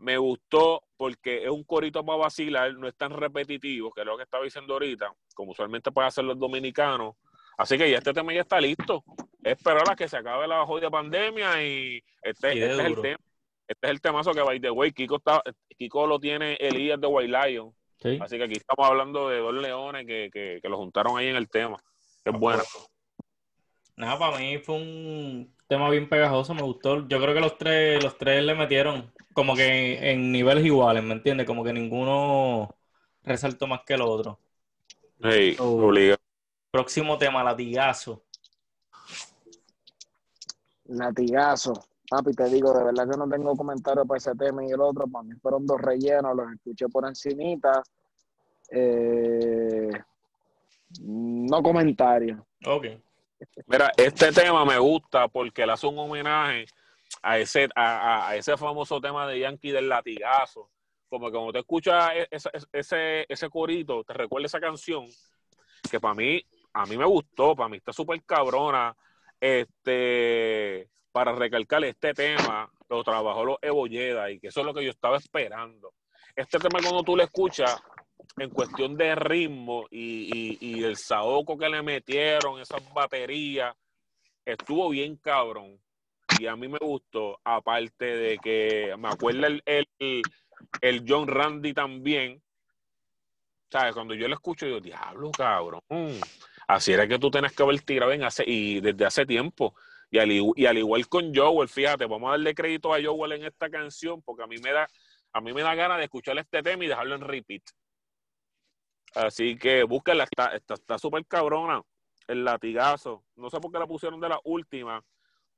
me 0.00 0.18
gustó 0.18 0.82
porque 0.96 1.44
es 1.44 1.50
un 1.50 1.64
corito 1.64 2.04
para 2.04 2.18
vacilar, 2.18 2.74
no 2.74 2.88
es 2.88 2.94
tan 2.96 3.10
repetitivo, 3.10 3.92
que 3.92 4.02
es 4.02 4.06
lo 4.06 4.16
que 4.16 4.24
estaba 4.24 4.44
diciendo 4.44 4.74
ahorita, 4.74 5.14
como 5.34 5.52
usualmente 5.52 5.92
pueden 5.92 6.08
hacer 6.08 6.24
los 6.24 6.38
dominicanos. 6.38 7.14
Así 7.56 7.78
que 7.78 7.90
ya 7.90 7.98
este 7.98 8.12
tema 8.12 8.32
ya 8.32 8.40
está 8.40 8.60
listo. 8.60 9.04
Es 9.42 9.52
esperar 9.52 9.88
a 9.88 9.94
que 9.94 10.08
se 10.08 10.16
acabe 10.16 10.48
la 10.48 10.64
jodida 10.66 10.90
pandemia 10.90 11.62
y 11.64 12.02
este, 12.22 12.52
este 12.52 12.72
es 12.72 12.78
el 12.78 13.00
tema. 13.00 13.18
Este 13.66 13.86
es 13.86 13.90
el 13.90 14.00
temazo 14.00 14.32
que, 14.32 14.42
by 14.42 14.60
the 14.60 14.70
way, 14.70 14.92
Kiko, 14.92 15.16
está, 15.16 15.42
Kiko 15.78 16.06
lo 16.06 16.18
tiene 16.18 16.54
Elías 16.54 17.00
de 17.00 17.06
White 17.06 17.32
Lion. 17.32 17.74
Así 18.20 18.36
que 18.36 18.44
aquí 18.44 18.54
estamos 18.54 18.86
hablando 18.86 19.30
de 19.30 19.38
dos 19.38 19.54
leones 19.54 20.06
que, 20.06 20.28
que, 20.30 20.58
que 20.60 20.68
lo 20.68 20.76
juntaron 20.76 21.16
ahí 21.16 21.28
en 21.28 21.36
el 21.36 21.48
tema. 21.48 21.78
Es 22.24 22.32
bueno. 22.38 22.62
Nada, 23.96 24.18
para 24.18 24.38
mí 24.38 24.58
fue 24.58 24.76
un 24.76 25.54
tema 25.68 25.88
bien 25.90 26.08
pegajoso, 26.08 26.54
me 26.54 26.62
gustó. 26.62 27.06
Yo 27.06 27.20
creo 27.20 27.34
que 27.34 27.40
los 27.40 27.58
tres, 27.58 28.02
los 28.02 28.18
tres 28.18 28.42
le 28.42 28.54
metieron 28.54 29.12
como 29.32 29.54
que 29.54 30.10
en 30.10 30.32
niveles 30.32 30.64
iguales, 30.64 31.02
¿me 31.02 31.12
entiendes? 31.12 31.46
Como 31.46 31.62
que 31.62 31.72
ninguno 31.72 32.74
resaltó 33.22 33.66
más 33.66 33.82
que 33.84 33.94
el 33.94 34.02
otro. 34.02 34.40
Hey, 35.20 35.56
obliga. 35.58 36.16
Próximo 36.70 37.16
tema, 37.18 37.44
latigazo. 37.44 38.24
Latigazo. 40.86 41.72
Papi, 42.08 42.32
te 42.32 42.44
digo, 42.44 42.72
de 42.72 42.84
verdad 42.84 43.08
que 43.08 43.16
no 43.16 43.28
tengo 43.28 43.56
comentarios 43.56 44.06
para 44.06 44.18
ese 44.18 44.34
tema 44.34 44.64
y 44.64 44.70
el 44.70 44.80
otro. 44.80 45.06
Para 45.06 45.22
mí 45.22 45.34
fueron 45.40 45.66
dos 45.66 45.80
rellenos, 45.80 46.36
los 46.36 46.52
escuché 46.52 46.88
por 46.88 47.06
encimita. 47.06 47.82
Eh, 48.70 49.90
no 51.00 51.62
comentario. 51.62 52.46
Ok. 52.66 52.86
Mira, 53.66 53.92
este 53.96 54.32
tema 54.32 54.64
me 54.64 54.78
gusta 54.78 55.28
porque 55.28 55.66
le 55.66 55.72
hace 55.72 55.86
un 55.86 55.98
homenaje 55.98 56.66
a 57.22 57.38
ese, 57.38 57.68
a, 57.74 58.34
ese 58.36 58.56
famoso 58.56 59.00
tema 59.00 59.26
de 59.26 59.40
Yankee 59.40 59.70
del 59.70 59.88
latigazo. 59.88 60.70
Como 61.08 61.26
que 61.26 61.32
cuando 61.32 61.52
te 61.52 61.58
escuchas 61.60 62.10
e, 62.14 62.28
ese, 62.30 62.50
ese, 62.72 63.26
ese 63.28 63.48
corito, 63.50 64.02
te 64.04 64.14
recuerda 64.14 64.46
esa 64.46 64.60
canción, 64.60 65.06
que 65.90 66.00
para 66.00 66.14
mí, 66.14 66.42
a 66.72 66.86
mí 66.86 66.96
me 66.96 67.04
gustó, 67.04 67.54
para 67.54 67.68
mí 67.68 67.76
está 67.76 67.92
súper 67.92 68.22
cabrona. 68.24 68.96
Este, 69.40 70.88
para 71.12 71.32
recalcar 71.32 71.84
este 71.84 72.14
tema, 72.14 72.70
lo 72.88 73.04
trabajó 73.04 73.44
los 73.44 73.58
Ebolleda 73.62 74.30
y 74.30 74.40
que 74.40 74.48
eso 74.48 74.60
es 74.60 74.66
lo 74.66 74.74
que 74.74 74.84
yo 74.84 74.90
estaba 74.90 75.16
esperando. 75.16 75.92
Este 76.34 76.58
tema 76.58 76.80
cuando 76.80 77.02
tú 77.02 77.16
lo 77.16 77.22
escuchas, 77.22 77.80
en 78.36 78.50
cuestión 78.50 78.96
de 78.96 79.14
ritmo 79.14 79.86
y, 79.90 80.82
el 80.82 80.96
saoco 80.96 81.56
que 81.56 81.68
le 81.68 81.82
metieron, 81.82 82.60
esas 82.60 82.82
baterías, 82.92 83.74
estuvo 84.44 84.88
bien 84.90 85.16
cabrón. 85.16 85.80
Y 86.38 86.46
a 86.46 86.56
mí 86.56 86.68
me 86.68 86.78
gustó, 86.78 87.40
aparte 87.44 88.04
de 88.04 88.38
que 88.38 88.94
me 88.98 89.08
acuerda 89.08 89.46
el, 89.46 89.62
el, 89.66 91.04
John 91.06 91.28
Randy 91.28 91.72
también. 91.72 92.42
¿Sabes? 93.70 93.94
Cuando 93.94 94.14
yo 94.14 94.28
lo 94.28 94.34
escucho, 94.34 94.66
yo, 94.66 94.80
diablo, 94.80 95.30
cabrón. 95.30 95.80
Así 96.66 96.92
era 96.92 97.06
que 97.06 97.18
tú 97.18 97.30
tenés 97.30 97.52
que 97.52 97.62
haber 97.62 97.80
tirado 97.82 98.12
en 98.12 98.24
hace, 98.24 98.44
y 98.46 98.80
desde 98.80 99.04
hace 99.04 99.26
tiempo. 99.26 99.74
Y 100.10 100.18
al, 100.18 100.30
y 100.30 100.66
al 100.66 100.78
igual 100.78 101.08
con 101.08 101.34
Joel, 101.34 101.68
fíjate, 101.68 102.06
vamos 102.06 102.28
a 102.28 102.32
darle 102.32 102.54
crédito 102.54 102.94
a 102.94 103.02
Joel 103.02 103.32
en 103.32 103.44
esta 103.44 103.68
canción, 103.68 104.22
porque 104.22 104.44
a 104.44 104.46
mí 104.46 104.56
me 104.58 104.72
da, 104.72 104.88
a 105.32 105.40
mí 105.40 105.52
me 105.52 105.62
da 105.62 105.74
ganas 105.74 105.98
de 105.98 106.04
escuchar 106.04 106.38
este 106.38 106.62
tema 106.62 106.84
y 106.84 106.88
dejarlo 106.88 107.16
en 107.16 107.22
repeat. 107.22 107.62
Así 109.14 109.56
que 109.56 109.84
búsquenla, 109.84 110.24
está 110.24 110.98
súper 110.98 111.22
está, 111.22 111.36
cabrona. 111.36 111.82
El 112.26 112.44
latigazo. 112.44 113.22
No 113.36 113.50
sé 113.50 113.60
por 113.60 113.70
qué 113.70 113.78
la 113.78 113.86
pusieron 113.86 114.20
de 114.20 114.28
la 114.28 114.40
última. 114.44 115.02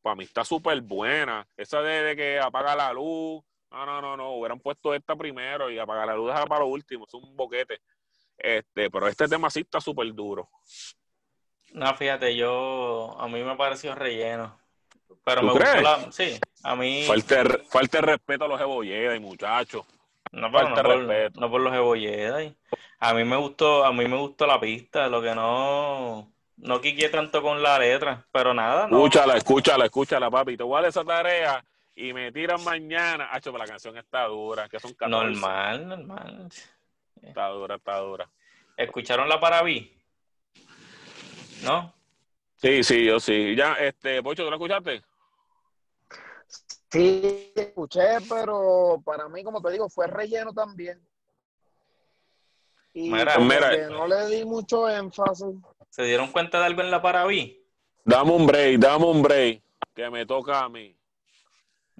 Para 0.02 0.16
mí 0.16 0.24
está 0.24 0.44
súper 0.44 0.80
buena. 0.82 1.46
Esa 1.56 1.80
de, 1.80 2.16
que 2.16 2.38
apaga 2.38 2.74
la 2.74 2.92
luz. 2.92 3.42
No, 3.70 3.86
no, 3.86 4.00
no, 4.00 4.16
no. 4.16 4.32
Hubieran 4.32 4.60
puesto 4.60 4.94
esta 4.94 5.16
primero 5.16 5.70
y 5.70 5.78
apagar 5.78 6.06
la 6.06 6.14
luz 6.14 6.32
para 6.48 6.60
lo 6.60 6.66
último. 6.66 7.06
Es 7.06 7.14
un 7.14 7.36
boquete. 7.36 7.80
Este, 8.36 8.90
pero 8.90 9.08
este 9.08 9.28
tema 9.28 9.48
sí 9.48 9.60
está 9.60 9.80
súper 9.80 10.12
duro. 10.12 10.48
No, 11.72 11.94
fíjate, 11.94 12.34
yo 12.36 13.16
a 13.18 13.28
mí 13.28 13.42
me 13.42 13.56
pareció 13.56 13.94
relleno. 13.94 14.58
Pero 15.24 15.42
me 15.42 15.52
gustó 15.52 15.80
la, 15.80 16.12
sí, 16.12 16.38
a 16.62 16.76
mí 16.76 17.04
falta, 17.06 17.44
falta 17.68 18.00
respeto 18.00 18.44
a 18.44 18.48
los 18.48 18.58
cebolletas 18.58 19.16
y 19.16 19.20
muchachos. 19.20 19.84
No, 20.32 20.50
pero 20.50 20.68
no, 20.70 20.74
por, 20.82 21.40
no 21.40 21.50
por 21.50 21.60
los 21.60 21.72
cebolletas. 21.72 22.52
A 22.98 23.14
mí 23.14 23.24
me 23.24 23.36
gustó, 23.36 23.84
a 23.84 23.92
mí 23.92 24.06
me 24.06 24.16
gustó 24.16 24.46
la 24.46 24.58
pista, 24.58 25.08
lo 25.08 25.20
que 25.20 25.34
no, 25.34 26.32
no 26.56 26.80
quiqué 26.80 27.08
tanto 27.08 27.42
con 27.42 27.62
la 27.62 27.78
letra, 27.78 28.26
pero 28.32 28.54
nada. 28.54 28.86
No. 28.88 28.96
Escúchala, 28.96 29.36
escúchala, 29.36 29.84
escúchala, 29.84 30.30
papi. 30.30 30.56
Te 30.56 30.62
voy 30.62 30.78
a 30.78 30.82
dar 30.82 30.88
esa 30.88 31.04
tarea 31.04 31.64
y 31.94 32.12
me 32.12 32.32
tiran 32.32 32.62
mañana. 32.64 33.28
Hacho, 33.32 33.52
pero 33.52 33.64
la 33.64 33.70
canción 33.70 33.96
está 33.98 34.24
dura, 34.24 34.68
que 34.68 34.80
son 34.80 34.94
14. 34.94 35.30
Normal, 35.30 35.88
normal. 35.88 36.48
Está 37.22 37.48
dura, 37.48 37.76
está 37.76 37.98
dura. 37.98 38.30
¿Escucharon 38.76 39.28
la 39.28 39.40
Paraví? 39.40 39.92
¿No? 41.62 41.94
Sí, 42.56 42.82
sí, 42.82 43.04
yo 43.04 43.20
sí. 43.20 43.54
Ya, 43.54 43.74
este, 43.74 44.22
Pocho, 44.22 44.44
¿tú 44.44 44.50
la 44.50 44.56
escuchaste? 44.56 45.02
Sí, 46.90 47.52
escuché, 47.54 48.18
pero 48.28 49.02
para 49.04 49.28
mí, 49.28 49.42
como 49.42 49.60
te 49.60 49.72
digo, 49.72 49.88
fue 49.88 50.06
relleno 50.06 50.52
también. 50.52 51.00
Y 52.96 53.10
mira, 53.10 53.36
no 53.90 54.06
le 54.06 54.26
di 54.26 54.42
mucho 54.46 54.88
énfasis. 54.88 55.54
¿Se 55.90 56.02
dieron 56.04 56.28
cuenta 56.28 56.60
de 56.60 56.64
algo 56.64 56.80
en 56.80 56.90
la 56.90 57.02
Paraví? 57.02 57.62
Dame 58.02 58.32
un 58.32 58.46
break, 58.46 58.78
dame 58.78 59.04
un 59.04 59.20
break, 59.20 59.62
que 59.94 60.08
me 60.08 60.24
toca 60.24 60.60
a 60.60 60.70
mí. 60.70 60.96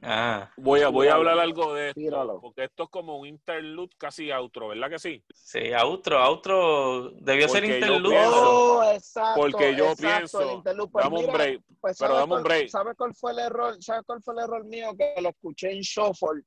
Ah. 0.00 0.50
Voy 0.56 0.80
a, 0.80 0.88
voy 0.88 1.08
a 1.08 1.16
hablar 1.16 1.38
algo 1.38 1.74
de 1.74 1.90
esto, 1.90 2.38
porque 2.40 2.64
esto 2.64 2.84
es 2.84 2.88
como 2.88 3.18
un 3.18 3.26
interlude 3.26 3.94
casi 3.98 4.30
outro, 4.30 4.68
¿verdad 4.68 4.88
que 4.88 4.98
sí? 4.98 5.22
Sí, 5.34 5.70
outro, 5.74 6.18
outro, 6.18 7.10
debió 7.20 7.46
ser 7.50 7.66
interlude. 7.66 8.16
Oh, 8.18 8.82
exacto, 8.90 9.38
porque 9.38 9.76
yo 9.76 9.94
pienso, 9.96 10.62
pues 10.62 11.04
dame 11.04 11.18
un 11.18 11.30
break, 11.30 11.62
pues 11.78 11.98
pero 11.98 12.14
dame 12.14 12.36
un 12.36 12.42
break. 12.42 12.68
¿Sabes 12.70 12.94
cuál 12.96 13.14
fue 13.14 13.32
el 13.32 13.40
error? 13.40 13.76
¿Sabes 13.82 14.02
cuál 14.06 14.22
fue 14.22 14.32
el 14.32 14.40
error 14.40 14.64
mío? 14.64 14.94
Que 14.96 15.20
lo 15.20 15.28
escuché 15.28 15.72
en 15.72 15.82
Shuffle 15.82 16.42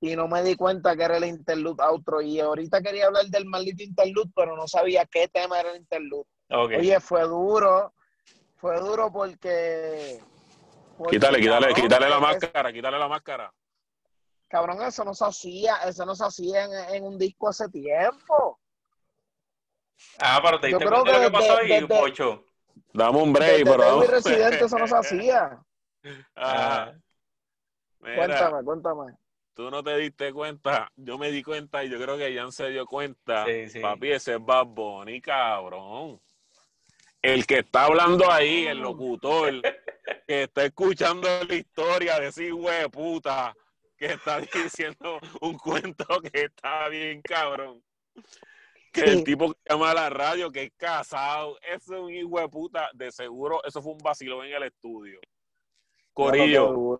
y 0.00 0.16
no 0.16 0.28
me 0.28 0.42
di 0.42 0.56
cuenta 0.56 0.96
que 0.96 1.04
era 1.04 1.18
el 1.18 1.24
interlude 1.24 1.82
outro. 1.84 2.22
Y 2.22 2.40
ahorita 2.40 2.80
quería 2.80 3.06
hablar 3.06 3.26
del 3.26 3.44
maldito 3.44 3.82
interlude, 3.82 4.30
pero 4.34 4.56
no 4.56 4.66
sabía 4.66 5.04
qué 5.06 5.28
tema 5.28 5.60
era 5.60 5.72
el 5.72 5.78
interlude. 5.78 6.24
Oye, 6.48 6.98
fue 7.00 7.22
duro, 7.22 7.94
fue 8.56 8.80
duro 8.80 9.12
porque... 9.12 10.20
quítale, 11.10 11.38
quítale, 11.38 11.74
quítale 11.74 12.08
la 12.08 12.18
máscara, 12.18 12.72
quítale 12.72 12.98
la 12.98 13.08
máscara. 13.08 13.52
Cabrón, 14.48 14.82
eso 14.82 15.04
no 15.04 15.14
se 15.14 15.24
hacía, 15.24 15.76
eso 15.86 16.04
no 16.04 16.16
se 16.16 16.24
hacía 16.24 16.64
en, 16.92 17.04
un 17.04 17.16
disco 17.18 17.48
hace 17.48 17.68
tiempo. 17.68 18.58
Ah, 20.18 20.40
pero 20.42 20.58
te 20.58 20.68
diste 20.68 20.84
cuenta 20.84 21.18
lo 21.18 21.20
que 21.20 21.30
pasó 21.30 21.56
ahí, 21.58 21.86
Pocho. 21.86 22.46
Dame 22.92 23.18
un 23.18 23.32
break, 23.32 23.64
pero... 23.64 24.02
Residente, 24.02 24.64
eso 24.64 24.78
no 24.78 24.88
se 24.88 24.96
hacía. 24.96 25.62
Ah, 26.34 26.94
cuéntame, 28.00 28.64
cuéntame 28.64 29.14
tú 29.54 29.70
no 29.70 29.82
te 29.82 29.96
diste 29.96 30.32
cuenta, 30.32 30.90
yo 30.96 31.18
me 31.18 31.30
di 31.30 31.42
cuenta 31.42 31.84
y 31.84 31.90
yo 31.90 32.00
creo 32.00 32.16
que 32.16 32.34
Jan 32.34 32.52
se 32.52 32.70
dio 32.70 32.86
cuenta. 32.86 33.46
Papi, 33.80 34.12
ese 34.12 34.34
es 34.34 34.44
Bad 34.44 34.66
Bunny, 34.66 35.20
cabrón. 35.20 36.20
El 37.22 37.46
que 37.46 37.58
está 37.58 37.84
hablando 37.84 38.30
ahí, 38.30 38.66
el 38.66 38.78
locutor, 38.78 39.60
que 40.26 40.44
está 40.44 40.64
escuchando 40.64 41.28
la 41.46 41.54
historia 41.54 42.18
de 42.18 42.28
ese 42.28 42.50
güey 42.50 42.88
puta, 42.88 43.54
que 43.96 44.06
está 44.06 44.40
diciendo 44.54 45.20
un 45.42 45.58
cuento 45.58 46.06
que 46.22 46.44
está 46.44 46.88
bien 46.88 47.20
cabrón. 47.20 47.82
Que 48.90 49.02
el 49.02 49.22
tipo 49.22 49.52
que 49.52 49.58
llama 49.68 49.90
a 49.92 49.94
la 49.94 50.10
radio, 50.10 50.50
que 50.50 50.64
es 50.64 50.72
casado, 50.76 51.58
ese 51.60 51.94
es 51.94 52.00
un 52.00 52.12
hijo 52.12 52.40
de 52.40 52.48
puta, 52.48 52.90
de 52.94 53.12
seguro, 53.12 53.62
eso 53.64 53.80
fue 53.82 53.92
un 53.92 53.98
vacilón 53.98 54.46
en 54.46 54.54
el 54.54 54.62
estudio. 54.64 55.20
Corillo 56.12 56.98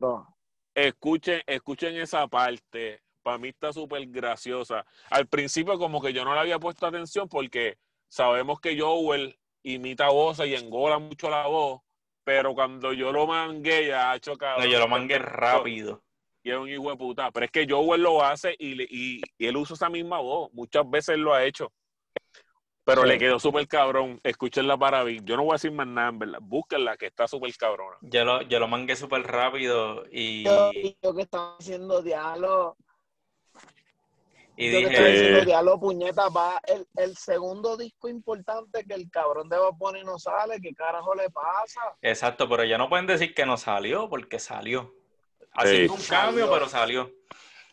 escuchen, 0.75 1.43
escuchen 1.47 1.97
esa 1.97 2.27
parte. 2.29 3.03
Para 3.23 3.39
mí 3.39 3.49
está 3.49 3.73
súper 3.73 4.07
graciosa. 4.07 4.85
Al 5.11 5.27
principio 5.27 5.79
como 5.79 6.01
que 6.01 6.13
yo 6.13 6.25
no 6.25 6.35
le 6.35 6.41
había 6.41 6.59
puesto 6.59 6.87
atención 6.87 7.29
porque 7.29 7.77
sabemos 8.09 8.61
que 8.61 8.79
Joel 8.79 9.39
imita 9.63 10.09
voces 10.09 10.49
y 10.49 10.55
engola 10.55 10.99
mucho 10.99 11.29
la 11.29 11.47
voz, 11.47 11.83
pero 12.25 12.55
cuando 12.55 12.93
yo 12.93 13.13
lo 13.13 13.27
mangué 13.27 13.89
ya 13.89 14.13
ha 14.13 14.21
chocado. 14.21 14.61
No, 14.61 14.67
yo 14.67 14.79
lo 14.79 14.89
mangué 14.89 15.19
rápido. 15.19 16.03
Y 16.43 16.51
es 16.51 16.57
un 16.57 16.69
hijo 16.71 16.91
de 16.91 16.97
puta. 16.97 17.31
Pero 17.31 17.45
es 17.45 17.53
que 17.53 17.67
Joel 17.69 18.03
lo 18.03 18.25
hace 18.25 18.55
y, 18.59 18.83
y, 18.83 19.21
y 19.37 19.47
él 19.47 19.57
usa 19.59 19.75
esa 19.75 19.91
misma 19.91 20.21
voz. 20.21 20.51
Muchas 20.55 20.89
veces 20.89 21.19
lo 21.19 21.35
ha 21.35 21.45
hecho. 21.45 21.71
Pero 22.91 23.05
le 23.07 23.19
quedó 23.19 23.39
súper 23.39 23.67
cabrón. 23.69 24.21
Escúchenla 24.23 24.77
para 24.77 25.05
mí. 25.05 25.19
Yo 25.23 25.37
no 25.37 25.45
voy 25.45 25.53
a 25.53 25.55
decir 25.55 25.73
más 25.73 25.87
nada, 25.87 26.09
en 26.09 26.19
verdad. 26.19 26.39
Búsquenla, 26.43 26.97
que 26.97 27.07
está 27.07 27.29
súper 27.29 27.57
cabrona. 27.57 27.97
Yo 28.03 28.25
lo, 28.25 28.43
yo 28.43 28.59
lo 28.59 28.69
mangué 28.69 28.97
súper 28.97 29.23
rápido 29.23 30.05
y. 30.11 30.45
Yo, 30.45 30.71
yo 31.03 31.15
que 31.15 31.23
estaba 31.23 31.57
haciendo 31.59 32.03
diálogo. 32.03 32.77
Y 34.57 34.71
yo 34.71 34.79
que 34.79 34.85
dije. 34.89 34.91
estaba 34.93 35.09
haciendo 35.09 35.45
diálogo, 35.45 35.81
puñeta, 35.81 36.29
va 36.29 36.61
el, 36.67 36.87
el 36.97 37.17
segundo 37.17 37.77
disco 37.77 38.09
importante 38.09 38.85
que 38.85 38.95
el 38.95 39.11
cabrón 39.11 39.49
de 39.49 39.57
Bad 39.57 40.03
no 40.05 40.19
sale. 40.19 40.61
¿Qué 40.61 40.75
carajo 40.75 41.15
le 41.15 41.31
pasa? 41.31 41.81
Exacto, 42.03 42.49
pero 42.49 42.65
ya 42.65 42.77
no 42.77 42.89
pueden 42.89 43.07
decir 43.07 43.35
que 43.35 43.47
no 43.47 43.57
salió, 43.57 44.09
porque 44.11 44.39
salió. 44.39 44.95
Haciendo 45.53 45.95
un 45.95 46.03
cambio, 46.03 46.45
Salió. 46.47 46.51
pero 46.53 46.69
salió. 46.69 47.11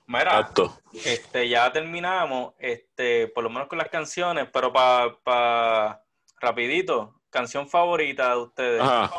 Mira, 0.07 0.39
Exacto. 0.39 0.79
este, 1.05 1.49
ya 1.49 1.71
terminamos, 1.71 2.53
este, 2.59 3.27
por 3.27 3.43
lo 3.43 3.49
menos 3.49 3.67
con 3.67 3.77
las 3.77 3.89
canciones, 3.89 4.47
pero 4.51 4.71
para 4.71 5.17
pa, 5.21 6.01
rapidito, 6.39 7.13
canción 7.29 7.67
favorita 7.67 8.31
de 8.31 8.37
ustedes. 8.37 8.81
Ajá. 8.81 9.11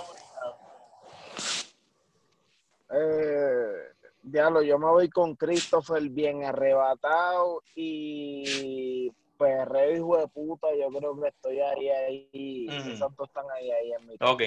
Eh, 2.91 3.93
diablo, 4.23 4.63
yo 4.63 4.79
me 4.79 4.87
voy 4.87 5.11
con 5.11 5.37
Christopher 5.37 6.09
bien 6.09 6.45
arrebatado 6.45 7.63
y 7.75 9.13
perreo 9.37 9.95
hijo 9.95 10.17
de 10.17 10.29
puta. 10.29 10.69
Yo 10.75 10.89
creo 10.89 11.21
que 11.21 11.29
estoy 11.29 11.61
ahí, 11.61 11.89
ahí. 11.91 12.67
Esos 12.71 13.15
dos 13.15 13.29
están 13.29 13.45
ahí, 13.55 13.71
ahí 13.71 13.93
en 13.93 14.07
mi. 14.07 14.17
Ok. 14.21 14.43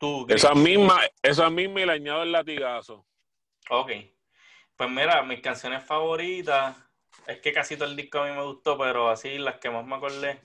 Tú. 0.00 0.26
Esa 0.28 0.52
misma, 0.54 0.98
esa 1.22 1.48
misma 1.48 1.80
y 1.80 1.86
le 1.86 1.92
añado 1.92 2.24
el 2.24 2.32
latigazo. 2.32 3.04
Ok. 3.70 3.92
Pues 4.80 4.88
mira, 4.88 5.22
mis 5.24 5.42
canciones 5.42 5.84
favoritas, 5.84 6.74
es 7.26 7.38
que 7.40 7.52
casi 7.52 7.76
todo 7.76 7.86
el 7.86 7.96
disco 7.96 8.20
a 8.20 8.24
mí 8.24 8.30
me 8.30 8.42
gustó, 8.42 8.78
pero 8.78 9.10
así 9.10 9.36
las 9.36 9.56
que 9.56 9.68
más 9.68 9.84
me 9.84 9.96
acordé. 9.96 10.40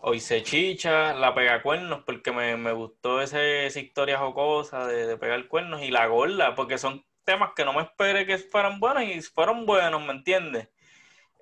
Hoy 0.00 0.18
se 0.18 0.42
chicha, 0.42 1.12
la 1.12 1.34
pega 1.34 1.60
cuernos, 1.60 2.02
porque 2.06 2.32
me, 2.32 2.56
me 2.56 2.72
gustó 2.72 3.20
ese, 3.20 3.66
esa 3.66 3.78
historia 3.78 4.16
jocosa 4.16 4.86
de, 4.86 5.06
de 5.06 5.18
pegar 5.18 5.46
cuernos 5.48 5.82
y 5.82 5.90
la 5.90 6.06
gorda, 6.06 6.54
porque 6.54 6.78
son 6.78 7.04
temas 7.22 7.50
que 7.54 7.66
no 7.66 7.74
me 7.74 7.82
esperé 7.82 8.24
que 8.24 8.38
fueran 8.38 8.80
buenos 8.80 9.02
y 9.02 9.20
fueron 9.20 9.66
buenos, 9.66 10.02
¿me 10.02 10.12
entiendes? 10.12 10.70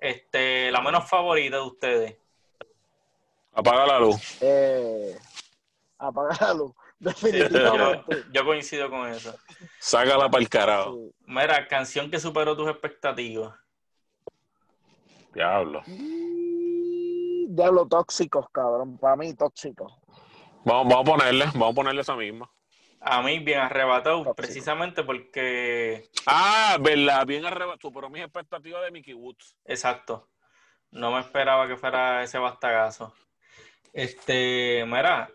Este, 0.01 0.73
la 0.73 0.81
menos 0.81 1.09
favorita 1.09 1.55
de 1.55 1.63
ustedes. 1.63 2.17
Apaga 3.53 3.87
la 3.87 3.99
luz. 4.01 4.41
Eh, 4.41 5.17
apaga 5.97 6.35
la 6.41 6.53
luz. 6.53 6.73
Yo, 6.99 7.09
Definitivamente. 7.11 8.23
yo 8.31 8.45
coincido 8.45 8.89
con 8.89 9.07
eso. 9.09 9.35
Sácala 9.79 10.29
para 10.29 10.41
el 10.41 10.49
carajo. 10.49 10.93
Sí. 10.95 11.15
Mira, 11.27 11.67
canción 11.67 12.09
que 12.09 12.19
superó 12.19 12.55
tus 12.55 12.69
expectativas. 12.69 13.53
Diablo. 15.33 15.81
Y- 15.87 17.47
Diablo 17.49 17.87
tóxicos, 17.87 18.47
cabrón. 18.51 18.97
Para 18.97 19.15
mí, 19.17 19.33
tóxicos. 19.33 19.93
Vamos, 20.63 20.93
vamos 20.93 20.99
a 21.01 21.11
ponerle, 21.17 21.45
vamos 21.53 21.71
a 21.71 21.75
ponerle 21.75 22.01
esa 22.01 22.15
misma. 22.15 22.49
A 23.01 23.21
mí 23.21 23.37
bien 23.39 23.59
arrebatado, 23.59 24.17
Tóxico. 24.17 24.35
precisamente 24.35 25.03
porque 25.03 26.09
Ah, 26.25 26.77
verdad, 26.79 27.25
bien 27.27 27.45
arrebatado. 27.45 27.77
Superó 27.81 28.09
mis 28.09 28.23
expectativas 28.23 28.83
de 28.83 28.91
Mickey 28.91 29.13
Woods. 29.13 29.55
Exacto. 29.65 30.29
No 30.91 31.11
me 31.11 31.19
esperaba 31.19 31.67
que 31.67 31.75
fuera 31.77 32.23
ese 32.23 32.39
bastagazo. 32.39 33.13
Este, 33.93 34.83
mira, 34.87 35.29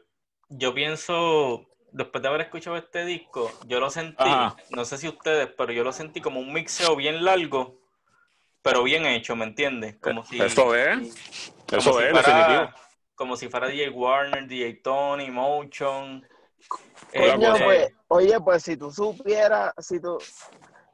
yo 0.50 0.74
pienso, 0.74 1.66
después 1.92 2.22
de 2.22 2.28
haber 2.28 2.40
escuchado 2.42 2.76
este 2.76 3.04
disco, 3.04 3.50
yo 3.66 3.80
lo 3.80 3.88
sentí, 3.90 4.16
Ajá. 4.18 4.56
no 4.70 4.84
sé 4.84 4.98
si 4.98 5.08
ustedes, 5.08 5.48
pero 5.56 5.72
yo 5.72 5.84
lo 5.84 5.92
sentí 5.92 6.20
como 6.20 6.40
un 6.40 6.52
mixeo 6.52 6.96
bien 6.96 7.24
largo, 7.24 7.78
pero 8.62 8.82
bien 8.82 9.06
hecho, 9.06 9.36
¿me 9.36 9.44
entiendes? 9.44 9.96
Como 10.00 10.24
si, 10.24 10.40
Eso 10.40 10.74
es, 10.74 11.52
como 11.68 11.78
eso 11.80 11.92
si 11.98 12.04
es, 12.04 12.10
fuera- 12.10 12.22
definitivo. 12.22 12.70
Como 13.14 13.36
si 13.36 13.48
fuera 13.50 13.68
DJ 13.68 13.90
Warner, 13.90 14.46
DJ 14.46 14.80
Tony, 14.82 15.30
Motion. 15.30 16.26
Hola, 17.14 17.34
Coño, 17.34 17.52
este, 17.54 17.64
pues, 17.64 17.92
oye, 18.08 18.40
pues 18.40 18.62
si 18.62 18.76
tú 18.78 18.90
supieras, 18.90 19.74
si 19.78 20.00
tú, 20.00 20.16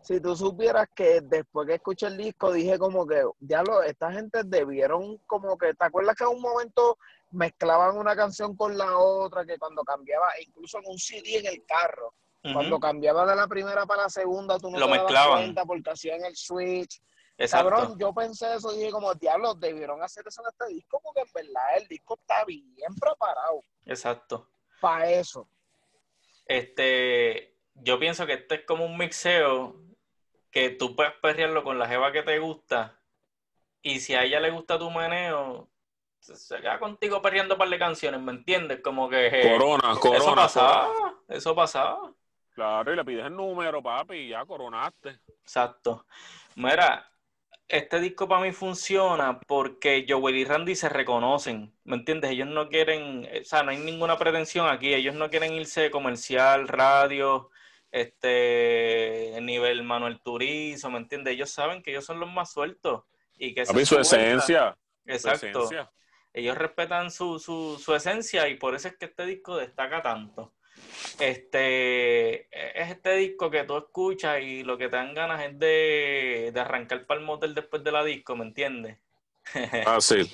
si 0.03 0.21
tú 0.21 0.35
supieras 0.37 0.89
que 0.95 1.21
después 1.23 1.69
que 1.69 1.75
escuché 1.75 2.09
el 2.09 2.17
disco 2.17 2.53
dije 2.53 2.79
como 2.79 3.07
que, 3.07 3.23
diablo, 3.39 3.81
esta 3.83 4.11
gente 4.13 4.41
debieron 4.45 5.19
como 5.27 5.57
que, 5.57 5.73
¿te 5.75 5.85
acuerdas 5.85 6.17
que 6.17 6.25
en 6.25 6.31
un 6.31 6.43
momento 6.43 6.99
mezclaban 7.37 7.97
una 7.97 8.17
canción 8.17 8.57
con 8.57 8.77
la 8.77 8.97
otra, 8.99 9.45
que 9.45 9.59
cuando 9.59 9.85
cambiaba, 9.85 10.29
incluso 10.41 10.79
en 10.79 10.85
un 10.87 10.99
CD 10.99 11.39
en 11.39 11.47
el 11.47 11.65
carro, 11.65 12.15
cuando 12.53 12.79
cambiaba 12.79 13.27
de 13.27 13.35
la 13.35 13.49
primera 13.49 13.87
para 13.87 14.03
la 14.05 14.09
segunda, 14.09 14.57
tú 14.59 14.71
no 14.71 14.79
Lo 14.79 14.87
te 14.87 14.93
dabas 14.93 15.03
mezclaban. 15.05 15.39
cuenta 15.43 15.65
porque 15.65 15.91
hacían 15.91 16.25
el 16.25 16.37
switch. 16.37 17.03
exacto. 17.37 17.69
Cabrón, 17.71 17.99
yo 17.99 18.15
pensé 18.15 18.55
eso 18.55 18.73
y 18.73 18.79
dije 18.79 18.91
como, 18.93 19.13
diablo, 19.15 19.55
debieron 19.55 20.01
hacer 20.03 20.25
eso 20.29 20.43
en 20.43 20.49
este 20.53 20.75
disco 20.75 21.01
porque 21.03 21.23
en 21.23 21.33
verdad 21.35 21.77
el 21.79 21.89
disco 21.89 22.17
está 22.21 22.45
bien 22.45 22.95
preparado 23.01 23.63
Exacto. 23.85 24.49
para 24.81 25.11
eso. 25.11 25.49
Este, 26.47 27.57
yo 27.75 27.99
pienso 27.99 28.27
que 28.27 28.35
este 28.35 28.55
es 28.57 28.65
como 28.65 28.85
un 28.87 28.97
mixeo 28.97 29.77
que 30.53 30.71
tú 30.71 30.95
puedes 30.95 31.13
perrearlo 31.21 31.65
con 31.65 31.79
la 31.79 31.89
jeva 31.89 32.13
que 32.13 32.23
te 32.23 32.39
gusta 32.39 33.01
y 33.83 33.99
si 34.01 34.15
a 34.15 34.23
ella 34.23 34.39
le 34.41 34.51
gusta 34.51 34.79
tu 34.79 34.91
meneo, 34.91 35.69
se, 36.21 36.57
queda 36.61 36.79
contigo 36.79 37.23
perreando 37.23 37.55
un 37.55 37.59
par 37.59 37.69
de 37.69 37.79
canciones, 37.79 38.21
¿me 38.21 38.33
entiendes? 38.33 38.81
Como 38.81 39.09
que 39.09 39.27
eh, 39.27 39.53
Corona, 39.53 39.93
eso 39.93 40.01
corona, 40.01 40.35
pasaba, 40.35 40.87
corona. 40.87 41.15
eso 41.29 41.55
pasaba. 41.55 42.13
Claro, 42.51 42.93
y 42.93 42.97
le 42.97 43.05
pides 43.05 43.27
el 43.27 43.37
número, 43.37 43.83
papi, 43.83 44.15
y 44.17 44.29
ya 44.31 44.45
coronaste. 44.47 45.21
Exacto. 45.43 46.07
Mira, 46.55 47.07
este 47.69 48.01
disco 48.01 48.29
para 48.29 48.43
mí 48.43 48.53
funciona 48.53 49.39
porque 49.47 50.07
Joel 50.09 50.37
y 50.37 50.45
Randy 50.45 50.75
se 50.75 50.89
reconocen, 50.89 51.75
¿me 51.85 51.97
entiendes? 51.97 52.31
Ellos 52.31 52.49
no 52.49 52.69
quieren, 52.69 53.29
o 53.41 53.45
sea, 53.45 53.63
no 53.63 53.73
hay 53.73 53.79
ninguna 53.79 54.17
pretensión 54.17 54.69
aquí, 54.69 54.95
ellos 54.95 55.15
no 55.15 55.29
quieren 55.31 55.53
irse 55.53 55.91
comercial, 55.91 56.69
radio, 56.69 57.51
este, 57.91 59.37
nivel 59.43 59.83
Manuel 59.83 60.21
Turizo, 60.21 60.91
¿me 60.91 60.99
entiendes? 60.99 61.35
Ellos 61.35 61.51
saben 61.51 61.83
que 61.83 61.91
ellos 61.91 62.05
son 62.05 62.21
los 62.21 62.31
más 62.33 62.53
sueltos 62.53 63.03
y 63.37 63.53
que 63.53 63.65
Papi, 63.65 63.85
su 63.85 63.99
esencia. 63.99 64.77
su 65.05 65.13
Exacto. 65.13 65.47
esencia. 65.47 65.91
Ellos 66.37 66.59
respetan 66.59 67.11
su, 67.11 67.39
su, 67.39 67.81
su 67.83 67.95
esencia 67.95 68.47
y 68.47 68.57
por 68.57 68.75
eso 68.75 68.89
es 68.89 68.97
que 68.99 69.07
este 69.07 69.25
disco 69.25 69.57
destaca 69.57 70.03
tanto. 70.03 70.53
Este 71.19 72.43
es 72.79 72.91
este 72.91 73.17
disco 73.17 73.51
que 73.51 73.65
tú 73.65 73.79
escuchas 73.79 74.43
y 74.43 74.63
lo 74.63 74.77
que 74.77 74.91
te 74.91 74.97
dan 74.97 75.15
ganas 75.15 75.43
es 75.43 75.59
de, 75.59 76.51
de 76.53 76.61
arrancar 76.61 77.07
para 77.07 77.21
el 77.21 77.27
motel 77.27 77.55
después 77.55 77.83
de 77.83 77.91
la 77.91 78.05
disco, 78.05 78.37
¿me 78.37 78.45
entiendes? 78.45 78.99
Fácil. 79.85 80.31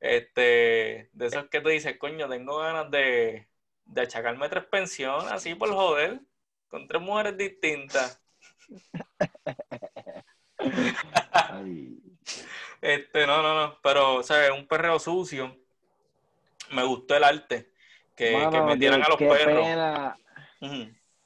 Este, 0.00 1.10
de 1.12 1.26
esos 1.26 1.46
que 1.48 1.60
tú 1.60 1.68
dices, 1.68 1.96
coño, 1.96 2.28
tengo 2.28 2.58
ganas 2.58 2.90
de, 2.90 3.46
de 3.84 4.00
achacarme 4.00 4.48
tres 4.48 4.64
pensiones, 4.64 5.30
así 5.30 5.54
por 5.54 5.70
joder, 5.72 6.22
con 6.66 6.88
tres 6.88 7.00
mujeres 7.00 7.36
distintas. 7.36 8.20
Este, 12.80 13.26
no, 13.26 13.42
no, 13.42 13.54
no, 13.54 13.78
pero, 13.82 14.22
¿sabes? 14.22 14.50
Un 14.50 14.66
perreo 14.66 14.98
sucio. 14.98 15.56
Me 16.72 16.84
gustó 16.84 17.16
el 17.16 17.24
arte. 17.24 17.72
Que, 18.14 18.48
que 18.50 18.60
metieran 18.62 19.02
a 19.02 19.08
los 19.08 19.18
qué 19.18 19.28
perros. 19.28 19.62
pena. 19.62 20.18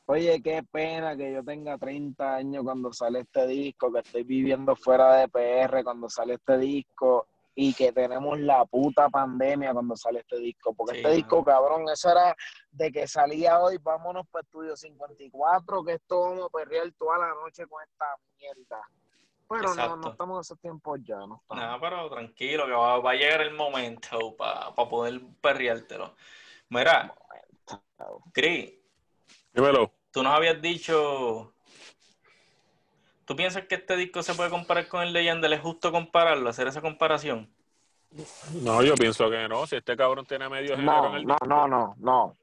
Oye, 0.06 0.42
qué 0.42 0.64
pena 0.64 1.16
que 1.16 1.32
yo 1.32 1.44
tenga 1.44 1.78
30 1.78 2.34
años 2.34 2.64
cuando 2.64 2.92
sale 2.92 3.20
este 3.20 3.46
disco, 3.46 3.92
que 3.92 4.00
estoy 4.00 4.24
viviendo 4.24 4.74
fuera 4.74 5.14
de 5.14 5.28
PR 5.28 5.84
cuando 5.84 6.08
sale 6.08 6.34
este 6.34 6.58
disco 6.58 7.28
y 7.54 7.74
que 7.74 7.92
tenemos 7.92 8.40
la 8.40 8.64
puta 8.64 9.08
pandemia 9.08 9.72
cuando 9.72 9.94
sale 9.96 10.20
este 10.20 10.38
disco. 10.38 10.74
Porque 10.74 10.94
Sí, 10.94 11.00
este 11.00 11.12
disco, 11.14 11.44
cabrón, 11.44 11.84
eso 11.92 12.10
era 12.10 12.34
de 12.72 12.90
que 12.90 13.06
salía 13.06 13.60
hoy, 13.60 13.78
vámonos 13.80 14.26
para 14.28 14.42
Estudio 14.42 14.76
54, 14.76 15.84
que 15.84 15.92
esto 15.92 16.20
vamos 16.22 16.46
a 16.46 16.58
perrear 16.58 16.90
toda 16.98 17.18
la 17.18 17.28
noche 17.28 17.66
con 17.68 17.80
esta 17.82 18.06
mierda. 18.36 18.80
Pero 19.50 19.74
no, 19.74 19.96
no 19.96 20.10
estamos 20.12 20.36
en 20.36 20.40
esos 20.42 20.58
tiempos 20.60 21.00
ya, 21.02 21.16
no 21.26 21.40
estamos. 21.42 21.62
Nada, 21.64 21.80
pero 21.80 22.08
tranquilo, 22.08 22.66
que 22.66 22.72
va, 22.72 23.00
va 23.00 23.10
a 23.10 23.14
llegar 23.14 23.40
el 23.40 23.52
momento 23.54 24.36
para 24.36 24.72
poder 24.74 25.20
perreártelo. 25.40 26.14
Mira, 26.68 27.12
Cris, 28.32 28.72
Dímelo. 29.52 29.92
tú 30.12 30.22
nos 30.22 30.32
habías 30.34 30.62
dicho. 30.62 31.52
¿Tú 33.24 33.34
piensas 33.36 33.66
que 33.66 33.74
este 33.76 33.96
disco 33.96 34.22
se 34.22 34.34
puede 34.34 34.50
comparar 34.50 34.86
con 34.88 35.02
el 35.02 35.12
de 35.12 35.24
Yandel? 35.24 35.52
¿Es 35.54 35.60
justo 35.60 35.90
compararlo, 35.90 36.48
hacer 36.48 36.68
esa 36.68 36.80
comparación? 36.80 37.52
No, 38.62 38.82
yo 38.82 38.94
pienso 38.94 39.28
que 39.30 39.48
no. 39.48 39.66
Si 39.66 39.76
este 39.76 39.96
cabrón 39.96 40.26
tiene 40.26 40.48
medio 40.48 40.76
género 40.76 41.06
en 41.06 41.12
No, 41.12 41.16
el 41.16 41.26
no, 41.26 41.34
disco, 41.34 41.46
no, 41.46 41.68
no, 41.68 41.94
no. 41.98 42.36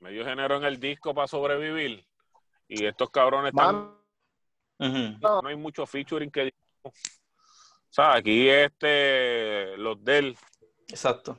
medio 0.00 0.24
género 0.24 0.56
en 0.56 0.64
el 0.64 0.80
disco 0.80 1.14
para 1.14 1.26
sobrevivir, 1.28 2.06
Y 2.68 2.84
estos 2.86 3.08
cabrones 3.10 3.52
están, 3.54 3.97
No 4.78 5.48
hay 5.48 5.56
mucho 5.56 5.86
featuring 5.86 6.30
que 6.30 6.52
o 6.82 6.92
sea, 7.90 8.14
aquí 8.14 8.48
este 8.48 9.76
los 9.78 10.02
del 10.04 10.36
Exacto. 10.88 11.38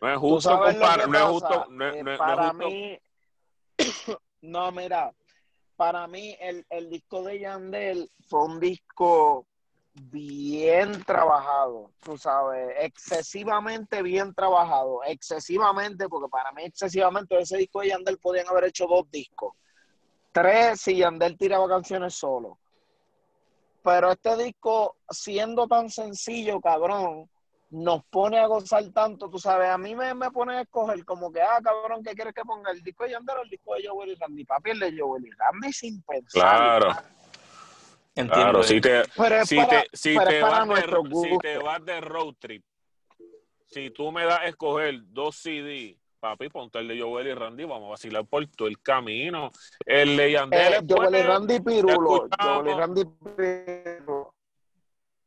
no 0.00 0.10
es 0.12 0.18
justo 0.18 0.50
sabes 0.50 0.76
lo 0.76 0.84
compar- 0.84 1.00
que 1.04 1.06
no 1.10 1.18
es 1.18 1.24
justo, 1.24 1.66
no, 1.70 1.88
es- 1.88 1.94
eh, 1.96 1.96
no 1.96 1.98
es- 1.98 2.04
no 2.04 2.12
es 2.12 2.18
para 2.18 2.48
justo- 2.50 2.56
mí, 2.68 2.98
no, 4.42 4.72
mira, 4.72 5.12
para 5.76 6.06
mí 6.06 6.36
el, 6.40 6.64
el 6.70 6.88
disco 6.90 7.22
de 7.22 7.40
Yandel 7.40 8.10
fue 8.28 8.44
un 8.44 8.60
disco 8.60 9.46
bien 9.94 11.04
trabajado, 11.04 11.90
tú 12.00 12.16
sabes, 12.18 12.68
excesivamente 12.80 14.02
bien 14.02 14.34
trabajado, 14.34 15.00
excesivamente, 15.04 16.08
porque 16.08 16.28
para 16.30 16.50
mí 16.52 16.64
excesivamente 16.64 17.38
ese 17.38 17.58
disco 17.58 17.80
de 17.80 17.88
Yandel 17.88 18.18
podían 18.18 18.48
haber 18.48 18.64
hecho 18.64 18.86
dos 18.86 19.08
discos, 19.10 19.54
tres 20.34 20.80
si 20.80 20.96
Yandel 20.96 21.38
tiraba 21.38 21.68
canciones 21.68 22.14
solo. 22.14 22.58
Pero 23.82 24.10
este 24.12 24.36
disco, 24.36 24.96
siendo 25.08 25.66
tan 25.68 25.88
sencillo, 25.90 26.60
cabrón, 26.60 27.30
nos 27.70 28.04
pone 28.06 28.38
a 28.38 28.46
gozar 28.46 28.82
tanto, 28.92 29.28
tú 29.30 29.38
sabes, 29.38 29.68
a 29.68 29.78
mí 29.78 29.94
me, 29.94 30.12
me 30.14 30.30
pone 30.30 30.56
a 30.56 30.60
escoger 30.62 31.04
como 31.04 31.30
que, 31.30 31.40
ah, 31.40 31.60
cabrón, 31.62 32.02
¿qué 32.02 32.14
quieres 32.14 32.34
que 32.34 32.42
ponga? 32.42 32.70
¿El 32.72 32.82
disco 32.82 33.04
de 33.04 33.10
Yandel 33.10 33.36
o 33.38 33.42
el 33.42 33.50
disco 33.50 33.74
de 33.74 33.86
Joel 33.88 34.10
y 34.10 34.14
Randy? 34.16 34.44
Papi, 34.44 34.70
el 34.70 34.78
de 34.80 34.94
Joel 34.98 35.26
y 35.26 35.30
Randy 35.30 35.72
sin 35.72 36.02
pensar. 36.02 36.30
Claro, 36.32 36.88
Entiendo. 38.16 38.34
claro, 38.34 38.62
si 38.62 38.80
te, 38.80 39.02
Pero 39.16 39.34
es 39.36 39.48
si 39.48 39.56
para, 39.56 39.68
te, 39.68 39.88
si 39.92 40.14
pero 40.16 40.28
te 40.30 40.36
es 40.38 40.42
para 40.42 40.58
vas 40.58 40.66
nuestro 40.66 41.02
de, 41.02 41.08
gusto. 41.10 41.28
si 41.34 41.38
te 41.38 41.58
vas 41.58 41.84
de 41.84 42.00
road 42.00 42.34
trip, 42.38 42.64
si 43.66 43.90
tú 43.90 44.12
me 44.12 44.24
das 44.24 44.40
a 44.40 44.46
escoger 44.46 44.94
dos 45.06 45.36
CD, 45.36 45.98
papi, 46.24 46.48
ponte 46.48 46.78
el 46.78 46.88
de 46.88 46.98
Joel 47.02 47.26
y 47.26 47.34
Randy, 47.34 47.64
vamos 47.64 47.88
a 47.88 47.90
vacilar 47.90 48.24
por 48.24 48.46
todo 48.46 48.66
el 48.66 48.80
camino. 48.80 49.50
El 49.84 50.16
de 50.16 50.32
Yandel 50.32 50.72
Eh, 50.72 50.80
Joel 50.88 51.14
y. 51.16 51.22
Randy 51.22 51.60
Pirulo. 51.60 52.28
Joel 52.40 52.68
y 52.68 52.72
Randy 52.72 53.02
Pirulo. 53.36 54.34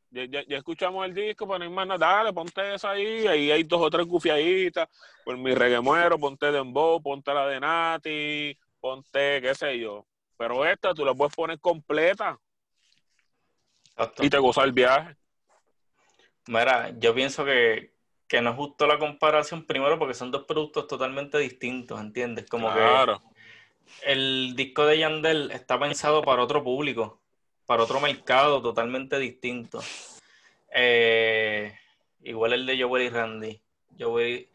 Ya, 0.10 0.26
ya- 0.26 0.44
ya 0.48 0.57
escuchamos 0.57 1.06
el 1.06 1.14
disco, 1.14 1.45
pero 1.45 1.60
no 1.60 1.65
hay 1.65 1.69
más 1.69 1.86
nada. 1.86 1.99
Dale, 2.15 2.34
ponte 2.34 2.74
esa 2.74 2.91
ahí. 2.91 3.28
Ahí 3.28 3.52
hay 3.52 3.61
dos 3.64 3.80
o 3.80 3.90
tres 3.91 4.07
gufiaditas. 4.07 4.90
Por 5.24 5.38
mi 5.38 5.53
reguemuero, 5.53 6.18
ponte 6.18 6.52
Dembow, 6.52 6.99
ponte 6.99 7.32
la 7.32 7.45
de 7.48 7.60
Nati, 7.60 8.57
ponte 8.80 9.40
qué 9.40 9.53
sé 9.53 9.78
yo. 9.78 10.03
Pero 10.36 10.65
esta 10.65 10.95
tú 10.95 11.06
la 11.06 11.14
puedes 11.14 11.36
poner 11.36 11.60
completa 11.60 12.40
Exacto. 13.91 14.24
y 14.26 14.30
te 14.32 14.40
goza 14.40 14.64
el 14.64 14.72
viaje. 14.72 15.15
Mira, 16.48 16.90
yo 16.98 17.14
pienso 17.14 17.45
que, 17.45 17.91
que 18.28 18.41
no 18.41 18.49
es 18.52 18.56
justo 18.56 18.88
la 18.88 18.99
comparación, 18.99 19.66
primero 19.66 19.98
porque 19.98 20.14
son 20.14 20.32
dos 20.32 20.44
productos 20.45 20.88
totalmente 20.88 21.38
distintos, 21.38 21.99
¿entiendes? 21.99 22.45
Como 22.49 22.72
claro. 22.72 23.22
que 24.04 24.12
el 24.12 24.54
disco 24.56 24.86
de 24.86 24.99
Yandel 24.99 25.52
está 25.52 25.80
pensado 25.80 26.22
para 26.22 26.44
otro 26.44 26.64
público, 26.64 27.20
para 27.66 27.84
otro 27.84 27.99
mercado 28.02 28.62
totalmente 28.62 29.18
distinto. 29.18 29.80
Eh, 30.74 31.74
igual 32.24 32.54
el 32.54 32.66
de 32.66 32.82
Joel 32.82 33.04
y 33.04 33.10
Randy. 33.10 33.62
Joel- 33.98 34.49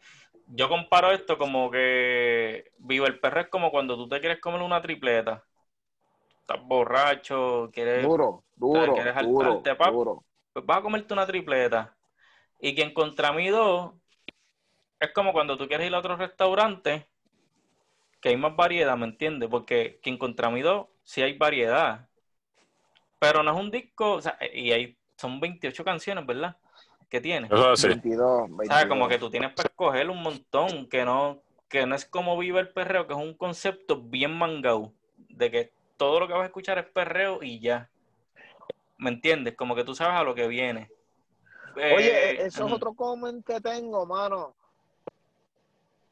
yo 0.47 0.69
comparo 0.69 1.11
esto 1.11 1.37
como 1.37 1.71
que 1.71 2.71
Viva 2.77 3.07
el 3.07 3.19
Perro 3.19 3.41
es 3.41 3.47
como 3.47 3.71
cuando 3.71 3.95
tú 3.95 4.07
te 4.07 4.19
quieres 4.19 4.39
comer 4.39 4.61
una 4.61 4.81
tripleta. 4.81 5.43
Estás 6.41 6.61
borracho, 6.63 7.69
quieres 7.73 8.03
Duro, 8.03 8.43
duro, 8.55 8.93
¿Quieres 8.93 9.15
duro, 9.15 9.61
saltarte, 9.63 9.75
pap? 9.75 9.93
duro. 9.93 10.23
pues 10.51 10.65
vas 10.65 10.77
a 10.77 10.81
comerte 10.81 11.13
una 11.13 11.25
tripleta. 11.25 11.95
Y 12.63 12.73
quien 12.75 12.93
contra 12.93 13.33
mí 13.33 13.49
dos 13.49 13.91
es 14.97 15.11
como 15.11 15.33
cuando 15.33 15.57
tú 15.57 15.67
quieres 15.67 15.85
ir 15.85 15.93
a 15.93 15.99
otro 15.99 16.15
restaurante 16.15 17.05
que 18.21 18.29
hay 18.29 18.37
más 18.37 18.55
variedad, 18.55 18.95
¿me 18.95 19.05
entiendes? 19.05 19.49
Porque 19.49 19.99
quien 20.01 20.17
contra 20.17 20.49
mí 20.49 20.61
dos 20.61 20.87
sí 21.03 21.21
hay 21.21 21.37
variedad. 21.37 22.07
Pero 23.19 23.43
no 23.43 23.51
es 23.51 23.59
un 23.59 23.69
disco, 23.69 24.13
o 24.13 24.21
sea, 24.21 24.37
y 24.53 24.71
hay, 24.71 24.97
son 25.17 25.41
28 25.41 25.83
canciones, 25.83 26.25
¿verdad? 26.25 26.55
Que 27.09 27.19
tiene. 27.19 27.47
Eso 27.47 27.73
es 27.73 27.79
así. 27.79 27.87
22, 27.89 28.43
22. 28.43 28.67
¿Sabes? 28.67 28.85
Como 28.85 29.09
que 29.09 29.17
tú 29.17 29.29
tienes 29.29 29.51
para 29.51 29.67
escoger 29.67 30.09
un 30.09 30.23
montón, 30.23 30.87
que 30.87 31.03
no, 31.03 31.41
que 31.67 31.85
no 31.85 31.95
es 31.95 32.05
como 32.05 32.37
Viva 32.37 32.61
el 32.61 32.69
Perreo, 32.69 33.07
que 33.07 33.13
es 33.13 33.19
un 33.19 33.33
concepto 33.33 34.01
bien 34.01 34.37
mangao, 34.37 34.93
de 35.17 35.51
que 35.51 35.73
todo 35.97 36.17
lo 36.21 36.27
que 36.27 36.33
vas 36.33 36.43
a 36.43 36.45
escuchar 36.45 36.77
es 36.77 36.85
perreo 36.85 37.39
y 37.43 37.59
ya. 37.59 37.89
¿Me 38.97 39.09
entiendes? 39.09 39.53
Como 39.57 39.75
que 39.75 39.83
tú 39.83 39.93
sabes 39.93 40.15
a 40.17 40.23
lo 40.23 40.33
que 40.33 40.47
viene. 40.47 40.92
Oye, 41.75 42.31
Eh, 42.31 42.45
eso 42.45 42.65
es 42.67 42.71
otro 42.73 42.93
comment 42.93 43.45
que 43.45 43.59
tengo, 43.61 44.05
mano. 44.05 44.55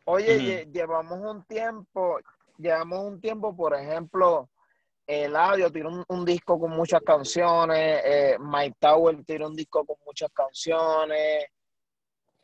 Oye, 0.06 0.38
lle- 0.66 0.72
llevamos 0.72 1.20
un 1.20 1.44
tiempo, 1.46 2.20
llevamos 2.58 3.00
un 3.06 3.22
tiempo, 3.22 3.56
por 3.56 3.76
ejemplo, 3.76 4.50
Eladio 5.06 5.72
tiene 5.72 5.90
un, 5.90 6.04
un 6.08 6.26
disco 6.26 6.60
con 6.60 6.72
muchas 6.72 7.02
canciones, 7.02 8.02
eh, 8.06 8.38
Mike 8.40 8.78
Tower 8.80 9.24
tiene 9.26 9.46
un 9.46 9.56
disco 9.56 9.86
con 9.86 9.98
muchas 10.06 10.32
canciones, 10.32 11.46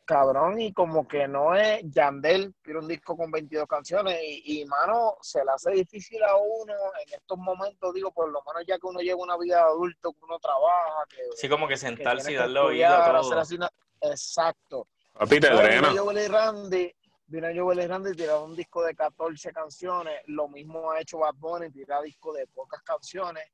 cabrón, 0.08 0.58
y 0.58 0.72
como 0.72 1.06
que 1.06 1.28
no 1.28 1.54
es, 1.54 1.82
Yandel 1.84 2.54
tiene 2.62 2.80
un 2.80 2.88
disco 2.88 3.14
con 3.14 3.30
22 3.30 3.68
canciones, 3.68 4.18
y, 4.22 4.62
y 4.62 4.64
mano, 4.64 5.18
se 5.20 5.44
le 5.44 5.50
hace 5.50 5.70
difícil 5.72 6.22
a 6.24 6.34
uno 6.34 6.72
en 7.06 7.12
estos 7.12 7.36
momentos, 7.36 7.92
digo, 7.92 8.10
por 8.10 8.30
lo 8.30 8.40
menos 8.46 8.64
ya 8.66 8.78
que 8.78 8.86
uno 8.86 9.00
lleva 9.00 9.20
una 9.22 9.36
vida 9.36 9.56
de 9.56 9.62
adulto, 9.64 10.12
que 10.14 10.24
uno 10.24 10.38
trabaja, 10.38 11.04
que, 11.10 11.18
Sí, 11.36 11.46
como 11.46 11.68
que 11.68 11.76
sentarse 11.76 12.32
y 12.32 12.36
darle 12.36 12.58
oído 12.58 12.88
a 12.88 13.04
todo. 13.06 13.20
hacer 13.20 13.38
así 13.38 13.54
una- 13.56 13.70
Exacto. 14.00 14.86
Papi, 15.12 15.40
te 15.40 15.48
¿Sabes? 15.48 15.62
drena. 15.62 15.88
Vino 15.90 16.02
Joel 16.04 16.18
y 16.18 16.26
Randy, 16.28 16.94
vino 17.26 17.48
Joel 17.54 17.80
y 17.80 17.86
Randy 17.86 18.12
tiró 18.16 18.44
un 18.44 18.56
disco 18.56 18.82
de 18.84 18.94
14 18.94 19.52
canciones, 19.52 20.22
lo 20.26 20.48
mismo 20.48 20.90
ha 20.90 21.00
hecho 21.00 21.18
Bad 21.18 21.34
Bunny, 21.34 21.70
tira 21.70 22.00
disco 22.00 22.32
de 22.32 22.46
pocas 22.46 22.80
canciones. 22.82 23.44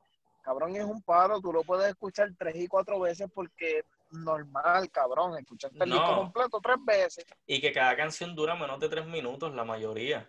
Cabrón, 0.43 0.77
es 0.77 0.85
un 0.85 1.03
paro, 1.03 1.41
tú 1.41 1.53
lo 1.53 1.63
puedes 1.65 1.89
escuchar 1.89 2.29
tres 2.39 2.55
y 2.57 2.69
cuatro 2.69 3.01
veces 3.01 3.29
porque 3.35 3.83
normal, 4.15 4.91
cabrón, 4.91 5.37
escuchaste 5.39 5.83
el 5.83 5.91
No. 5.91 5.97
disco 5.97 6.17
completo 6.17 6.61
tres 6.63 6.77
veces. 6.85 7.27
Y 7.47 7.61
que 7.61 7.73
cada 7.73 7.97
canción 7.97 8.35
dura 8.35 8.55
menos 8.55 8.79
de 8.81 8.89
tres 8.89 9.07
minutos, 9.07 9.55
la 9.55 9.65
mayoría. 9.65 10.29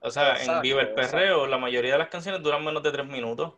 O 0.00 0.10
sea, 0.10 0.36
en 0.42 0.60
Viva 0.62 0.80
el 0.82 0.88
exacto. 0.88 1.12
Perreo, 1.12 1.46
la 1.46 1.58
mayoría 1.58 1.92
de 1.92 1.98
las 1.98 2.08
canciones 2.08 2.42
duran 2.42 2.64
menos 2.64 2.82
de 2.82 2.90
tres 2.90 3.06
minutos. 3.06 3.54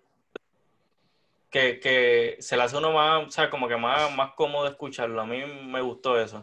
Que, 1.51 1.79
que 1.79 2.37
se 2.41 2.57
le 2.57 2.65
hace 2.65 2.77
uno 2.77 2.93
más, 2.93 3.29
o 3.29 3.31
sea, 3.31 3.49
como 3.49 3.69
que 3.69 3.77
más, 3.77 4.15
más 4.17 4.33
cómodo 4.35 4.67
escucharlo. 4.67 5.21
A 5.21 5.25
mí 5.27 5.45
me 5.45 5.81
gustó 5.81 6.19
eso. 6.19 6.39
Y 6.39 6.41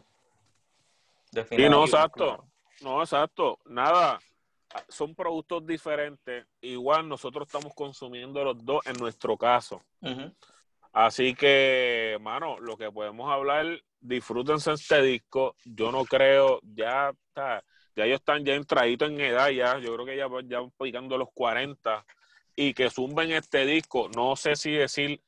no, 1.36 1.42
Definitivamente. 1.44 1.86
exacto. 1.92 2.46
No, 2.82 3.02
exacto. 3.02 3.60
Nada. 3.66 4.20
Son 4.88 5.14
productos 5.14 5.66
diferentes. 5.66 6.48
Igual 6.62 7.10
nosotros 7.10 7.46
estamos 7.46 7.74
consumiendo 7.76 8.42
los 8.44 8.64
dos 8.66 8.86
en 8.88 8.96
nuestro 8.98 9.36
caso. 9.38 9.82
Ujú. 10.02 10.34
Así 10.94 11.36
que, 11.36 12.18
mano, 12.22 12.60
lo 12.60 12.76
que 12.76 12.92
podemos 12.92 13.32
hablar, 13.32 13.82
disfrútense 14.00 14.74
este 14.74 15.02
disco. 15.02 15.56
Yo 15.64 15.92
no 15.92 16.04
creo, 16.06 16.60
ya 16.64 17.14
está, 17.28 17.64
ya 17.96 18.06
ellos 18.06 18.20
están 18.20 18.44
ya 18.44 18.56
entraditos 18.56 19.10
en 19.10 19.22
edad, 19.22 19.50
ya, 19.50 19.80
yo 19.80 19.94
creo 19.94 20.06
que 20.06 20.18
ya, 20.18 20.28
ya 20.46 20.60
van 20.60 20.72
picando 20.78 21.18
los 21.18 21.30
40 21.34 22.06
y 22.56 22.74
que 22.74 22.90
zumben 22.90 23.32
este 23.32 23.66
disco. 23.66 24.10
No 24.16 24.36
sé 24.36 24.56
si 24.56 24.72
decir, 24.72 25.22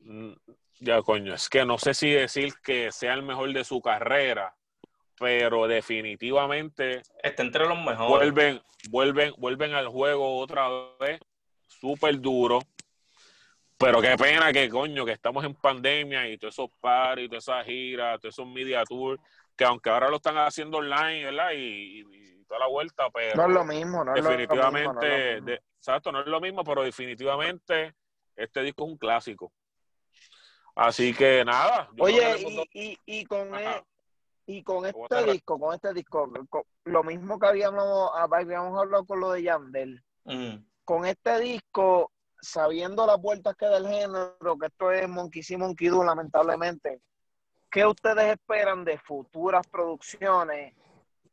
mm, 0.00 0.32
ya 0.80 1.02
coño, 1.02 1.34
es 1.34 1.48
que 1.48 1.64
no 1.64 1.78
sé 1.78 1.92
si 1.92 2.10
decir 2.10 2.54
que 2.62 2.90
sea 2.90 3.14
el 3.14 3.22
mejor 3.22 3.52
de 3.52 3.64
su 3.64 3.82
carrera, 3.82 4.54
pero 5.18 5.66
definitivamente 5.68 7.02
Está 7.22 7.42
entre 7.42 7.66
los 7.66 7.78
mejores. 7.78 8.08
vuelven, 8.08 8.62
vuelven, 8.88 9.34
vuelven 9.36 9.74
al 9.74 9.88
juego 9.88 10.38
otra 10.38 10.68
vez, 10.98 11.20
súper 11.66 12.18
duro. 12.18 12.60
Pero 13.80 14.02
qué 14.02 14.14
pena 14.18 14.52
que 14.52 14.68
coño, 14.68 15.06
que 15.06 15.12
estamos 15.12 15.42
en 15.42 15.54
pandemia 15.54 16.28
y 16.28 16.36
todos 16.36 16.54
esos 16.54 16.70
paris, 16.80 17.30
todas 17.30 17.44
esas 17.44 17.64
giras, 17.64 18.20
todos 18.20 18.34
esos 18.34 18.46
media 18.46 18.84
tours, 18.84 19.18
que 19.56 19.64
aunque 19.64 19.88
ahora 19.88 20.10
lo 20.10 20.16
están 20.16 20.36
haciendo 20.36 20.78
online, 20.78 21.24
¿verdad? 21.24 21.52
Y, 21.52 22.00
y- 22.02 22.40
y 22.40 22.44
toda 22.44 22.60
la 22.60 22.66
vuelta, 22.66 23.08
pero 23.10 23.36
No 23.36 23.48
es 23.48 23.54
lo 23.54 23.64
mismo, 23.64 24.04
no 24.04 24.14
es 24.14 24.22
lo 24.22 24.28
mismo. 24.28 24.30
definitivamente, 24.30 24.94
no 24.94 25.00
es 25.02 25.08
lo 25.24 25.32
mismo. 25.34 25.46
de- 25.46 25.62
exacto, 25.78 26.12
no 26.12 26.20
es 26.20 26.26
lo 26.26 26.40
mismo, 26.42 26.62
pero 26.62 26.82
definitivamente 26.82 27.94
este 28.36 28.62
disco 28.62 28.84
es 28.84 28.90
un 28.90 28.98
clásico. 28.98 29.50
Así 30.74 31.14
que 31.14 31.42
nada. 31.44 31.88
Oye, 31.98 32.36
y, 32.38 32.68
y, 32.74 32.98
y 33.06 33.24
con 33.24 33.54
e- 33.54 33.82
y 34.46 34.62
con 34.62 34.84
este 34.84 35.24
disco, 35.32 35.58
con 35.58 35.74
este 35.74 35.94
disco, 35.94 36.30
con- 36.50 36.64
lo 36.84 37.02
mismo 37.02 37.38
que 37.38 37.46
habíamos, 37.46 38.10
habíamos 38.14 38.78
hablado 38.78 39.06
con 39.06 39.20
lo 39.20 39.32
de 39.32 39.42
Yandel, 39.44 40.02
Ujú. 40.24 40.62
con 40.84 41.06
este 41.06 41.38
disco, 41.40 42.12
sabiendo 42.40 43.06
las 43.06 43.20
vueltas 43.20 43.54
que 43.56 43.66
da 43.66 43.76
el 43.78 43.86
género, 43.88 44.36
que 44.60 44.66
esto 44.66 44.90
es 44.92 45.08
Monkey 45.08 45.42
See, 45.42 45.56
Monkey 45.56 45.88
Do, 45.88 46.04
lamentablemente, 46.04 47.00
¿qué 47.70 47.84
ustedes 47.86 48.32
esperan 48.32 48.84
de 48.84 48.98
futuras 48.98 49.66
producciones 49.66 50.74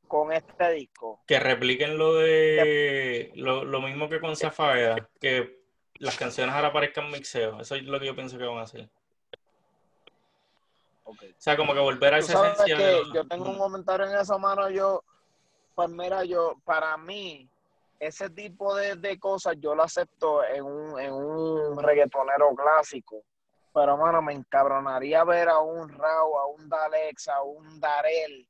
con 0.07 0.31
este 0.31 0.71
disco? 0.71 1.21
Que 1.27 1.39
repliquen 1.39 1.97
lo 1.97 2.15
de 2.15 3.31
lo, 3.35 3.63
lo 3.63 3.81
mismo 3.81 4.09
que 4.09 4.19
con 4.19 4.35
Zafaya, 4.35 5.07
que 5.19 5.61
las 5.95 6.15
canciones 6.17 6.53
ahora 6.53 6.67
aparezcan 6.69 7.09
mixeo. 7.09 7.59
Eso 7.61 7.75
es 7.75 7.83
lo 7.83 7.99
que 7.99 8.05
yo 8.05 8.15
pienso 8.15 8.37
que 8.37 8.45
van 8.45 8.59
a 8.59 8.61
hacer. 8.63 8.89
O 11.03 11.15
sea, 11.37 11.55
como 11.55 11.73
que 11.73 11.79
volver 11.79 12.13
a 12.15 12.17
esa 12.19 12.51
esencia. 12.51 12.75
que 12.77 12.83
de- 12.83 13.03
yo 13.13 13.27
tengo 13.27 13.49
un 13.49 13.57
comentario 13.57 14.05
en 14.07 14.17
esa 14.17 14.37
mano, 14.37 14.69
yo, 14.69 15.03
pues 15.73 15.89
mira, 15.89 16.23
yo, 16.25 16.55
para 16.65 16.97
mí, 16.97 17.49
ese 17.99 18.29
tipo 18.29 18.75
de, 18.75 19.19
cosas 19.19 19.55
yo 19.59 19.73
lo 19.75 19.83
acepto 19.83 20.43
en 20.43 20.63
un, 20.63 20.99
en 20.99 21.13
un 21.13 21.81
reggaetonero 21.81 22.53
clásico. 22.55 23.23
Pero, 23.73 23.97
mano, 23.97 24.21
me 24.21 24.33
encabronaría 24.33 25.23
ver 25.23 25.49
a 25.49 25.59
un 25.59 25.89
Rao, 25.89 26.39
a 26.39 26.47
un 26.47 26.67
Dalex, 26.67 27.27
a 27.27 27.41
un 27.43 27.79
Darel 27.79 28.47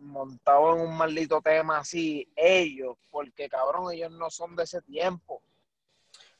montado 0.00 0.74
en 0.74 0.82
un 0.82 0.96
maldito 0.96 1.40
tema 1.40 1.78
así, 1.78 2.26
ellos, 2.34 2.96
porque 3.10 3.48
cabrón, 3.48 3.92
ellos 3.92 4.10
no 4.10 4.30
son 4.30 4.56
de 4.56 4.64
ese 4.64 4.80
tiempo. 4.82 5.42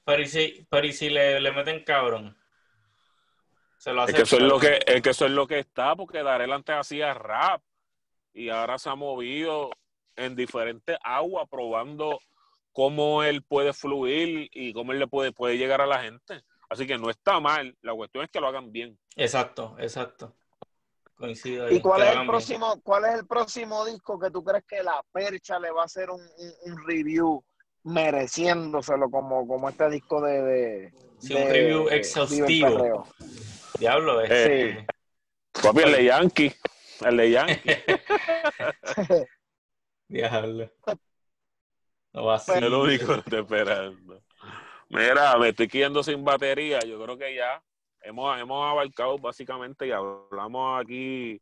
Pero 0.04 0.22
y 0.22 0.26
si, 0.26 0.66
pero 0.68 0.90
si 0.92 1.10
le, 1.10 1.40
le 1.40 1.52
meten 1.52 1.84
cabrón. 1.84 2.36
Se 3.76 3.92
lo 3.92 4.04
es, 4.06 4.14
que 4.14 4.22
eso 4.22 4.36
es, 4.36 4.42
lo 4.42 4.58
que, 4.58 4.80
es 4.86 5.02
que 5.02 5.10
eso 5.10 5.24
es 5.26 5.30
lo 5.30 5.46
que 5.46 5.58
está, 5.58 5.96
porque 5.96 6.22
Darel 6.22 6.52
antes 6.52 6.76
hacía 6.76 7.14
rap 7.14 7.62
y 8.34 8.50
ahora 8.50 8.78
se 8.78 8.90
ha 8.90 8.94
movido 8.94 9.70
en 10.16 10.36
diferentes 10.36 10.98
aguas 11.02 11.48
probando 11.48 12.20
cómo 12.72 13.22
él 13.22 13.42
puede 13.42 13.72
fluir 13.72 14.48
y 14.52 14.72
cómo 14.72 14.92
él 14.92 14.98
le 14.98 15.06
puede, 15.06 15.32
puede 15.32 15.58
llegar 15.58 15.80
a 15.80 15.86
la 15.86 16.02
gente. 16.02 16.42
Así 16.68 16.86
que 16.86 16.98
no 16.98 17.10
está 17.10 17.40
mal, 17.40 17.76
la 17.82 17.94
cuestión 17.94 18.24
es 18.24 18.30
que 18.30 18.40
lo 18.40 18.46
hagan 18.46 18.70
bien. 18.70 18.98
Exacto, 19.16 19.76
exacto. 19.78 20.36
Coincido 21.16 21.70
¿Y 21.70 21.80
cuál 21.80 22.02
es, 22.02 22.16
el 22.16 22.26
próximo, 22.26 22.80
cuál 22.82 23.04
es 23.04 23.14
el 23.16 23.26
próximo 23.26 23.84
disco 23.84 24.18
que 24.18 24.30
tú 24.30 24.42
crees 24.42 24.64
que 24.66 24.82
la 24.82 25.04
percha 25.12 25.58
le 25.58 25.70
va 25.70 25.82
a 25.82 25.84
hacer 25.84 26.08
un, 26.10 26.20
review 26.86 27.44
mereciéndoselo 27.82 29.10
como, 29.10 29.46
como 29.46 29.68
este 29.68 29.90
disco 29.90 30.22
de... 30.22 30.42
de 30.42 30.92
sí, 31.18 31.34
un 31.34 31.48
review 31.48 31.88
exhaustivo. 31.88 33.06
Diablo, 33.78 34.20
es. 34.20 34.30
Eh, 34.30 34.86
Papi, 35.62 35.80
el 35.80 35.92
de 35.92 36.04
Yankee. 36.04 36.52
El 37.04 37.16
de 37.16 37.30
Yankee. 37.30 37.70
Diablo. 40.08 40.70
No 42.12 42.24
va 42.24 42.34
a 42.36 42.38
ser. 42.38 42.64
Es 42.64 42.70
lo 42.70 42.82
único 42.82 43.22
que 43.22 43.38
esperando. 43.38 44.20
Mira, 44.88 45.36
me 45.38 45.50
estoy 45.50 45.68
quedando 45.68 46.02
sin 46.02 46.24
batería. 46.24 46.80
Yo 46.80 47.02
creo 47.02 47.16
que 47.16 47.34
ya 47.34 47.62
hemos, 48.02 48.38
hemos 48.40 48.70
abarcado 48.70 49.18
básicamente 49.18 49.86
y 49.86 49.92
hablamos 49.92 50.80
aquí 50.80 51.38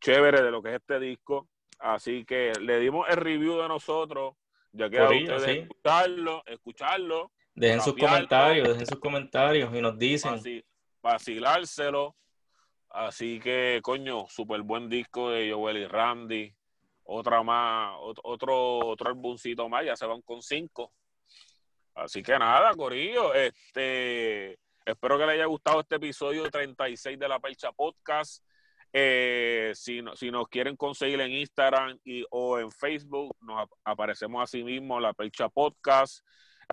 chévere 0.00 0.42
de 0.42 0.50
lo 0.50 0.62
que 0.62 0.70
es 0.70 0.74
este 0.76 1.00
disco. 1.00 1.48
Así 1.78 2.24
que 2.24 2.52
le 2.60 2.78
dimos 2.78 3.08
el 3.08 3.16
review 3.16 3.58
de 3.60 3.68
nosotros. 3.68 4.34
Ya 4.72 4.88
que 4.88 5.00
ustedes 5.00 5.62
escucharlo, 5.62 6.42
escucharlo. 6.46 7.32
Dejen 7.54 7.80
sus 7.80 7.96
comentarios, 7.96 8.68
dejen 8.68 8.86
sus 8.86 9.00
comentarios 9.00 9.74
y 9.74 9.80
nos 9.80 9.98
dicen. 9.98 10.34
Así, 10.34 10.64
vacilárselo. 11.02 12.14
Así 12.90 13.40
que, 13.40 13.80
coño, 13.82 14.26
súper 14.28 14.62
buen 14.62 14.88
disco 14.88 15.30
de 15.30 15.52
Joel 15.52 15.78
y 15.78 15.86
Randy 15.86 16.54
otra 17.12 17.42
más, 17.42 17.96
otro, 18.00 18.78
otro 18.86 19.08
álbumcito 19.08 19.68
más, 19.68 19.84
ya 19.84 19.96
se 19.96 20.06
van 20.06 20.22
con 20.22 20.40
cinco. 20.40 20.92
Así 21.94 22.22
que 22.22 22.38
nada, 22.38 22.72
Corillo, 22.74 23.34
este, 23.34 24.58
espero 24.84 25.18
que 25.18 25.26
les 25.26 25.34
haya 25.34 25.46
gustado 25.46 25.80
este 25.80 25.96
episodio 25.96 26.48
36 26.48 27.18
de 27.18 27.28
la 27.28 27.40
Percha 27.40 27.72
Podcast. 27.72 28.44
Eh, 28.92 29.72
si, 29.74 30.02
si 30.14 30.30
nos 30.30 30.48
quieren 30.48 30.76
conseguir 30.76 31.20
en 31.20 31.32
Instagram 31.32 31.98
y, 32.04 32.24
o 32.30 32.58
en 32.58 32.70
Facebook, 32.70 33.36
nos 33.40 33.68
aparecemos 33.84 34.42
así 34.42 34.62
mismo, 34.62 35.00
la 35.00 35.12
Percha 35.12 35.48
Podcast. 35.48 36.24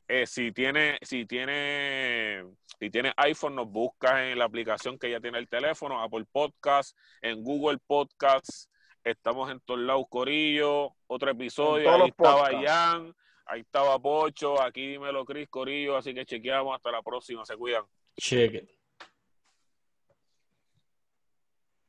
Eh, 0.07 0.27
si 0.27 0.51
tiene, 0.51 0.99
si 1.01 1.25
tiene, 1.25 2.43
si 2.79 2.91
tiene 2.91 3.11
iPhone, 3.17 3.55
nos 3.55 3.67
busca 3.67 4.29
en 4.29 4.37
la 4.37 4.45
aplicación 4.45 4.99
que 4.99 5.09
ya 5.09 5.19
tiene 5.19 5.39
el 5.39 5.49
teléfono, 5.49 6.01
Apple 6.01 6.25
Podcast, 6.31 6.95
en 7.21 7.43
Google 7.43 7.79
Podcasts, 7.87 8.69
Estamos 9.07 9.49
en 9.49 9.61
todos 9.61 9.79
lados, 9.79 10.05
Corillo. 10.09 10.93
Otro 11.07 11.31
episodio. 11.31 11.89
Ahí 11.89 12.09
estaba 12.09 12.49
Jan, 12.61 13.15
ahí 13.45 13.61
estaba 13.61 13.97
Pocho. 13.97 14.61
Aquí 14.61 14.85
dímelo, 14.85 15.23
Cris, 15.23 15.47
Corillo. 15.47 15.95
Así 15.95 16.13
que 16.13 16.25
chequeamos. 16.25 16.75
Hasta 16.75 16.91
la 16.91 17.01
próxima. 17.01 17.45
Se 17.45 17.55
cuidan. 17.55 17.85
Cheque. 18.17 18.67